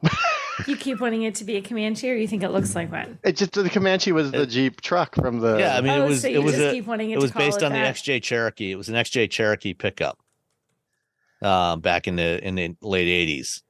you 0.68 0.76
keep 0.76 0.99
wanting 0.99 1.24
it 1.24 1.36
to 1.36 1.45
be 1.45 1.55
a 1.55 1.62
Comanche, 1.62 2.10
or 2.10 2.16
you 2.16 2.28
think 2.28 2.43
it 2.43 2.49
looks 2.49 2.76
like 2.76 2.91
one? 2.91 3.20
It 3.24 3.38
just 3.38 3.53
the 3.53 3.70
Comanche 3.70 4.12
was 4.12 4.32
the 4.32 4.45
Jeep 4.45 4.82
truck 4.82 5.16
from 5.16 5.39
the. 5.39 5.58
yeah, 5.58 5.78
I 5.78 5.82
mean, 5.82 5.91
oh, 5.91 6.05
it 6.05 6.08
was 6.10 6.22
so 6.24 6.28
it 6.28 6.43
was 6.43 6.60
a, 6.60 6.72
keep 6.72 6.86
wanting 6.88 7.12
it, 7.12 7.16
it 7.16 7.22
was 7.22 7.32
to 7.32 7.38
based 7.38 7.58
it 7.62 7.64
on 7.66 7.72
the. 7.72 7.78
XJ 7.78 8.22
Cherokee. 8.24 8.72
It 8.72 8.76
was 8.76 8.89
an 8.89 8.95
XJ 8.95 9.30
Cherokee 9.30 9.74
pickup 9.74 10.20
uh, 11.41 11.76
back 11.78 12.08
in 12.08 12.16
the 12.18 12.45
in 12.45 12.55
the 12.55 12.76
late 12.82 13.08
'80s. 13.30 13.62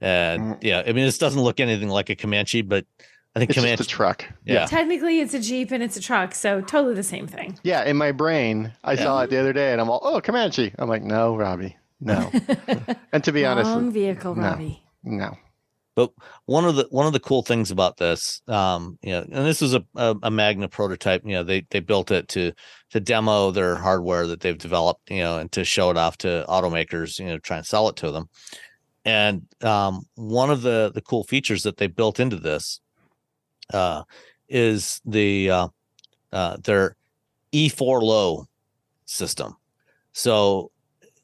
And 0.00 0.42
Mm. 0.42 0.58
yeah, 0.62 0.80
I 0.86 0.92
mean, 0.94 1.04
this 1.04 1.18
doesn't 1.18 1.42
look 1.42 1.60
anything 1.60 1.88
like 1.90 2.08
a 2.08 2.16
Comanche, 2.16 2.62
but 2.62 2.86
I 3.34 3.38
think 3.38 3.50
It's 3.50 3.58
Comanche. 3.58 3.76
just 3.76 3.90
a 3.90 3.94
truck. 3.94 4.24
yeah, 4.44 4.66
Technically, 4.66 5.20
it's 5.20 5.34
a 5.34 5.40
Jeep 5.40 5.70
and 5.70 5.82
it's 5.82 5.96
a 5.96 6.00
truck, 6.00 6.34
so 6.34 6.60
totally 6.60 6.94
the 6.94 7.02
same 7.04 7.26
thing. 7.28 7.58
Yeah, 7.62 7.84
in 7.84 7.96
my 7.96 8.10
brain, 8.12 8.72
I 8.82 8.96
saw 8.96 9.20
it 9.22 9.30
the 9.30 9.38
other 9.38 9.52
day, 9.52 9.70
and 9.72 9.80
I'm 9.80 9.88
all, 9.88 10.00
"Oh, 10.02 10.20
Comanche." 10.20 10.74
I'm 10.78 10.88
like, 10.88 11.02
"No, 11.04 11.36
Robbie, 11.36 11.76
no." 12.00 12.30
and 13.12 13.22
to 13.24 13.30
be 13.32 13.44
honest, 13.46 13.68
Wrong 13.70 13.92
vehicle, 13.92 14.34
no. 14.34 14.42
Robbie. 14.42 14.82
no. 15.04 15.36
But 15.96 16.12
one 16.46 16.64
of 16.64 16.76
the 16.76 16.86
one 16.90 17.06
of 17.06 17.12
the 17.12 17.20
cool 17.20 17.42
things 17.42 17.70
about 17.70 17.98
this, 17.98 18.42
um, 18.48 18.98
you 19.02 19.10
know, 19.10 19.20
and 19.20 19.46
this 19.46 19.60
was 19.60 19.74
a, 19.74 19.84
a, 19.96 20.16
a 20.24 20.30
Magna 20.30 20.68
prototype. 20.68 21.22
You 21.24 21.32
know, 21.32 21.42
they 21.44 21.66
they 21.70 21.80
built 21.80 22.10
it 22.10 22.26
to 22.28 22.52
to 22.90 23.00
demo 23.00 23.50
their 23.50 23.76
hardware 23.76 24.26
that 24.28 24.40
they've 24.40 24.56
developed, 24.58 25.10
you 25.10 25.18
know, 25.20 25.38
and 25.38 25.50
to 25.52 25.64
show 25.64 25.90
it 25.90 25.96
off 25.96 26.16
to 26.18 26.44
automakers, 26.48 27.18
you 27.18 27.26
know, 27.26 27.38
try 27.38 27.58
and 27.58 27.66
sell 27.66 27.88
it 27.88 27.96
to 27.96 28.10
them. 28.12 28.28
And 29.04 29.42
um, 29.62 30.02
one 30.14 30.50
of 30.50 30.62
the 30.62 30.90
the 30.94 31.00
cool 31.02 31.24
features 31.24 31.62
that 31.64 31.76
they 31.76 31.86
built 31.86 32.18
into 32.20 32.36
this 32.36 32.80
uh, 33.72 34.02
is 34.48 35.00
the 35.04 35.50
uh, 35.50 35.68
uh, 36.32 36.56
their 36.62 36.96
E4 37.52 38.02
low 38.02 38.46
system. 39.04 39.56
So 40.12 40.70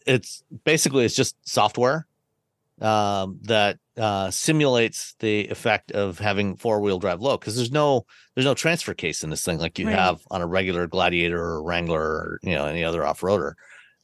it's 0.06 0.42
basically 0.64 1.04
it's 1.04 1.16
just 1.16 1.36
software 1.48 2.06
um, 2.80 3.38
that 3.42 3.78
uh, 3.96 4.30
simulates 4.30 5.14
the 5.20 5.48
effect 5.48 5.90
of 5.92 6.18
having 6.18 6.56
four 6.56 6.80
wheel 6.80 6.98
drive 6.98 7.20
low 7.20 7.36
because 7.38 7.56
there's 7.56 7.72
no 7.72 8.04
there's 8.34 8.44
no 8.44 8.54
transfer 8.54 8.92
case 8.94 9.24
in 9.24 9.30
this 9.30 9.44
thing 9.44 9.58
like 9.58 9.78
you 9.78 9.86
Right. 9.86 9.96
have 9.98 10.20
on 10.30 10.42
a 10.42 10.46
regular 10.46 10.86
Gladiator 10.86 11.42
or 11.42 11.62
Wrangler 11.62 12.00
or 12.02 12.40
you 12.42 12.54
know 12.54 12.66
any 12.66 12.84
other 12.84 13.04
off 13.06 13.22
roader. 13.22 13.54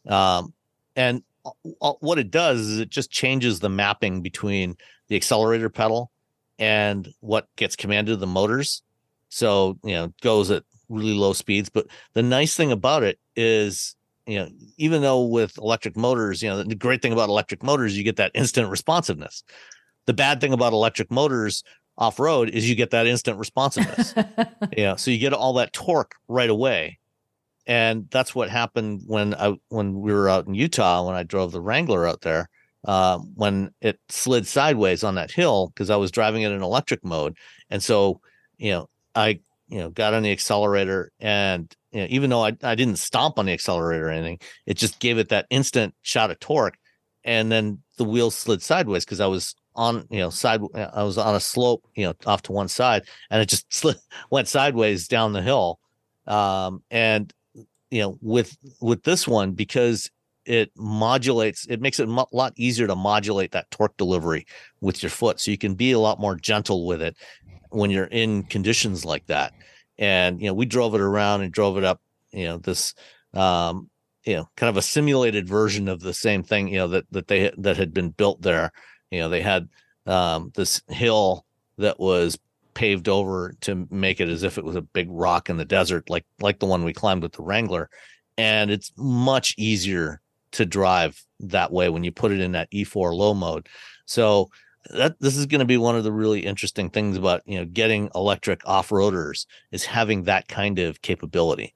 Um, 0.08 0.52
and 0.96 1.22
a- 1.44 1.50
a- 1.82 1.92
what 2.00 2.18
it 2.18 2.30
does 2.30 2.60
is 2.60 2.78
it 2.80 2.88
just 2.88 3.10
changes 3.10 3.60
the 3.60 3.68
mapping 3.68 4.22
between 4.22 4.76
the 5.08 5.16
accelerator 5.16 5.68
pedal 5.68 6.10
and 6.58 7.08
what 7.20 7.48
gets 7.56 7.76
commanded 7.76 8.12
to 8.12 8.16
the 8.16 8.26
motors. 8.26 8.82
So 9.28 9.78
you 9.82 9.94
know 9.94 10.12
goes 10.20 10.50
at 10.50 10.64
really 10.88 11.14
low 11.14 11.32
speeds. 11.32 11.68
But 11.68 11.86
the 12.12 12.22
nice 12.22 12.56
thing 12.56 12.72
about 12.72 13.02
it 13.02 13.18
is 13.36 13.96
you 14.26 14.38
know, 14.38 14.48
even 14.76 15.02
though 15.02 15.24
with 15.24 15.58
electric 15.58 15.96
motors, 15.96 16.42
you 16.42 16.48
know, 16.48 16.62
the 16.62 16.74
great 16.74 17.02
thing 17.02 17.12
about 17.12 17.28
electric 17.28 17.62
motors, 17.62 17.96
you 17.96 18.04
get 18.04 18.16
that 18.16 18.30
instant 18.34 18.68
responsiveness. 18.70 19.42
The 20.06 20.12
bad 20.12 20.40
thing 20.40 20.52
about 20.52 20.72
electric 20.72 21.10
motors 21.10 21.64
off 21.98 22.18
road 22.18 22.48
is 22.50 22.68
you 22.68 22.76
get 22.76 22.90
that 22.90 23.06
instant 23.06 23.38
responsiveness. 23.38 24.14
yeah. 24.76 24.96
So 24.96 25.10
you 25.10 25.18
get 25.18 25.32
all 25.32 25.54
that 25.54 25.72
torque 25.72 26.14
right 26.28 26.50
away. 26.50 26.98
And 27.66 28.08
that's 28.10 28.34
what 28.34 28.50
happened 28.50 29.02
when 29.06 29.34
I 29.34 29.54
when 29.68 30.00
we 30.00 30.12
were 30.12 30.28
out 30.28 30.46
in 30.46 30.54
Utah 30.54 31.06
when 31.06 31.14
I 31.14 31.22
drove 31.22 31.52
the 31.52 31.60
Wrangler 31.60 32.06
out 32.06 32.22
there. 32.22 32.48
Uh, 32.84 33.18
when 33.34 33.70
it 33.80 34.00
slid 34.08 34.44
sideways 34.46 35.04
on 35.04 35.14
that 35.14 35.30
hill 35.30 35.68
because 35.68 35.88
I 35.88 35.96
was 35.96 36.10
driving 36.10 36.42
it 36.42 36.50
in 36.50 36.62
electric 36.62 37.04
mode, 37.04 37.36
and 37.70 37.82
so 37.82 38.20
you 38.58 38.72
know 38.72 38.88
I 39.14 39.40
you 39.68 39.78
know 39.78 39.90
got 39.90 40.14
on 40.14 40.22
the 40.22 40.32
accelerator 40.32 41.12
and 41.20 41.74
you 41.92 42.00
know, 42.00 42.06
even 42.10 42.30
though 42.30 42.44
I, 42.44 42.56
I 42.62 42.74
didn't 42.74 42.96
stomp 42.96 43.38
on 43.38 43.46
the 43.46 43.52
accelerator 43.52 44.08
or 44.08 44.10
anything, 44.10 44.40
it 44.66 44.74
just 44.74 44.98
gave 44.98 45.18
it 45.18 45.28
that 45.28 45.46
instant 45.50 45.94
shot 46.02 46.30
of 46.30 46.40
torque. 46.40 46.76
And 47.24 47.52
then 47.52 47.80
the 47.98 48.04
wheels 48.04 48.34
slid 48.34 48.62
sideways 48.62 49.04
because 49.04 49.20
I 49.20 49.26
was 49.26 49.54
on, 49.76 50.06
you 50.10 50.18
know, 50.18 50.30
side, 50.30 50.60
I 50.74 51.02
was 51.02 51.18
on 51.18 51.34
a 51.34 51.40
slope, 51.40 51.86
you 51.94 52.06
know, 52.06 52.14
off 52.26 52.42
to 52.42 52.52
one 52.52 52.68
side 52.68 53.02
and 53.30 53.40
it 53.40 53.48
just 53.48 53.72
slid, 53.72 53.96
went 54.30 54.48
sideways 54.48 55.06
down 55.06 55.32
the 55.32 55.42
hill. 55.42 55.78
Um, 56.26 56.82
and, 56.90 57.32
you 57.90 58.00
know, 58.00 58.18
with, 58.22 58.56
with 58.80 59.02
this 59.02 59.28
one, 59.28 59.52
because 59.52 60.10
it 60.44 60.70
modulates, 60.76 61.66
it 61.68 61.80
makes 61.80 62.00
it 62.00 62.08
a 62.08 62.26
lot 62.32 62.52
easier 62.56 62.86
to 62.86 62.96
modulate 62.96 63.52
that 63.52 63.70
torque 63.70 63.96
delivery 63.96 64.46
with 64.80 65.02
your 65.02 65.10
foot. 65.10 65.40
So 65.40 65.50
you 65.50 65.58
can 65.58 65.74
be 65.74 65.92
a 65.92 65.98
lot 65.98 66.20
more 66.20 66.34
gentle 66.34 66.86
with 66.86 67.02
it 67.02 67.16
when 67.70 67.90
you're 67.90 68.04
in 68.04 68.44
conditions 68.44 69.04
like 69.04 69.26
that. 69.26 69.52
And 69.98 70.40
you 70.40 70.48
know 70.48 70.54
we 70.54 70.66
drove 70.66 70.94
it 70.94 71.00
around 71.00 71.42
and 71.42 71.52
drove 71.52 71.76
it 71.78 71.84
up 71.84 72.00
you 72.32 72.44
know 72.44 72.58
this 72.58 72.94
um 73.34 73.88
you 74.24 74.36
know 74.36 74.48
kind 74.56 74.70
of 74.70 74.76
a 74.76 74.82
simulated 74.82 75.48
version 75.48 75.88
of 75.88 76.00
the 76.00 76.14
same 76.14 76.42
thing 76.42 76.68
you 76.68 76.78
know 76.78 76.88
that 76.88 77.04
that 77.10 77.28
they 77.28 77.52
that 77.58 77.76
had 77.76 77.94
been 77.94 78.10
built 78.10 78.42
there. 78.42 78.72
You 79.10 79.20
know 79.20 79.28
they 79.28 79.42
had 79.42 79.68
um 80.06 80.50
this 80.54 80.82
hill 80.88 81.44
that 81.78 82.00
was 82.00 82.38
paved 82.74 83.08
over 83.08 83.54
to 83.60 83.86
make 83.90 84.18
it 84.18 84.28
as 84.28 84.42
if 84.42 84.56
it 84.56 84.64
was 84.64 84.76
a 84.76 84.82
big 84.82 85.08
rock 85.10 85.50
in 85.50 85.58
the 85.58 85.64
desert 85.64 86.08
like 86.08 86.24
like 86.40 86.58
the 86.58 86.66
one 86.66 86.84
we 86.84 86.92
climbed 86.92 87.22
with 87.22 87.32
the 87.32 87.42
wrangler. 87.42 87.90
And 88.38 88.70
it's 88.70 88.92
much 88.96 89.54
easier 89.58 90.22
to 90.52 90.66
drive 90.66 91.24
that 91.40 91.72
way 91.72 91.88
when 91.88 92.04
you 92.04 92.12
put 92.12 92.32
it 92.32 92.40
in 92.40 92.52
that 92.52 92.70
e4 92.70 93.14
low 93.14 93.34
mode. 93.34 93.68
So 94.06 94.50
that 94.90 95.20
this 95.20 95.36
is 95.36 95.46
going 95.46 95.60
to 95.60 95.64
be 95.64 95.76
one 95.76 95.96
of 95.96 96.04
the 96.04 96.12
really 96.12 96.40
interesting 96.40 96.90
things 96.90 97.16
about 97.16 97.42
you 97.46 97.58
know 97.58 97.64
getting 97.64 98.10
electric 98.14 98.66
off-roaders 98.66 99.46
is 99.70 99.84
having 99.84 100.24
that 100.24 100.48
kind 100.48 100.78
of 100.78 101.02
capability. 101.02 101.74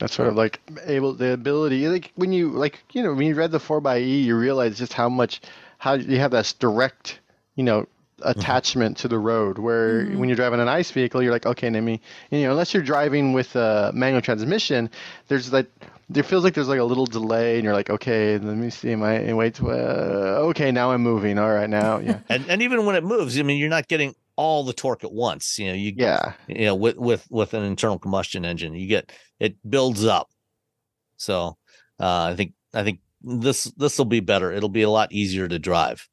That's 0.00 0.14
sort 0.14 0.28
of 0.28 0.34
like 0.34 0.60
able 0.84 1.14
the 1.14 1.32
ability 1.32 1.88
like 1.88 2.12
when 2.16 2.32
you 2.32 2.50
like 2.50 2.82
you 2.92 3.02
know 3.02 3.14
when 3.14 3.26
you 3.26 3.34
read 3.34 3.50
the 3.50 3.60
four 3.60 3.78
x 3.78 4.00
E 4.00 4.20
you 4.22 4.36
realize 4.36 4.76
just 4.76 4.92
how 4.92 5.08
much 5.08 5.40
how 5.78 5.94
you 5.94 6.18
have 6.18 6.32
this 6.32 6.52
direct 6.52 7.20
you 7.54 7.64
know 7.64 7.86
attachment 8.22 8.96
to 8.96 9.08
the 9.08 9.18
road 9.18 9.58
where 9.58 10.06
when 10.12 10.28
you're 10.28 10.36
driving 10.36 10.58
an 10.58 10.68
ice 10.68 10.90
vehicle 10.90 11.22
you're 11.22 11.32
like 11.32 11.44
okay 11.44 11.68
let 11.68 11.82
me 11.82 12.00
you 12.30 12.42
know 12.42 12.50
unless 12.50 12.72
you're 12.72 12.82
driving 12.82 13.34
with 13.34 13.54
a 13.56 13.90
manual 13.94 14.22
transmission 14.22 14.88
there's 15.28 15.52
like 15.52 15.70
there 16.08 16.22
feels 16.22 16.42
like 16.42 16.54
there's 16.54 16.68
like 16.68 16.80
a 16.80 16.84
little 16.84 17.04
delay 17.04 17.56
and 17.56 17.64
you're 17.64 17.74
like 17.74 17.90
okay 17.90 18.38
let 18.38 18.56
me 18.56 18.70
see 18.70 18.94
my 18.94 19.32
wait 19.34 19.60
uh, 19.62 19.66
okay 19.66 20.72
now 20.72 20.92
I'm 20.92 21.02
moving 21.02 21.38
all 21.38 21.52
right 21.52 21.68
now 21.68 21.98
yeah. 21.98 22.20
And 22.30 22.44
and 22.48 22.62
even 22.62 22.86
when 22.86 22.96
it 22.96 23.04
moves 23.04 23.38
i 23.38 23.42
mean 23.42 23.58
you're 23.58 23.68
not 23.68 23.86
getting 23.86 24.14
all 24.36 24.64
the 24.64 24.72
torque 24.72 25.04
at 25.04 25.12
once 25.12 25.58
you 25.58 25.66
know 25.66 25.74
you 25.74 25.92
yeah. 25.96 26.32
you 26.48 26.64
know 26.64 26.74
with 26.74 26.96
with 26.96 27.26
with 27.30 27.52
an 27.52 27.64
internal 27.64 27.98
combustion 27.98 28.46
engine 28.46 28.74
you 28.74 28.86
get 28.86 29.12
it 29.40 29.56
builds 29.68 30.06
up. 30.06 30.30
So 31.18 31.56
uh 32.00 32.30
i 32.32 32.34
think 32.34 32.54
i 32.72 32.82
think 32.82 33.00
this 33.22 33.64
this 33.76 33.98
will 33.98 34.04
be 34.04 34.20
better. 34.20 34.52
It'll 34.52 34.68
be 34.68 34.82
a 34.82 34.90
lot 34.90 35.12
easier 35.12 35.48
to 35.48 35.58
drive 35.58 36.08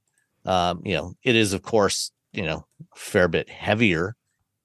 um 0.46 0.82
you 0.84 0.94
know 0.96 1.14
it 1.24 1.36
is 1.36 1.54
of 1.54 1.62
course 1.62 2.12
you 2.32 2.44
know 2.44 2.66
a 2.94 2.98
fair 2.98 3.28
bit 3.28 3.50
heavier 3.50 4.16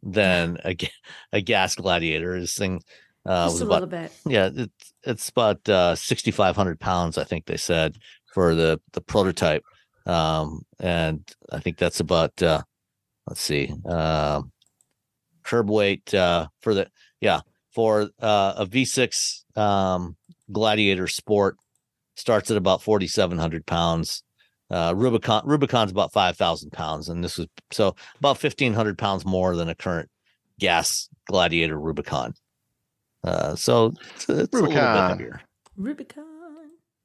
than 0.03 0.59
a, 0.64 0.76
a 1.33 1.41
gas 1.41 1.74
gladiator. 1.74 2.39
This 2.41 2.55
thing 2.55 2.83
uh 3.26 3.47
Just 3.47 3.55
was 3.55 3.61
a 3.62 3.64
about 3.66 3.74
little 3.83 3.89
bit. 3.89 4.12
yeah 4.26 4.51
it's 4.55 4.93
it's 5.05 5.29
about 5.29 5.68
uh 5.68 5.95
6500 5.97 6.79
pounds 6.81 7.18
i 7.18 7.24
think 7.24 7.47
they 7.47 7.57
said 7.57 7.97
for 8.33 8.55
the 8.55 8.81
the 8.93 9.01
prototype. 9.01 9.64
Um 10.07 10.62
and 10.81 11.29
i 11.53 11.59
think 11.61 11.76
that's 11.79 12.01
about 12.01 12.41
uh 12.43 12.62
let's 13.26 13.41
see 13.43 13.72
um 13.87 14.53
curb 15.43 15.68
weight 15.68 16.14
uh 16.14 16.47
for 16.61 16.74
the 16.74 16.89
yeah 17.20 17.41
for 17.74 18.09
uh 18.22 18.55
a 18.57 18.66
v6 18.66 19.59
um 19.59 20.16
gladiator 20.51 21.07
sport 21.07 21.57
starts 22.14 22.51
at 22.51 22.57
about 22.57 22.83
4700 22.83 23.66
pounds 23.66 24.22
uh 24.71 24.93
rubicon 24.97 25.43
rubicon's 25.47 25.91
about 25.91 26.12
5000 26.12 26.71
pounds 26.73 27.09
and 27.09 27.25
this 27.25 27.39
was 27.39 27.47
so 27.73 27.95
about 28.19 28.43
1500 28.43 28.99
pounds 28.99 29.25
more 29.25 29.57
than 29.57 29.69
a 29.69 29.75
current 29.75 30.11
gas 30.59 31.09
gladiator 31.27 31.79
rubicon. 31.79 32.35
Uh 33.25 33.55
so 33.57 33.93
it's, 34.14 34.29
it's 34.29 34.29
a 34.29 34.33
little 34.33 34.47
bit 34.47 34.61
Rubicon. 34.77 35.09
heavier. 35.11 35.41
Rubicon. 35.77 36.25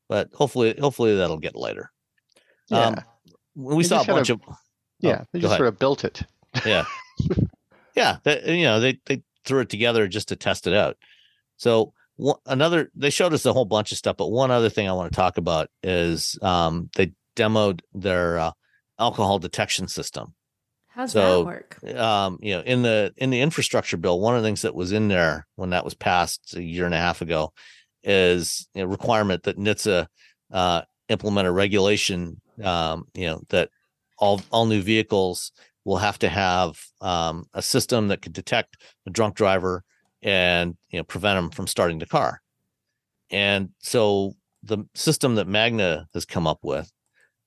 but 0.09 0.30
hopefully 0.34 0.76
hopefully 0.80 1.16
that'll 1.16 1.38
get 1.38 1.55
lighter. 1.55 1.91
Yeah. 2.70 2.88
Um 2.88 2.95
we 3.55 3.84
They 3.84 3.88
saw 3.89 3.95
a 4.01 4.05
just 4.05 4.07
bunch 4.09 4.30
a- 4.30 4.34
of 4.34 4.41
yeah 4.99 5.20
oh, 5.22 5.26
they 5.32 5.39
just 5.39 5.49
ahead. 5.51 5.57
sort 5.59 5.68
of 5.70 5.80
built 5.80 6.03
it. 6.05 6.24
Yeah. 6.66 6.86
Yeah 7.95 8.18
that, 8.24 8.45
you 8.47 8.64
know 8.64 8.80
they 8.80 8.99
they 9.05 9.22
threw 9.45 9.59
it 9.61 9.70
together 9.70 10.07
just 10.07 10.30
to 10.30 10.36
test 10.36 10.66
it 10.66 10.74
out. 10.74 10.97
So 11.57 11.93
one, 12.16 12.38
another 12.47 12.90
they 12.95 13.11
showed 13.11 13.34
us 13.34 13.45
a 13.45 13.53
whole 13.53 13.65
bunch 13.65 13.91
of 13.91 13.98
stuff 13.99 14.18
but 14.18 14.30
one 14.31 14.49
other 14.52 14.69
thing 14.69 14.88
i 14.90 14.94
want 14.94 15.11
to 15.11 15.15
talk 15.15 15.38
about 15.38 15.69
is 15.84 16.38
um 16.41 16.90
they 16.95 17.11
demoed 17.35 17.81
their 17.93 18.38
uh, 18.39 18.51
alcohol 18.99 19.39
detection 19.39 19.88
system 19.88 20.34
How's 20.88 21.11
So, 21.11 21.39
that 21.39 21.45
work? 21.45 21.84
um 21.95 22.38
you 22.41 22.53
know 22.55 22.61
in 22.61 22.81
the 22.84 23.11
in 23.18 23.30
the 23.30 23.41
infrastructure 23.41 23.97
bill 23.97 24.19
one 24.19 24.35
of 24.35 24.41
the 24.41 24.47
things 24.47 24.61
that 24.61 24.76
was 24.76 24.91
in 24.91 25.07
there 25.10 25.45
when 25.55 25.72
that 25.72 25.84
was 25.84 25.93
passed 25.95 26.55
a 26.55 26.64
year 26.64 26.85
and 26.85 26.93
a 26.95 26.97
half 26.99 27.22
ago 27.22 27.51
is 28.03 28.68
a 28.76 28.85
requirement 28.88 29.43
that 29.43 29.57
NHTSA 29.57 30.07
uh 30.53 30.81
implement 31.10 31.47
a 31.47 31.51
regulation 31.51 32.39
um 32.64 33.05
you 33.15 33.26
know 33.27 33.41
that 33.49 33.69
all 34.19 34.41
all 34.51 34.65
new 34.65 34.81
vehicles 34.81 35.51
will 35.84 35.97
have 35.97 36.19
to 36.19 36.30
have 36.30 36.80
um 37.01 37.43
a 37.53 37.61
system 37.61 38.07
that 38.10 38.22
could 38.22 38.31
detect 38.34 38.77
a 39.07 39.10
drunk 39.10 39.35
driver 39.35 39.84
and 40.22 40.77
you 40.89 40.99
know 40.99 41.03
prevent 41.03 41.38
them 41.38 41.49
from 41.49 41.68
starting 41.68 41.99
the 41.99 42.05
car 42.05 42.41
and 43.30 43.69
so 43.80 44.35
the 44.61 44.77
system 44.93 45.35
that 45.35 45.47
magna 45.47 46.07
has 46.14 46.23
come 46.26 46.47
up 46.47 46.60
with 46.61 46.89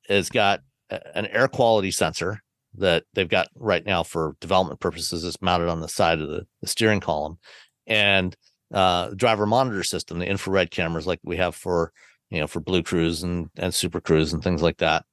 has 0.08 0.28
got 0.28 0.60
an 0.90 1.26
air 1.26 1.48
quality 1.48 1.90
sensor 1.90 2.42
that 2.74 3.04
they've 3.14 3.28
got 3.28 3.48
right 3.54 3.84
now 3.86 4.02
for 4.02 4.36
development 4.40 4.80
purposes 4.80 5.24
is 5.24 5.40
mounted 5.40 5.68
on 5.68 5.80
the 5.80 5.88
side 5.88 6.20
of 6.20 6.28
the, 6.28 6.46
the 6.60 6.68
steering 6.68 7.00
column 7.00 7.38
and 7.86 8.36
uh 8.74 9.10
driver 9.16 9.46
monitor 9.46 9.82
system 9.82 10.18
the 10.18 10.26
infrared 10.26 10.70
cameras 10.70 11.06
like 11.06 11.20
we 11.22 11.36
have 11.36 11.54
for 11.54 11.92
you 12.30 12.40
know 12.40 12.46
for 12.46 12.60
blue 12.60 12.82
cruise 12.82 13.22
and 13.22 13.48
and 13.56 13.72
super 13.72 14.00
cruise 14.00 14.32
and 14.32 14.42
things 14.42 14.60
like 14.62 14.78
that 14.78 15.04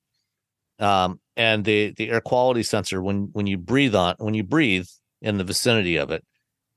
Um, 0.80 1.20
and 1.38 1.64
the 1.64 1.94
the 1.95 2.10
air 2.10 2.22
quality 2.22 2.64
sensor 2.64 3.02
when 3.02 3.30
when 3.34 3.48
you 3.48 3.57
breathe 3.57 3.95
on 3.95 4.15
when 4.18 4.34
you 4.34 4.44
breathe 4.44 4.88
in 5.22 5.38
the 5.38 5.44
vicinity 5.44 5.95
of 5.98 6.11
it, 6.11 6.24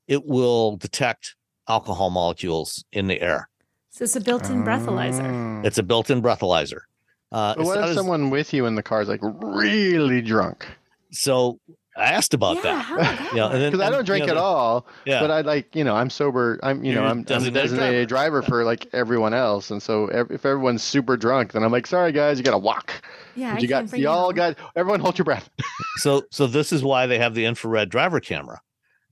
it 0.07 0.25
will 0.25 0.77
detect 0.77 1.35
alcohol 1.67 2.09
molecules 2.09 2.85
in 2.91 3.07
the 3.07 3.19
air. 3.21 3.49
So 3.89 4.03
it's 4.03 4.15
a 4.15 4.21
built-in 4.21 4.63
breathalyzer. 4.63 5.25
Mm. 5.25 5.65
It's 5.65 5.77
a 5.77 5.83
built-in 5.83 6.21
breathalyzer. 6.21 6.81
Uh, 7.31 7.55
But 7.55 7.65
what 7.65 7.75
not 7.75 7.83
if 7.85 7.89
as- 7.91 7.95
someone 7.95 8.29
with 8.29 8.53
you 8.53 8.65
in 8.65 8.75
the 8.75 8.83
car 8.83 9.01
is 9.01 9.09
like 9.09 9.19
really 9.21 10.21
drunk? 10.21 10.65
so 11.11 11.59
I 11.97 12.11
asked 12.11 12.35
about 12.35 12.57
yeah, 12.57 12.61
that. 12.61 12.81
how 12.85 12.95
would 12.97 13.05
that 13.05 13.33
Yeah, 13.33 13.43
and 13.45 13.53
work? 13.53 13.59
then- 13.61 13.71
Because 13.71 13.87
I 13.87 13.89
don't 13.89 13.99
you 14.01 14.05
drink 14.05 14.25
know, 14.27 14.31
at 14.33 14.37
all. 14.37 14.85
Yeah, 15.05 15.19
But 15.19 15.31
I 15.31 15.41
like, 15.41 15.75
you 15.75 15.83
know, 15.83 15.95
I'm 15.95 16.11
sober. 16.11 16.59
I'm, 16.61 16.83
you 16.85 16.93
know, 16.93 16.99
You're 17.01 17.07
a 17.07 17.11
I'm, 17.11 17.17
I'm 17.19 17.23
designated 17.23 17.71
designated 17.71 18.07
driver 18.07 18.41
for 18.43 18.63
like 18.63 18.87
everyone 18.93 19.33
else. 19.33 19.71
And 19.71 19.81
so 19.81 20.05
ev- 20.09 20.29
if 20.29 20.45
everyone's 20.45 20.83
super 20.83 21.17
drunk, 21.17 21.53
then 21.53 21.63
I'm 21.63 21.71
like, 21.71 21.87
sorry 21.87 22.11
guys, 22.11 22.37
you 22.37 22.43
got 22.43 22.51
to 22.51 22.57
walk. 22.59 23.01
yeah, 23.35 23.53
But 23.53 23.57
I 23.57 23.61
you 23.61 23.67
got, 23.67 23.89
bring 23.89 24.01
y'all 24.03 24.25
home. 24.25 24.35
got, 24.35 24.57
everyone 24.75 24.99
hold 24.99 25.17
your 25.17 25.25
breath. 25.25 25.49
so 25.97 26.21
so 26.29 26.45
this 26.45 26.71
is 26.71 26.83
why 26.83 27.07
they 27.07 27.17
have 27.17 27.33
the 27.33 27.45
infrared 27.45 27.89
driver 27.89 28.19
camera. 28.19 28.61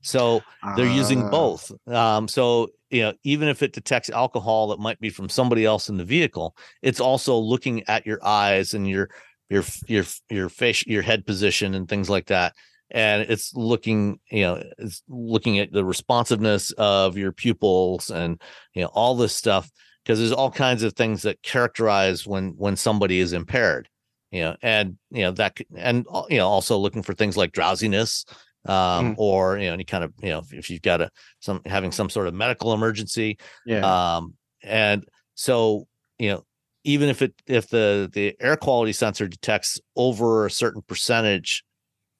So 0.05 0.43
they're 0.77 0.85
using 0.85 1.23
Ah. 1.23 1.29
both. 1.29 1.71
Um, 1.87 2.27
so 2.27 2.69
you 2.91 3.01
know, 3.01 3.13
even 3.23 3.47
if 3.49 3.63
it 3.63 3.73
detects 3.73 4.09
alcohol 4.09 4.67
that 4.67 4.79
might 4.79 4.99
be 4.99 5.09
from 5.09 5.27
somebody 5.27 5.65
else 5.65 5.89
in 5.89 5.97
the 5.97 6.05
vehicle, 6.05 6.55
it's 6.81 6.99
also 6.99 7.37
looking 7.37 7.83
at 7.89 8.05
your 8.05 8.19
eyes 8.23 8.73
and 8.73 8.87
your 8.87 9.09
your 9.49 9.63
your 9.87 10.05
your 10.29 10.49
face, 10.49 10.85
your 10.85 11.01
head 11.01 11.25
position, 11.25 11.73
and 11.73 11.89
things 11.89 12.09
like 12.09 12.27
that. 12.27 12.53
And 12.91 13.23
it's 13.23 13.53
looking, 13.55 14.19
you 14.31 14.41
know, 14.41 14.63
it's 14.77 15.01
looking 15.09 15.57
at 15.57 15.71
the 15.71 15.83
responsiveness 15.83 16.71
of 16.77 17.17
your 17.17 17.31
pupils 17.31 18.11
and 18.11 18.39
you 18.75 18.83
know 18.83 18.89
all 18.93 19.15
this 19.15 19.35
stuff 19.35 19.69
because 20.03 20.19
there's 20.19 20.31
all 20.31 20.51
kinds 20.51 20.83
of 20.83 20.93
things 20.93 21.23
that 21.23 21.41
characterize 21.41 22.27
when 22.27 22.53
when 22.57 22.75
somebody 22.75 23.19
is 23.19 23.33
impaired. 23.33 23.89
You 24.31 24.41
know, 24.41 24.55
and 24.61 24.97
you 25.11 25.23
know 25.23 25.31
that, 25.31 25.57
and 25.75 26.05
uh, 26.11 26.23
you 26.29 26.37
know, 26.37 26.47
also 26.47 26.77
looking 26.77 27.03
for 27.03 27.13
things 27.13 27.37
like 27.37 27.53
drowsiness, 27.53 28.25
um, 28.65 29.13
Mm. 29.13 29.15
or 29.17 29.57
you 29.57 29.67
know, 29.67 29.73
any 29.73 29.83
kind 29.83 30.03
of 30.03 30.13
you 30.21 30.29
know, 30.29 30.39
if, 30.39 30.53
if 30.53 30.69
you've 30.69 30.81
got 30.81 31.01
a 31.01 31.09
some 31.39 31.61
having 31.65 31.91
some 31.91 32.09
sort 32.09 32.27
of 32.27 32.33
medical 32.33 32.73
emergency, 32.73 33.37
Yeah. 33.65 34.15
um, 34.17 34.33
and 34.63 35.05
so 35.35 35.87
you 36.17 36.29
know, 36.29 36.43
even 36.83 37.09
if 37.09 37.21
it 37.21 37.33
if 37.47 37.67
the 37.69 38.09
the 38.11 38.35
air 38.39 38.57
quality 38.57 38.93
sensor 38.93 39.27
detects 39.27 39.79
over 39.95 40.45
a 40.45 40.51
certain 40.51 40.81
percentage, 40.81 41.63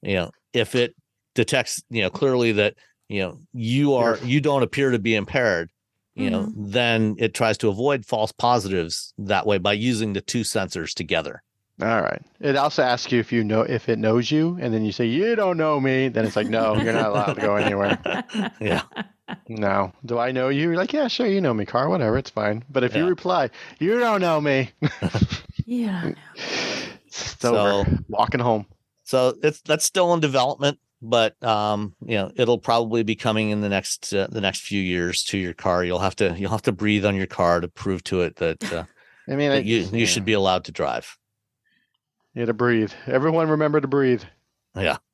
you 0.02 0.16
know, 0.16 0.32
if 0.54 0.76
it 0.76 0.96
detects 1.34 1.84
you 1.90 2.02
know 2.02 2.10
clearly 2.10 2.52
that 2.54 2.76
you 3.10 3.22
know 3.22 3.38
you 3.54 3.94
are 3.94 4.18
you 4.24 4.42
don't 4.42 4.64
appear 4.64 4.92
to 4.92 5.00
be 5.00 5.16
impaired, 5.16 5.70
you 6.16 6.30
know, 6.30 6.52
then 6.56 7.16
it 7.18 7.34
tries 7.34 7.58
to 7.60 7.70
avoid 7.70 8.06
false 8.06 8.32
positives 8.32 9.14
that 9.18 9.46
way 9.46 9.58
by 9.58 9.74
using 9.74 10.14
the 10.14 10.22
two 10.22 10.42
sensors 10.42 10.94
together. 10.94 11.42
All 11.82 12.02
right. 12.02 12.22
It 12.40 12.56
also 12.56 12.84
asks 12.84 13.12
you 13.12 13.20
if 13.20 13.34
you 13.34 13.44
know 13.44 13.62
if 13.62 13.90
it 13.90 14.00
knows 14.00 14.32
you, 14.32 14.58
and 14.62 14.74
then 14.74 14.86
you 14.86 14.92
say 14.94 15.06
you 15.06 15.36
don't 15.36 15.58
know 15.58 15.80
me. 15.80 16.08
Then 16.08 16.26
it's 16.26 16.36
like, 16.38 16.48
no, 16.48 16.76
you're 16.78 16.94
not 16.94 17.10
allowed 17.10 17.34
to 17.34 17.42
go 17.42 17.56
anywhere. 17.56 18.00
Yeah. 18.62 18.84
No. 19.50 19.92
Do 20.06 20.18
I 20.20 20.32
know 20.32 20.50
you? 20.50 20.62
You're 20.70 20.76
like, 20.78 20.94
yeah, 20.94 21.08
sure, 21.08 21.26
you 21.28 21.42
know 21.42 21.54
me, 21.54 21.66
car, 21.66 21.90
whatever, 21.90 22.18
it's 22.18 22.30
fine. 22.30 22.64
But 22.70 22.84
if 22.84 22.96
you 22.96 23.06
reply, 23.08 23.50
you 23.80 24.00
don't 24.00 24.22
know 24.22 24.40
me, 24.40 24.72
Yeah. 25.66 26.12
So-. 27.10 27.86
Walking 28.08 28.40
home. 28.40 28.66
So 29.04 29.36
it's 29.44 29.62
that's 29.62 29.86
still 29.86 30.14
in 30.14 30.20
development, 30.20 30.80
but 31.02 31.42
um, 31.44 31.96
you 32.06 32.16
know, 32.16 32.32
it'll 32.36 32.58
probably 32.58 33.04
be 33.04 33.16
coming 33.16 33.50
in 33.52 33.62
the 33.62 33.70
next 33.70 34.14
uh, 34.14 34.28
the 34.32 34.42
next 34.42 34.62
few 34.62 34.82
years 34.82 35.24
to 35.26 35.38
your 35.38 35.54
car. 35.54 35.84
You'll 35.84 36.00
have 36.00 36.16
to 36.18 36.36
you'll 36.38 36.52
have 36.52 36.64
to 36.64 36.72
breathe 36.72 37.06
on 37.06 37.16
your 37.16 37.28
car 37.28 37.60
to 37.62 37.68
prove 37.68 38.04
to 38.06 38.22
it 38.22 38.38
that, 38.38 38.74
uh, 38.74 38.86
I 39.28 39.36
mean, 39.36 39.52
that 39.52 39.60
it- 39.60 39.66
you 39.66 39.80
yeah. 39.82 39.90
you 39.92 40.06
should 40.08 40.26
be 40.26 40.34
allowed 40.34 40.66
to 40.66 40.72
drive. 40.72 41.18
You 42.36 42.42
got 42.42 42.48
to 42.48 42.54
breathe. 42.54 42.92
Everyone, 43.08 43.50
remember 43.50 43.80
to 43.82 43.88
breathe. 43.88 44.24
Yeah. 44.76 44.98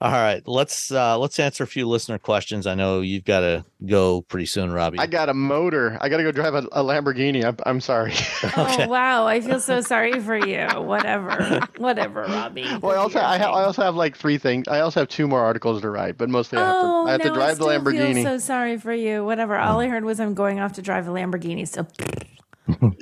All 0.00 0.10
right, 0.10 0.42
let's 0.46 0.90
uh 0.90 1.16
let's 1.18 1.38
answer 1.38 1.64
a 1.64 1.66
few 1.66 1.88
listener 1.88 2.18
questions. 2.18 2.66
I 2.66 2.74
know 2.74 3.00
you've 3.00 3.24
got 3.24 3.40
to 3.40 3.64
go 3.86 4.20
pretty 4.20 4.44
soon, 4.44 4.70
Robbie. 4.70 4.98
I 4.98 5.06
got 5.06 5.30
a 5.30 5.34
motor. 5.34 5.96
I 5.98 6.10
got 6.10 6.18
to 6.18 6.22
go 6.24 6.30
drive 6.32 6.54
a, 6.54 6.58
a 6.72 6.82
Lamborghini. 6.84 7.42
I'm, 7.42 7.56
I'm 7.64 7.80
sorry. 7.80 8.12
Okay. 8.44 8.84
Oh 8.84 8.88
wow, 8.88 9.26
I 9.26 9.40
feel 9.40 9.60
so 9.60 9.80
sorry 9.80 10.20
for 10.20 10.36
you. 10.36 10.66
Whatever, 10.82 11.60
whatever, 11.78 12.22
Robbie. 12.24 12.66
well, 12.82 12.92
I 12.92 12.96
also 12.96 13.18
I, 13.20 13.38
ha- 13.38 13.52
I 13.52 13.64
also 13.64 13.80
have 13.82 13.94
like 13.94 14.16
three 14.16 14.36
things. 14.36 14.68
I 14.68 14.80
also 14.80 15.00
have 15.00 15.08
two 15.08 15.26
more 15.26 15.40
articles 15.40 15.80
to 15.80 15.88
write, 15.88 16.18
but 16.18 16.28
mostly 16.28 16.58
I 16.58 16.62
have 16.66 16.72
to, 16.74 16.80
Oh, 16.86 17.06
I 17.06 17.12
have 17.12 17.22
to 17.22 17.30
drive 17.30 17.56
the 17.58 17.64
still 17.64 17.68
Lamborghini. 17.68 18.14
Feel 18.16 18.24
so 18.24 18.38
sorry 18.38 18.76
for 18.76 18.92
you. 18.92 19.24
Whatever. 19.24 19.56
All 19.56 19.80
I 19.80 19.86
heard 19.88 20.04
was 20.04 20.20
I'm 20.20 20.34
going 20.34 20.60
off 20.60 20.74
to 20.74 20.82
drive 20.82 21.08
a 21.08 21.10
Lamborghini. 21.10 21.66
So 21.66 21.86
Mm, 22.68 22.96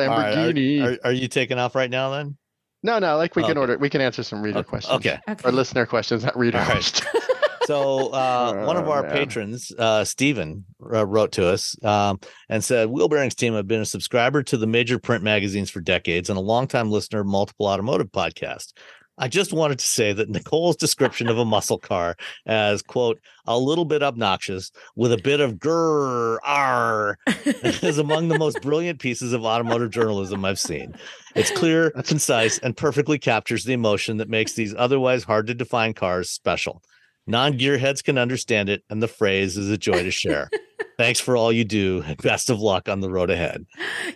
All 0.00 0.06
right, 0.08 0.34
Lamborghini. 0.34 0.82
are, 0.82 0.92
are, 0.92 0.98
are 1.04 1.12
you 1.12 1.28
taking 1.28 1.58
off 1.58 1.74
right 1.74 1.90
now 1.90 2.10
then? 2.10 2.36
no, 2.82 2.98
no, 2.98 3.16
like 3.16 3.34
we 3.36 3.42
can 3.42 3.58
order. 3.58 3.76
We 3.78 3.90
can 3.90 4.00
answer 4.00 4.22
some 4.22 4.40
reader 4.42 4.60
Okay. 4.60 4.68
questions. 4.68 4.94
Okay. 4.96 5.18
okay. 5.28 5.48
Or 5.48 5.52
listener 5.52 5.84
questions, 5.86 6.24
not 6.24 6.36
reader 6.38 6.58
All 6.58 6.64
right. 6.64 6.72
questions. 6.82 7.06
So 7.64 8.06
uh, 8.14 8.54
one 8.66 8.78
of 8.78 8.88
Oh, 8.88 8.92
our 8.92 9.02
man. 9.02 9.12
patrons, 9.12 9.70
uh, 9.78 10.02
Stephen, 10.02 10.64
uh, 10.90 11.04
wrote 11.04 11.32
to 11.32 11.46
us 11.46 11.76
um, 11.84 12.18
and 12.48 12.64
said, 12.64 12.88
"Wheel 12.88 13.08
Bearings 13.10 13.34
team 13.34 13.52
have 13.52 13.68
been 13.68 13.82
a 13.82 13.84
subscriber 13.84 14.42
to 14.44 14.56
the 14.56 14.66
major 14.66 14.98
print 14.98 15.22
magazines 15.22 15.68
for 15.68 15.82
decades 15.82 16.30
and 16.30 16.38
a 16.38 16.40
longtime 16.40 16.90
listener 16.90 17.20
of 17.20 17.26
multiple 17.26 17.66
automotive 17.66 18.10
podcasts. 18.10 18.72
I 19.18 19.28
just 19.28 19.52
wanted 19.52 19.78
to 19.80 19.86
say 19.86 20.12
that 20.12 20.30
Nicole's 20.30 20.76
description 20.76 21.28
of 21.28 21.38
a 21.38 21.44
muscle 21.44 21.78
car 21.78 22.16
as 22.46 22.82
quote 22.82 23.20
a 23.46 23.58
little 23.58 23.84
bit 23.84 24.02
obnoxious 24.02 24.70
with 24.94 25.12
a 25.12 25.16
bit 25.16 25.40
of 25.40 25.54
grr 25.54 26.38
r 26.44 27.18
is 27.26 27.98
among 27.98 28.28
the 28.28 28.38
most 28.38 28.62
brilliant 28.62 29.00
pieces 29.00 29.32
of 29.32 29.44
automotive 29.44 29.90
journalism 29.90 30.44
I've 30.44 30.60
seen. 30.60 30.94
It's 31.34 31.50
clear, 31.50 31.90
concise, 31.90 32.58
and 32.58 32.76
perfectly 32.76 33.18
captures 33.18 33.64
the 33.64 33.72
emotion 33.72 34.18
that 34.18 34.28
makes 34.28 34.52
these 34.54 34.74
otherwise 34.76 35.24
hard 35.24 35.46
to 35.48 35.54
define 35.54 35.94
cars 35.94 36.30
special. 36.30 36.82
Non 37.28 37.58
gearheads 37.58 38.02
can 38.02 38.16
understand 38.18 38.68
it, 38.68 38.82
and 38.90 39.02
the 39.02 39.08
phrase 39.08 39.56
is 39.56 39.70
a 39.70 39.76
joy 39.78 40.02
to 40.02 40.10
share. 40.10 40.50
Thanks 40.96 41.20
for 41.20 41.36
all 41.36 41.52
you 41.52 41.64
do, 41.64 42.02
and 42.04 42.16
best 42.22 42.50
of 42.50 42.60
luck 42.60 42.88
on 42.88 43.00
the 43.00 43.10
road 43.10 43.30
ahead. 43.30 43.64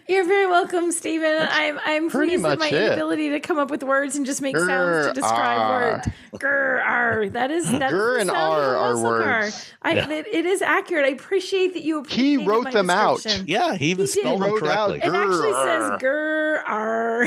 You're 0.09 0.25
very 0.25 0.47
welcome, 0.49 0.91
Stephen. 0.91 1.47
I'm 1.51 1.79
I'm 1.85 2.11
pretty 2.11 2.33
pleased 2.33 2.43
with 2.45 2.59
my 2.59 2.65
much 2.65 2.73
it. 2.73 2.87
inability 2.87 3.29
to 3.31 3.39
come 3.41 3.59
up 3.59 3.71
with 3.71 3.83
words 3.85 4.17
and 4.17 4.27
just 4.27 4.43
make 4.43 4.57
sounds 4.57 5.07
to 5.09 5.13
describe 5.13 5.59
ah. 5.61 5.71
words. 5.71 6.09
Grr, 6.43 6.83
R. 6.85 7.29
That 7.29 7.51
is 7.53 7.71
that 7.79 7.93
is 7.93 7.99
Grr 7.99 8.15
the 8.15 8.21
and 8.23 8.31
sound 8.31 8.59
of 8.59 8.65
R 8.65 8.75
a 8.75 8.79
are 8.79 8.95
muscle 8.95 9.03
car. 9.11 9.41
words. 9.43 9.73
I, 9.83 9.93
Yeah. 9.93 10.11
it, 10.11 10.27
it 10.27 10.47
is 10.47 10.63
accurate. 10.63 11.05
I 11.05 11.11
appreciate 11.11 11.75
that 11.75 11.85
you 11.85 12.03
He 12.09 12.35
appreciated 12.35 12.47
wrote 12.49 12.65
my 12.65 12.71
them 12.73 12.91
out. 12.91 13.25
Yeah, 13.47 13.77
he 13.77 13.91
even 13.91 14.07
He 14.07 14.13
spelled 14.13 14.41
them 14.41 14.51
Wrote 14.51 14.63
out 14.65 14.89
correctly. 14.91 15.09
It 15.09 15.15
actually 15.15 15.53
says 15.53 15.91
Grr. 16.01 16.01
grr 16.01 16.63
R. 16.67 17.25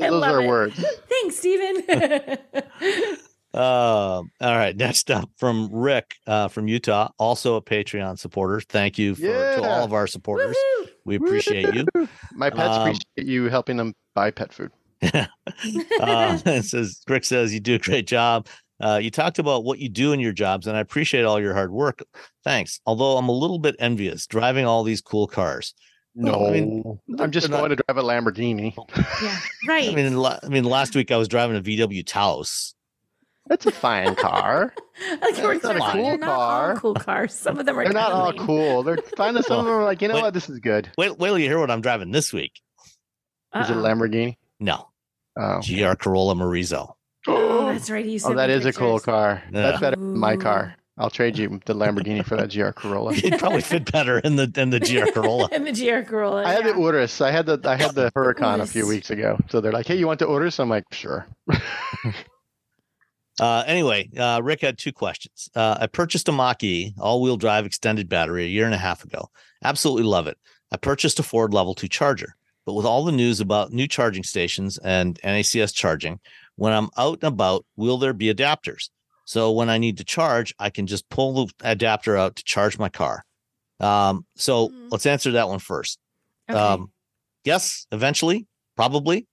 I 0.00 0.08
Those 0.08 0.20
love 0.20 0.34
are 0.36 0.42
it. 0.42 0.46
words. 0.46 0.84
Thanks, 1.08 1.36
Stephen. 1.38 2.38
Um, 3.54 4.30
all 4.40 4.56
right, 4.56 4.74
next 4.86 5.10
up 5.10 5.28
from 5.36 5.68
Rick 5.72 6.14
uh, 6.26 6.48
from 6.48 6.68
Utah, 6.68 7.10
also 7.18 7.56
a 7.56 7.62
Patreon 7.62 8.18
supporter. 8.18 8.60
Thank 8.60 8.98
you 8.98 9.14
for, 9.14 9.22
to 9.22 9.62
all 9.62 9.84
of 9.84 9.92
our 9.92 10.06
supporters. 10.06 10.56
Woohoo. 10.56 10.88
We 11.04 11.16
appreciate 11.16 11.74
you. 11.74 11.84
My 12.34 12.48
pets 12.50 12.76
Um, 12.76 12.80
appreciate 12.82 13.26
you 13.30 13.48
helping 13.48 13.76
them 13.76 13.94
buy 14.14 14.30
pet 14.30 14.52
food. 14.52 14.70
uh, 15.12 15.26
it 16.00 16.64
says 16.64 17.02
Rick 17.08 17.24
says 17.24 17.52
you 17.52 17.60
do 17.60 17.74
a 17.74 17.78
great 17.78 18.06
job. 18.06 18.46
Uh, 18.80 18.98
you 19.02 19.10
talked 19.10 19.38
about 19.38 19.64
what 19.64 19.78
you 19.78 19.88
do 19.88 20.12
in 20.12 20.18
your 20.20 20.32
jobs, 20.32 20.66
and 20.66 20.76
I 20.76 20.80
appreciate 20.80 21.24
all 21.24 21.40
your 21.40 21.54
hard 21.54 21.72
work. 21.72 22.02
Thanks. 22.44 22.80
Although 22.86 23.16
I'm 23.16 23.28
a 23.28 23.32
little 23.32 23.58
bit 23.58 23.76
envious 23.78 24.26
driving 24.26 24.64
all 24.64 24.82
these 24.82 25.00
cool 25.00 25.26
cars. 25.26 25.74
No, 26.14 26.32
Well, 26.38 26.46
I 26.48 26.52
mean, 26.52 26.98
I'm 27.20 27.30
just 27.30 27.48
they're 27.48 27.56
not- 27.58 27.66
going 27.68 27.76
to 27.76 27.82
drive 27.86 27.96
a 27.96 28.02
Lamborghini. 28.02 28.74
yeah, 29.22 29.38
right. 29.68 29.88
I 29.88 29.94
mean, 29.94 30.16
la- 30.16 30.38
I 30.42 30.48
mean, 30.48 30.64
last 30.64 30.94
week 30.94 31.10
I 31.10 31.16
was 31.16 31.28
driving 31.28 31.56
a 31.56 31.60
VW 31.62 32.04
Taos. 32.06 32.74
That's 33.48 33.66
a 33.66 33.70
fine 33.72 34.14
car. 34.14 34.72
like 35.20 35.36
we're 35.38 35.54
not 35.54 35.76
a 35.76 35.80
cool 35.92 36.02
they're 36.04 36.18
not 36.18 36.28
all 36.28 36.38
car. 36.38 36.76
cool 36.76 36.94
cars. 36.94 37.34
Some 37.34 37.58
of 37.58 37.66
them 37.66 37.78
are 37.78 37.84
They're 37.84 37.92
not 37.92 38.12
all 38.12 38.30
totally- 38.32 38.46
cool. 38.46 38.82
They're 38.84 38.96
fine. 39.16 39.34
Some 39.42 39.58
of 39.60 39.64
them 39.66 39.74
are 39.74 39.84
like, 39.84 40.00
you 40.00 40.08
know 40.08 40.14
Wait. 40.14 40.22
what? 40.22 40.34
This 40.34 40.48
is 40.48 40.60
good. 40.60 40.90
Wait, 40.96 41.18
wait 41.18 41.28
till 41.28 41.38
you 41.38 41.48
hear 41.48 41.58
what 41.58 41.70
I'm 41.70 41.80
driving 41.80 42.12
this 42.12 42.32
week. 42.32 42.52
Is 43.54 43.68
it 43.68 43.76
a 43.76 43.80
Lamborghini? 43.80 44.36
No, 44.60 44.88
Oh, 45.36 45.60
GR 45.60 45.94
Corolla 45.94 46.34
Morizo. 46.34 46.94
Oh, 47.28 47.66
that's 47.72 47.88
right. 47.90 48.04
You 48.04 48.18
said 48.18 48.32
oh 48.32 48.34
that 48.34 48.48
the 48.48 48.52
is 48.54 48.66
a 48.66 48.72
cool 48.72 48.98
car. 48.98 49.42
Yeah. 49.52 49.62
That's 49.62 49.80
better 49.80 49.94
than 49.96 50.18
my 50.18 50.36
car. 50.36 50.74
I'll 50.98 51.08
trade 51.10 51.38
you 51.38 51.60
the 51.64 51.74
Lamborghini 51.74 52.24
for 52.24 52.36
that 52.36 52.52
GR 52.52 52.70
Corolla. 52.70 53.12
It'd 53.16 53.38
probably 53.38 53.60
fit 53.62 53.90
better 53.90 54.18
in 54.18 54.34
the 54.36 54.52
in 54.56 54.70
the 54.70 54.80
GR 54.80 55.10
Corolla. 55.12 55.48
in 55.52 55.64
the 55.64 55.72
GR 55.72 56.02
Corolla. 56.08 56.44
I 56.44 56.52
had 56.52 56.66
yeah. 56.66 56.72
the 56.72 56.78
Urus. 56.80 57.20
I 57.20 57.30
had 57.30 57.46
the 57.46 57.60
I 57.64 57.76
had 57.76 57.94
the 57.94 58.10
Huracan 58.12 58.60
a 58.60 58.66
few 58.66 58.86
weeks 58.88 59.10
ago. 59.10 59.38
So 59.50 59.60
they're 59.60 59.72
like, 59.72 59.86
"Hey, 59.86 59.96
you 59.96 60.06
want 60.08 60.18
the 60.18 60.26
Urus?" 60.28 60.58
I'm 60.58 60.68
like, 60.68 60.84
"Sure." 60.92 61.26
Uh, 63.40 63.64
anyway, 63.66 64.08
uh, 64.18 64.40
Rick 64.42 64.60
had 64.60 64.78
two 64.78 64.92
questions. 64.92 65.48
Uh, 65.54 65.78
I 65.80 65.86
purchased 65.86 66.28
a 66.28 66.32
Mach 66.32 66.62
E 66.62 66.94
all-wheel 66.98 67.36
drive 67.36 67.64
extended 67.66 68.08
battery 68.08 68.44
a 68.44 68.48
year 68.48 68.66
and 68.66 68.74
a 68.74 68.78
half 68.78 69.04
ago. 69.04 69.30
Absolutely 69.64 70.04
love 70.04 70.26
it. 70.26 70.36
I 70.70 70.76
purchased 70.76 71.18
a 71.18 71.22
Ford 71.22 71.52
Level 71.54 71.74
2 71.74 71.88
charger, 71.88 72.36
but 72.66 72.74
with 72.74 72.86
all 72.86 73.04
the 73.04 73.12
news 73.12 73.40
about 73.40 73.72
new 73.72 73.86
charging 73.88 74.22
stations 74.22 74.78
and 74.78 75.18
NACS 75.22 75.74
charging, 75.74 76.20
when 76.56 76.72
I'm 76.72 76.88
out 76.98 77.18
and 77.22 77.24
about, 77.32 77.64
will 77.76 77.96
there 77.98 78.12
be 78.12 78.32
adapters? 78.32 78.90
So 79.24 79.50
when 79.52 79.70
I 79.70 79.78
need 79.78 79.96
to 79.98 80.04
charge, 80.04 80.54
I 80.58 80.68
can 80.68 80.86
just 80.86 81.08
pull 81.08 81.46
the 81.46 81.52
adapter 81.62 82.16
out 82.16 82.36
to 82.36 82.44
charge 82.44 82.78
my 82.78 82.88
car. 82.88 83.24
Um, 83.80 84.26
so 84.36 84.68
Mhm. 84.68 84.88
let's 84.92 85.06
answer 85.06 85.32
that 85.32 85.48
one 85.48 85.58
first. 85.58 85.98
Okay. 86.50 86.58
Um, 86.58 86.92
yes, 87.44 87.86
eventually, 87.92 88.46
probably. 88.76 89.26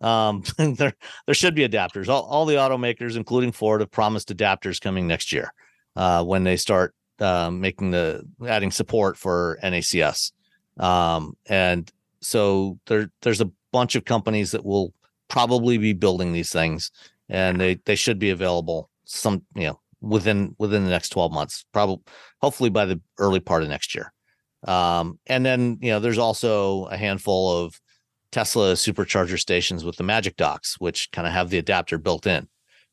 Um, 0.00 0.42
there 0.58 0.94
there 1.26 1.34
should 1.34 1.54
be 1.54 1.66
adapters. 1.66 2.08
All, 2.08 2.22
all 2.22 2.46
the 2.46 2.54
automakers, 2.54 3.16
including 3.16 3.52
Ford, 3.52 3.80
have 3.80 3.90
promised 3.90 4.34
adapters 4.34 4.80
coming 4.80 5.06
next 5.06 5.32
year 5.32 5.52
uh, 5.96 6.24
when 6.24 6.44
they 6.44 6.56
start 6.56 6.94
uh, 7.20 7.50
making 7.50 7.90
the 7.90 8.26
adding 8.46 8.70
support 8.70 9.16
for 9.16 9.58
NACS. 9.62 10.32
Um, 10.78 11.36
and 11.46 11.90
so 12.20 12.78
there 12.86 13.10
there's 13.22 13.40
a 13.40 13.50
bunch 13.72 13.94
of 13.94 14.04
companies 14.04 14.52
that 14.52 14.64
will 14.64 14.92
probably 15.28 15.78
be 15.78 15.92
building 15.92 16.32
these 16.32 16.50
things, 16.50 16.90
and 17.28 17.60
they 17.60 17.74
they 17.84 17.94
should 17.94 18.18
be 18.18 18.30
available 18.30 18.90
some 19.04 19.42
you 19.54 19.66
know 19.66 19.80
within 20.00 20.54
within 20.58 20.84
the 20.84 20.90
next 20.90 21.10
12 21.10 21.32
months, 21.32 21.64
probably 21.72 22.02
hopefully 22.40 22.70
by 22.70 22.84
the 22.84 23.00
early 23.18 23.40
part 23.40 23.62
of 23.62 23.68
next 23.68 23.94
year. 23.94 24.12
Um, 24.66 25.18
and 25.26 25.44
then 25.44 25.78
you 25.80 25.90
know 25.90 26.00
there's 26.00 26.18
also 26.18 26.84
a 26.86 26.96
handful 26.96 27.64
of 27.64 27.80
Tesla 28.32 28.74
supercharger 28.74 29.38
stations 29.38 29.84
with 29.84 29.96
the 29.96 30.02
Magic 30.02 30.36
docks, 30.36 30.76
which 30.78 31.10
kind 31.12 31.26
of 31.26 31.32
have 31.32 31.50
the 31.50 31.58
adapter 31.58 31.98
built 31.98 32.26
in. 32.26 32.48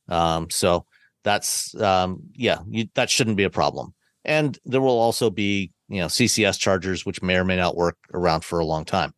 Um, 0.10 0.50
so 0.50 0.86
that's 1.24 1.76
um, 1.76 2.22
yeah, 2.34 2.60
you, 2.70 2.88
that 2.96 3.10
shouldn't 3.10 3.38
be 3.38 3.44
a 3.44 3.50
problem. 3.50 3.94
And 4.26 4.58
there 4.66 4.82
will 4.82 5.00
also 5.00 5.30
be 5.30 5.72
you 5.90 6.00
know 6.02 6.08
CCS 6.08 6.60
chargers, 6.60 7.06
which 7.06 7.22
may 7.22 7.38
or 7.38 7.44
may 7.44 7.58
not 7.58 7.76
work 7.76 7.98
around 8.14 8.44
for 8.44 8.60
a 8.60 8.66
long 8.66 8.86
time. 8.86 9.14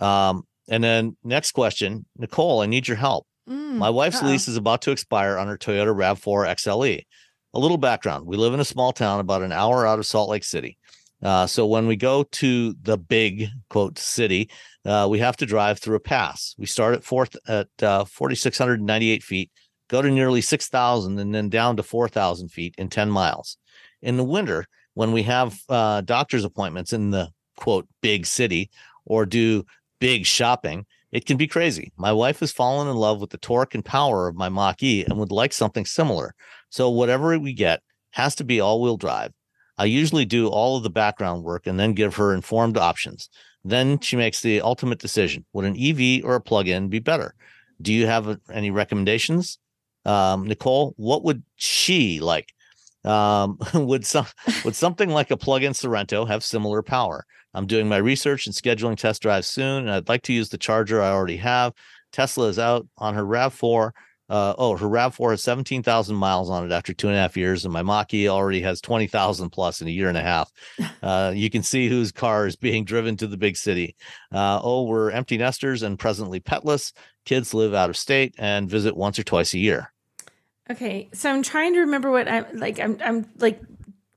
Um, 0.00 0.44
and 0.68 0.82
then 0.84 1.16
next 1.24 1.52
question, 1.52 2.06
Nicole, 2.16 2.60
I 2.60 2.66
need 2.66 2.86
your 2.86 2.96
help. 2.96 3.26
Mm, 3.48 3.76
My 3.76 3.90
wife's 3.90 4.22
uh-oh. 4.22 4.28
lease 4.28 4.48
is 4.48 4.56
about 4.56 4.82
to 4.82 4.92
expire 4.92 5.36
on 5.36 5.48
her 5.48 5.58
Toyota 5.58 5.94
RAV4 5.94 6.48
XLE. 6.54 7.02
A 7.52 7.58
little 7.58 7.78
background 7.78 8.26
we 8.26 8.36
live 8.36 8.54
in 8.54 8.60
a 8.60 8.64
small 8.64 8.92
town 8.92 9.18
about 9.18 9.42
an 9.42 9.52
hour 9.52 9.86
out 9.86 9.98
of 9.98 10.06
Salt 10.06 10.30
Lake 10.30 10.44
City. 10.44 10.78
Uh, 11.22 11.46
so 11.46 11.66
when 11.66 11.86
we 11.86 11.96
go 11.96 12.22
to 12.22 12.74
the 12.82 12.96
big 12.96 13.48
quote 13.68 13.98
city, 13.98 14.50
uh, 14.84 15.06
we 15.10 15.18
have 15.18 15.36
to 15.38 15.46
drive 15.46 15.78
through 15.78 15.96
a 15.96 16.00
pass. 16.00 16.54
We 16.58 16.66
start 16.66 16.94
at 16.94 17.04
fourth 17.04 17.36
at 17.46 17.68
uh, 17.82 18.04
4,698 18.04 19.22
feet, 19.22 19.50
go 19.88 20.02
to 20.02 20.10
nearly 20.10 20.40
6,000, 20.40 21.18
and 21.18 21.34
then 21.34 21.48
down 21.48 21.76
to 21.76 21.82
4,000 21.82 22.48
feet 22.48 22.74
in 22.78 22.88
10 22.88 23.10
miles. 23.10 23.56
In 24.02 24.16
the 24.16 24.24
winter, 24.24 24.66
when 24.94 25.12
we 25.12 25.22
have 25.24 25.58
uh, 25.68 26.00
doctor's 26.02 26.44
appointments 26.44 26.92
in 26.92 27.10
the 27.10 27.30
quote 27.56 27.86
big 28.00 28.26
city 28.26 28.70
or 29.04 29.26
do 29.26 29.64
big 30.00 30.24
shopping, 30.24 30.86
it 31.12 31.26
can 31.26 31.36
be 31.36 31.46
crazy. 31.46 31.92
My 31.96 32.12
wife 32.12 32.40
has 32.40 32.52
fallen 32.52 32.88
in 32.88 32.96
love 32.96 33.20
with 33.20 33.30
the 33.30 33.38
torque 33.38 33.74
and 33.74 33.84
power 33.84 34.28
of 34.28 34.36
my 34.36 34.48
Mach 34.48 34.82
E 34.82 35.04
and 35.04 35.18
would 35.18 35.32
like 35.32 35.52
something 35.52 35.84
similar. 35.84 36.34
So 36.70 36.88
whatever 36.88 37.38
we 37.38 37.52
get 37.52 37.82
has 38.12 38.34
to 38.36 38.44
be 38.44 38.60
all-wheel 38.60 38.96
drive. 38.96 39.32
I 39.76 39.86
usually 39.86 40.24
do 40.24 40.48
all 40.48 40.76
of 40.76 40.82
the 40.82 40.90
background 40.90 41.42
work 41.42 41.66
and 41.66 41.80
then 41.80 41.94
give 41.94 42.16
her 42.16 42.34
informed 42.34 42.76
options. 42.76 43.28
Then 43.64 43.98
she 44.00 44.16
makes 44.16 44.40
the 44.40 44.60
ultimate 44.60 44.98
decision. 44.98 45.44
Would 45.52 45.64
an 45.64 45.76
EV 45.78 46.24
or 46.24 46.34
a 46.34 46.40
plug-in 46.40 46.88
be 46.88 46.98
better? 46.98 47.34
Do 47.80 47.92
you 47.92 48.06
have 48.06 48.38
any 48.52 48.70
recommendations? 48.70 49.58
Um, 50.04 50.46
Nicole, 50.46 50.94
what 50.96 51.24
would 51.24 51.42
she 51.56 52.20
like? 52.20 52.52
Um, 53.04 53.58
would 53.74 54.04
some 54.06 54.26
would 54.64 54.76
something 54.76 55.10
like 55.10 55.30
a 55.30 55.36
plug-in 55.36 55.72
Sorento 55.72 56.26
have 56.26 56.44
similar 56.44 56.82
power? 56.82 57.26
I'm 57.52 57.66
doing 57.66 57.88
my 57.88 57.96
research 57.96 58.46
and 58.46 58.54
scheduling 58.54 58.96
test 58.96 59.22
drives 59.22 59.48
soon, 59.48 59.82
and 59.82 59.90
I'd 59.90 60.08
like 60.08 60.22
to 60.22 60.32
use 60.32 60.50
the 60.50 60.58
charger 60.58 61.02
I 61.02 61.10
already 61.10 61.38
have. 61.38 61.72
Tesla 62.12 62.48
is 62.48 62.58
out 62.58 62.86
on 62.98 63.14
her 63.14 63.24
RAV4. 63.24 63.90
Uh, 64.30 64.54
oh, 64.56 64.76
her 64.76 64.86
RAV4 64.86 65.32
has 65.32 65.42
17,000 65.42 66.14
miles 66.14 66.48
on 66.48 66.64
it 66.64 66.72
after 66.72 66.94
two 66.94 67.08
and 67.08 67.16
a 67.16 67.20
half 67.20 67.36
years, 67.36 67.64
and 67.64 67.74
my 67.74 67.82
Mach 67.82 68.14
E 68.14 68.28
already 68.28 68.60
has 68.62 68.80
20,000 68.80 69.50
plus 69.50 69.82
in 69.82 69.88
a 69.88 69.90
year 69.90 70.08
and 70.08 70.16
a 70.16 70.22
half. 70.22 70.50
Uh, 71.02 71.32
you 71.34 71.48
can 71.48 71.62
see 71.62 71.88
whose 71.88 72.12
car 72.12 72.46
is 72.46 72.56
being 72.56 72.84
driven 72.84 73.16
to 73.16 73.26
the 73.26 73.38
big 73.38 73.56
city. 73.56 73.96
Uh, 74.30 74.60
oh, 74.62 74.82
we're 74.84 75.10
empty 75.10 75.38
nesters 75.38 75.82
and 75.82 75.98
presently 75.98 76.40
petless. 76.40 76.92
Kids 77.24 77.54
live 77.54 77.72
out 77.72 77.88
of 77.88 77.96
state 77.96 78.34
and 78.36 78.68
visit 78.68 78.94
once 78.94 79.18
or 79.18 79.22
twice 79.22 79.54
a 79.54 79.58
year. 79.58 79.90
Okay, 80.70 81.08
so 81.14 81.30
I'm 81.30 81.42
trying 81.42 81.72
to 81.72 81.80
remember 81.80 82.10
what 82.10 82.28
I'm 82.28 82.44
like. 82.52 82.78
I'm 82.78 82.98
I'm 83.02 83.26
like 83.38 83.60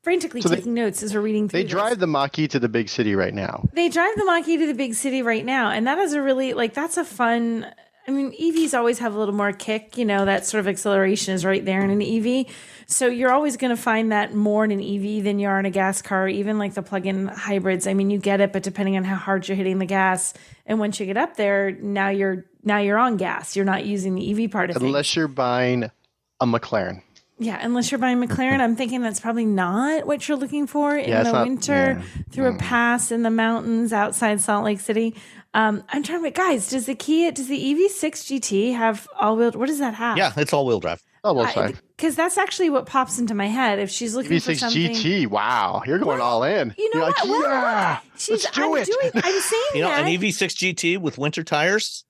frantically 0.03 0.41
So 0.41 0.49
they- 0.49 0.57
taking 0.57 0.73
notes 0.73 1.01
as 1.03 1.13
we're 1.15 1.21
reading 1.21 1.47
through. 1.47 1.59
They 1.59 1.63
this. 1.63 1.71
drive 1.71 1.99
the 1.99 2.07
Mach-E 2.07 2.49
to 2.49 2.59
the 2.59 2.67
big 2.69 2.89
city 2.89 3.15
right 3.15 3.33
now. 3.33 3.67
They 3.73 3.87
drive 3.87 4.15
the 4.17 4.25
Mach-E 4.25 4.57
to 4.57 4.67
the 4.67 4.73
big 4.73 4.93
city 4.93 5.21
right 5.21 5.45
now, 5.45 5.71
and 5.71 5.87
that 5.87 5.97
is 5.99 6.11
a 6.13 6.21
really 6.21 6.53
like 6.53 6.73
that's 6.73 6.97
a 6.97 7.05
fun. 7.05 7.65
I 8.07 8.11
mean, 8.11 8.31
EVs 8.33 8.77
always 8.77 8.99
have 8.99 9.15
a 9.15 9.19
little 9.19 9.33
more 9.33 9.53
kick, 9.53 9.97
you 9.97 10.03
know. 10.03 10.25
That 10.25 10.45
sort 10.45 10.59
of 10.59 10.67
acceleration 10.67 11.33
is 11.33 11.45
right 11.45 11.63
there 11.63 11.81
in 11.81 11.89
an 11.89 12.01
EV, 12.01 12.47
so 12.85 13.07
you're 13.07 13.31
always 13.31 13.55
going 13.55 13.73
to 13.73 13.81
find 13.81 14.11
that 14.11 14.33
more 14.33 14.65
in 14.65 14.71
an 14.71 14.81
EV 14.81 15.23
than 15.23 15.39
you 15.39 15.47
are 15.47 15.57
in 15.57 15.65
a 15.65 15.69
gas 15.71 16.01
car. 16.01 16.27
Even 16.27 16.57
like 16.57 16.73
the 16.73 16.81
plug-in 16.81 17.27
hybrids. 17.27 17.87
I 17.87 17.93
mean, 17.93 18.09
you 18.09 18.17
get 18.17 18.41
it, 18.41 18.51
but 18.51 18.61
depending 18.61 18.97
on 18.97 19.05
how 19.05 19.15
hard 19.15 19.47
you're 19.47 19.55
hitting 19.55 19.79
the 19.79 19.85
gas, 19.85 20.33
and 20.65 20.79
once 20.79 20.99
you 20.99 21.05
get 21.05 21.15
up 21.15 21.37
there, 21.37 21.71
now 21.71 22.09
you're 22.09 22.45
now 22.63 22.79
you're 22.79 22.97
on 22.97 23.15
gas. 23.15 23.55
You're 23.55 23.65
not 23.65 23.85
using 23.85 24.15
the 24.15 24.43
EV 24.43 24.51
part 24.51 24.69
of 24.69 24.75
things. 24.75 24.85
Unless 24.85 25.15
you're 25.15 25.29
buying 25.29 25.89
a 26.41 26.45
McLaren. 26.45 27.01
Yeah, 27.39 27.57
unless 27.61 27.91
you're 27.91 27.99
buying 27.99 28.21
McLaren, 28.21 28.59
I'm 28.59 28.75
thinking 28.75 29.01
that's 29.01 29.19
probably 29.19 29.45
not 29.45 30.05
what 30.05 30.27
you're 30.27 30.37
looking 30.37 30.67
for 30.67 30.95
in 30.95 31.09
Yeah, 31.09 31.23
the 31.23 31.31
not- 31.31 31.47
winter 31.47 31.99
yeah. 31.99 32.23
through 32.31 32.47
a 32.47 32.49
mm-hmm. 32.49 32.59
pass 32.59 33.11
in 33.11 33.23
the 33.23 33.31
mountains 33.31 33.91
outside 33.91 34.39
Salt 34.39 34.65
Lake 34.65 34.79
City. 34.79 35.15
Um, 35.55 35.83
I'm 35.89 36.01
trying 36.01 36.23
to, 36.23 36.31
guys, 36.31 36.69
does 36.69 36.87
the 36.87 36.95
Kia, 36.95 37.31
does 37.31 37.47
the 37.47 37.59
EV6 37.59 38.39
GT 38.39 38.75
have 38.75 39.07
all 39.19 39.37
wheel? 39.37 39.51
What 39.51 39.67
does 39.67 39.79
that 39.79 39.93
have? 39.93 40.17
Yeah, 40.17 40.31
it's 40.35 40.51
all 40.51 40.65
wheel 40.65 40.79
drive. 40.79 41.03
Oh, 41.25 41.33
well, 41.33 41.45
fine. 41.47 41.77
because 41.95 42.15
that's 42.15 42.37
actually 42.37 42.69
what 42.69 42.85
pops 42.85 43.17
into 43.19 43.33
my 43.33 43.45
head. 43.47 43.79
If 43.79 43.89
she's 43.89 44.13
looking 44.15 44.39
for 44.39 44.51
V6 44.51 44.57
something, 44.57 44.91
GT. 44.91 45.27
Wow, 45.27 45.83
you're 45.85 45.99
going 45.99 46.19
all 46.19 46.43
in. 46.43 46.73
you 46.77 46.89
know 46.93 47.01
You're 47.01 47.07
what? 47.09 47.19
like, 47.19 47.29
Well, 47.29 47.41
yeah, 47.43 47.99
she's, 48.17 48.29
let's 48.43 48.51
do 48.51 48.63
I'm 48.63 48.77
it. 48.81 48.85
doing, 48.87 49.11
I'm 49.23 49.39
saying 49.41 49.63
You 49.75 49.81
know, 49.83 49.87
that. 49.89 50.01
an 50.05 50.07
EV6 50.07 50.73
GT 50.75 50.97
with 50.97 51.17
winter 51.17 51.43
tires. 51.43 52.03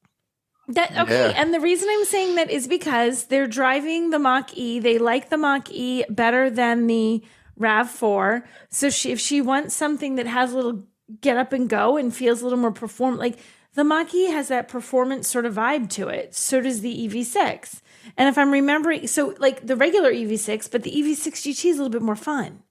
That 0.69 0.97
okay, 0.97 1.29
Yeah. 1.31 1.41
and 1.41 1.53
the 1.53 1.59
reason 1.59 1.89
I'm 1.91 2.05
saying 2.05 2.35
that 2.35 2.49
is 2.49 2.67
because 2.69 3.25
they're 3.25 3.47
driving 3.47 4.11
the 4.11 4.17
Mach 4.19 4.57
E. 4.57 4.79
They 4.79 4.97
like 4.97 5.29
the 5.29 5.37
Mach 5.37 5.69
E 5.69 6.05
better 6.09 6.49
than 6.49 6.87
the 6.87 7.21
Rav 7.57 7.91
Four. 7.91 8.45
So 8.71 8.89
she, 8.89 9.11
if 9.11 9.19
she 9.19 9.41
wants 9.41 9.75
something 9.75 10.15
that 10.15 10.25
has 10.25 10.53
a 10.53 10.55
little 10.55 10.87
get 11.21 11.37
up 11.37 11.53
and 11.53 11.69
go 11.69 11.97
and 11.97 12.13
feels 12.15 12.41
a 12.41 12.43
little 12.45 12.59
more 12.59 12.71
perform, 12.71 13.17
like 13.17 13.37
the 13.75 14.07
E 14.13 14.25
has 14.31 14.47
that 14.49 14.67
performance 14.67 15.27
sort 15.27 15.45
of 15.45 15.55
vibe 15.55 15.89
to 15.91 16.07
it. 16.07 16.35
So 16.35 16.61
does 16.61 16.81
the 16.81 17.07
EV6. 17.07 17.81
And 18.17 18.29
if 18.29 18.37
I'm 18.37 18.51
remembering, 18.51 19.07
so 19.07 19.33
like 19.39 19.65
the 19.65 19.75
regular 19.75 20.11
EV6, 20.11 20.69
but 20.71 20.83
the 20.83 20.91
EV6 20.91 21.27
GT 21.27 21.69
is 21.69 21.77
a 21.79 21.83
little 21.83 21.89
bit 21.89 22.01
more 22.01 22.15
fun. 22.15 22.63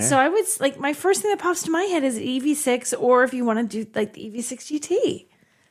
So 0.00 0.18
I 0.18 0.28
would 0.28 0.44
like 0.60 0.78
my 0.78 0.92
first 0.92 1.22
thing 1.22 1.30
that 1.30 1.38
pops 1.40 1.62
to 1.62 1.70
my 1.70 1.84
head 1.84 2.04
is 2.04 2.18
EV6, 2.18 3.00
or 3.00 3.24
if 3.24 3.32
you 3.32 3.46
want 3.46 3.70
to 3.70 3.84
do 3.84 3.90
like 3.94 4.12
the 4.12 4.30
EV6 4.30 4.80
GT. 4.80 5.26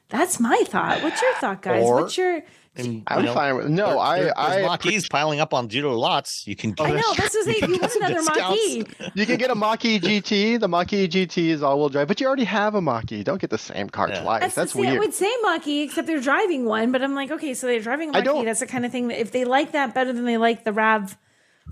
That's 0.09 0.39
my 0.39 0.63
thought. 0.65 1.03
What's 1.03 1.21
your 1.21 1.33
thought, 1.35 1.61
guys? 1.61 1.83
Or- 1.85 2.01
What's 2.01 2.17
your? 2.17 2.41
And, 2.79 3.03
I'm 3.07 3.25
know, 3.25 3.33
fine 3.33 3.55
with 3.55 3.67
no. 3.69 3.87
there- 3.87 3.99
I 3.99 4.19
there- 4.21 4.39
I 4.39 4.49
there's 4.57 4.65
Mach-E's 4.67 5.07
piling 5.09 5.39
up 5.39 5.53
on 5.53 5.67
dealer 5.67 5.93
lots. 5.93 6.47
You 6.47 6.55
can. 6.55 6.73
I 6.79 6.91
know 6.91 7.13
that's 7.15 7.33
what 7.35 7.63
I'm 7.63 7.71
you 7.73 7.79
want 7.79 7.95
another 7.95 8.21
Mach 8.23 8.51
E, 8.57 8.83
you 9.15 9.25
can 9.25 9.37
get 9.37 9.49
a 9.49 9.55
Mach-E 9.55 9.99
GT. 10.07 10.59
The 10.59 10.67
Mach-E 10.67 11.07
GT 11.07 11.47
is 11.49 11.63
all-wheel 11.63 11.89
drive, 11.89 12.07
but 12.07 12.19
you 12.21 12.27
already 12.27 12.43
have 12.45 12.75
a 12.75 12.81
Mach-E. 12.81 13.23
Don't 13.23 13.39
get 13.41 13.49
the 13.49 13.57
same 13.57 13.89
car 13.89 14.09
Yeah. 14.09 14.21
twice. 14.21 14.41
that's, 14.41 14.55
That's, 14.55 14.73
the, 14.73 14.87
I 14.87 14.97
would 14.99 15.13
say 15.13 15.31
Mach 15.41 15.67
E, 15.67 15.81
except 15.83 16.07
they're 16.07 16.19
driving 16.21 16.65
one. 16.65 16.91
But 16.91 17.01
I'm 17.01 17.15
like, 17.15 17.31
okay, 17.31 17.53
so 17.53 17.67
they're 17.67 17.79
driving 17.79 18.09
a 18.15 18.19
I 18.19 18.21
Mach 18.23 18.35
E. 18.41 18.45
That's 18.45 18.59
the 18.59 18.67
kind 18.67 18.85
of 18.85 18.91
thing 18.91 19.07
that 19.09 19.19
if 19.19 19.31
they 19.31 19.45
like 19.45 19.71
that 19.73 19.93
better 19.93 20.13
than 20.13 20.25
they 20.25 20.37
like 20.37 20.63
the 20.63 20.73
Rav 20.73 21.17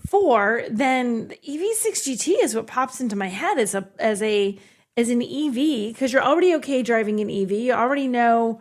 Four, 0.10 0.64
then 0.70 1.30
the 1.30 1.36
EV6 1.48 2.04
GT 2.04 2.44
is 2.44 2.54
what 2.54 2.68
pops 2.68 3.00
into 3.00 3.16
my 3.16 3.28
head 3.28 3.58
as 3.58 3.74
a 3.74 3.88
as 3.98 4.22
a 4.22 4.60
as 4.98 5.10
an 5.10 5.22
EV 5.22 5.94
because 5.94 6.12
you're 6.12 6.22
already 6.24 6.54
okay 6.56 6.82
driving 6.84 7.20
an 7.22 7.30
EV. 7.30 7.52
You 7.52 7.74
already 7.74 8.08
know 8.10 8.60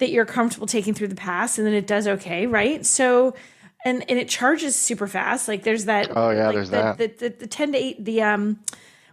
that 0.00 0.10
you're 0.10 0.26
comfortable 0.26 0.66
taking 0.66 0.92
through 0.92 1.08
the 1.08 1.14
pass, 1.14 1.56
and 1.56 1.66
then 1.66 1.72
it 1.74 1.86
does 1.86 2.06
okay, 2.08 2.46
right? 2.46 2.84
So. 2.84 3.34
And, 3.82 4.04
and 4.10 4.18
it 4.18 4.28
charges 4.28 4.76
super 4.76 5.06
fast. 5.06 5.48
Like 5.48 5.62
there's 5.62 5.86
that. 5.86 6.10
Oh, 6.14 6.28
yeah, 6.28 6.48
like 6.48 6.54
there's 6.54 6.68
the, 6.68 6.76
that. 6.76 6.98
The, 6.98 7.06
the, 7.06 7.28
the 7.30 7.46
ten 7.46 7.72
to 7.72 7.78
eight. 7.78 8.04
The 8.04 8.20
um, 8.20 8.60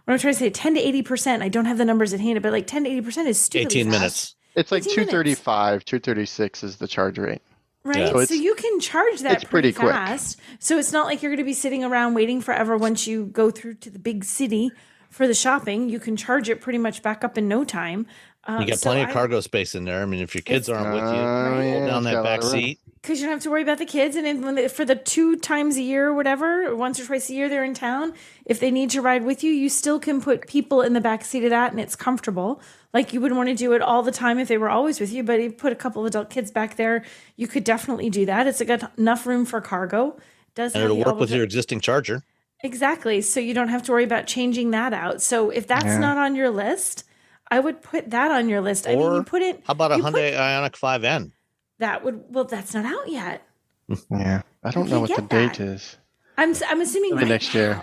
what 0.04 0.12
I'm 0.12 0.18
trying 0.20 0.34
to 0.34 0.38
say, 0.38 0.50
ten 0.50 0.74
to 0.74 0.80
eighty 0.80 1.00
percent. 1.00 1.42
I 1.42 1.48
don't 1.48 1.64
have 1.64 1.78
the 1.78 1.86
numbers 1.86 2.12
at 2.12 2.20
hand, 2.20 2.42
but 2.42 2.52
like 2.52 2.66
ten 2.66 2.84
to 2.84 2.90
eighty 2.90 3.00
percent 3.00 3.28
is 3.28 3.40
stupidly 3.40 3.80
18 3.80 3.90
fast. 3.92 3.98
minutes. 3.98 4.34
it's 4.56 4.70
like 4.70 4.82
15 4.82 5.06
minutes. 5.06 5.40
235, 5.40 5.84
236 5.86 6.64
is 6.64 6.76
the 6.76 6.86
charge 6.86 7.18
rate. 7.18 7.40
right? 7.82 7.96
Yeah. 7.96 8.12
So, 8.12 8.24
So 8.26 8.34
you 8.34 8.54
can 8.56 8.78
charge 8.78 9.20
that 9.20 9.36
it's 9.40 9.44
pretty 9.44 9.72
quick. 9.72 9.88
fast. 9.90 10.38
So 10.58 10.78
it's 10.78 10.92
not 10.92 11.06
like 11.06 11.22
you're 11.22 11.30
going 11.30 11.38
to 11.38 11.44
be 11.44 11.54
sitting 11.54 11.82
around 11.82 12.12
waiting 12.12 12.42
forever 12.42 12.76
once 12.76 13.06
you 13.06 13.24
go 13.24 13.50
through 13.50 13.76
to 13.76 13.88
the 13.88 13.98
big 13.98 14.22
city 14.22 14.70
for 15.08 15.26
the 15.26 15.32
shopping. 15.32 15.88
You 15.88 15.98
can 15.98 16.14
charge 16.14 16.50
it 16.50 16.60
pretty 16.60 16.78
much 16.78 17.02
back 17.02 17.24
up 17.24 17.38
in 17.38 17.48
no 17.48 17.64
time. 17.64 18.06
Um, 18.48 18.62
You 18.62 18.66
got 18.66 18.80
plenty 18.80 19.02
of 19.02 19.10
cargo 19.10 19.40
space 19.40 19.74
in 19.74 19.84
there. 19.84 20.02
I 20.02 20.06
mean, 20.06 20.20
if 20.20 20.34
your 20.34 20.42
kids 20.42 20.70
aren't 20.70 20.94
with 20.94 21.02
you, 21.02 21.20
hold 21.20 21.82
yeah, 21.82 21.86
down 21.86 22.04
that 22.04 22.24
back 22.24 22.42
seat. 22.42 22.80
because 23.02 23.20
you 23.20 23.26
don't 23.26 23.34
have 23.34 23.42
to 23.42 23.50
worry 23.50 23.60
about 23.62 23.76
the 23.76 23.84
kids. 23.84 24.16
And 24.16 24.24
then 24.24 24.40
when 24.40 24.54
they, 24.54 24.68
for 24.68 24.86
the 24.86 24.96
two 24.96 25.36
times 25.36 25.76
a 25.76 25.82
year 25.82 26.08
or 26.08 26.14
whatever, 26.14 26.66
or 26.66 26.74
once 26.74 26.98
or 26.98 27.04
twice 27.04 27.28
a 27.28 27.34
year 27.34 27.50
they're 27.50 27.62
in 27.62 27.74
town, 27.74 28.14
if 28.46 28.58
they 28.58 28.70
need 28.70 28.88
to 28.90 29.02
ride 29.02 29.24
with 29.24 29.44
you, 29.44 29.52
you 29.52 29.68
still 29.68 30.00
can 30.00 30.22
put 30.22 30.46
people 30.48 30.80
in 30.80 30.94
the 30.94 31.00
back 31.00 31.26
seat 31.26 31.44
of 31.44 31.50
that, 31.50 31.72
and 31.72 31.80
it's 31.80 31.94
comfortable. 31.94 32.62
Like 32.94 33.12
you 33.12 33.20
wouldn't 33.20 33.36
want 33.36 33.50
to 33.50 33.54
do 33.54 33.74
it 33.74 33.82
all 33.82 34.02
the 34.02 34.10
time 34.10 34.38
if 34.38 34.48
they 34.48 34.56
were 34.56 34.70
always 34.70 34.98
with 34.98 35.12
you, 35.12 35.22
but 35.22 35.42
you 35.42 35.52
put 35.52 35.70
a 35.72 35.76
couple 35.76 36.00
of 36.00 36.06
adult 36.06 36.30
kids 36.30 36.50
back 36.50 36.76
there, 36.76 37.04
you 37.36 37.46
could 37.46 37.64
definitely 37.64 38.08
do 38.08 38.24
that. 38.24 38.46
It's 38.46 38.62
got 38.62 38.96
enough 38.98 39.26
room 39.26 39.44
for 39.44 39.60
cargo. 39.60 40.16
Does 40.54 40.74
And 40.74 40.82
it'll 40.82 40.96
work 40.96 41.20
with 41.20 41.30
your 41.30 41.44
existing 41.44 41.80
charger. 41.80 42.24
Exactly. 42.64 43.20
So 43.20 43.40
you 43.40 43.52
don't 43.52 43.68
have 43.68 43.82
to 43.84 43.92
worry 43.92 44.04
about 44.04 44.26
changing 44.26 44.70
that 44.70 44.94
out. 44.94 45.20
So 45.20 45.50
if 45.50 45.66
that's 45.66 45.84
Yeah. 45.84 45.98
not 45.98 46.16
on 46.16 46.34
your 46.34 46.50
list, 46.50 47.04
I 47.50 47.60
would 47.60 47.82
put 47.82 48.10
that 48.10 48.30
on 48.30 48.48
your 48.48 48.60
list. 48.60 48.86
I 48.86 48.94
mean, 48.96 49.14
you 49.14 49.22
put 49.22 49.42
it. 49.42 49.62
How 49.66 49.72
about 49.72 49.92
a 49.92 49.96
you 49.96 50.02
put- 50.02 50.14
Hyundai 50.14 50.34
Ioniq 50.36 50.72
5N? 50.72 51.32
That 51.78 52.04
would 52.04 52.24
well, 52.28 52.44
that's 52.44 52.74
not 52.74 52.84
out 52.84 53.08
yet. 53.08 53.42
Yeah, 54.10 54.42
I 54.62 54.70
don't 54.70 54.84
You 54.86 54.90
know 54.92 55.00
what 55.00 55.14
the 55.16 55.22
get 55.22 55.28
date 55.30 55.60
is. 55.60 55.96
I'm 56.36 56.54
I'm 56.68 56.80
assuming 56.80 57.14
right 57.16 57.26
next 57.26 57.54
year. 57.54 57.80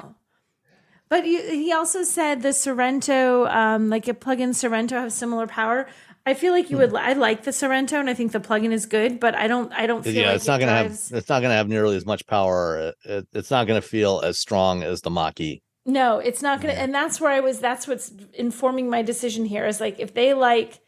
But 1.09 1.25
you, 1.27 1.39
he 1.41 1.71
also 1.71 2.03
said 2.03 2.41
the 2.41 2.49
Sorento, 2.49 3.47
um, 3.53 3.89
like 3.89 4.07
a 4.07 4.13
plug-in 4.13 4.51
Sorento, 4.51 4.91
have 4.91 5.13
similar 5.13 5.45
power. 5.47 5.87
I 6.25 6.33
feel 6.33 6.51
like 6.53 6.71
you 6.71 6.77
would. 6.77 6.89
Hmm. 6.89 6.95
I 6.97 7.13
like 7.13 7.43
the 7.43 7.51
Sorento, 7.51 7.99
and 7.99 8.09
I 8.09 8.15
think 8.15 8.31
the 8.31 8.39
plug-in 8.39 8.71
is 8.71 8.85
good. 8.87 9.19
But 9.19 9.35
I 9.35 9.47
don't. 9.47 9.71
I 9.73 9.85
don't 9.87 10.03
feel 10.03 10.13
Yeah, 10.13 10.27
like 10.27 10.35
it's 10.37 10.47
not 10.47 10.59
it 10.61 10.65
going 10.65 10.69
to 10.69 10.75
have 10.75 10.91
it's 10.91 11.29
not 11.29 11.41
going 11.41 11.51
to 11.51 11.55
have 11.55 11.69
nearly 11.69 11.95
as 11.95 12.05
much 12.05 12.25
power. 12.27 12.79
It, 12.79 12.95
it- 13.05 13.27
it's 13.33 13.51
not 13.51 13.67
going 13.67 13.79
to 13.81 13.87
feel 13.87 14.21
as 14.23 14.39
strong 14.39 14.81
as 14.83 15.01
the 15.01 15.09
Mach 15.11 15.39
E. 15.39 15.61
No, 15.85 16.19
it's 16.19 16.41
not 16.41 16.61
going 16.61 16.73
to. 16.73 16.81
And 16.81 16.93
that's 16.93 17.21
where 17.21 17.31
I 17.31 17.39
was. 17.41 17.59
That's 17.59 17.87
what's 17.87 18.11
informing 18.33 18.89
my 18.89 19.01
decision 19.03 19.45
here. 19.45 19.65
Is 19.67 19.79
like 19.79 19.99
if 19.99 20.13
they 20.15 20.33
like, 20.33 20.79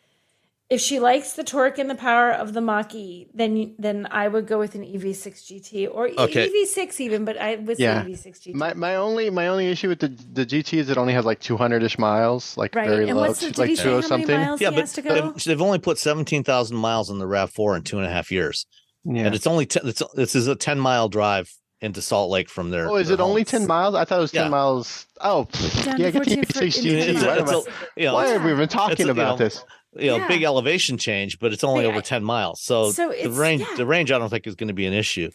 if 0.69 0.81
she 0.81 0.99
likes 0.99 1.33
the 1.33 1.43
torque 1.43 1.77
and 1.77 1.89
the 1.89 1.95
power 1.95 2.31
of 2.31 2.53
the 2.53 2.61
Mach 2.61 2.93
E, 2.95 3.27
then 3.33 3.55
you- 3.55 3.75
then 3.77 4.07
I 4.09 4.27
would 4.27 4.47
go 4.47 4.57
with 4.59 4.73
an 4.75 4.83
EV6 4.83 5.45
GT 5.45 5.87
or 5.87 6.09
Okay. 6.17 6.49
EV6 6.49 6.99
even. 6.99 7.25
But 7.25 7.37
I 7.37 7.55
would 7.57 7.77
Yeah. 7.79 8.01
say 8.03 8.09
EV6 8.09 8.39
GT. 8.41 8.53
My 8.55 8.73
my 8.73 8.95
only 8.95 9.29
my 9.29 9.47
only 9.47 9.67
issue 9.67 9.87
with 9.87 9.99
the 9.99 10.09
the 10.33 10.45
GT 10.47 10.79
is 10.79 10.89
it 10.89 10.97
only 10.97 11.13
has 11.13 11.25
like 11.25 11.39
200 11.41 11.83
ish 11.83 11.99
miles, 11.99 12.57
like 12.57 12.73
right. 12.73 12.89
very 12.89 13.07
and 13.07 13.17
low, 13.17 13.27
what's 13.27 13.39
the, 13.39 13.47
did 13.47 13.57
like 13.59 13.69
he 13.69 13.75
two 13.75 13.81
say 13.83 13.89
oh 13.89 13.91
how 13.91 13.97
many 13.99 14.07
something. 14.07 14.39
miles 14.41 14.61
Yeah, 14.61 14.69
he 14.71 14.75
but 14.75 14.81
has 14.81 14.93
to 14.93 15.01
go? 15.03 15.13
they've, 15.31 15.43
they've 15.43 15.61
only 15.61 15.79
put 15.79 15.99
seventeen 15.99 16.43
thousand 16.43 16.75
miles 16.77 17.11
on 17.11 17.19
the 17.19 17.27
Rav 17.27 17.51
Four 17.51 17.75
in 17.77 17.83
two 17.83 17.97
and 17.97 18.05
a 18.07 18.09
half 18.09 18.31
years, 18.31 18.65
Yeah. 19.05 19.27
and 19.27 19.35
it's 19.35 19.45
only 19.47 19.67
ten, 19.67 19.87
it's, 19.87 20.01
this 20.15 20.33
is 20.35 20.47
a 20.47 20.55
ten 20.55 20.79
mile 20.79 21.07
drive 21.07 21.53
into 21.81 22.01
Salt 22.01 22.31
Lake 22.31 22.49
from 22.49 22.71
there. 22.71 22.89
Oh, 22.89 22.95
is 22.95 23.09
it 23.09 23.19
only 23.19 23.43
10 23.43 23.67
miles? 23.67 23.93
I 23.95 24.03
thought 24.05 24.17
it 24.17 24.21
was 24.21 24.31
10 24.31 24.45
Yeah. 24.45 24.49
miles. 24.49 25.05
Oh, 25.21 25.47
pff, 25.51 25.85
Down 25.85 25.99
yeah, 25.99 26.11
to 26.11 26.11
get 26.11 26.23
the 26.25 26.35
14 26.35 26.45
for- 26.45 26.53
EV6 26.63 26.77
into 26.77 27.19
GT. 27.19 27.25
Why 27.25 27.27
a, 27.27 27.37
am 27.37 27.43
it's 27.43 27.51
I- 27.51 27.55
a, 27.55 27.61
you 28.01 28.05
know, 28.07 28.13
why 28.15 28.27
have 28.27 28.43
we 28.43 28.53
been 28.55 28.67
talking 28.69 29.01
a- 29.01 29.05
you 29.05 29.11
about 29.11 29.37
know, 29.39 29.45
this? 29.45 29.63
you 29.95 30.07
know, 30.07 30.17
Yeah. 30.17 30.27
big 30.27 30.43
elevation 30.43 30.97
change, 30.97 31.39
but 31.39 31.53
it's 31.53 31.63
only 31.63 31.83
Big- 31.83 31.91
over 31.91 32.01
ten 32.01 32.23
miles. 32.23 32.61
So, 32.61 32.91
So 32.91 33.09
the 33.21 33.29
range, 33.29 33.61
yeah. 33.61 33.75
the 33.77 33.85
range, 33.85 34.11
I 34.11 34.17
don't 34.17 34.29
think 34.29 34.47
is 34.47 34.55
going 34.55 34.69
to 34.69 34.73
be 34.73 34.85
an 34.87 34.93
issue. 34.93 35.29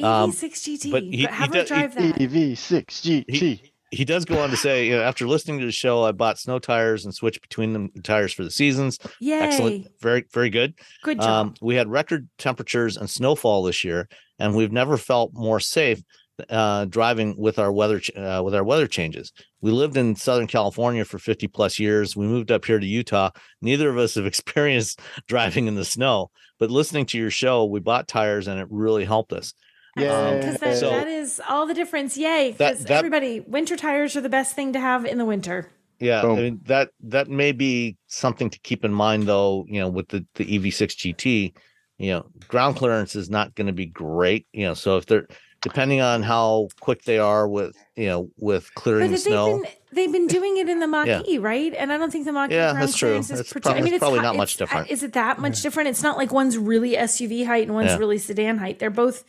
um, 0.00 0.30
EV6 0.30 0.62
GT. 0.62 0.90
but 0.92 1.00
But, 1.00 1.02
he- 1.04 1.16
he 1.18 1.22
have 1.24 1.50
do- 1.50 1.58
her 1.58 1.64
he- 1.64 2.12
that. 2.12 2.20
EV6 2.20 3.00
GT. 3.02 3.24
He, 3.34 3.72
he 3.90 4.04
does 4.04 4.24
go 4.24 4.38
on 4.40 4.50
to 4.50 4.56
say, 4.56 4.86
you 4.86 4.92
know, 4.96 5.02
after 5.02 5.26
listening 5.26 5.58
to 5.58 5.66
the 5.66 5.72
show, 5.72 6.04
I 6.04 6.12
bought 6.12 6.38
snow 6.38 6.60
tires 6.60 7.04
and 7.04 7.12
switched 7.12 7.40
between 7.42 7.72
them 7.72 7.90
tires 8.04 8.32
for 8.32 8.44
the 8.44 8.50
seasons. 8.52 8.98
Yay! 9.18 9.40
Excellent, 9.40 9.88
very, 10.00 10.24
very 10.32 10.50
good. 10.50 10.74
Good 11.02 11.18
job. 11.20 11.46
Um, 11.48 11.54
we 11.60 11.74
had 11.74 11.88
record 11.88 12.28
temperatures 12.38 12.96
and 12.96 13.10
snowfall 13.10 13.64
this 13.64 13.82
year, 13.82 14.08
and 14.38 14.54
we've 14.54 14.72
never 14.72 14.96
felt 14.96 15.32
more 15.34 15.60
safe 15.60 16.02
uh, 16.50 16.84
driving 16.84 17.34
with 17.36 17.58
our 17.58 17.72
weather 17.72 17.98
ch- 18.00 18.14
uh, 18.16 18.40
with 18.44 18.54
our 18.54 18.62
weather 18.64 18.86
changes. 18.86 19.32
We 19.60 19.72
lived 19.72 19.96
in 19.96 20.14
Southern 20.14 20.46
California 20.46 21.04
for 21.04 21.18
50 21.18 21.48
plus 21.48 21.78
years. 21.80 22.14
We 22.16 22.26
moved 22.26 22.52
up 22.52 22.64
here 22.64 22.78
to 22.78 22.86
Utah. 22.86 23.30
Neither 23.60 23.88
of 23.90 23.98
us 23.98 24.14
have 24.14 24.26
experienced 24.34 25.00
driving 25.26 25.66
in 25.66 25.74
the 25.74 25.84
snow, 25.84 26.30
but 26.58 26.70
listening 26.70 27.06
to 27.06 27.18
your 27.18 27.30
show, 27.30 27.64
we 27.64 27.80
bought 27.80 28.06
tires 28.08 28.46
and 28.46 28.60
it 28.60 28.68
really 28.70 29.04
helped 29.04 29.32
us. 29.32 29.52
Yeah, 29.96 30.36
because 30.36 30.58
that, 30.60 30.76
So- 30.78 30.90
that 30.90 31.08
is 31.08 31.40
all 31.48 31.66
the 31.66 31.74
difference. 31.74 32.16
Yay! 32.16 32.52
Because 32.52 32.86
everybody, 32.86 33.40
winter 33.40 33.76
tires 33.76 34.14
are 34.16 34.20
the 34.20 34.28
best 34.28 34.54
thing 34.54 34.72
to 34.74 34.80
have 34.80 35.04
in 35.04 35.18
the 35.18 35.24
winter. 35.24 35.72
Yeah, 35.98 36.22
Boom. 36.22 36.38
I 36.38 36.42
mean 36.42 36.60
that 36.66 36.90
that 37.00 37.28
may 37.28 37.50
be 37.50 37.96
something 38.06 38.48
to 38.50 38.58
keep 38.60 38.84
in 38.84 38.92
mind 38.94 39.24
though, 39.24 39.64
you 39.68 39.80
know, 39.80 39.88
with 39.88 40.06
the 40.08 40.24
the 40.36 40.44
EV6 40.44 40.94
GT, 41.16 41.54
you 41.98 42.10
know, 42.12 42.26
ground 42.48 42.76
clearance 42.76 43.14
is 43.16 43.28
not 43.28 43.54
going 43.54 43.66
to 43.66 43.72
be 43.72 43.86
great, 43.86 44.46
you 44.52 44.64
know, 44.66 44.74
so 44.74 44.96
if 44.96 45.06
they're 45.06 45.26
depending 45.60 46.00
on 46.00 46.22
how 46.22 46.68
quick 46.80 47.02
they 47.02 47.18
are 47.18 47.48
with, 47.48 47.74
you 47.96 48.06
know, 48.06 48.30
with 48.38 48.72
clearing 48.76 49.00
But 49.10 49.16
the 49.18 49.24
they've 49.24 49.32
snow. 49.32 49.62
been 49.62 49.70
they've 49.92 50.12
been 50.12 50.28
doing 50.28 50.56
it 50.58 50.68
in 50.68 50.78
the 50.78 50.86
Mach 50.86 51.06
Yeah. 51.26 51.38
Right? 51.40 51.74
And 51.76 51.92
I 51.92 51.98
don't 51.98 52.12
think 52.12 52.24
the 52.26 52.32
Mach 52.32 52.50
Yeah, 52.50 52.70
ground 52.70 52.82
that's 52.82 52.96
true. 52.96 53.08
clearance 53.08 53.30
is 53.32 53.40
It's 53.40 53.52
prote- 53.52 53.70
I 53.70 53.74
mean, 53.74 53.86
it's 53.86 53.94
it's 53.94 53.98
probably 53.98 54.20
not 54.20 54.36
much 54.36 54.54
it's- 54.54 54.60
uh, 54.70 54.72
different. 54.72 54.90
Is 54.92 55.02
it 55.02 55.14
that 55.14 55.40
much 55.40 55.60
different? 55.62 55.88
It's 55.88 56.02
not 56.02 56.16
like 56.16 56.32
one's 56.32 56.56
really 56.56 56.92
SUV 56.96 57.44
height 57.44 57.64
and 57.66 57.74
one's 57.74 57.90
Yeah. 57.90 57.96
really 57.98 58.18
sedan 58.18 58.58
height. 58.58 58.78
They're 58.78 58.90
both 58.90 59.24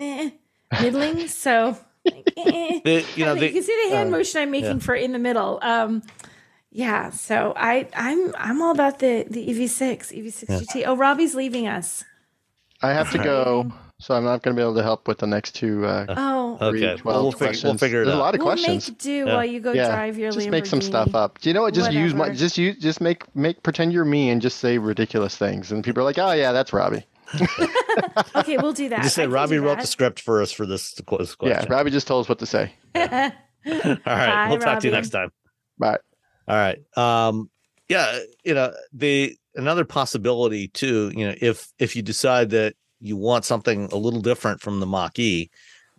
eh, 0.00 0.30
middling. 0.80 1.28
So 1.28 1.76
eh. 2.06 2.80
The- 2.84 3.04
you 3.16 3.24
know, 3.26 3.32
I 3.32 3.34
mean, 3.34 3.40
the- 3.40 3.46
you 3.48 3.52
can 3.52 3.62
see 3.62 3.88
the 3.90 3.94
hand 3.96 4.08
uh, 4.08 4.16
motion 4.16 4.40
I'm 4.40 4.50
making 4.50 4.70
yeah. 4.78 4.78
for 4.78 4.94
in 4.94 5.12
the 5.12 5.18
middle. 5.18 5.58
Um, 5.60 6.02
yeah. 6.78 7.10
So 7.10 7.52
I 7.56 7.88
I'm 7.94 8.32
I'm 8.38 8.62
all 8.62 8.70
about 8.72 9.00
the 9.00 9.26
the 9.28 9.42
EV6 9.48 10.14
EV6 10.14 10.46
GT. 10.62 10.84
Oh, 10.86 10.96
Robbie's 10.96 11.34
leaving 11.34 11.66
us. 11.66 12.04
I 12.80 12.92
have 12.92 13.10
to 13.10 13.18
go, 13.18 13.72
so 13.98 14.14
I'm 14.14 14.22
not 14.22 14.42
going 14.42 14.54
to 14.54 14.60
be 14.60 14.62
able 14.62 14.76
to 14.76 14.84
help 14.84 15.08
with 15.08 15.18
the 15.18 15.26
next 15.26 15.56
two. 15.56 15.84
Uh, 15.84 16.06
Oh, 16.08 16.58
Okay, 16.60 16.96
well, 17.04 17.22
we'll 17.24 17.32
figure 17.32 17.60
we'll 17.64 17.76
figure 17.76 18.02
it 18.02 18.04
There's 18.06 18.14
out. 18.14 18.18
a 18.20 18.22
lot 18.22 18.34
of 18.34 18.38
we'll 18.38 18.46
questions. 18.54 18.88
make 18.88 18.98
do 18.98 19.10
Yeah. 19.26 19.34
while 19.34 19.44
you 19.44 19.58
go 19.60 19.72
yeah, 19.72 19.88
drive 19.88 20.16
your 20.18 20.30
just 20.30 20.46
Lamborghini. 20.46 20.50
make 20.52 20.66
some 20.66 20.80
stuff 20.80 21.14
up. 21.14 21.40
Do 21.40 21.50
you 21.50 21.54
know 21.54 21.62
what? 21.62 21.74
Just 21.74 21.92
use 21.92 22.14
my 22.14 22.30
just 22.30 22.56
use 22.56 22.76
just 22.78 23.00
make 23.00 23.22
make 23.34 23.62
pretend 23.64 23.92
you're 23.92 24.04
me 24.04 24.30
and 24.30 24.40
just 24.40 24.58
say 24.58 24.78
ridiculous 24.78 25.36
things, 25.36 25.72
and 25.72 25.82
people 25.84 26.00
are 26.02 26.04
like, 26.04 26.18
"Oh 26.18 26.32
yeah, 26.32 26.52
that's 26.52 26.72
Robbie." 26.72 27.04
Okay, 28.36 28.56
we'll 28.58 28.72
do 28.72 28.88
that. 28.90 29.02
Just 29.02 29.16
say 29.16 29.22
can 29.24 29.32
Robbie 29.32 29.58
wrote 29.58 29.76
that. 29.76 29.80
the 29.82 29.86
script 29.88 30.20
for 30.20 30.40
us 30.40 30.52
for 30.52 30.64
this, 30.66 31.00
qu- 31.04 31.18
this 31.18 31.36
Yeah. 31.42 31.64
Robbie 31.68 31.90
just 31.90 32.06
told 32.06 32.24
us 32.24 32.28
what 32.28 32.38
to 32.38 32.46
say. 32.46 32.72
All 32.94 33.02
right, 33.02 34.00
Bye, 34.04 34.46
we'll 34.50 34.58
talk 34.60 34.78
to 34.80 34.86
you 34.86 34.92
next 34.92 35.10
time. 35.10 35.30
Bye. 35.78 35.98
All 36.48 36.56
right. 36.56 36.78
Um, 36.96 37.50
yeah, 37.88 38.18
you 38.44 38.54
know, 38.54 38.72
the 38.92 39.36
another 39.54 39.84
possibility 39.84 40.68
too, 40.68 41.12
you 41.14 41.26
know, 41.26 41.34
if 41.40 41.68
if 41.78 41.94
you 41.96 42.02
decide 42.02 42.50
that 42.50 42.74
you 43.00 43.16
want 43.16 43.44
something 43.44 43.88
a 43.92 43.96
little 43.96 44.20
different 44.20 44.60
from 44.60 44.80
the 44.80 44.86
Mach 44.86 45.18
E, 45.18 45.50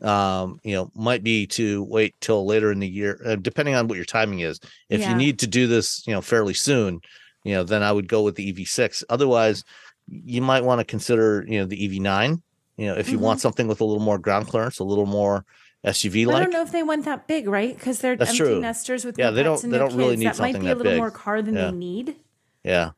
um, 0.02 0.60
you 0.64 0.76
know, 0.76 0.92
might 0.96 1.24
be 1.24 1.48
to 1.48 1.84
wait 1.84 2.16
till 2.22 2.46
later 2.46 2.72
in 2.72 2.80
the 2.80 2.88
year, 2.88 3.22
uh, 3.26 3.36
depending 3.36 3.76
on 3.76 3.88
what 3.88 3.96
your 3.96 4.06
timing 4.06 4.40
is. 4.40 4.60
If 4.90 5.02
Yeah. 5.02 5.10
you 5.10 5.16
need 5.16 5.40
to 5.40 5.48
do 5.48 5.68
this, 5.68 6.06
you 6.08 6.14
know, 6.14 6.22
fairly 6.22 6.54
soon, 6.54 7.00
you 7.44 7.54
know, 7.54 7.64
then 7.64 7.84
I 7.84 7.92
would 7.92 8.08
go 8.08 8.24
with 8.24 8.36
the 8.36 8.52
EV6. 8.52 9.04
Otherwise, 9.10 9.64
you 10.08 10.42
might 10.42 10.64
want 10.64 10.80
to 10.80 10.86
consider, 10.86 11.46
you 11.48 11.60
know, 11.60 11.66
the 11.66 11.78
EV9. 11.78 12.42
You 12.78 12.88
know, 12.88 12.96
if 12.96 13.12
you 13.12 13.20
want 13.20 13.42
something 13.42 13.68
with 13.68 13.82
a 13.82 13.86
little 13.86 14.04
more 14.04 14.18
ground 14.18 14.48
clearance, 14.48 14.80
a 14.80 14.84
little 14.86 15.06
more 15.06 15.46
SUV 15.86 16.24
Mm-hmm. 16.26 16.36
I 16.36 16.40
don't 16.42 16.52
know 16.52 16.62
if 16.62 16.72
they 16.72 16.84
went 16.84 17.06
that 17.06 17.28
big, 17.28 17.48
right? 17.48 17.74
Because 17.74 18.00
they're 18.00 18.16
That's 18.18 18.32
empty 18.32 18.44
true. 18.44 18.60
nesters 18.60 19.06
with 19.06 19.18
Yeah, 19.18 19.30
they 19.32 19.44
don't- 19.44 19.62
they 19.62 19.78
don't 19.78 19.96
really 19.96 20.18
need 20.18 20.26
that 20.28 20.40
might 20.40 20.54
something 20.54 20.62
be 20.64 20.68
a 20.72 20.76
little 20.76 20.92
big. 20.92 20.98
more 21.00 21.12
car 21.12 21.42
than 21.42 21.56
Yeah. 21.56 21.72
they 21.72 21.78
need. 21.78 22.16
Yeah. 22.64 22.92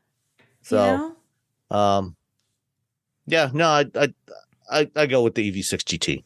So. 0.62 0.84
you 0.84 0.98
know? 1.70 1.76
Um, 1.78 2.16
yeah, 3.26 3.50
no, 3.52 3.68
I, 3.68 3.84
I, 3.94 4.14
I, 4.70 4.90
I 4.96 5.06
go 5.06 5.22
with 5.22 5.34
the 5.36 5.50
EV6 5.52 5.84
GT. 5.84 6.24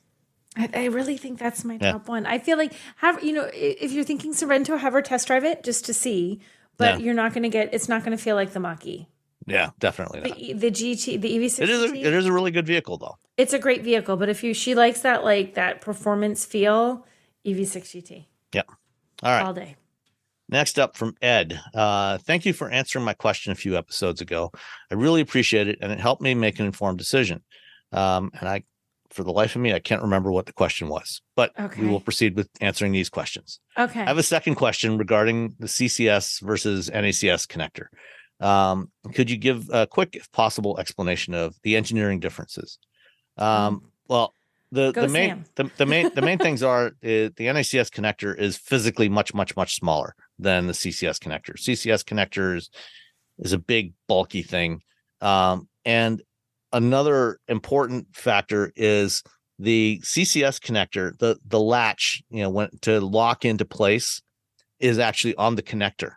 I, 0.57 0.71
I 0.75 0.85
really 0.87 1.19
think 1.19 1.39
that's 1.39 1.63
my 1.65 1.77
Yeah. 1.81 1.93
top 1.93 2.09
one. 2.09 2.25
I 2.25 2.39
feel 2.39 2.57
like 2.57 2.73
have 2.97 3.23
you 3.23 3.33
know 3.35 3.51
if 3.53 3.93
you're 3.93 4.05
thinking 4.05 4.33
Sorento, 4.33 4.79
have 4.79 4.95
her 4.95 5.03
test 5.03 5.27
drive 5.27 5.45
it 5.45 5.63
just 5.63 5.85
to 5.87 5.93
see. 5.95 6.41
But 6.79 6.99
Yeah. 6.99 7.05
you're 7.07 7.15
not 7.15 7.33
going 7.35 7.43
to 7.43 7.49
get. 7.51 7.73
It's 7.75 7.89
not 7.89 8.05
going 8.05 8.17
to 8.17 8.23
feel 8.23 8.37
like 8.37 8.53
the 8.53 8.61
Mach 8.61 8.87
E. 8.87 9.09
Yeah, 9.47 9.71
definitely. 9.79 10.21
The, 10.21 10.53
the 10.55 10.71
GT, 10.71 11.21
the 11.21 11.39
EV6 11.39 11.61
It 11.61 11.71
is, 11.71 11.83
a, 11.83 11.89
GT, 11.89 12.05
it 12.05 12.13
is 12.15 12.27
a 12.27 12.33
really 12.33 12.51
good 12.51 12.67
vehicle, 12.67 12.99
though. 12.99 13.17
it's 13.37 13.53
a 13.53 13.59
great 13.59 13.83
vehicle. 13.83 14.17
But 14.17 14.29
if 14.29 14.43
you 14.43 14.53
she 14.55 14.75
likes 14.75 15.01
that 15.03 15.25
like 15.25 15.55
that 15.55 15.81
performance 15.81 16.45
feel, 16.45 17.07
EV6 17.47 17.83
GT 17.83 18.25
Yeah. 18.53 18.63
All 19.23 19.31
right. 19.31 19.43
all 19.45 19.55
day. 19.55 19.77
Next 20.49 20.79
up 20.79 20.97
from 20.97 21.15
Ed. 21.23 21.61
Uh, 21.75 22.19
thank 22.19 22.45
you 22.47 22.53
for 22.53 22.69
answering 22.71 23.05
my 23.05 23.15
question 23.15 23.51
a 23.53 23.57
few 23.57 23.77
episodes 23.77 24.21
ago. 24.21 24.53
I 24.91 24.95
really 24.95 25.21
appreciate 25.21 25.67
it, 25.69 25.79
and 25.81 25.91
it 25.91 25.99
helped 25.99 26.23
me 26.23 26.35
make 26.35 26.61
an 26.61 26.67
informed 26.67 26.99
decision. 26.99 27.43
Um, 27.93 28.31
and 28.39 28.49
I, 28.49 28.63
for 29.11 29.25
the 29.25 29.33
life 29.33 29.57
of 29.57 29.63
me, 29.63 29.73
I 29.73 29.81
can't 29.81 30.03
remember 30.03 30.31
what 30.31 30.47
the 30.47 30.53
question 30.53 30.89
was, 30.89 31.21
but 31.35 31.53
we 31.79 31.89
will 31.89 31.99
proceed 32.01 32.37
with 32.37 32.49
answering 32.61 32.93
these 32.93 33.09
questions. 33.09 33.59
Okay. 33.77 34.01
I 34.01 34.05
have 34.05 34.19
a 34.19 34.23
second 34.23 34.55
question 34.55 34.99
regarding 34.99 35.55
the 35.59 35.67
CCS 35.67 36.41
versus 36.43 36.91
NACS 36.91 37.47
connector. 37.49 37.87
Um, 38.41 38.91
could 39.15 39.31
you 39.31 39.37
give 39.37 39.69
a 39.73 39.87
quick, 39.87 40.11
if 40.15 40.31
possible, 40.33 40.79
explanation 40.79 41.35
of 41.35 41.55
the 41.63 41.77
engineering 41.77 42.21
differences? 42.21 42.79
Um, 43.39 43.91
well, 44.09 44.33
the 44.73 44.93
Go 44.93 45.03
the 45.03 45.09
main 45.09 45.45
the, 45.55 45.71
the 45.77 45.87
main 45.87 46.11
the 46.15 46.23
main 46.23 46.39
things 46.47 46.63
are 46.63 46.87
uh, 46.87 46.91
the 47.03 47.35
NACS 47.39 47.91
connector 47.91 48.37
is 48.37 48.57
physically 48.57 49.09
much 49.09 49.33
much 49.33 49.57
much 49.57 49.77
smaller 49.77 50.15
than 50.39 50.67
the 50.67 50.73
CCS 50.73 51.19
connector. 51.19 51.55
CCS 51.57 52.05
connector 52.05 52.57
is, 52.57 52.71
is 53.39 53.53
a 53.53 53.59
big 53.59 53.95
bulky 54.09 54.43
thing, 54.43 54.83
um, 55.21 55.69
and 55.85 56.23
another 56.73 57.39
important 57.49 58.09
factor 58.15 58.73
is 58.77 59.23
the 59.59 60.01
CCS 60.05 60.61
connector, 60.61 61.17
the 61.19 61.39
the 61.47 61.61
latch, 61.61 62.23
you 62.29 62.43
know, 62.43 62.51
when 62.51 62.69
to 62.83 63.01
lock 63.01 63.45
into 63.45 63.65
place 63.65 64.21
is 64.79 64.99
actually 64.99 65.35
on 65.37 65.55
the 65.55 65.63
connector. 65.63 66.13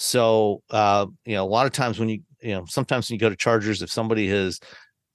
So 0.00 0.62
uh, 0.70 1.06
you 1.26 1.34
know, 1.34 1.44
a 1.44 1.46
lot 1.46 1.66
of 1.66 1.72
times 1.72 1.98
when 1.98 2.08
you 2.08 2.20
you 2.40 2.54
know, 2.54 2.64
sometimes 2.66 3.08
when 3.08 3.16
you 3.16 3.20
go 3.20 3.28
to 3.28 3.36
chargers, 3.36 3.82
if 3.82 3.90
somebody 3.92 4.28
has 4.28 4.58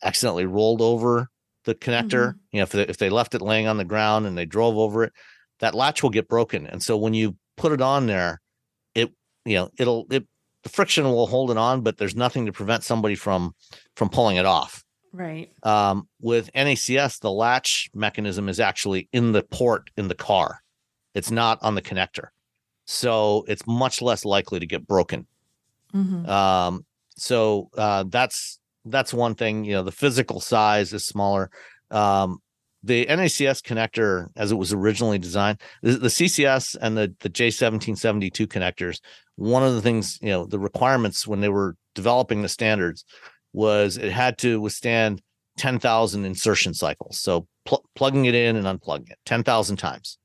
accidentally 0.03 0.45
rolled 0.45 0.79
over 0.79 1.27
the 1.63 1.73
connector, 1.73 2.35
you 2.51 2.59
know, 2.59 2.63
if 2.63 2.69
they, 2.69 2.83
if 2.83 2.97
they 2.97 3.09
left 3.09 3.33
it 3.33 3.41
laying 3.41 3.65
on 3.65 3.77
the 3.77 3.83
ground 3.83 4.27
and 4.27 4.37
they 4.37 4.45
drove 4.45 4.77
over 4.77 5.03
it, 5.03 5.13
that 5.59 5.73
latch 5.73 6.03
will 6.03 6.11
get 6.11 6.27
broken. 6.27 6.67
And 6.67 6.83
so 6.83 6.97
when 6.97 7.15
you 7.15 7.35
put 7.57 7.71
it 7.71 7.81
on 7.81 8.05
there, 8.05 8.41
it 8.93 9.11
you 9.43 9.55
know, 9.55 9.69
it'll 9.79 10.05
it 10.11 10.27
the 10.61 10.69
friction 10.69 11.05
will 11.05 11.27
hold 11.27 11.49
it 11.49 11.57
on, 11.57 11.81
but 11.81 11.97
there's 11.97 12.15
nothing 12.15 12.45
to 12.45 12.51
prevent 12.51 12.83
somebody 12.83 13.15
from 13.15 13.53
from 13.95 14.09
pulling 14.09 14.37
it 14.37 14.45
off 14.45 14.83
right. 15.11 15.49
um, 15.63 16.07
with 16.21 16.51
NACS, 16.53 17.19
the 17.19 17.31
latch 17.31 17.89
mechanism 17.93 18.49
is 18.49 18.59
actually 18.59 19.09
in 19.11 19.31
the 19.31 19.41
port 19.41 19.89
in 19.97 20.09
the 20.09 20.15
car. 20.15 20.61
It's 21.15 21.31
not 21.31 21.57
on 21.63 21.73
the 21.75 21.81
connector. 21.81 22.27
So 22.85 23.45
it's 23.47 23.65
much 23.67 24.01
less 24.01 24.25
likely 24.25 24.59
to 24.59 24.65
get 24.65 24.87
broken. 24.87 25.27
Mhm. 25.93 26.27
Um, 26.27 26.85
so 27.17 27.69
uh, 27.77 28.05
that's 28.07 28.59
that's 28.85 29.13
one 29.13 29.35
thing. 29.35 29.63
You 29.63 29.73
know, 29.73 29.83
the 29.83 29.91
physical 29.91 30.39
size 30.39 30.93
is 30.93 31.05
smaller. 31.05 31.49
Um, 31.91 32.39
the 32.83 33.07
NACS 33.07 33.61
connector, 33.63 34.27
as 34.35 34.51
it 34.51 34.55
was 34.55 34.71
originally 34.71 35.17
designed, 35.17 35.59
the, 35.81 35.93
the 35.93 36.07
CCS 36.07 36.75
and 36.79 36.95
the 36.95 37.13
the 37.21 37.29
J1772 37.29 38.47
connectors. 38.47 38.99
One 39.35 39.63
of 39.63 39.73
the 39.73 39.81
things, 39.81 40.19
you 40.21 40.29
know, 40.29 40.45
the 40.45 40.59
requirements 40.59 41.27
when 41.27 41.41
they 41.41 41.49
were 41.49 41.75
developing 41.95 42.41
the 42.41 42.49
standards 42.49 43.03
was 43.53 43.97
it 43.97 44.11
had 44.11 44.37
to 44.39 44.61
withstand 44.61 45.21
10,000 45.57 46.25
insertion 46.25 46.73
cycles. 46.73 47.19
So 47.19 47.47
pl- 47.65 47.83
plugging 47.95 48.25
it 48.25 48.35
in 48.35 48.55
and 48.55 48.65
unplugging 48.65 49.09
it 49.11 49.17
10,000 49.25 49.77
times. 49.77 50.17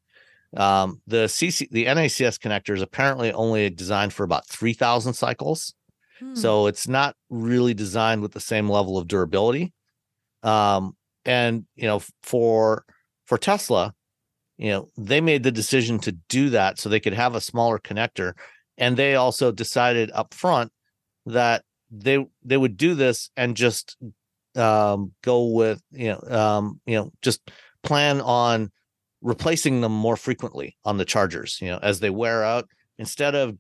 Um, 0.57 1.01
the 1.07 1.27
CC, 1.27 1.69
the 1.71 1.87
NACS 1.87 2.39
connector 2.39 2.75
is 2.75 2.83
apparently 2.83 3.33
only 3.33 3.71
designed 3.71 4.13
for 4.13 4.25
about 4.25 4.47
3,000 4.49 5.13
cycles. 5.13 5.75
Hmm. 6.19 6.35
So 6.35 6.67
it's 6.67 6.89
not 6.89 7.15
really 7.29 7.75
designed 7.75 8.23
with 8.23 8.33
the 8.33 8.41
same 8.41 8.69
level 8.69 8.99
of 8.99 9.07
durability. 9.07 9.73
Um, 10.43 10.97
and 11.25 11.67
you 11.75 11.87
know, 11.87 12.03
for 12.23 12.85
for 13.27 13.39
Tesla, 13.39 13.95
you 14.57 14.71
know, 14.71 14.89
they 14.97 15.21
made 15.21 15.43
the 15.43 15.53
decision 15.53 15.99
to 16.01 16.13
do 16.13 16.51
that 16.51 16.79
so 16.79 16.89
they 16.89 17.01
could 17.01 17.15
have 17.15 17.35
a 17.35 17.41
smaller 17.41 17.79
connector, 17.79 18.33
and 18.79 18.97
they 18.97 19.15
also 19.15 19.53
decided 19.53 20.11
up 20.13 20.35
front 20.35 20.73
that 21.27 21.63
they 21.91 22.27
they 22.43 22.57
would 22.57 22.77
do 22.77 22.95
this 22.95 23.31
and 23.37 23.57
just 23.57 23.97
um, 24.57 25.13
go 25.23 25.45
with 25.45 25.83
you 25.93 26.09
know 26.09 26.37
um, 26.37 26.81
you 26.87 26.97
know 26.97 27.13
just 27.23 27.51
plan 27.83 28.21
on 28.21 28.71
replacing 29.23 29.81
them 29.81 29.93
more 29.93 30.17
frequently 30.17 30.77
on 30.85 30.99
the 30.99 31.05
chargers. 31.05 31.59
You 31.61 31.69
know, 31.69 31.79
as 31.83 32.01
they 32.01 32.11
wear 32.11 32.45
out, 32.45 32.69
instead 32.99 33.35
of 33.35 33.57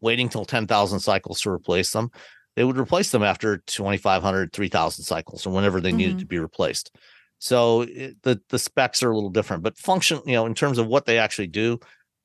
waiting 0.00 0.28
till 0.28 0.44
10,000 0.44 1.00
cycles 1.00 1.40
to 1.42 1.50
replace 1.50 1.92
them, 1.92 2.10
they 2.56 2.64
would 2.64 2.78
replace 2.78 3.10
them 3.10 3.22
after 3.22 3.58
2,500, 3.58 4.52
3,000 4.52 5.04
cycles 5.04 5.46
or 5.46 5.50
whenever 5.50 5.80
they 5.80 5.92
needed 5.92 6.16
Mhm. 6.16 6.20
to 6.20 6.26
be 6.26 6.38
replaced. 6.38 6.90
So 7.38 7.82
it, 7.82 8.16
the 8.22 8.40
the 8.50 8.58
specs 8.58 9.02
are 9.02 9.10
a 9.10 9.14
little 9.14 9.30
different, 9.30 9.62
but 9.62 9.78
function, 9.78 10.20
you 10.26 10.34
know, 10.34 10.46
in 10.46 10.54
terms 10.54 10.78
of 10.78 10.86
what 10.86 11.06
they 11.06 11.18
actually 11.18 11.46
do, 11.46 11.78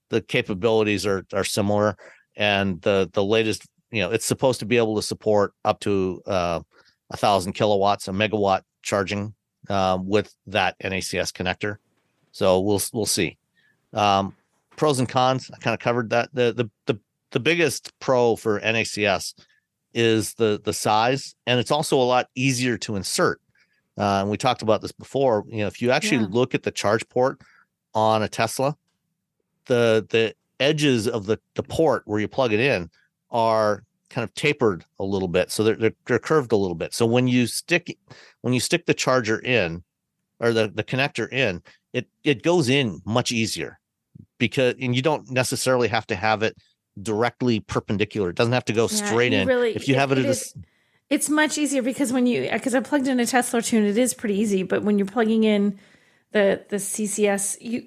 the 0.09 0.21
capabilities 0.21 1.05
are 1.05 1.25
are 1.33 1.43
similar, 1.43 1.95
and 2.35 2.81
the 2.81 3.09
the 3.13 3.23
latest, 3.23 3.63
you 3.91 4.01
know, 4.01 4.11
it's 4.11 4.25
supposed 4.25 4.59
to 4.59 4.65
be 4.65 4.77
able 4.77 4.95
to 4.95 5.01
support 5.01 5.53
up 5.63 5.79
to 5.81 6.21
uh, 6.27 6.59
a 7.11 7.17
thousand 7.17 7.53
kilowatts, 7.53 8.07
a 8.07 8.11
megawatt 8.11 8.61
charging 8.81 9.33
um, 9.69 10.05
with 10.07 10.33
that 10.47 10.75
NACS 10.83 11.31
connector. 11.31 11.77
So 12.35 12.59
we'll 12.59 12.81
we'll 12.91 13.05
see. 13.05 13.37
Um, 13.93 14.35
pros 14.75 14.99
and 14.99 15.07
cons. 15.07 15.49
I 15.53 15.57
kind 15.57 15.73
of 15.73 15.79
covered 15.79 16.09
that. 16.09 16.27
The 16.33 16.51
the 16.51 16.69
the 16.85 16.99
the 17.31 17.39
biggest 17.39 17.97
pro 18.01 18.35
for 18.35 18.59
NACS 18.59 19.33
is 19.93 20.33
the 20.33 20.59
the 20.61 20.73
size, 20.73 21.33
and 21.47 21.61
it's 21.61 21.71
also 21.71 21.97
a 21.97 22.03
lot 22.03 22.27
easier 22.35 22.77
to 22.79 22.97
insert. 22.97 23.39
Uh, 23.97 24.19
and 24.19 24.29
we 24.29 24.35
talked 24.35 24.61
about 24.61 24.81
this 24.81 24.91
before. 24.91 25.45
You 25.47 25.59
know, 25.59 25.67
if 25.67 25.81
you 25.81 25.91
actually 25.91 26.23
Yeah. 26.23 26.27
look 26.29 26.53
at 26.53 26.63
the 26.63 26.71
charge 26.71 27.07
port 27.07 27.39
on 27.93 28.21
a 28.21 28.27
Tesla, 28.27 28.75
the 29.67 30.05
the 30.09 30.35
edges 30.59 31.07
of 31.07 31.27
the 31.27 31.39
the 31.53 31.63
port 31.63 32.03
where 32.03 32.19
you 32.19 32.27
plug 32.27 32.51
it 32.51 32.59
in 32.59 32.89
are 33.31 33.85
kind 34.09 34.25
of 34.25 34.33
tapered 34.33 34.83
a 34.99 35.05
little 35.05 35.29
bit, 35.29 35.51
so 35.51 35.63
they're 35.63 35.77
they're, 35.77 35.95
they're 36.05 36.19
curved 36.19 36.51
a 36.51 36.57
little 36.57 36.75
bit. 36.75 36.93
So 36.93 37.05
when 37.05 37.29
you 37.29 37.47
stick 37.47 37.97
when 38.41 38.53
you 38.53 38.59
stick 38.59 38.87
the 38.87 38.93
charger 38.93 39.39
in 39.39 39.84
or 40.39 40.53
the 40.53 40.67
the 40.73 40.83
connector 40.83 41.31
in, 41.31 41.61
it 41.93 42.07
it 42.23 42.43
goes 42.43 42.69
in 42.69 43.01
much 43.05 43.31
easier 43.31 43.79
because 44.37 44.75
and 44.81 44.95
you 44.95 45.01
don't 45.01 45.29
necessarily 45.31 45.87
have 45.87 46.05
to 46.07 46.15
have 46.15 46.43
it 46.43 46.55
directly 47.01 47.59
perpendicular. 47.59 48.29
It 48.29 48.35
doesn't 48.35 48.53
have 48.53 48.65
to 48.65 48.73
go 48.73 48.83
Yeah, 48.83 49.05
straight 49.05 49.33
in. 49.33 49.47
really- 49.47 49.75
if 49.75 49.87
you 49.87 49.95
it- 49.95 49.97
have 49.97 50.11
it, 50.11 50.17
it 50.19 50.25
at 50.25 50.35
a 50.37 50.59
It's 51.09 51.29
much 51.29 51.57
easier 51.57 51.81
because 51.81 52.11
when 52.11 52.25
you 52.25 52.49
because 52.51 52.73
I 52.75 52.79
plugged 52.79 53.07
in 53.07 53.19
a 53.19 53.25
Tesla 53.25 53.61
tune, 53.61 53.85
it 53.85 53.97
is 53.97 54.13
pretty 54.13 54.35
easy. 54.39 54.63
But 54.63 54.83
when 54.83 54.97
you're 54.97 55.05
plugging 55.07 55.43
in 55.43 55.77
the 56.31 56.63
the 56.69 56.77
CCS 56.77 57.57
you 57.61 57.83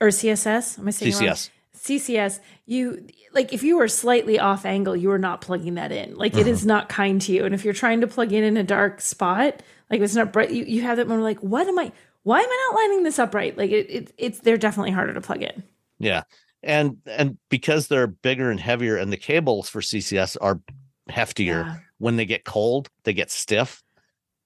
or 0.00 0.08
CSS, 0.08 0.78
am 0.78 0.88
I 0.88 0.90
saying 0.90 1.12
it 1.12 1.20
wrong? 1.20 1.28
CCS. 1.36 1.50
CCS, 1.76 2.40
you 2.66 3.06
like 3.32 3.52
if 3.52 3.62
you 3.62 3.78
were 3.78 3.88
slightly 3.88 4.38
off 4.38 4.66
angle, 4.66 4.96
you 4.96 5.10
are 5.12 5.18
not 5.18 5.40
plugging 5.40 5.74
that 5.74 5.92
in. 5.92 6.14
Like 6.16 6.34
it 6.34 6.40
Uh-huh. 6.40 6.50
is 6.50 6.66
not 6.66 6.88
kind 6.88 7.20
to 7.22 7.32
you. 7.32 7.44
And 7.44 7.54
if 7.54 7.64
you're 7.64 7.72
trying 7.74 8.00
to 8.00 8.06
plug 8.06 8.32
in 8.32 8.42
in 8.44 8.56
a 8.56 8.64
dark 8.64 9.00
spot, 9.00 9.62
like 9.90 10.00
it's 10.00 10.14
not 10.14 10.32
bright, 10.32 10.50
you, 10.50 10.64
you 10.64 10.82
have 10.82 10.96
that 10.98 11.08
moment 11.08 11.24
like, 11.24 11.40
what 11.40 11.66
am 11.66 11.78
I? 11.78 11.92
Why 12.22 12.40
am 12.40 12.48
I 12.48 12.68
not 12.70 12.80
lining 12.80 13.02
this 13.02 13.18
up 13.18 13.34
right? 13.34 13.56
Like 13.56 13.70
it, 13.70 13.90
it 13.90 14.12
it's 14.18 14.40
they're 14.40 14.56
definitely 14.58 14.92
harder 14.92 15.14
to 15.14 15.20
plug 15.20 15.42
in. 15.42 15.62
Yeah. 15.98 16.22
And 16.62 16.98
and 17.06 17.38
because 17.48 17.88
they're 17.88 18.06
bigger 18.06 18.50
and 18.50 18.60
heavier 18.60 18.96
and 18.96 19.12
the 19.12 19.16
cables 19.16 19.68
for 19.68 19.80
CCS 19.80 20.36
are 20.40 20.60
heftier, 21.10 21.64
Yeah. 21.64 21.76
when 21.98 22.16
they 22.16 22.26
get 22.26 22.44
cold, 22.44 22.88
they 23.04 23.12
get 23.14 23.30
stiff. 23.30 23.82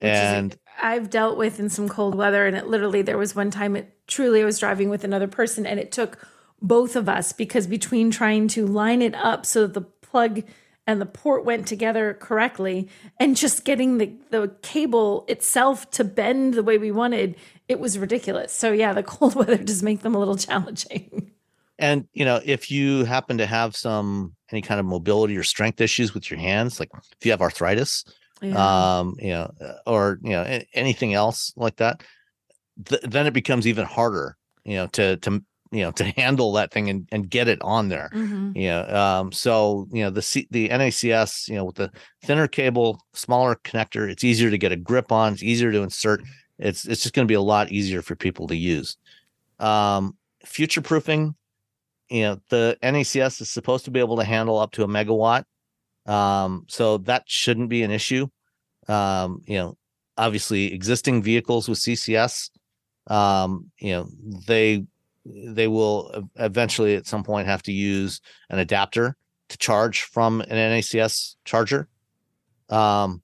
which 0.01 0.11
is- 0.12 0.19
and 0.19 0.57
I've 0.83 1.09
dealt 1.11 1.37
with 1.39 1.61
in 1.61 1.69
some 1.69 1.89
cold 1.89 2.15
weather, 2.16 2.47
and 2.47 2.57
it 2.57 2.66
literally 2.66 3.03
there 3.03 3.19
was 3.19 3.35
one 3.35 3.51
time 3.51 3.77
it 3.77 3.97
truly 4.09 4.43
I 4.43 4.45
was 4.45 4.59
driving 4.59 4.89
with 4.91 5.05
another 5.05 5.29
person, 5.29 5.66
and 5.66 5.79
it 5.81 5.93
took 5.93 6.19
both 6.61 6.97
of 6.97 7.09
us 7.09 7.33
because 7.33 7.66
between 7.66 8.11
trying 8.11 8.49
to 8.49 8.66
line 8.66 9.03
it 9.03 9.15
up 9.15 9.47
so 9.47 9.62
that 9.66 9.75
the 9.75 9.83
plug 9.83 10.43
and 10.86 11.01
the 11.01 11.06
port 11.06 11.44
went 11.44 11.66
together 11.66 12.15
correctly, 12.15 12.89
and 13.19 13.36
just 13.36 13.65
getting 13.65 13.98
the 13.98 14.12
the 14.31 14.55
cable 14.62 15.24
itself 15.28 15.90
to 15.93 16.05
bend 16.05 16.55
the 16.55 16.62
way 16.62 16.78
we 16.78 16.90
wanted, 16.90 17.36
it 17.69 17.81
was 17.81 17.98
ridiculous. 17.98 18.52
So 18.52 18.73
yeah, 18.73 18.93
the 18.93 19.02
cold 19.15 19.35
weather 19.35 19.56
does 19.56 19.82
make 19.82 20.01
them 20.02 20.15
a 20.15 20.19
little 20.19 20.36
challenging. 20.36 21.31
and 21.78 22.06
you 22.12 22.24
know, 22.24 22.40
if 22.44 22.70
you 22.70 23.05
happen 23.05 23.39
to 23.39 23.47
have 23.47 23.74
some 23.77 24.35
any 24.51 24.62
kind 24.62 24.78
of 24.78 24.86
mobility 24.86 25.36
or 25.36 25.43
strength 25.43 25.81
issues 25.81 26.15
with 26.15 26.31
your 26.31 26.39
hands, 26.39 26.78
like 26.78 26.90
if 27.19 27.24
you 27.24 27.31
have 27.32 27.40
arthritis, 27.43 28.05
Yeah. 28.43 28.98
um, 28.98 29.16
you 29.19 29.31
know, 29.31 29.51
uh, 29.61 29.74
or 29.86 30.19
you 30.23 30.31
know, 30.31 30.61
anything 30.74 31.15
else 31.15 31.52
like 31.56 31.77
that, 31.77 32.02
th- 32.85 33.02
then 33.02 33.27
it 33.27 33.32
becomes 33.32 33.66
even 33.66 33.86
harder, 33.86 34.36
you 34.65 34.74
know, 34.77 34.86
to 34.89 35.16
to 35.19 35.43
you 35.74 35.82
know 35.82 35.90
to 35.92 36.05
handle 36.05 36.52
that 36.52 36.72
thing 36.72 36.88
and, 36.88 37.09
and 37.12 37.28
get 37.28 37.48
it 37.48 37.60
on 37.62 37.88
there. 37.88 38.10
Mhm. 38.14 38.52
Yeah. 38.55 38.80
Um, 39.18 39.32
so 39.32 39.88
you 39.92 40.02
know 40.02 40.10
the 40.10 40.22
C, 40.22 40.46
the 40.51 40.68
NACS, 40.68 41.48
you 41.48 41.56
know, 41.56 41.64
with 41.64 41.76
the 41.76 41.90
thinner 42.22 42.48
cable, 42.48 43.01
smaller 43.12 43.56
connector, 43.64 44.09
it's 44.10 44.24
easier 44.24 44.51
to 44.51 44.59
get 44.59 44.72
a 44.72 44.76
grip 44.76 45.12
on. 45.12 45.32
It's 45.34 45.42
easier 45.42 45.72
to 45.72 45.82
insert. 45.82 46.22
It's 46.59 46.86
it's 46.86 47.02
just 47.02 47.14
going 47.14 47.26
to 47.26 47.30
be 47.32 47.34
a 47.34 47.40
lot 47.40 47.72
easier 47.72 48.02
for 48.02 48.14
people 48.14 48.46
to 48.46 48.56
use. 48.56 48.96
Um, 49.59 50.16
future 50.44 50.80
proofing, 50.82 51.34
you 52.10 52.22
know, 52.22 52.40
the 52.51 52.76
NACS 52.82 53.40
is 53.40 53.51
supposed 53.51 53.84
to 53.86 53.90
be 53.90 54.01
able 54.01 54.16
to 54.18 54.24
handle 54.24 54.59
up 54.59 54.72
to 54.72 54.84
a 54.84 54.88
megawatt. 54.88 55.44
Um, 56.06 56.66
so 56.68 56.98
that 56.98 57.24
shouldn't 57.26 57.70
be 57.70 57.82
an 57.82 57.90
issue. 57.90 58.28
Um, 58.88 59.40
you 59.46 59.56
know, 59.56 59.76
obviously 60.18 60.72
existing 60.72 61.22
vehicles 61.22 61.68
with 61.68 61.78
CCS, 61.78 62.51
um, 63.06 63.70
you 63.80 63.92
know, 63.92 64.09
they 64.46 64.84
they 65.24 65.68
will 65.68 66.28
eventually 66.36 66.96
at 66.96 67.06
some 67.06 67.22
point 67.22 67.46
have 67.46 67.62
to 67.62 67.72
use 67.72 68.20
an 68.51 68.59
adapter 68.59 69.16
to 69.48 69.59
charge 69.59 70.02
from 70.02 70.40
an 70.42 70.48
NACS 70.48 71.36
charger. 71.44 71.88
Um, 72.68 73.22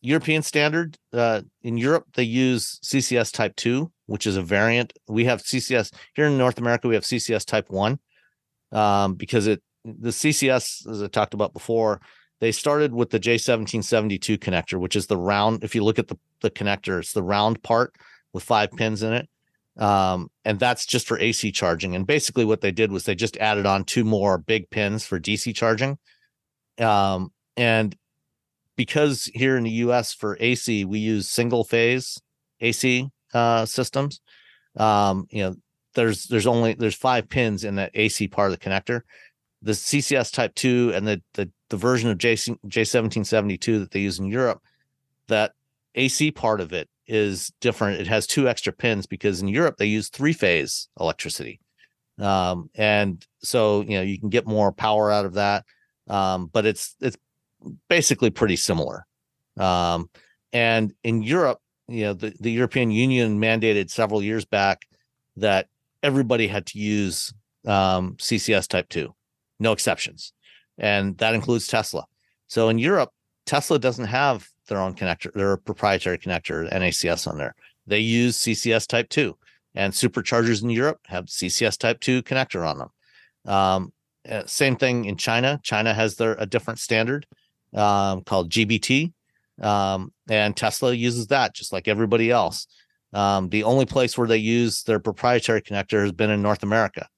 European 0.00 0.42
standard 0.42 0.96
uh, 1.12 1.42
in 1.62 1.76
Europe 1.76 2.06
they 2.14 2.22
use 2.22 2.78
CCS 2.84 3.32
Type 3.32 3.56
Two, 3.56 3.90
which 4.06 4.26
is 4.26 4.36
a 4.36 4.42
variant. 4.42 4.92
We 5.08 5.24
have 5.24 5.42
CCS 5.42 5.92
here 6.14 6.26
in 6.26 6.38
North 6.38 6.58
America. 6.58 6.88
We 6.88 6.94
have 6.94 7.04
CCS 7.04 7.44
Type 7.44 7.68
One 7.68 7.98
um, 8.72 9.14
because 9.14 9.46
it 9.46 9.62
the 9.84 10.10
CCS 10.10 10.88
as 10.88 11.02
I 11.02 11.08
talked 11.08 11.34
about 11.34 11.52
before. 11.52 12.00
They 12.40 12.52
started 12.52 12.94
with 12.94 13.10
the 13.10 13.18
J1772 13.18 14.38
connector, 14.38 14.78
which 14.78 14.94
is 14.94 15.08
the 15.08 15.16
round. 15.16 15.64
If 15.64 15.74
you 15.74 15.82
look 15.82 15.98
at 15.98 16.06
the 16.06 16.16
the 16.40 16.50
connector, 16.50 17.00
it's 17.00 17.12
the 17.12 17.22
round 17.22 17.60
part 17.64 17.96
with 18.32 18.44
five 18.44 18.70
pins 18.70 19.02
in 19.02 19.12
it 19.12 19.28
um, 19.78 20.30
and 20.44 20.58
that's 20.58 20.84
just 20.84 21.06
for 21.06 21.18
AC 21.18 21.52
charging. 21.52 21.94
And 21.94 22.06
basically, 22.06 22.44
what 22.44 22.60
they 22.60 22.72
did 22.72 22.90
was 22.90 23.04
they 23.04 23.14
just 23.14 23.36
added 23.36 23.64
on 23.64 23.84
two 23.84 24.04
more 24.04 24.36
big 24.36 24.70
pins 24.70 25.06
for 25.06 25.20
DC 25.20 25.54
charging. 25.54 25.98
Um, 26.78 27.32
and 27.56 27.96
because 28.76 29.30
here 29.34 29.56
in 29.56 29.64
the 29.64 29.70
US 29.70 30.12
for 30.12 30.36
AC, 30.40 30.84
we 30.84 30.98
use 30.98 31.28
single 31.28 31.64
phase 31.64 32.20
AC 32.60 33.08
uh, 33.32 33.64
systems, 33.66 34.20
um, 34.76 35.26
you 35.30 35.42
know, 35.42 35.54
there's 35.94 36.24
there's 36.26 36.46
only 36.46 36.74
there's 36.74 36.94
five 36.94 37.28
pins 37.28 37.64
in 37.64 37.76
that 37.76 37.90
AC 37.94 38.28
part 38.28 38.52
of 38.52 38.58
the 38.58 38.64
connector. 38.64 39.02
The 39.62 39.72
CCS 39.72 40.32
Type 40.32 40.54
Two 40.54 40.92
and 40.94 41.06
the 41.06 41.22
the, 41.34 41.50
the 41.70 41.76
version 41.76 42.10
of 42.10 42.18
J 42.18 42.34
J1772 42.34 43.80
that 43.80 43.90
they 43.90 44.00
use 44.00 44.18
in 44.18 44.26
Europe, 44.26 44.62
that 45.26 45.52
AC 45.94 46.30
part 46.30 46.60
of 46.60 46.72
it 46.72 46.88
is 47.08 47.52
different. 47.60 48.00
It 48.00 48.06
has 48.06 48.26
two 48.26 48.48
extra 48.48 48.72
pins 48.72 49.06
because 49.06 49.40
in 49.40 49.48
Europe 49.48 49.76
they 49.78 49.86
use 49.86 50.08
three 50.08 50.32
phase 50.32 50.88
electricity. 51.00 51.60
Um, 52.18 52.68
and 52.74 53.24
so 53.42 53.82
you 53.82 53.96
know 53.96 54.02
you 54.02 54.18
can 54.18 54.28
get 54.28 54.46
more 54.46 54.72
power 54.72 55.10
out 55.10 55.24
of 55.24 55.34
that. 55.34 55.64
Um, 56.08 56.46
but 56.46 56.66
it's 56.66 56.94
it's 57.00 57.16
basically 57.88 58.30
pretty 58.30 58.56
similar. 58.56 59.06
Um, 59.58 60.08
and 60.52 60.92
in 61.02 61.22
Europe, 61.22 61.58
you 61.88 62.04
know, 62.04 62.14
the, 62.14 62.34
the 62.40 62.52
European 62.52 62.90
Union 62.90 63.40
mandated 63.40 63.90
several 63.90 64.22
years 64.22 64.44
back 64.44 64.86
that 65.36 65.66
everybody 66.02 66.46
had 66.46 66.66
to 66.66 66.78
use 66.78 67.32
um, 67.66 68.14
CCS 68.16 68.68
type 68.68 68.88
two, 68.88 69.14
no 69.58 69.72
exceptions. 69.72 70.32
And 70.78 71.18
that 71.18 71.34
includes 71.34 71.66
Tesla. 71.66 72.04
So 72.46 72.68
in 72.68 72.78
Europe, 72.78 73.10
Tesla 73.46 73.78
doesn't 73.78 74.06
have 74.06 74.48
their 74.68 74.78
own 74.78 74.94
connector, 74.94 75.32
their 75.32 75.56
proprietary 75.56 76.18
connector, 76.18 76.70
NACS 76.72 77.26
on 77.26 77.38
there. 77.38 77.54
They 77.86 78.00
use 78.00 78.38
CCS 78.38 78.86
Type 78.86 79.08
2, 79.08 79.36
and 79.74 79.92
superchargers 79.92 80.62
in 80.62 80.70
Europe 80.70 81.00
have 81.06 81.26
CCS 81.26 81.78
Type 81.78 82.00
2 82.00 82.22
connector 82.22 82.66
on 82.66 82.78
them. 82.78 83.52
Um, 83.52 83.92
uh, 84.28 84.44
same 84.46 84.76
thing 84.76 85.06
in 85.06 85.16
China. 85.16 85.60
China 85.62 85.94
has 85.94 86.16
their 86.16 86.34
a 86.38 86.46
different 86.46 86.78
standard 86.78 87.26
um, 87.74 88.22
called 88.22 88.50
GBT, 88.50 89.12
um, 89.62 90.12
and 90.28 90.56
Tesla 90.56 90.92
uses 90.92 91.28
that 91.28 91.54
just 91.54 91.72
like 91.72 91.88
everybody 91.88 92.30
else. 92.30 92.66
Um, 93.12 93.48
the 93.48 93.64
only 93.64 93.86
place 93.86 94.18
where 94.18 94.28
they 94.28 94.36
use 94.36 94.82
their 94.82 95.00
proprietary 95.00 95.62
connector 95.62 96.02
has 96.02 96.12
been 96.12 96.30
in 96.30 96.42
North 96.42 96.62
America. 96.62 97.08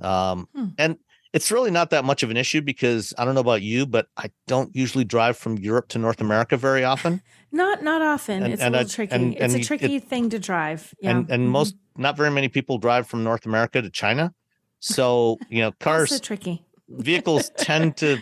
Um, 0.00 0.48
Hmm. 0.54 0.66
And 0.78 0.96
it's 1.34 1.50
really 1.50 1.70
not 1.70 1.90
that 1.90 2.04
much 2.04 2.22
of 2.22 2.30
an 2.30 2.36
issue 2.36 2.60
because 2.62 3.12
I 3.18 3.24
don't 3.24 3.34
know 3.34 3.40
about 3.48 3.60
you, 3.62 3.84
but 3.86 4.06
I 4.16 4.30
don't 4.46 4.70
usually 4.74 5.04
drive 5.04 5.36
from 5.36 5.58
Europe 5.58 5.88
to 5.88 5.98
North 5.98 6.20
America 6.20 6.56
very 6.56 6.84
often. 6.84 7.20
Not 7.52 7.84
not 7.84 8.02
often. 8.02 8.42
And- 8.42 8.52
it's 8.52 8.62
and 8.62 8.74
a 8.74 8.78
I- 8.78 8.80
little 8.82 8.94
tricky. 8.94 9.14
and- 9.14 9.34
it's 9.36 9.54
a 9.54 9.58
it- 9.60 9.64
tricky 9.64 9.98
thing 10.00 10.28
to 10.30 10.38
drive. 10.40 10.92
Yeah. 11.00 11.10
And 11.10 11.30
and 11.30 11.42
Mhm. 11.46 11.50
most 11.50 11.76
not 11.96 12.16
very 12.16 12.30
many 12.30 12.48
people 12.48 12.78
drive 12.78 13.06
from 13.06 13.22
North 13.22 13.46
America 13.46 13.80
to 13.82 13.90
China. 13.90 14.32
So, 14.80 15.38
you 15.50 15.60
know, 15.62 15.70
cars 15.80 16.10
also 16.12 16.22
tricky. 16.22 16.64
vehicles 16.88 17.50
tend 17.56 17.96
to 17.98 18.18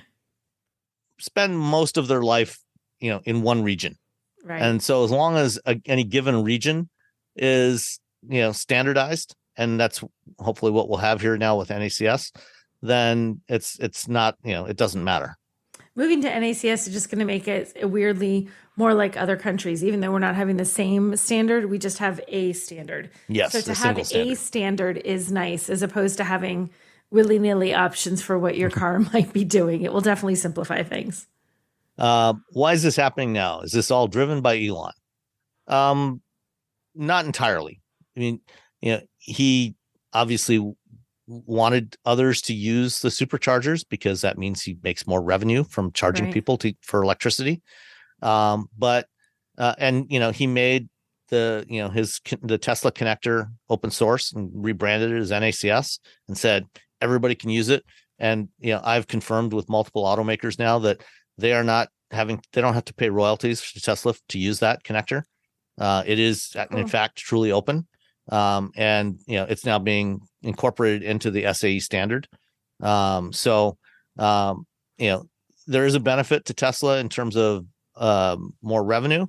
spend 1.19 1.59
most 1.59 1.97
of 1.97 2.09
their 2.09 2.23
life, 2.23 2.59
you 3.01 3.11
know, 3.11 3.21
in 3.25 3.43
one 3.43 3.63
region. 3.63 3.97
Right. 4.45 4.61
And 4.61 4.83
so 4.83 5.05
as 5.05 5.11
long 5.11 5.37
as 5.37 5.59
a, 5.67 5.81
any 5.87 6.05
given 6.05 6.43
region 6.45 6.91
is, 7.37 8.01
you 8.29 8.41
know, 8.41 8.53
standardized 8.53 9.35
and 9.57 9.79
that's 9.81 10.03
hopefully 10.39 10.73
what 10.73 10.89
we'll 10.89 10.99
have 10.99 11.21
here 11.21 11.37
now 11.39 11.57
with 11.59 11.69
NACS, 11.71 12.33
then 12.83 13.41
it's 13.49 13.79
it's 13.79 14.09
not, 14.09 14.37
you 14.45 14.53
know, 14.53 14.67
it 14.67 14.77
doesn't 14.77 15.03
matter. 15.03 15.37
Moving 15.95 16.23
to 16.23 16.29
NACS 16.31 16.87
is 16.87 16.93
just 16.93 17.11
going 17.11 17.19
to 17.19 17.25
make 17.27 17.47
it 17.47 17.91
weirdly 17.91 18.49
more 18.77 18.95
like 18.95 19.17
other 19.17 19.37
countries, 19.37 19.85
even 19.85 20.01
though 20.01 20.11
we're 20.11 20.19
not 20.21 20.35
having 20.35 20.57
the 20.57 20.65
same 20.65 21.17
standard. 21.17 21.67
We 21.67 21.79
just 21.79 21.99
have 21.99 22.19
a 22.29 22.55
standard. 22.55 23.11
Yes, 23.29 23.53
So 23.53 23.61
to 23.61 23.75
have 23.75 24.07
standard. 24.07 24.33
a 24.33 24.37
standard 24.37 24.97
is 24.99 25.31
nice 25.31 25.69
as 25.69 25.83
opposed 25.83 26.17
to 26.17 26.25
having 26.25 26.71
willy 27.11 27.39
nilly 27.39 27.75
options 27.75 28.23
for 28.23 28.39
what 28.39 28.57
your 28.57 28.71
car 28.71 28.99
might 29.13 29.35
be 29.35 29.45
doing. 29.45 29.83
It 29.83 29.93
will 29.93 30.01
definitely 30.01 30.37
simplify 30.37 30.83
things. 30.83 31.27
Uh, 31.99 32.35
why 32.53 32.73
is 32.73 32.83
this 32.83 32.97
happening 32.97 33.35
now? 33.35 33.61
Is 33.61 33.73
this 33.73 33.91
all 33.91 34.09
driven 34.09 34.41
by 34.41 34.59
Elon? 34.65 34.93
Um, 35.69 36.23
not 36.95 37.27
entirely. 37.27 37.83
I 38.17 38.21
mean, 38.21 38.41
you 38.81 38.93
know, 38.93 39.01
he 39.19 39.77
obviously 40.15 40.75
wanted 41.27 41.97
others 42.05 42.43
to 42.43 42.55
use 42.55 43.01
the 43.01 43.09
superchargers 43.09 43.85
because 43.89 44.21
that 44.23 44.39
means 44.39 44.63
he 44.63 44.77
makes 44.83 45.07
more 45.07 45.23
revenue 45.23 45.65
from 45.65 45.93
charging 45.93 46.25
Right. 46.25 46.35
people 46.35 46.57
to 46.59 46.75
for 46.83 47.03
electricity. 47.03 47.63
Um, 48.21 48.69
but 48.77 49.07
uh, 49.59 49.75
and 49.79 50.07
you 50.09 50.19
know, 50.21 50.31
he 50.31 50.47
made 50.47 50.89
the 51.29 51.65
you 51.69 51.81
know 51.81 51.89
his 51.89 52.21
the 52.43 52.59
Tesla 52.59 52.93
connector 52.93 53.47
open 53.69 53.91
source 53.91 54.33
and 54.33 54.51
rebranded 54.55 55.11
it 55.13 55.19
as 55.19 55.31
NACS 55.31 55.99
and 56.29 56.37
said 56.37 56.67
everybody 57.01 57.35
can 57.35 57.51
use 57.51 57.69
it. 57.69 57.85
And 58.19 58.49
you 58.59 58.75
know, 58.75 58.81
I've 58.85 59.07
confirmed 59.07 59.53
with 59.53 59.69
multiple 59.69 60.05
automakers 60.05 60.59
now 60.59 60.79
that 60.81 61.03
they 61.39 61.53
are 61.53 61.65
not 61.65 61.89
having 62.11 62.41
they 62.53 62.61
don't 62.61 62.75
have 62.75 62.85
to 62.87 62.95
pay 62.95 63.09
royalties 63.11 63.73
to 63.73 63.81
Tesla 63.81 64.15
to 64.29 64.39
use 64.39 64.61
that 64.61 64.85
connector. 64.85 65.23
Uh, 65.79 66.03
it 66.07 66.19
is 66.19 66.55
uh, 66.57 66.67
in 66.73 66.87
fact 66.87 67.17
truly 67.17 67.51
open, 67.51 67.87
um, 68.33 68.73
and 68.75 69.21
you 69.27 69.37
know 69.37 69.45
it's 69.45 69.67
now 69.67 69.79
being 69.79 70.21
incorporated 70.43 71.03
into 71.03 71.31
the 71.31 71.53
SAE 71.53 71.79
standard. 71.81 72.27
Um, 72.81 73.33
so 73.33 73.77
um, 74.19 74.67
you 74.99 75.09
know 75.09 75.25
there 75.67 75.87
is 75.87 75.95
a 75.95 76.01
benefit 76.01 76.47
to 76.47 76.55
Tesla 76.55 76.99
in 76.99 77.09
terms 77.09 77.37
of 77.37 77.67
um, 77.95 78.55
more 78.63 78.83
revenue, 78.83 79.27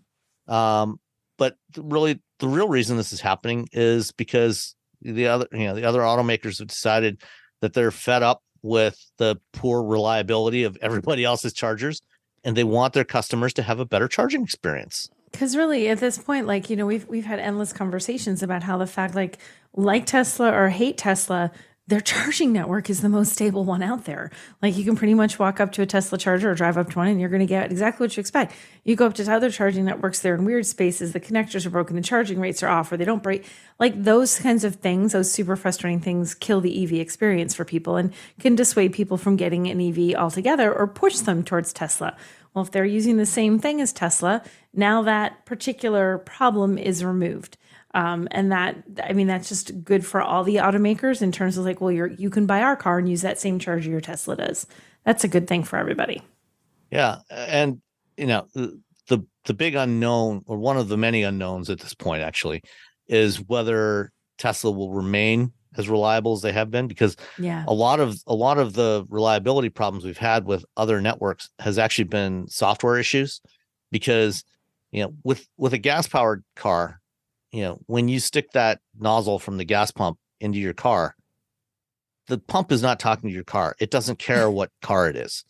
um, 0.48 1.00
but 1.38 1.56
really 1.78 2.22
the 2.40 2.48
real 2.48 2.70
reason 2.70 2.98
this 2.98 3.14
is 3.14 3.22
happening 3.22 3.68
is 3.74 4.12
because 4.14 4.76
the 5.02 5.28
other 5.28 5.48
you 5.52 5.68
know 5.68 5.76
the 5.76 5.84
other 5.84 6.00
automakers 6.00 6.60
have 6.60 6.70
decided 6.70 7.22
that 7.60 7.74
they're 7.74 7.92
fed 7.92 8.24
up 8.24 8.42
with 8.62 8.98
the 9.18 9.38
poor 9.52 9.84
reliability 9.84 10.64
of 10.64 10.78
everybody 10.82 11.26
else's 11.26 11.52
chargers 11.52 12.02
and 12.46 12.56
they 12.56 12.64
want 12.64 12.94
their 12.94 13.04
customers 13.04 13.54
to 13.54 13.62
have 13.62 13.80
a 13.80 13.86
better 13.86 14.08
charging 14.08 14.44
experience. 14.44 15.10
Because 15.34 15.58
really, 15.58 15.90
at 15.90 16.00
this 16.00 16.20
point, 16.20 16.46
like 16.46 16.70
you 16.70 16.76
know, 16.76 16.86
we've 16.86 17.08
we've 17.08 17.26
had 17.26 17.40
endless 17.40 17.74
conversations 17.74 18.44
about 18.44 18.64
how 18.64 18.78
the 18.78 18.88
fact, 18.88 19.16
like, 19.16 19.40
like 19.76 20.06
Tesla 20.06 20.54
or 20.54 20.70
hate 20.70 20.96
Tesla, 20.96 21.52
their 21.88 22.02
charging 22.14 22.54
network 22.54 22.88
is 22.88 23.02
the 23.02 23.10
most 23.10 23.34
stable 23.34 23.66
one 23.66 23.82
out 23.82 24.06
there. 24.06 24.30
Like, 24.62 24.78
you 24.78 24.86
can 24.86 24.96
pretty 24.96 25.16
much 25.16 25.40
walk 25.40 25.60
up 25.60 25.72
to 25.74 25.82
a 25.82 25.88
Tesla 25.88 26.20
charger 26.20 26.52
or 26.52 26.56
drive 26.56 26.78
up 26.78 26.92
to 26.92 27.00
one, 27.00 27.08
and 27.08 27.20
you're 27.20 27.32
going 27.32 27.40
to 27.40 27.48
get 27.48 27.72
exactly 27.72 28.06
what 28.06 28.16
you 28.16 28.22
expect. 28.22 28.54
You 28.84 28.96
go 28.96 29.08
up 29.08 29.16
to 29.16 29.34
other 29.34 29.50
charging 29.50 29.86
networks, 29.86 30.20
they're 30.20 30.36
in 30.36 30.46
weird 30.46 30.68
spaces. 30.68 31.14
The 31.14 31.20
connectors 31.20 31.66
are 31.66 31.72
broken, 31.72 31.96
the 31.96 32.04
charging 32.04 32.40
rates 32.40 32.62
are 32.62 32.70
off, 32.70 32.92
or 32.92 32.98
they 32.98 33.06
don't 33.06 33.24
break. 33.24 33.50
Like 33.80 34.02
those 34.02 34.38
kinds 34.38 34.64
of 34.64 34.76
things, 34.76 35.14
those 35.14 35.32
super 35.32 35.56
frustrating 35.56 36.00
things, 36.00 36.36
kill 36.36 36.62
the 36.62 36.84
EV 36.84 36.94
experience 36.94 37.56
for 37.56 37.66
people 37.66 37.96
and 37.96 38.14
can 38.40 38.54
dissuade 38.54 38.94
people 38.94 39.18
from 39.18 39.36
getting 39.36 39.68
an 39.68 39.82
EV 39.82 40.16
altogether 40.16 40.72
or 40.72 40.86
push 40.86 41.18
them 41.18 41.44
towards 41.44 41.74
Tesla. 41.74 42.16
Well, 42.54 42.64
if 42.64 42.72
they're 42.72 42.86
using 42.86 43.18
the 43.18 43.26
same 43.26 43.60
thing 43.60 43.82
as 43.82 43.92
Tesla, 43.92 44.44
now 44.74 45.02
that 45.04 45.46
particular 45.46 46.20
problem 46.20 46.78
is 46.78 47.04
removed. 47.04 47.58
Um, 47.96 48.28
and 48.32 48.52
that, 48.52 48.78
I 49.04 49.14
mean, 49.14 49.28
that's 49.28 49.50
just 49.50 49.84
good 49.84 50.06
for 50.06 50.22
all 50.22 50.44
the 50.44 50.56
automakers 50.58 51.22
in 51.22 51.32
terms 51.32 51.58
of 51.58 51.66
like, 51.66 51.80
well, 51.80 51.92
you're, 51.92 52.08
you 52.08 52.30
can 52.30 52.46
buy 52.46 52.62
our 52.62 52.76
car 52.76 52.98
and 52.98 53.10
use 53.10 53.22
that 53.22 53.40
same 53.40 53.60
charger 53.60 53.90
your 53.90 54.02
Tesla 54.02 54.36
does. 54.36 54.66
That's 55.04 55.24
a 55.24 55.28
good 55.28 55.48
thing 55.48 55.64
for 55.64 55.78
everybody. 55.78 56.22
Yeah, 56.94 57.18
and 57.32 57.82
you 58.18 58.28
know 58.28 58.48
the 58.54 58.80
the, 59.08 59.26
the 59.46 59.54
big 59.54 59.76
unknown 59.76 60.44
or 60.46 60.58
one 60.58 60.78
of 60.78 60.88
the 60.88 60.98
many 60.98 61.24
unknowns 61.24 61.70
at 61.70 61.80
this 61.80 61.96
point 61.96 62.22
actually 62.22 62.62
is 63.08 63.42
whether 63.42 64.12
Tesla 64.38 64.72
will 64.72 64.92
remain 64.92 65.52
as 65.78 65.90
reliable 65.90 66.34
as 66.34 66.42
they 66.42 66.52
have 66.52 66.70
been 66.72 66.88
because 66.88 67.16
Yeah. 67.38 67.64
a 67.68 67.74
lot 67.74 68.00
of 68.00 68.16
a 68.28 68.36
lot 68.36 68.58
of 68.58 68.74
the 68.74 69.06
reliability 69.10 69.70
problems 69.70 70.06
we've 70.06 70.18
had 70.18 70.46
with 70.46 70.66
other 70.78 71.02
networks 71.02 71.50
has 71.60 71.78
actually 71.78 72.06
been 72.06 72.48
software 72.48 72.98
issues 72.98 73.42
because 73.92 74.44
you 74.92 75.04
know 75.04 75.14
with 75.24 75.48
with 75.58 75.74
a 75.74 75.78
gas 75.78 76.08
powered 76.08 76.44
car 76.56 77.00
you 77.52 77.62
know 77.64 77.80
when 77.88 78.08
you 78.08 78.20
stick 78.20 78.52
that 78.54 78.80
nozzle 79.00 79.40
from 79.40 79.58
the 79.58 79.66
gas 79.66 79.92
pump 79.92 80.18
into 80.40 80.60
your 80.60 80.74
car 80.74 81.16
the 82.28 82.38
pump 82.38 82.72
is 82.72 82.82
not 82.82 83.00
talking 83.00 83.30
to 83.30 83.34
your 83.34 83.44
car 83.44 83.76
it 83.80 83.92
doesn't 83.92 84.20
care 84.20 84.50
what 84.60 84.72
car 84.82 85.10
it 85.10 85.16
is 85.16 85.46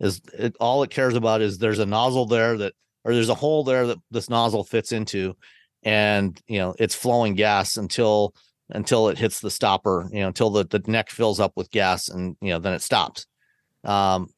is 0.00 0.20
it 0.38 0.56
all 0.60 0.82
it 0.82 0.90
cares 0.90 1.14
about 1.14 1.40
is 1.40 1.58
there's 1.58 1.78
a 1.80 1.86
nozzle 1.86 2.26
there 2.26 2.56
that 2.56 2.72
or 3.04 3.14
there's 3.14 3.28
a 3.28 3.34
hole 3.34 3.64
there 3.64 3.86
that 3.86 3.98
this 4.10 4.28
nozzle 4.28 4.64
fits 4.64 4.92
into 4.92 5.34
and 5.82 6.40
you 6.48 6.58
know 6.58 6.74
it's 6.78 6.94
flowing 6.94 7.34
gas 7.34 7.76
until 7.76 8.34
until 8.70 9.08
it 9.08 9.18
hits 9.18 9.40
the 9.40 9.50
stopper 9.50 10.08
you 10.12 10.20
know 10.20 10.28
until 10.28 10.50
the, 10.50 10.64
the 10.64 10.82
neck 10.86 11.10
fills 11.10 11.40
up 11.40 11.52
with 11.56 11.70
gas 11.70 12.08
and 12.08 12.36
you 12.40 12.50
know 12.50 12.58
then 12.58 12.72
it 12.72 12.82
stops. 12.82 13.26
Um, 13.84 14.28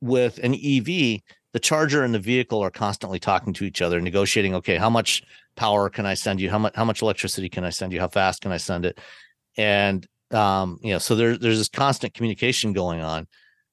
with 0.00 0.38
an 0.38 0.54
ev 0.54 0.86
the 0.86 1.58
charger 1.60 2.04
and 2.04 2.14
the 2.14 2.18
vehicle 2.18 2.60
are 2.60 2.70
constantly 2.70 3.18
talking 3.18 3.52
to 3.52 3.64
each 3.64 3.82
other 3.82 4.00
negotiating 4.00 4.54
okay 4.54 4.76
how 4.76 4.88
much 4.88 5.22
power 5.56 5.90
can 5.90 6.06
i 6.06 6.14
send 6.14 6.40
you? 6.40 6.50
How 6.50 6.58
much 6.58 6.74
how 6.74 6.84
much 6.84 7.02
electricity 7.02 7.48
can 7.48 7.64
i 7.64 7.70
send 7.70 7.92
you? 7.92 8.00
How 8.00 8.08
fast 8.08 8.40
can 8.40 8.52
i 8.52 8.56
send 8.56 8.86
it? 8.86 8.98
And 9.56 10.06
um, 10.30 10.78
you 10.82 10.92
know 10.92 10.98
so 10.98 11.14
there, 11.14 11.36
there's 11.36 11.58
this 11.58 11.68
constant 11.68 12.14
communication 12.14 12.72
going 12.72 13.00
on. 13.00 13.26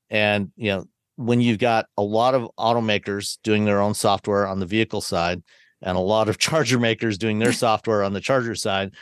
And 0.10 0.52
you 0.56 0.70
know 0.72 0.86
when 1.16 1.40
you've 1.42 1.60
got 1.60 1.86
a 1.98 2.04
lot 2.04 2.36
of 2.36 2.50
automakers 2.60 3.38
doing 3.44 3.66
their 3.66 3.82
own 3.82 3.94
software 3.94 4.48
on 4.48 4.60
the 4.60 4.66
vehicle 4.66 5.02
side 5.02 5.42
and 5.82 5.98
a 5.98 6.02
lot 6.02 6.30
of 6.30 6.38
charger 6.46 6.78
makers 6.80 7.18
doing 7.18 7.40
their 7.40 7.54
software 7.66 8.04
on 8.04 8.14
the 8.14 8.22
charger 8.22 8.56
side 8.56 8.94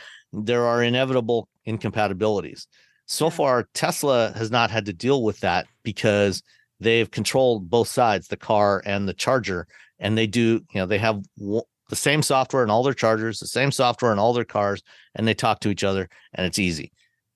there 0.44 0.66
are 0.66 0.82
inevitable 0.82 1.48
incompatibilities. 1.64 2.68
So 3.06 3.30
far 3.30 3.68
tesla 3.74 4.32
has 4.36 4.50
not 4.50 4.70
had 4.70 4.84
to 4.86 4.92
deal 4.92 5.22
with 5.22 5.40
that 5.40 5.66
because 5.82 6.42
they've 6.80 7.10
controlled 7.10 7.70
both 7.70 7.88
sides 7.88 8.28
the 8.28 8.36
car 8.36 8.82
and 8.84 9.08
the 9.08 9.14
charger 9.14 9.66
and 9.98 10.18
they 10.18 10.26
do 10.26 10.60
you 10.72 10.80
know 10.80 10.86
they 10.86 10.98
have 10.98 11.22
w- 11.38 11.62
the 11.88 11.96
same 11.96 12.20
software 12.20 12.64
in 12.64 12.70
all 12.70 12.82
their 12.82 12.92
chargers 12.92 13.38
the 13.38 13.46
same 13.46 13.70
software 13.70 14.12
in 14.12 14.18
all 14.18 14.32
their 14.32 14.44
cars 14.44 14.82
and 15.14 15.26
they 15.26 15.34
talk 15.34 15.60
to 15.60 15.70
each 15.70 15.84
other 15.84 16.08
and 16.34 16.46
it's 16.46 16.58
easy. 16.58 16.92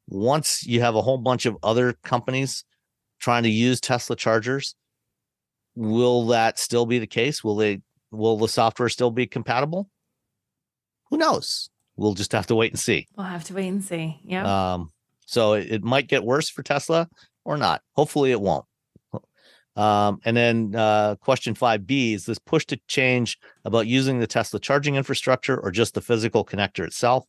Once 0.09 0.67
you 0.67 0.81
have 0.81 0.97
a 0.97 1.03
whole 1.03 1.19
bunch 1.19 1.47
of 1.47 1.57
other 1.63 1.93
companies 2.03 2.65
trying 3.21 3.45
to 3.45 3.49
use 3.49 3.81
tesla 3.81 4.17
chargers 4.17 4.75
will 5.75 6.27
that 6.27 6.59
still 6.59 6.85
be 6.87 6.99
the 6.99 7.07
case? 7.07 7.43
Will 7.45 7.57
they 7.57 7.81
will 8.11 8.37
the 8.37 8.49
software 8.49 8.89
still 8.89 9.11
be 9.11 9.27
compatible? 9.27 9.89
Who 11.11 11.17
knows 11.17 11.71
we'll 12.01 12.15
just 12.15 12.33
have 12.33 12.47
to 12.47 12.55
wait 12.55 12.73
and 12.73 12.79
see 12.81 13.07
We'll 13.17 13.27
have 13.27 13.45
to 13.45 13.55
wait 13.55 13.69
and 13.69 13.85
see. 13.85 14.19
Yeah. 14.25 14.73
um, 14.73 14.91
so 15.27 15.53
it, 15.53 15.71
it 15.71 15.85
might 15.85 16.09
get 16.09 16.25
worse 16.25 16.49
for 16.49 16.63
Tesla 16.63 17.09
or 17.45 17.57
not. 17.57 17.83
Hopefully 17.93 18.31
it 18.33 18.41
won't. 18.41 18.65
Um, 19.77 20.21
and 20.25 20.37
then 20.37 20.75
uh, 20.75 21.15
question 21.17 21.55
5B 21.55 22.15
is 22.15 22.27
this 22.27 22.39
push 22.39 22.67
to 22.67 22.81
change 22.89 23.39
about 23.65 23.87
using 23.87 24.19
the 24.19 24.27
Tesla 24.27 24.59
charging 24.59 24.97
infrastructure 24.97 25.57
or 25.59 25.71
just 25.71 25.95
the 25.95 26.01
physical 26.01 26.45
connector 26.45 26.85
itself? 26.85 27.25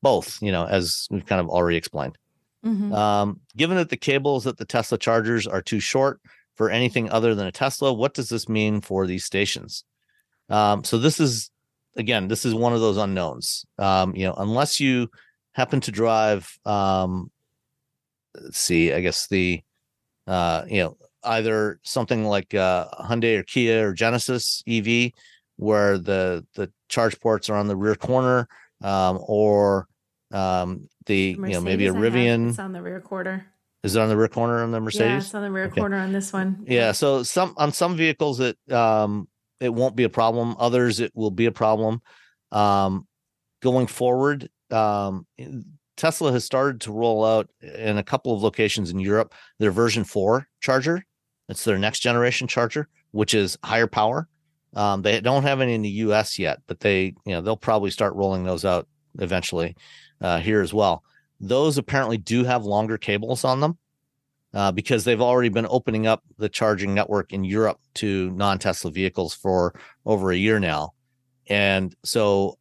Both, 0.00 0.40
you 0.40 0.52
know, 0.52 0.66
as 0.66 1.08
we've 1.10 1.26
kind 1.26 1.40
of 1.40 1.48
already 1.48 1.76
explained. 1.76 2.16
Mhm. 2.64 2.92
Um, 2.94 3.40
given 3.56 3.76
that 3.76 3.90
the 3.90 3.96
cables 3.96 4.46
at 4.46 4.56
the 4.58 4.64
Tesla 4.64 4.96
chargers 4.96 5.46
are 5.46 5.60
too 5.62 5.80
short 5.80 6.20
for 6.54 6.70
anything 6.70 7.10
other 7.10 7.34
than 7.34 7.46
a 7.46 7.52
Tesla? 7.52 7.92
What 7.92 8.14
does 8.14 8.28
this 8.28 8.48
mean 8.48 8.80
for 8.80 9.06
these 9.06 9.24
stations? 9.24 9.84
Um, 10.48 10.84
so 10.84 10.98
this 10.98 11.20
is 11.20 11.50
again, 11.96 12.28
this 12.28 12.44
is 12.44 12.54
one 12.54 12.72
of 12.72 12.80
those 12.80 12.96
unknowns. 12.96 13.66
Um, 13.78 14.14
you 14.14 14.26
know, 14.26 14.34
unless 14.34 14.80
you 14.80 15.08
happen 15.52 15.80
to 15.82 15.90
drive, 15.90 16.58
um, 16.64 17.30
let's 18.34 18.58
see, 18.58 18.92
I 18.92 19.00
guess 19.00 19.26
the, 19.28 19.62
uh, 20.26 20.64
you 20.68 20.82
know, 20.82 20.96
either 21.24 21.80
something 21.82 22.24
like 22.24 22.54
uh, 22.54 22.88
Hyundai 23.00 23.38
or 23.38 23.42
Kia 23.42 23.88
or 23.88 23.92
Genesis 23.92 24.62
EV, 24.68 25.12
where 25.56 25.98
the 25.98 26.46
the 26.54 26.70
charge 26.88 27.18
ports 27.20 27.50
are 27.50 27.56
on 27.56 27.66
the 27.66 27.76
rear 27.76 27.94
corner, 27.94 28.48
um, 28.82 29.18
or 29.22 29.88
um, 30.32 30.88
the 31.06 31.36
you 31.38 31.48
know 31.48 31.60
maybe 31.60 31.86
a 31.86 31.92
Rivian. 31.92 32.50
It's 32.50 32.58
on 32.58 32.72
the 32.72 32.82
rear 32.82 33.00
quarter. 33.00 33.46
Is 33.82 33.94
it 33.94 34.00
on 34.00 34.08
the 34.08 34.16
rear 34.16 34.28
corner 34.28 34.62
on 34.62 34.70
the 34.72 34.80
Mercedes? 34.80 35.06
Yeah, 35.06 35.16
it's 35.18 35.34
on 35.34 35.42
the 35.42 35.50
rear 35.50 35.66
okay. 35.66 35.80
corner 35.80 35.98
on 35.98 36.12
this 36.12 36.32
one. 36.32 36.64
Yeah, 36.66 36.92
so 36.92 37.22
some 37.22 37.54
on 37.56 37.72
some 37.72 37.96
vehicles 37.96 38.40
it 38.40 38.58
um 38.70 39.28
it 39.60 39.72
won't 39.72 39.96
be 39.96 40.04
a 40.04 40.08
problem. 40.08 40.56
Others 40.58 41.00
it 41.00 41.12
will 41.14 41.30
be 41.30 41.46
a 41.46 41.52
problem. 41.52 42.02
Um, 42.52 43.06
going 43.62 43.86
forward, 43.86 44.48
um, 44.70 45.26
Tesla 45.96 46.32
has 46.32 46.44
started 46.44 46.82
to 46.82 46.92
roll 46.92 47.24
out 47.24 47.48
in 47.60 47.98
a 47.98 48.02
couple 48.02 48.34
of 48.34 48.42
locations 48.42 48.90
in 48.90 48.98
Europe 48.98 49.34
their 49.58 49.70
version 49.70 50.04
four 50.04 50.46
charger. 50.60 51.04
It's 51.48 51.64
their 51.64 51.78
next 51.78 52.00
generation 52.00 52.48
charger, 52.48 52.88
which 53.12 53.34
is 53.34 53.56
higher 53.64 53.86
power. 53.86 54.28
Um, 54.74 55.02
they 55.02 55.20
don't 55.20 55.44
have 55.44 55.60
any 55.60 55.74
in 55.74 55.82
the 55.82 55.88
U.S. 55.88 56.38
yet, 56.38 56.60
but 56.66 56.80
they, 56.80 57.14
you 57.24 57.32
know, 57.32 57.40
they'll 57.40 57.56
probably 57.56 57.90
start 57.90 58.14
rolling 58.14 58.44
those 58.44 58.64
out 58.64 58.86
eventually 59.18 59.74
uh, 60.20 60.38
here 60.38 60.60
as 60.60 60.74
well. 60.74 61.02
Those 61.40 61.78
apparently 61.78 62.18
do 62.18 62.44
have 62.44 62.64
longer 62.64 62.98
cables 62.98 63.44
on 63.44 63.60
them 63.60 63.78
uh, 64.56 64.72
because 64.72 65.04
they've 65.04 65.20
already 65.20 65.48
been 65.50 65.66
opening 65.70 66.06
up 66.06 66.22
the 66.38 66.48
charging 66.48 66.94
network 66.94 67.32
in 67.32 67.44
Europe 67.44 67.78
to 67.94 68.30
non-Tesla 68.32 68.90
vehicles 68.90 69.34
for 69.34 69.78
over 70.04 70.32
a 70.32 70.36
year 70.36 70.58
now, 70.58 70.92
and 71.48 71.94
so 72.04 72.58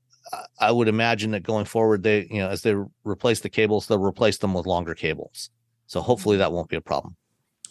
I 0.60 0.72
would 0.72 0.88
imagine 0.88 1.32
that 1.32 1.44
going 1.44 1.66
forward, 1.66 2.04
they, 2.04 2.28
you 2.30 2.40
know, 2.40 2.50
as 2.50 2.62
they 2.62 2.76
replace 3.04 3.40
the 3.40 3.50
cables, 3.50 3.88
they'll 3.88 4.00
replace 4.00 4.38
them 4.38 4.54
with 4.54 4.66
longer 4.66 4.96
cables. 4.96 5.50
So 5.88 6.02
hopefully 6.02 6.38
that 6.38 6.52
won't 6.52 6.70
be 6.70 6.76
a 6.76 6.82
problem. 6.82 7.16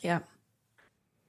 Yeah. 0.03 0.21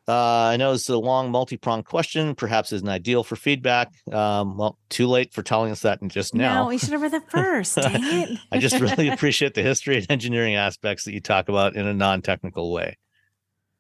Uh, 0.08 0.52
I 0.52 0.58
know 0.58 0.72
this 0.72 0.84
is 0.84 0.90
a 0.90 1.00
long 1.00 1.32
multi-pronged 1.32 1.86
question. 1.86 2.36
Perhaps 2.36 2.72
isn't 2.72 2.88
ideal 2.88 3.24
for 3.24 3.36
feedback. 3.36 3.92
Um, 4.12 4.56
well, 4.56 4.78
too 4.90 5.08
late 5.08 5.34
for 5.34 5.42
telling 5.42 5.72
us 5.72 5.82
that 5.82 6.00
just 6.10 6.36
now. 6.36 6.64
No, 6.64 6.70
we 6.70 6.78
should 6.78 6.92
have 6.92 7.02
read 7.02 7.14
that 7.14 7.30
first. 7.32 7.76
Dang 7.82 8.04
it! 8.04 8.40
I 8.52 8.60
just 8.60 8.80
really 8.80 9.10
appreciate 9.10 9.56
the 9.56 9.64
history 9.64 9.98
and 9.98 10.06
engineering 10.10 10.56
aspects 10.56 11.06
that 11.06 11.14
you 11.14 11.22
talk 11.22 11.50
about 11.50 11.76
in 11.76 11.88
a 11.88 11.94
non-technical 11.94 12.72
way. 12.72 12.98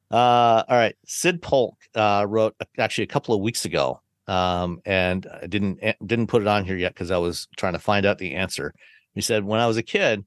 Uh, 0.09 0.63
all 0.67 0.77
right, 0.77 0.95
Sid 1.05 1.43
Polk 1.43 1.75
uh, 1.93 2.25
wrote 2.27 2.55
actually 2.77 3.03
a 3.03 3.07
couple 3.07 3.35
of 3.35 3.41
weeks 3.41 3.65
ago, 3.65 4.01
um, 4.27 4.79
and 4.83 5.27
I 5.41 5.45
didn't 5.45 5.79
eh, 5.83 5.93
didn't 6.03 6.27
put 6.27 6.41
it 6.41 6.47
on 6.47 6.65
here 6.65 6.77
yet 6.77 6.93
because 6.93 7.11
I 7.11 7.17
was 7.17 7.47
trying 7.55 7.73
to 7.73 7.79
find 7.79 8.03
out 8.05 8.17
the 8.17 8.33
answer. 8.33 8.73
He 9.13 9.21
said, 9.21 9.45
when 9.45 9.59
I 9.59 9.67
was 9.67 9.77
a 9.77 9.83
kid, 9.83 10.25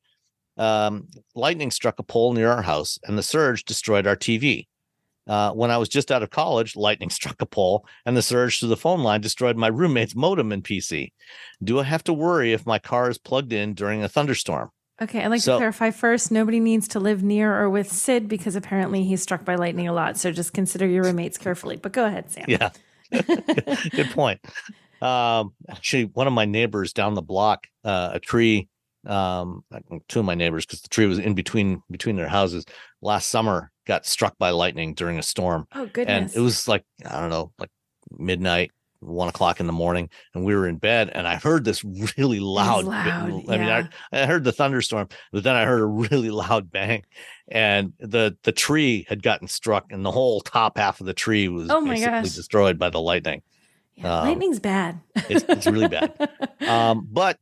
um, 0.56 1.08
lightning 1.34 1.70
struck 1.70 1.98
a 1.98 2.02
pole 2.04 2.32
near 2.34 2.50
our 2.50 2.62
house, 2.62 2.98
and 3.04 3.18
the 3.18 3.22
surge 3.22 3.64
destroyed 3.64 4.06
our 4.06 4.16
TV. 4.16 4.66
Uh, 5.28 5.52
when 5.52 5.70
I 5.70 5.76
was 5.76 5.88
just 5.88 6.10
out 6.10 6.22
of 6.22 6.30
college, 6.30 6.74
lightning 6.74 7.10
struck 7.18 7.40
a 7.40 7.46
pole 7.46 7.86
and 8.06 8.16
the 8.16 8.22
surge 8.22 8.58
through 8.58 8.70
the 8.70 8.76
phone 8.76 9.02
line 9.02 9.20
destroyed 9.20 9.56
my 9.56 9.68
roommate's 9.68 10.16
modem 10.16 10.52
and 10.52 10.64
PC. 10.64 11.12
Do 11.62 11.80
I 11.80 11.84
have 11.84 12.04
to 12.04 12.12
worry 12.12 12.52
if 12.52 12.66
my 12.66 12.78
car 12.78 13.10
is 13.10 13.18
plugged 13.18 13.52
in 13.52 13.74
during 13.74 14.02
a 14.02 14.08
thunderstorm? 14.08 14.70
Okay, 15.00 15.22
I'd 15.22 15.28
like 15.28 15.40
so, 15.40 15.52
to 15.52 15.58
clarify 15.58 15.92
first 15.92 16.32
nobody 16.32 16.58
needs 16.58 16.88
to 16.88 17.00
live 17.00 17.22
near 17.22 17.56
or 17.56 17.70
with 17.70 17.92
Sid 17.92 18.28
because 18.28 18.56
apparently 18.56 19.04
he's 19.04 19.22
struck 19.22 19.44
by 19.44 19.54
lightning 19.54 19.86
a 19.86 19.92
lot. 19.92 20.16
So 20.16 20.32
just 20.32 20.52
consider 20.52 20.86
your 20.86 21.04
roommates 21.04 21.38
carefully. 21.38 21.76
But 21.76 21.92
go 21.92 22.04
ahead, 22.04 22.30
Sam. 22.30 22.46
Yeah. 22.48 22.70
Good 23.12 24.10
point. 24.10 24.40
Um, 25.00 25.52
actually, 25.68 26.06
one 26.06 26.26
of 26.26 26.32
my 26.32 26.46
neighbors 26.46 26.92
down 26.92 27.14
the 27.14 27.22
block, 27.22 27.68
uh, 27.84 28.10
a 28.14 28.20
tree 28.20 28.68
um 29.08 29.64
two 30.08 30.20
of 30.20 30.24
my 30.24 30.34
neighbors 30.34 30.66
because 30.66 30.82
the 30.82 30.88
tree 30.88 31.06
was 31.06 31.18
in 31.18 31.34
between 31.34 31.82
between 31.90 32.16
their 32.16 32.28
houses 32.28 32.64
last 33.00 33.30
summer 33.30 33.70
got 33.86 34.04
struck 34.04 34.36
by 34.38 34.50
lightning 34.50 34.92
during 34.94 35.18
a 35.18 35.22
storm. 35.22 35.66
Oh 35.74 35.86
goodness. 35.86 36.32
and 36.32 36.36
it 36.36 36.44
was 36.44 36.68
like 36.68 36.84
i 37.06 37.20
don't 37.20 37.30
know 37.30 37.52
like 37.58 37.70
midnight 38.10 38.70
one 39.00 39.28
o'clock 39.28 39.60
in 39.60 39.66
the 39.66 39.72
morning 39.72 40.10
and 40.34 40.44
we 40.44 40.54
were 40.56 40.66
in 40.66 40.76
bed 40.76 41.08
and 41.14 41.26
i 41.26 41.36
heard 41.36 41.64
this 41.64 41.84
really 42.18 42.40
loud, 42.40 42.84
loud 42.84 43.30
i 43.48 43.56
mean 43.56 43.68
I, 43.68 43.88
I 44.12 44.26
heard 44.26 44.42
the 44.42 44.52
thunderstorm 44.52 45.08
but 45.32 45.44
then 45.44 45.54
i 45.54 45.64
heard 45.64 45.80
a 45.80 45.86
really 45.86 46.30
loud 46.44 46.70
bang 46.70 47.04
and 47.46 47.92
the 48.00 48.36
the 48.42 48.52
tree 48.52 49.06
had 49.08 49.22
gotten 49.22 49.46
struck 49.46 49.92
and 49.92 50.04
the 50.04 50.10
whole 50.10 50.40
top 50.40 50.76
half 50.76 51.00
of 51.00 51.06
the 51.06 51.14
tree 51.14 51.48
was 51.48 51.70
oh 51.70 51.80
my 51.80 51.94
basically 51.94 52.12
gosh. 52.22 52.34
destroyed 52.34 52.78
by 52.78 52.90
the 52.90 53.00
lightning. 53.00 53.42
Yeah, 53.94 54.20
um, 54.20 54.28
lightning's 54.28 54.60
bad. 54.60 55.00
it's, 55.14 55.44
it's 55.48 55.66
really 55.66 55.88
bad. 55.88 56.12
Um 56.68 57.06
but 57.10 57.38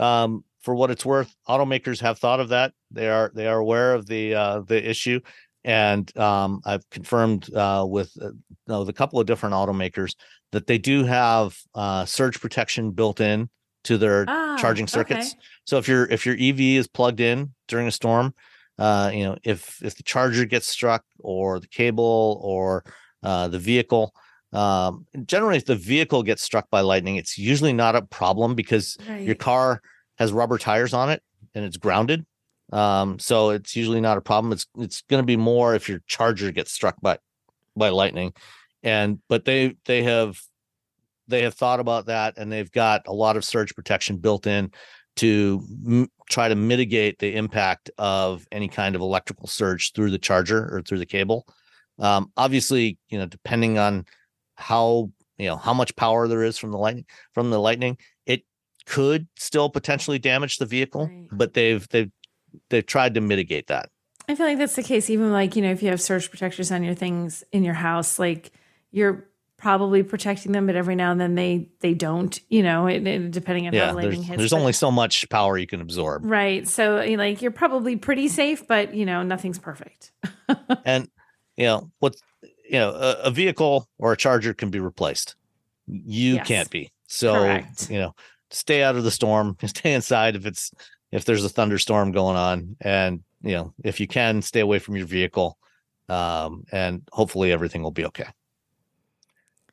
um 0.00 0.42
for 0.68 0.74
what 0.74 0.90
it's 0.90 1.06
worth, 1.06 1.34
automakers 1.48 1.98
have 2.02 2.18
thought 2.18 2.40
of 2.40 2.50
that. 2.50 2.74
They 2.90 3.08
are 3.08 3.32
they 3.34 3.46
are 3.46 3.56
aware 3.56 3.94
of 3.94 4.04
the 4.04 4.34
uh, 4.34 4.60
the 4.60 4.86
issue, 4.86 5.18
and 5.64 6.14
um, 6.18 6.60
I've 6.66 6.86
confirmed 6.90 7.50
uh, 7.54 7.86
with 7.88 8.12
uh, 8.20 8.32
no, 8.66 8.84
the 8.84 8.92
couple 8.92 9.18
of 9.18 9.26
different 9.26 9.54
automakers 9.54 10.14
that 10.52 10.66
they 10.66 10.76
do 10.76 11.04
have 11.04 11.56
uh, 11.74 12.04
surge 12.04 12.38
protection 12.38 12.90
built 12.90 13.18
in 13.18 13.48
to 13.84 13.96
their 13.96 14.26
ah, 14.28 14.58
charging 14.60 14.86
circuits. 14.86 15.32
Okay. 15.32 15.42
So 15.64 15.78
if 15.78 15.88
your 15.88 16.04
if 16.04 16.26
your 16.26 16.36
EV 16.38 16.60
is 16.60 16.86
plugged 16.86 17.20
in 17.20 17.54
during 17.66 17.88
a 17.88 17.90
storm, 17.90 18.34
uh, 18.78 19.10
you 19.14 19.24
know 19.24 19.38
if 19.44 19.82
if 19.82 19.96
the 19.96 20.02
charger 20.02 20.44
gets 20.44 20.68
struck 20.68 21.02
or 21.18 21.60
the 21.60 21.68
cable 21.68 22.42
or 22.44 22.84
uh, 23.22 23.48
the 23.48 23.58
vehicle, 23.58 24.12
um, 24.52 25.06
generally 25.24 25.56
if 25.56 25.64
the 25.64 25.76
vehicle 25.76 26.22
gets 26.22 26.42
struck 26.42 26.68
by 26.68 26.82
lightning, 26.82 27.16
it's 27.16 27.38
usually 27.38 27.72
not 27.72 27.96
a 27.96 28.02
problem 28.02 28.54
because 28.54 28.98
right. 29.08 29.22
your 29.22 29.34
car 29.34 29.80
has 30.18 30.32
rubber 30.32 30.58
tires 30.58 30.92
on 30.94 31.10
it 31.10 31.22
and 31.54 31.64
it's 31.64 31.76
grounded. 31.76 32.26
Um, 32.72 33.18
so 33.18 33.50
it's 33.50 33.76
usually 33.76 34.00
not 34.00 34.18
a 34.18 34.22
problem. 34.22 34.52
It's 34.52 34.66
it's 34.76 35.02
going 35.02 35.22
to 35.22 35.26
be 35.26 35.36
more 35.36 35.74
if 35.74 35.88
your 35.88 36.00
charger 36.06 36.52
gets 36.52 36.72
struck 36.72 37.00
by 37.00 37.18
by 37.76 37.88
lightning. 37.90 38.32
And 38.82 39.20
but 39.28 39.44
they 39.44 39.76
they 39.86 40.02
have 40.02 40.38
they 41.28 41.42
have 41.42 41.54
thought 41.54 41.80
about 41.80 42.06
that 42.06 42.34
and 42.36 42.50
they've 42.50 42.70
got 42.70 43.06
a 43.06 43.12
lot 43.12 43.36
of 43.36 43.44
surge 43.44 43.74
protection 43.74 44.16
built 44.16 44.46
in 44.46 44.70
to 45.16 45.62
m- 45.86 46.08
try 46.30 46.48
to 46.48 46.54
mitigate 46.54 47.18
the 47.18 47.36
impact 47.36 47.90
of 47.98 48.46
any 48.52 48.68
kind 48.68 48.94
of 48.94 49.00
electrical 49.00 49.48
surge 49.48 49.92
through 49.92 50.10
the 50.10 50.18
charger 50.18 50.74
or 50.74 50.82
through 50.82 50.98
the 50.98 51.06
cable. 51.06 51.46
Um, 51.98 52.30
obviously, 52.36 52.98
you 53.08 53.18
know, 53.18 53.26
depending 53.26 53.78
on 53.78 54.04
how 54.54 55.10
you 55.38 55.46
know 55.46 55.56
how 55.56 55.72
much 55.72 55.96
power 55.96 56.28
there 56.28 56.42
is 56.42 56.58
from 56.58 56.70
the 56.70 56.78
lightning 56.78 57.06
from 57.32 57.50
the 57.50 57.60
lightning, 57.60 57.96
could 58.88 59.28
still 59.36 59.68
potentially 59.68 60.18
damage 60.18 60.56
the 60.56 60.66
vehicle, 60.66 61.06
right. 61.06 61.28
but 61.30 61.54
they've 61.54 61.86
they've 61.90 62.10
they've 62.70 62.86
tried 62.86 63.14
to 63.14 63.20
mitigate 63.20 63.66
that. 63.68 63.90
I 64.28 64.34
feel 64.34 64.46
like 64.46 64.58
that's 64.58 64.76
the 64.76 64.82
case. 64.82 65.10
Even 65.10 65.30
like 65.30 65.54
you 65.56 65.62
know, 65.62 65.70
if 65.70 65.82
you 65.82 65.90
have 65.90 66.00
surge 66.00 66.30
protectors 66.30 66.72
on 66.72 66.82
your 66.82 66.94
things 66.94 67.44
in 67.52 67.64
your 67.64 67.74
house, 67.74 68.18
like 68.18 68.50
you're 68.90 69.28
probably 69.58 70.02
protecting 70.02 70.52
them, 70.52 70.66
but 70.66 70.74
every 70.74 70.94
now 70.94 71.12
and 71.12 71.20
then 71.20 71.34
they 71.34 71.68
they 71.80 71.92
don't. 71.92 72.40
You 72.48 72.62
know, 72.62 72.86
it, 72.86 73.06
it, 73.06 73.30
depending 73.30 73.66
on 73.66 73.74
yeah, 73.74 73.86
how 73.86 73.90
the 73.90 73.96
lightning 73.96 74.22
hits. 74.22 74.28
There's, 74.28 74.38
there's 74.38 74.52
only 74.54 74.72
so 74.72 74.90
much 74.90 75.28
power 75.28 75.58
you 75.58 75.66
can 75.66 75.82
absorb, 75.82 76.24
right? 76.24 76.66
So 76.66 76.96
eh, 76.96 77.16
like 77.16 77.42
you're 77.42 77.50
probably 77.50 77.96
pretty 77.96 78.28
safe, 78.28 78.66
but 78.66 78.94
you 78.94 79.04
know 79.04 79.22
nothing's 79.22 79.58
perfect. 79.58 80.12
and 80.86 81.10
you 81.56 81.66
know 81.66 81.90
what? 81.98 82.16
You 82.42 82.78
know, 82.78 82.90
a, 82.90 83.12
a, 83.24 83.30
vehicle 83.30 83.88
or 83.98 84.12
a 84.12 84.16
charger 84.16 84.52
can 84.52 84.68
be 84.70 84.78
replaced. 84.78 85.36
You 85.86 86.34
yes. 86.34 86.46
can't 86.46 86.70
be. 86.70 86.92
So 87.06 87.32
Correct. 87.32 87.90
you 87.90 87.98
know 87.98 88.14
stay 88.50 88.82
out 88.82 88.96
of 88.96 89.04
the 89.04 89.10
storm, 89.10 89.56
stay 89.64 89.94
inside 89.94 90.36
if 90.36 90.46
it's 90.46 90.70
if 91.10 91.24
there's 91.24 91.44
a 91.44 91.48
thunderstorm 91.48 92.12
going 92.12 92.36
on, 92.36 92.76
and 92.80 93.22
you 93.42 93.52
know 93.52 93.72
if 93.84 94.00
you 94.00 94.06
can 94.06 94.42
stay 94.42 94.60
away 94.60 94.78
from 94.78 94.96
your 94.96 95.06
vehicle, 95.06 95.58
um, 96.08 96.64
and 96.72 97.02
hopefully 97.12 97.52
everything 97.52 97.82
will 97.82 97.90
be 97.90 98.06
okay. 98.06 98.26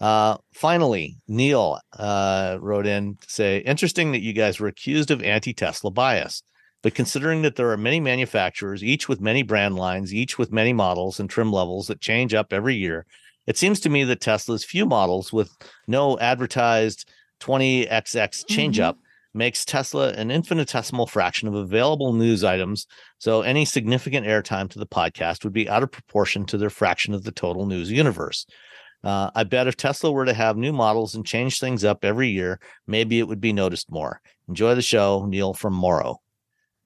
Uh, 0.02 0.38
finally, 0.54 1.18
Neil 1.28 1.80
uh, 1.98 2.58
wrote 2.60 2.86
in 2.86 3.16
to 3.16 3.30
say, 3.30 3.60
interesting 3.60 4.12
that 4.12 4.22
you 4.22 4.34
guys 4.34 4.60
were 4.60 4.68
accused 4.68 5.10
of 5.10 5.24
anti-Tesla 5.24 5.92
bias. 5.92 6.44
But 6.84 6.94
considering 6.94 7.42
that 7.42 7.56
there 7.56 7.72
are 7.72 7.78
many 7.78 8.00
manufacturers, 8.00 8.84
each 8.84 9.10
with 9.10 9.20
many 9.20 9.42
brand 9.42 9.76
lines, 9.76 10.14
each 10.14 10.38
with 10.38 10.52
many 10.52 10.74
models 10.74 11.20
and 11.20 11.30
trim 11.30 11.52
levels 11.52 11.88
that 11.88 12.02
change 12.02 12.34
up 12.34 12.54
every 12.54 12.76
year, 12.76 13.06
it 13.48 13.58
seems 13.58 13.80
to 13.80 13.90
me 13.90 14.04
that 14.04 14.22
Tesla's 14.22 14.64
few 14.64 14.86
models 14.86 15.32
with 15.32 15.52
no 15.88 16.20
advertised 16.20 17.10
20XX 17.40 18.48
change 18.48 18.80
up 18.80 18.96
mm-hmm. 18.96 19.38
makes 19.40 19.66
Tesla 19.66 20.10
an 20.10 20.32
infinitesimal 20.32 21.08
fraction 21.08 21.48
of 21.48 21.54
available 21.54 22.14
news 22.14 22.44
items. 22.44 22.88
So 23.18 23.42
any 23.42 23.66
significant 23.66 24.26
airtime 24.26 24.70
to 24.72 24.80
the 24.80 24.88
podcast 24.88 25.44
would 25.44 25.54
be 25.54 25.70
out 25.70 25.84
of 25.84 25.92
proportion 25.92 26.46
to 26.48 26.58
their 26.58 26.70
fraction 26.70 27.14
of 27.14 27.24
the 27.24 27.32
total 27.32 27.66
news 27.66 27.92
universe. 27.92 28.46
Uh, 29.04 29.30
I 29.36 29.44
bet 29.44 29.68
if 29.68 29.78
Tesla 29.78 30.12
were 30.12 30.26
to 30.26 30.34
have 30.34 30.58
new 30.58 30.74
models 30.74 31.14
and 31.14 31.26
change 31.26 31.60
things 31.60 31.84
up 31.84 32.04
every 32.04 32.30
year, 32.30 32.60
maybe 32.88 33.20
it 33.20 33.28
would 33.28 33.42
be 33.42 33.54
noticed 33.54 33.92
more. 33.92 34.20
Enjoy 34.50 34.74
the 34.74 34.82
show, 34.82 35.26
Neil 35.28 35.54
from 35.54 35.74
Morrow. 35.74 36.22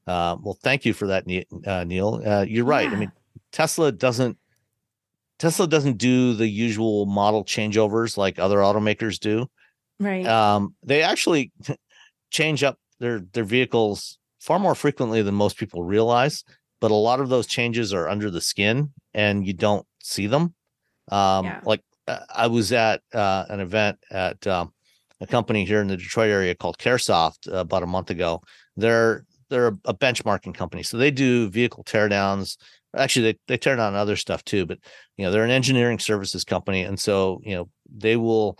Uh, 0.06 0.36
well, 0.42 0.58
thank 0.62 0.86
you 0.86 0.94
for 0.94 1.08
that, 1.08 1.24
uh, 1.66 1.84
Neil. 1.86 2.22
Uh, 2.26 2.46
you're 2.48 2.66
right. 2.66 2.90
Yeah. 2.90 2.96
I 2.96 3.00
mean, 3.00 3.12
Tesla 3.52 3.92
doesn't 3.92 4.38
Tesla 5.38 5.68
doesn't 5.68 5.98
do 5.98 6.34
the 6.34 6.48
usual 6.48 7.06
model 7.06 7.46
changeovers 7.46 8.18
like 8.18 8.38
other 8.38 8.58
automakers 8.58 9.18
do. 9.20 9.50
Right. 10.00 10.26
Um, 10.26 10.76
they 10.84 11.02
actually 11.02 11.52
change 12.32 12.64
up 12.64 12.78
their 13.00 13.20
their 13.20 13.44
vehicles 13.44 14.18
far 14.40 14.60
more 14.60 14.76
frequently 14.76 15.22
than 15.22 15.36
most 15.36 15.58
people 15.58 15.84
realize. 15.84 16.44
But 16.82 16.92
a 16.92 16.96
lot 16.96 17.20
of 17.20 17.28
those 17.30 17.46
changes 17.46 17.94
are 17.94 18.08
under 18.08 18.32
the 18.32 18.40
skin, 18.40 18.94
and 19.14 19.46
you 19.46 19.54
don't 19.54 19.86
see 20.02 20.28
them. 20.28 20.54
Um, 21.12 21.46
Yeah. 21.46 21.62
Like 21.66 21.82
uh, 22.08 22.20
I 22.34 22.48
was 22.48 22.72
at 22.72 23.02
uh, 23.14 23.46
an 23.50 23.60
event 23.60 24.00
at 24.10 24.46
um, 24.48 24.72
a 25.20 25.28
company 25.28 25.66
here 25.66 25.82
in 25.82 25.88
the 25.88 25.98
Detroit 25.98 26.30
area 26.30 26.56
called 26.56 26.78
CareSoft 26.78 27.52
uh, 27.52 27.58
about 27.58 27.84
a 27.84 27.88
month 27.88 28.10
ago. 28.10 28.42
They're 28.78 29.26
they're 29.50 29.68
a, 29.70 29.78
a 29.86 29.94
benchmarking 29.94 30.54
company, 30.56 30.84
so 30.84 30.98
they 30.98 31.12
do 31.12 31.50
vehicle 31.50 31.84
teardowns. 31.84 32.56
Actually, 32.96 33.34
they 33.34 33.40
they 33.48 33.58
tear 33.58 33.76
down 33.76 33.96
other 33.96 34.16
stuff 34.16 34.44
too, 34.46 34.66
but 34.66 34.80
you 35.18 35.26
know 35.26 35.32
they're 35.32 35.44
an 35.44 35.52
engineering 35.52 36.00
services 36.00 36.44
company, 36.46 36.84
and 36.84 36.98
so 37.00 37.42
you 37.44 37.56
know 37.56 37.70
they 37.94 38.16
will 38.16 38.58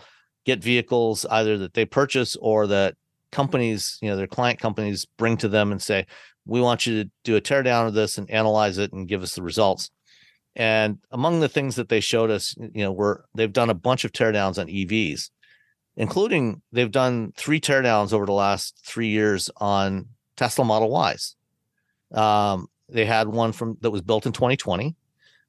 get 0.50 0.64
vehicles 0.64 1.26
either 1.30 1.58
that 1.58 1.74
they 1.74 1.86
purchase 1.86 2.36
or 2.42 2.68
that 2.68 2.96
companies, 3.32 3.98
you 4.02 4.10
know, 4.10 4.16
their 4.16 4.28
client 4.28 4.60
companies 4.60 5.06
bring 5.18 5.38
to 5.38 5.48
them 5.48 5.72
and 5.72 5.82
say, 5.82 6.06
"We 6.46 6.62
want 6.62 6.86
you 6.86 7.04
to 7.04 7.10
do 7.24 7.36
a 7.36 7.42
teardown 7.42 7.88
of 7.88 7.94
this 7.94 8.18
and 8.18 8.30
analyze 8.30 8.78
it 8.78 8.92
and 8.92 9.08
give 9.08 9.22
us 9.24 9.36
the 9.36 9.44
results." 9.44 9.92
And 10.56 10.98
among 11.12 11.40
the 11.40 11.50
things 11.50 11.76
that 11.76 11.90
they 11.90 12.00
showed 12.00 12.32
us, 12.32 12.56
you 12.58 12.84
know, 12.84 12.92
were 12.92 13.26
they've 13.36 13.54
done 13.54 13.70
a 13.70 13.76
bunch 13.76 14.04
of 14.04 14.12
teardowns 14.12 14.58
on 14.58 14.68
EVs, 14.68 15.30
including 15.96 16.62
they've 16.72 16.92
done 16.92 17.34
three 17.38 17.62
teardowns 17.62 18.14
over 18.14 18.26
the 18.26 18.34
last 18.34 18.82
three 18.86 19.10
years 19.10 19.50
on 19.58 20.08
Tesla 20.36 20.66
Model 20.66 20.92
Ys. 21.12 21.36
Um, 22.14 22.68
they 22.90 23.06
had 23.06 23.28
one 23.28 23.52
from 23.52 23.78
that 23.82 23.92
was 23.92 24.02
built 24.02 24.26
in 24.26 24.32
2020, 24.32 24.96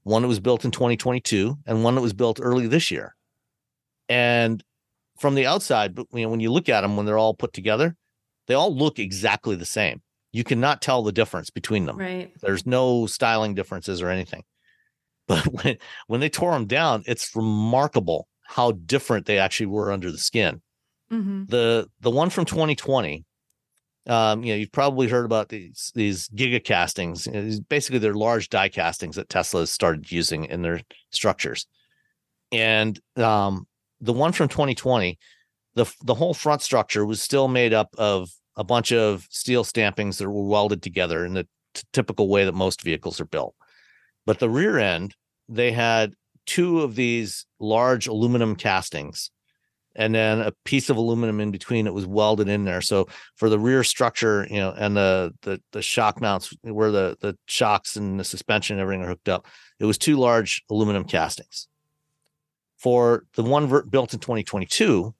one 0.02 0.22
that 0.22 0.28
was 0.28 0.40
built 0.40 0.64
in 0.64 0.70
2022, 0.70 1.56
and 1.66 1.82
one 1.82 1.94
that 1.94 2.02
was 2.02 2.12
built 2.12 2.38
early 2.42 2.66
this 2.66 2.90
year. 2.90 3.16
And 4.08 4.62
from 5.20 5.34
the 5.34 5.46
outside, 5.46 5.94
but 5.94 6.06
you 6.12 6.22
know, 6.22 6.30
when 6.30 6.40
you 6.40 6.50
look 6.50 6.68
at 6.68 6.80
them 6.80 6.96
when 6.96 7.04
they're 7.04 7.18
all 7.18 7.34
put 7.34 7.52
together, 7.52 7.94
they 8.46 8.54
all 8.54 8.74
look 8.74 8.98
exactly 8.98 9.54
the 9.54 9.66
same. 9.66 10.00
You 10.32 10.44
cannot 10.44 10.80
tell 10.80 11.02
the 11.02 11.12
difference 11.12 11.50
between 11.50 11.84
them. 11.86 11.98
right. 11.98 12.32
There's 12.40 12.66
no 12.66 13.06
styling 13.06 13.54
differences 13.54 14.02
or 14.02 14.08
anything. 14.08 14.44
But 15.28 15.44
when 15.46 15.78
when 16.08 16.20
they 16.20 16.28
tore 16.28 16.52
them 16.52 16.66
down, 16.66 17.04
it's 17.06 17.36
remarkable 17.36 18.26
how 18.42 18.72
different 18.72 19.26
they 19.26 19.38
actually 19.38 19.66
were 19.66 19.92
under 19.92 20.10
the 20.10 20.18
skin. 20.18 20.60
hmm 21.08 21.44
The 21.46 21.88
the 22.00 22.10
one 22.10 22.30
from 22.30 22.46
2020, 22.46 23.24
um, 24.08 24.42
you 24.42 24.52
know, 24.52 24.56
you've 24.58 24.72
probably 24.72 25.06
heard 25.06 25.26
about 25.26 25.50
these 25.50 25.92
these 25.94 26.28
giga 26.30 26.64
castings. 26.64 27.26
You 27.26 27.32
know, 27.34 27.58
basically, 27.68 28.00
they're 28.00 28.14
large 28.14 28.48
die 28.48 28.70
castings 28.70 29.14
that 29.16 29.28
Tesla 29.28 29.60
has 29.60 29.70
started 29.70 30.10
using 30.10 30.46
in 30.46 30.62
their 30.62 30.80
structures. 31.10 31.66
And 32.50 32.98
um, 33.16 33.68
the 34.00 34.12
one 34.12 34.32
from 34.32 34.48
2020, 34.48 35.18
the 35.74 35.92
the 36.02 36.14
whole 36.14 36.34
front 36.34 36.62
structure 36.62 37.06
was 37.06 37.22
still 37.22 37.48
made 37.48 37.72
up 37.72 37.94
of 37.98 38.30
a 38.56 38.64
bunch 38.64 38.92
of 38.92 39.26
steel 39.30 39.64
stampings 39.64 40.18
that 40.18 40.28
were 40.28 40.42
welded 40.42 40.82
together 40.82 41.24
in 41.24 41.34
the 41.34 41.44
t- 41.74 41.82
typical 41.92 42.28
way 42.28 42.44
that 42.44 42.52
most 42.52 42.82
vehicles 42.82 43.20
are 43.20 43.26
built. 43.26 43.54
But 44.26 44.38
the 44.38 44.50
rear 44.50 44.78
end, 44.78 45.14
they 45.48 45.72
had 45.72 46.14
two 46.46 46.80
of 46.80 46.94
these 46.94 47.46
large 47.58 48.06
aluminum 48.06 48.56
castings 48.56 49.30
and 49.96 50.14
then 50.14 50.40
a 50.40 50.52
piece 50.64 50.88
of 50.88 50.96
aluminum 50.96 51.40
in 51.40 51.50
between 51.50 51.86
it 51.86 51.94
was 51.94 52.06
welded 52.06 52.48
in 52.48 52.64
there 52.64 52.80
so 52.80 53.08
for 53.36 53.48
the 53.48 53.58
rear 53.58 53.82
structure 53.84 54.46
you 54.50 54.58
know 54.58 54.72
and 54.76 54.96
the 54.96 55.32
the, 55.42 55.60
the 55.72 55.82
shock 55.82 56.20
mounts 56.20 56.54
where 56.62 56.90
the 56.90 57.16
the 57.20 57.36
shocks 57.46 57.96
and 57.96 58.18
the 58.18 58.24
suspension 58.24 58.74
and 58.74 58.82
everything 58.82 59.04
are 59.04 59.08
hooked 59.08 59.28
up 59.28 59.46
it 59.78 59.84
was 59.84 59.98
two 59.98 60.16
large 60.16 60.62
aluminum 60.70 61.04
castings 61.04 61.68
for 62.80 63.24
the 63.34 63.42
one 63.42 63.66
ver- 63.66 63.82
built 63.82 64.12
in 64.14 64.18
2022 64.20 65.14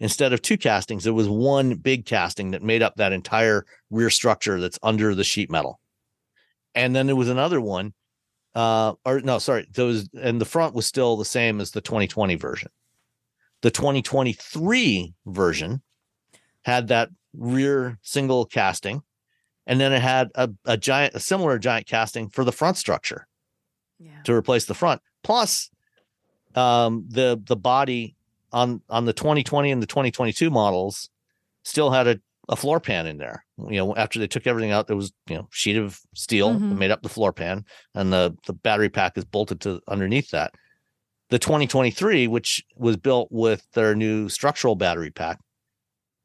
instead 0.00 0.32
of 0.32 0.40
two 0.42 0.56
castings 0.56 1.06
it 1.06 1.10
was 1.10 1.28
one 1.28 1.74
big 1.74 2.06
casting 2.06 2.50
that 2.52 2.62
made 2.62 2.82
up 2.82 2.94
that 2.96 3.12
entire 3.12 3.64
rear 3.90 4.10
structure 4.10 4.60
that's 4.60 4.78
under 4.82 5.14
the 5.14 5.24
sheet 5.24 5.50
metal 5.50 5.78
and 6.74 6.94
then 6.96 7.06
there 7.06 7.16
was 7.16 7.28
another 7.28 7.60
one 7.60 7.92
uh 8.54 8.92
or 9.04 9.20
no 9.20 9.38
sorry 9.38 9.66
those 9.74 10.08
and 10.20 10.40
the 10.40 10.44
front 10.44 10.74
was 10.74 10.86
still 10.86 11.16
the 11.16 11.24
same 11.24 11.60
as 11.60 11.70
the 11.72 11.80
2020 11.80 12.34
version 12.36 12.70
the 13.62 13.70
2023 13.70 15.14
version 15.26 15.82
had 16.64 16.88
that 16.88 17.10
rear 17.36 17.98
single 18.02 18.46
casting 18.46 19.02
and 19.66 19.78
then 19.78 19.92
it 19.92 20.00
had 20.00 20.28
a, 20.34 20.48
a 20.64 20.76
giant 20.78 21.14
a 21.14 21.20
similar 21.20 21.58
giant 21.58 21.86
casting 21.86 22.30
for 22.30 22.44
the 22.44 22.52
front 22.52 22.76
structure 22.78 23.26
Yeah. 23.98 24.22
to 24.24 24.32
replace 24.32 24.64
the 24.64 24.74
front 24.74 25.02
plus 25.22 25.70
um 26.54 27.04
the 27.08 27.40
the 27.46 27.56
body 27.56 28.14
on 28.52 28.80
on 28.88 29.04
the 29.04 29.12
2020 29.12 29.70
and 29.70 29.82
the 29.82 29.86
2022 29.86 30.50
models 30.50 31.10
still 31.64 31.90
had 31.90 32.06
a, 32.08 32.18
a 32.48 32.56
floor 32.56 32.80
pan 32.80 33.06
in 33.06 33.18
there. 33.18 33.44
You 33.58 33.76
know 33.76 33.96
after 33.96 34.18
they 34.18 34.26
took 34.26 34.46
everything 34.46 34.70
out 34.72 34.86
there 34.86 34.96
was 34.96 35.12
you 35.28 35.36
know 35.36 35.48
sheet 35.50 35.76
of 35.76 36.00
steel 36.14 36.50
Mhm. 36.54 36.78
made 36.78 36.90
up 36.90 37.02
the 37.02 37.08
floor 37.08 37.32
pan 37.32 37.64
and 37.94 38.12
the 38.12 38.34
the 38.46 38.54
battery 38.54 38.88
pack 38.88 39.18
is 39.18 39.24
bolted 39.24 39.60
to 39.62 39.80
underneath 39.88 40.30
that. 40.30 40.52
The 41.30 41.38
2023 41.38 42.26
which 42.26 42.64
was 42.76 42.96
built 42.96 43.28
with 43.30 43.66
their 43.74 43.94
new 43.94 44.28
structural 44.30 44.76
battery 44.76 45.10
pack 45.10 45.38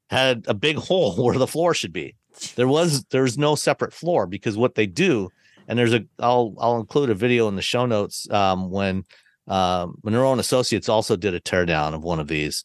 had 0.10 0.46
a 0.48 0.54
big 0.54 0.78
hole 0.88 1.16
where 1.24 1.38
the 1.38 1.48
floor 1.48 1.74
should 1.74 1.94
be. 1.94 2.16
There 2.56 2.68
was 2.68 3.04
there's 3.12 3.38
no 3.38 3.56
separate 3.56 3.94
floor 3.94 4.26
because 4.26 4.58
what 4.58 4.76
they 4.76 4.86
do 4.88 5.30
and 5.68 5.78
there's 5.78 5.94
a 5.94 6.04
i'll 6.20 6.54
i'll 6.60 6.80
include 6.80 7.10
a 7.10 7.16
video 7.16 7.48
in 7.48 7.56
the 7.56 7.62
show 7.62 7.86
notes 7.86 8.30
um, 8.32 8.70
when 8.72 9.04
um, 9.48 9.98
Munro 10.04 10.32
and 10.32 10.40
Associates 10.40 10.90
also 10.90 11.16
did 11.16 11.34
a 11.34 11.40
teardown 11.40 11.94
of 11.94 12.04
one 12.04 12.20
of 12.20 12.28
these, 12.28 12.64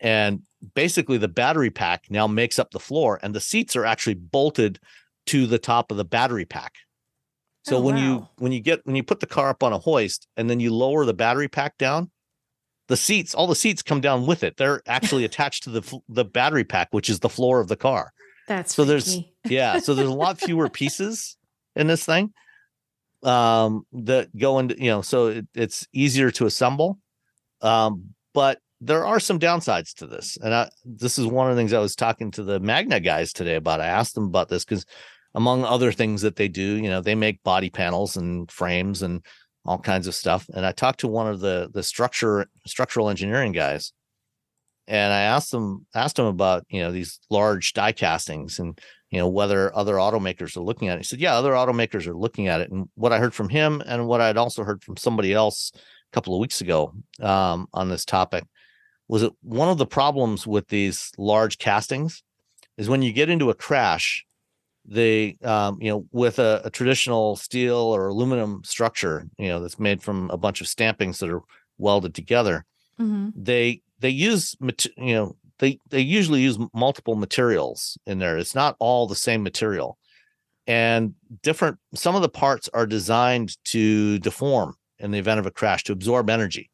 and 0.00 0.42
basically 0.74 1.18
the 1.18 1.28
battery 1.28 1.70
pack 1.70 2.06
now 2.10 2.26
makes 2.26 2.58
up 2.58 2.70
the 2.70 2.80
floor, 2.80 3.18
and 3.22 3.34
the 3.34 3.40
seats 3.40 3.76
are 3.76 3.84
actually 3.84 4.14
bolted 4.14 4.78
to 5.26 5.46
the 5.46 5.58
top 5.58 5.90
of 5.90 5.96
the 5.96 6.04
battery 6.04 6.44
pack. 6.44 6.74
So 7.64 7.76
Oh, 7.76 7.80
when 7.80 7.96
you 7.96 8.28
when 8.38 8.52
you 8.52 8.60
get 8.60 8.84
when 8.86 8.96
you 8.96 9.02
put 9.02 9.20
the 9.20 9.26
car 9.26 9.50
up 9.50 9.62
on 9.62 9.72
a 9.72 9.78
hoist 9.78 10.26
and 10.36 10.48
then 10.48 10.60
you 10.60 10.72
lower 10.74 11.04
the 11.04 11.14
battery 11.14 11.48
pack 11.48 11.76
down, 11.78 12.10
the 12.88 12.96
seats 12.96 13.34
all 13.34 13.46
the 13.46 13.54
seats 13.54 13.82
come 13.82 14.00
down 14.00 14.26
with 14.26 14.42
it. 14.42 14.56
They're 14.56 14.82
actually 14.86 15.24
attached 15.26 15.64
to 15.64 15.70
the 15.70 16.00
the 16.08 16.24
battery 16.24 16.64
pack, 16.64 16.88
which 16.90 17.10
is 17.10 17.20
the 17.20 17.28
floor 17.28 17.60
of 17.60 17.68
the 17.68 17.76
car. 17.76 18.12
That's 18.48 18.74
so 18.74 18.84
there's 18.84 19.20
yeah 19.44 19.78
so 19.78 19.94
there's 19.94 20.08
a 20.08 20.12
lot 20.12 20.40
fewer 20.40 20.68
pieces 20.68 21.36
in 21.76 21.86
this 21.86 22.04
thing 22.04 22.32
um 23.22 23.84
that 23.92 24.34
go 24.36 24.58
into 24.58 24.78
you 24.78 24.90
know 24.90 25.02
so 25.02 25.28
it, 25.28 25.46
it's 25.54 25.86
easier 25.92 26.30
to 26.32 26.46
assemble. 26.46 26.98
Um 27.60 28.14
but 28.32 28.60
there 28.80 29.04
are 29.04 29.20
some 29.20 29.38
downsides 29.38 29.92
to 29.94 30.06
this 30.06 30.38
and 30.42 30.54
I, 30.54 30.70
this 30.84 31.18
is 31.18 31.26
one 31.26 31.50
of 31.50 31.54
the 31.54 31.60
things 31.60 31.74
i 31.74 31.78
was 31.78 31.94
talking 31.94 32.30
to 32.32 32.42
the 32.42 32.60
magna 32.60 32.98
guys 32.98 33.32
today 33.32 33.56
about. 33.56 33.80
I 33.80 33.86
asked 33.86 34.14
them 34.14 34.24
about 34.24 34.48
this 34.48 34.64
because 34.64 34.86
among 35.34 35.64
other 35.64 35.92
things 35.92 36.22
that 36.22 36.36
they 36.36 36.48
do 36.48 36.76
you 36.76 36.88
know 36.88 37.00
they 37.00 37.14
make 37.14 37.42
body 37.42 37.70
panels 37.70 38.16
and 38.16 38.50
frames 38.50 39.02
and 39.02 39.24
all 39.64 39.78
kinds 39.78 40.06
of 40.06 40.14
stuff 40.14 40.48
and 40.54 40.64
i 40.64 40.72
talked 40.72 41.00
to 41.00 41.08
one 41.08 41.26
of 41.26 41.40
the 41.40 41.68
the 41.72 41.82
structure 41.82 42.46
structural 42.66 43.10
engineering 43.10 43.52
guys 43.52 43.92
and 44.88 45.12
i 45.12 45.20
asked 45.20 45.50
them 45.50 45.86
asked 45.94 46.18
him 46.18 46.24
about 46.24 46.64
you 46.68 46.80
know 46.80 46.90
these 46.90 47.20
large 47.28 47.72
die 47.74 47.92
castings 47.92 48.58
and 48.58 48.80
you 49.10 49.18
know 49.18 49.28
whether 49.28 49.74
other 49.76 49.94
automakers 49.94 50.56
are 50.56 50.62
looking 50.62 50.88
at 50.88 50.94
it 50.96 51.00
he 51.00 51.04
said 51.04 51.20
yeah 51.20 51.34
other 51.34 51.52
automakers 51.52 52.06
are 52.06 52.16
looking 52.16 52.48
at 52.48 52.60
it 52.60 52.70
and 52.70 52.88
what 52.94 53.12
i 53.12 53.18
heard 53.18 53.34
from 53.34 53.48
him 53.48 53.82
and 53.86 54.06
what 54.06 54.20
i'd 54.20 54.36
also 54.36 54.64
heard 54.64 54.82
from 54.82 54.96
somebody 54.96 55.32
else 55.32 55.72
a 55.74 55.78
couple 56.12 56.34
of 56.34 56.40
weeks 56.40 56.60
ago 56.60 56.92
um, 57.20 57.66
on 57.72 57.88
this 57.88 58.04
topic 58.04 58.44
was 59.08 59.22
that 59.22 59.32
one 59.42 59.68
of 59.68 59.78
the 59.78 59.86
problems 59.86 60.46
with 60.46 60.68
these 60.68 61.10
large 61.18 61.58
castings 61.58 62.22
is 62.78 62.88
when 62.88 63.02
you 63.02 63.12
get 63.12 63.28
into 63.30 63.50
a 63.50 63.54
crash 63.54 64.24
they 64.86 65.36
um, 65.44 65.76
you 65.80 65.90
know 65.90 66.06
with 66.12 66.38
a, 66.38 66.62
a 66.64 66.70
traditional 66.70 67.36
steel 67.36 67.76
or 67.76 68.08
aluminum 68.08 68.62
structure 68.64 69.26
you 69.38 69.48
know 69.48 69.60
that's 69.60 69.78
made 69.78 70.02
from 70.02 70.30
a 70.30 70.36
bunch 70.38 70.60
of 70.60 70.66
stampings 70.66 71.18
that 71.18 71.30
are 71.30 71.42
welded 71.78 72.14
together 72.14 72.64
Mhm. 72.98 73.32
they 73.34 73.80
they 74.00 74.10
use 74.10 74.54
you 74.60 75.14
know 75.14 75.36
they 75.60 75.78
they 75.90 76.00
usually 76.00 76.40
use 76.40 76.58
multiple 76.74 77.14
materials 77.14 77.96
in 78.06 78.18
there. 78.18 78.36
It's 78.36 78.54
not 78.54 78.76
all 78.80 79.06
the 79.06 79.14
same 79.14 79.42
material. 79.42 79.98
And 80.66 81.14
different 81.42 81.78
some 81.94 82.16
of 82.16 82.22
the 82.22 82.28
parts 82.28 82.68
are 82.74 82.86
designed 82.86 83.56
to 83.66 84.18
deform 84.18 84.74
in 84.98 85.12
the 85.12 85.18
event 85.18 85.38
of 85.38 85.46
a 85.46 85.50
crash 85.50 85.84
to 85.84 85.92
absorb 85.92 86.28
energy. 86.28 86.70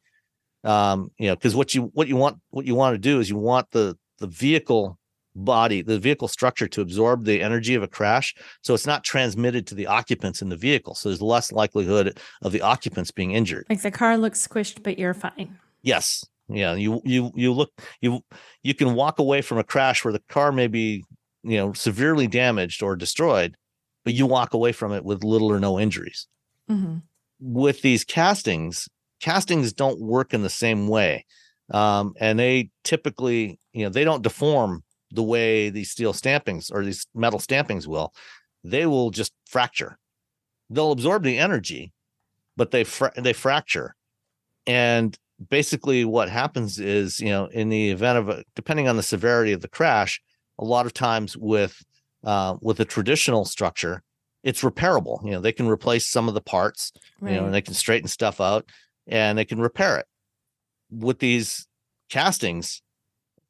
Um 0.63 1.11
you 1.19 1.27
know 1.27 1.35
because 1.35 1.55
what 1.55 1.75
you 1.75 1.91
what 1.93 2.07
you 2.07 2.15
want 2.15 2.39
what 2.49 2.65
you 2.65 2.75
want 2.75 2.95
to 2.95 2.97
do 2.97 3.19
is 3.19 3.29
you 3.29 3.37
want 3.37 3.69
the 3.71 3.95
the 4.19 4.27
vehicle 4.27 4.97
body 5.35 5.83
the 5.83 5.99
vehicle 5.99 6.27
structure 6.27 6.67
to 6.67 6.81
absorb 6.81 7.23
the 7.25 7.43
energy 7.43 7.75
of 7.75 7.83
a 7.83 7.87
crash 7.87 8.33
so 8.63 8.73
it's 8.73 8.87
not 8.87 9.03
transmitted 9.03 9.67
to 9.67 9.75
the 9.75 9.85
occupants 9.85 10.41
in 10.41 10.49
the 10.49 10.57
vehicle. 10.57 10.95
So 10.95 11.09
there's 11.09 11.21
less 11.21 11.51
likelihood 11.51 12.19
of 12.41 12.51
the 12.53 12.61
occupants 12.61 13.11
being 13.11 13.31
injured. 13.31 13.67
Like 13.69 13.81
the 13.81 13.91
car 13.91 14.17
looks 14.17 14.45
squished, 14.45 14.81
but 14.81 14.97
you're 14.97 15.13
fine. 15.13 15.57
Yes. 15.83 16.25
Yeah. 16.49 16.75
You 16.75 17.01
you 17.03 17.31
you 17.35 17.53
look 17.53 17.71
you 18.01 18.21
you 18.63 18.73
can 18.73 18.93
walk 18.95 19.19
away 19.19 19.41
from 19.41 19.57
a 19.57 19.63
crash 19.63 20.03
where 20.03 20.13
the 20.13 20.23
car 20.29 20.51
may 20.51 20.67
be, 20.67 21.03
you 21.43 21.57
know, 21.57 21.73
severely 21.73 22.27
damaged 22.27 22.81
or 22.81 22.95
destroyed, 22.95 23.55
but 24.05 24.13
you 24.13 24.25
walk 24.25 24.53
away 24.53 24.71
from 24.71 24.93
it 24.93 25.03
with 25.03 25.23
little 25.23 25.51
or 25.51 25.59
no 25.59 25.79
injuries. 25.79 26.27
hmm 26.67 26.97
With 27.39 27.81
these 27.81 28.03
castings, 28.03 28.87
castings 29.19 29.73
don't 29.73 29.99
work 29.99 30.33
in 30.33 30.43
the 30.43 30.49
same 30.49 30.87
way. 30.87 31.25
Um, 31.73 32.13
and 32.19 32.39
they 32.39 32.69
typically, 32.83 33.59
you 33.73 33.83
know, 33.83 33.89
they 33.89 34.05
don't 34.05 34.23
deform 34.23 34.83
the 35.11 35.23
way 35.23 35.69
these 35.69 35.91
steel 35.91 36.13
stampings 36.13 36.71
or 36.71 36.83
these 36.83 37.05
metal 37.13 37.39
stampings 37.39 37.87
will. 37.87 38.13
They 38.63 38.85
will 38.85 39.11
just 39.11 39.33
fracture. 39.45 39.97
They'll 40.69 40.91
absorb 40.91 41.23
the 41.23 41.37
energy, 41.37 41.91
but 42.55 42.71
they 42.71 42.83
fra- 42.83 43.13
they 43.15 43.33
fracture. 43.33 43.95
And 44.65 45.17
basically 45.49 46.05
what 46.05 46.29
happens 46.29 46.79
is, 46.79 47.19
you 47.19 47.29
know, 47.29 47.45
in 47.47 47.69
the 47.69 47.89
event 47.91 48.17
of 48.17 48.29
a 48.29 48.43
depending 48.55 48.87
on 48.87 48.97
the 48.97 49.03
severity 49.03 49.51
of 49.51 49.61
the 49.61 49.67
crash, 49.67 50.21
a 50.59 50.65
lot 50.65 50.85
of 50.85 50.93
times 50.93 51.37
with 51.37 51.81
uh, 52.23 52.57
with 52.61 52.79
a 52.79 52.85
traditional 52.85 53.45
structure, 53.45 54.01
it's 54.43 54.61
repairable. 54.61 55.23
You 55.23 55.31
know, 55.31 55.41
they 55.41 55.51
can 55.51 55.67
replace 55.67 56.07
some 56.07 56.27
of 56.27 56.33
the 56.33 56.41
parts, 56.41 56.91
Right. 57.19 57.31
you 57.33 57.37
know, 57.39 57.45
and 57.45 57.53
they 57.53 57.61
can 57.61 57.73
straighten 57.73 58.07
stuff 58.07 58.41
out 58.41 58.69
and 59.05 59.37
they 59.37 59.45
can 59.45 59.59
repair 59.59 59.97
it. 59.97 60.05
With 60.89 61.19
these 61.19 61.67
castings, 62.09 62.81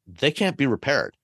they 0.06 0.30
can't 0.30 0.56
be 0.56 0.66
repaired. 0.66 1.16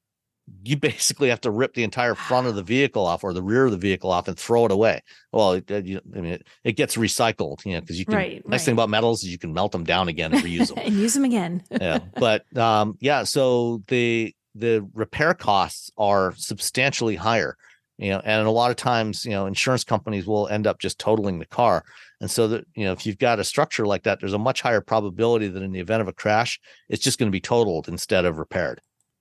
You 0.63 0.77
basically 0.77 1.31
have 1.31 1.41
to 1.43 1.51
rip 1.51 1.75
the 1.75 1.85
entire 1.85 2.15
front 2.15 2.47
of 2.47 2.55
the 2.55 2.63
vehicle 2.75 3.07
off 3.07 3.25
or 3.25 3.33
the 3.33 3.43
rear 3.43 3.65
of 3.67 3.71
the 3.73 3.79
vehicle 3.79 4.11
off 4.11 4.29
and 4.29 4.39
throw 4.39 4.67
it 4.67 4.73
away. 4.73 5.01
Well, 5.33 5.53
it, 5.53 5.71
uh, 5.71 5.77
you- 5.77 6.01
I 6.17 6.21
mean, 6.21 6.33
it, 6.35 6.47
it 6.65 6.73
gets 6.73 6.97
recycled, 6.97 7.65
you 7.65 7.73
know, 7.75 7.81
because 7.81 7.99
you 7.99 8.05
can. 8.05 8.15
Right, 8.17 8.49
nice 8.49 8.65
thing 8.65 8.73
about 8.75 8.91
metals 8.91 9.23
is 9.23 9.31
you 9.31 9.39
can 9.39 9.53
melt 9.53 9.73
them 9.73 9.85
down 9.85 10.09
again 10.09 10.33
and 10.35 10.43
reuse 10.43 10.69
them 10.69 10.79
and 10.85 10.95
use 10.95 11.15
them 11.15 11.25
again. 11.25 11.63
yeah 11.71 11.99
but 12.17 12.45
um 12.57 12.97
yeah 13.01 13.25
so 13.25 13.83
the 13.89 14.35
the 14.55 14.87
repair 14.95 15.35
costs 15.35 15.91
are 15.99 16.33
substantially 16.37 17.17
higher 17.17 17.57
you 17.99 18.11
know 18.11 18.21
and 18.25 18.47
a 18.47 18.51
lot 18.51 18.71
of 18.71 18.77
times 18.77 19.25
you 19.25 19.31
know 19.33 19.47
insurance 19.47 19.83
companies 19.85 20.27
will 20.27 20.47
end 20.49 20.67
up 20.67 20.79
just 20.79 20.99
totaling 20.99 21.39
the 21.39 21.47
car 21.47 21.85
and 22.21 22.31
so 22.31 22.47
that 22.49 22.65
you 22.75 22.85
know 22.85 22.93
if 22.93 23.05
you've 23.07 23.19
got 23.19 23.39
a 23.41 23.45
structure 23.45 23.87
like 23.87 24.03
that 24.05 24.21
there's 24.21 24.33
a 24.33 24.39
much 24.39 24.61
higher 24.63 24.81
probability 24.81 25.49
that 25.49 25.63
in 25.63 25.73
the 25.73 25.81
event 25.81 26.01
of 26.03 26.09
a 26.09 26.13
crash 26.13 26.61
it's 26.89 27.03
just 27.03 27.19
going 27.19 27.29
to 27.31 27.33
be 27.35 27.41
totaled 27.41 27.89
instead 27.89 28.25
of 28.25 28.39
repaired 28.39 28.81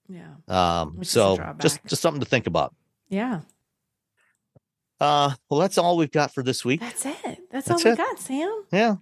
Yeah. 0.09 0.27
um 0.47 0.97
Which 0.97 1.07
so 1.07 1.37
just 1.59 1.83
just 1.85 2.01
something 2.01 2.19
to 2.21 2.25
think 2.27 2.47
about 2.47 2.75
Yeah. 3.09 3.41
uh 4.99 5.31
well 5.49 5.59
that's 5.59 5.77
all 5.77 5.97
we've 5.97 6.11
got 6.11 6.33
for 6.33 6.43
this 6.43 6.63
week 6.65 6.79
That's 6.81 7.05
it. 7.05 7.15
That's, 7.51 7.67
That's 7.67 7.85
all 7.85 7.91
we 7.91 7.97
got, 7.97 8.19
Sam. 8.19 8.63
yeah 8.71 8.95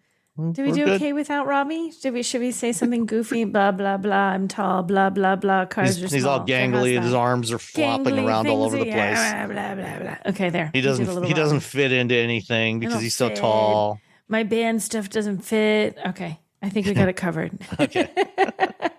Did 0.51 0.57
we 0.63 0.69
we're 0.69 0.75
do 0.75 0.85
good. 0.85 0.95
okay 1.01 1.13
without 1.13 1.45
Robbie? 1.47 1.91
Should 1.91 2.13
we 2.13 2.23
should 2.23 2.41
we 2.41 2.51
say 2.51 2.71
something 2.71 3.05
goofy? 3.05 3.43
blah 3.45 3.71
blah 3.71 3.97
blah. 3.97 4.15
I'm 4.33 4.47
tall. 4.47 4.81
Blah 4.83 5.09
blah 5.09 5.35
blah. 5.35 5.65
Cars 5.65 5.97
he's, 5.97 6.05
are 6.05 6.15
he's 6.15 6.23
small. 6.23 6.39
all 6.39 6.45
gangly 6.47 7.01
his 7.01 7.13
arms 7.13 7.51
are 7.51 7.59
flopping 7.59 8.15
Gangly 8.15 8.25
around 8.27 8.47
all 8.47 8.63
over 8.63 8.77
the 8.77 8.85
place 8.85 8.93
yeah, 8.95 9.47
Blah, 9.47 9.75
blah, 9.75 9.99
blah. 9.99 10.17
Okay, 10.31 10.49
there. 10.49 10.69
he 10.73 10.81
did 10.81 10.87
doesn't 10.87 11.23
he 11.25 11.33
doesn't 11.33 11.59
fit 11.59 11.91
into 11.91 12.15
anything 12.15 12.79
because 12.79 13.01
he's 13.01 13.15
so 13.15 13.27
fit. 13.27 13.37
tall 13.37 13.99
My 14.29 14.43
band 14.43 14.81
stuff 14.81 15.09
doesn't 15.09 15.39
fit. 15.39 15.97
Okay, 16.07 16.39
I 16.61 16.69
think 16.69 16.85
we 16.87 16.93
got 16.93 17.09
it 17.09 17.17
covered. 17.17 17.51
Okay. 17.79 18.09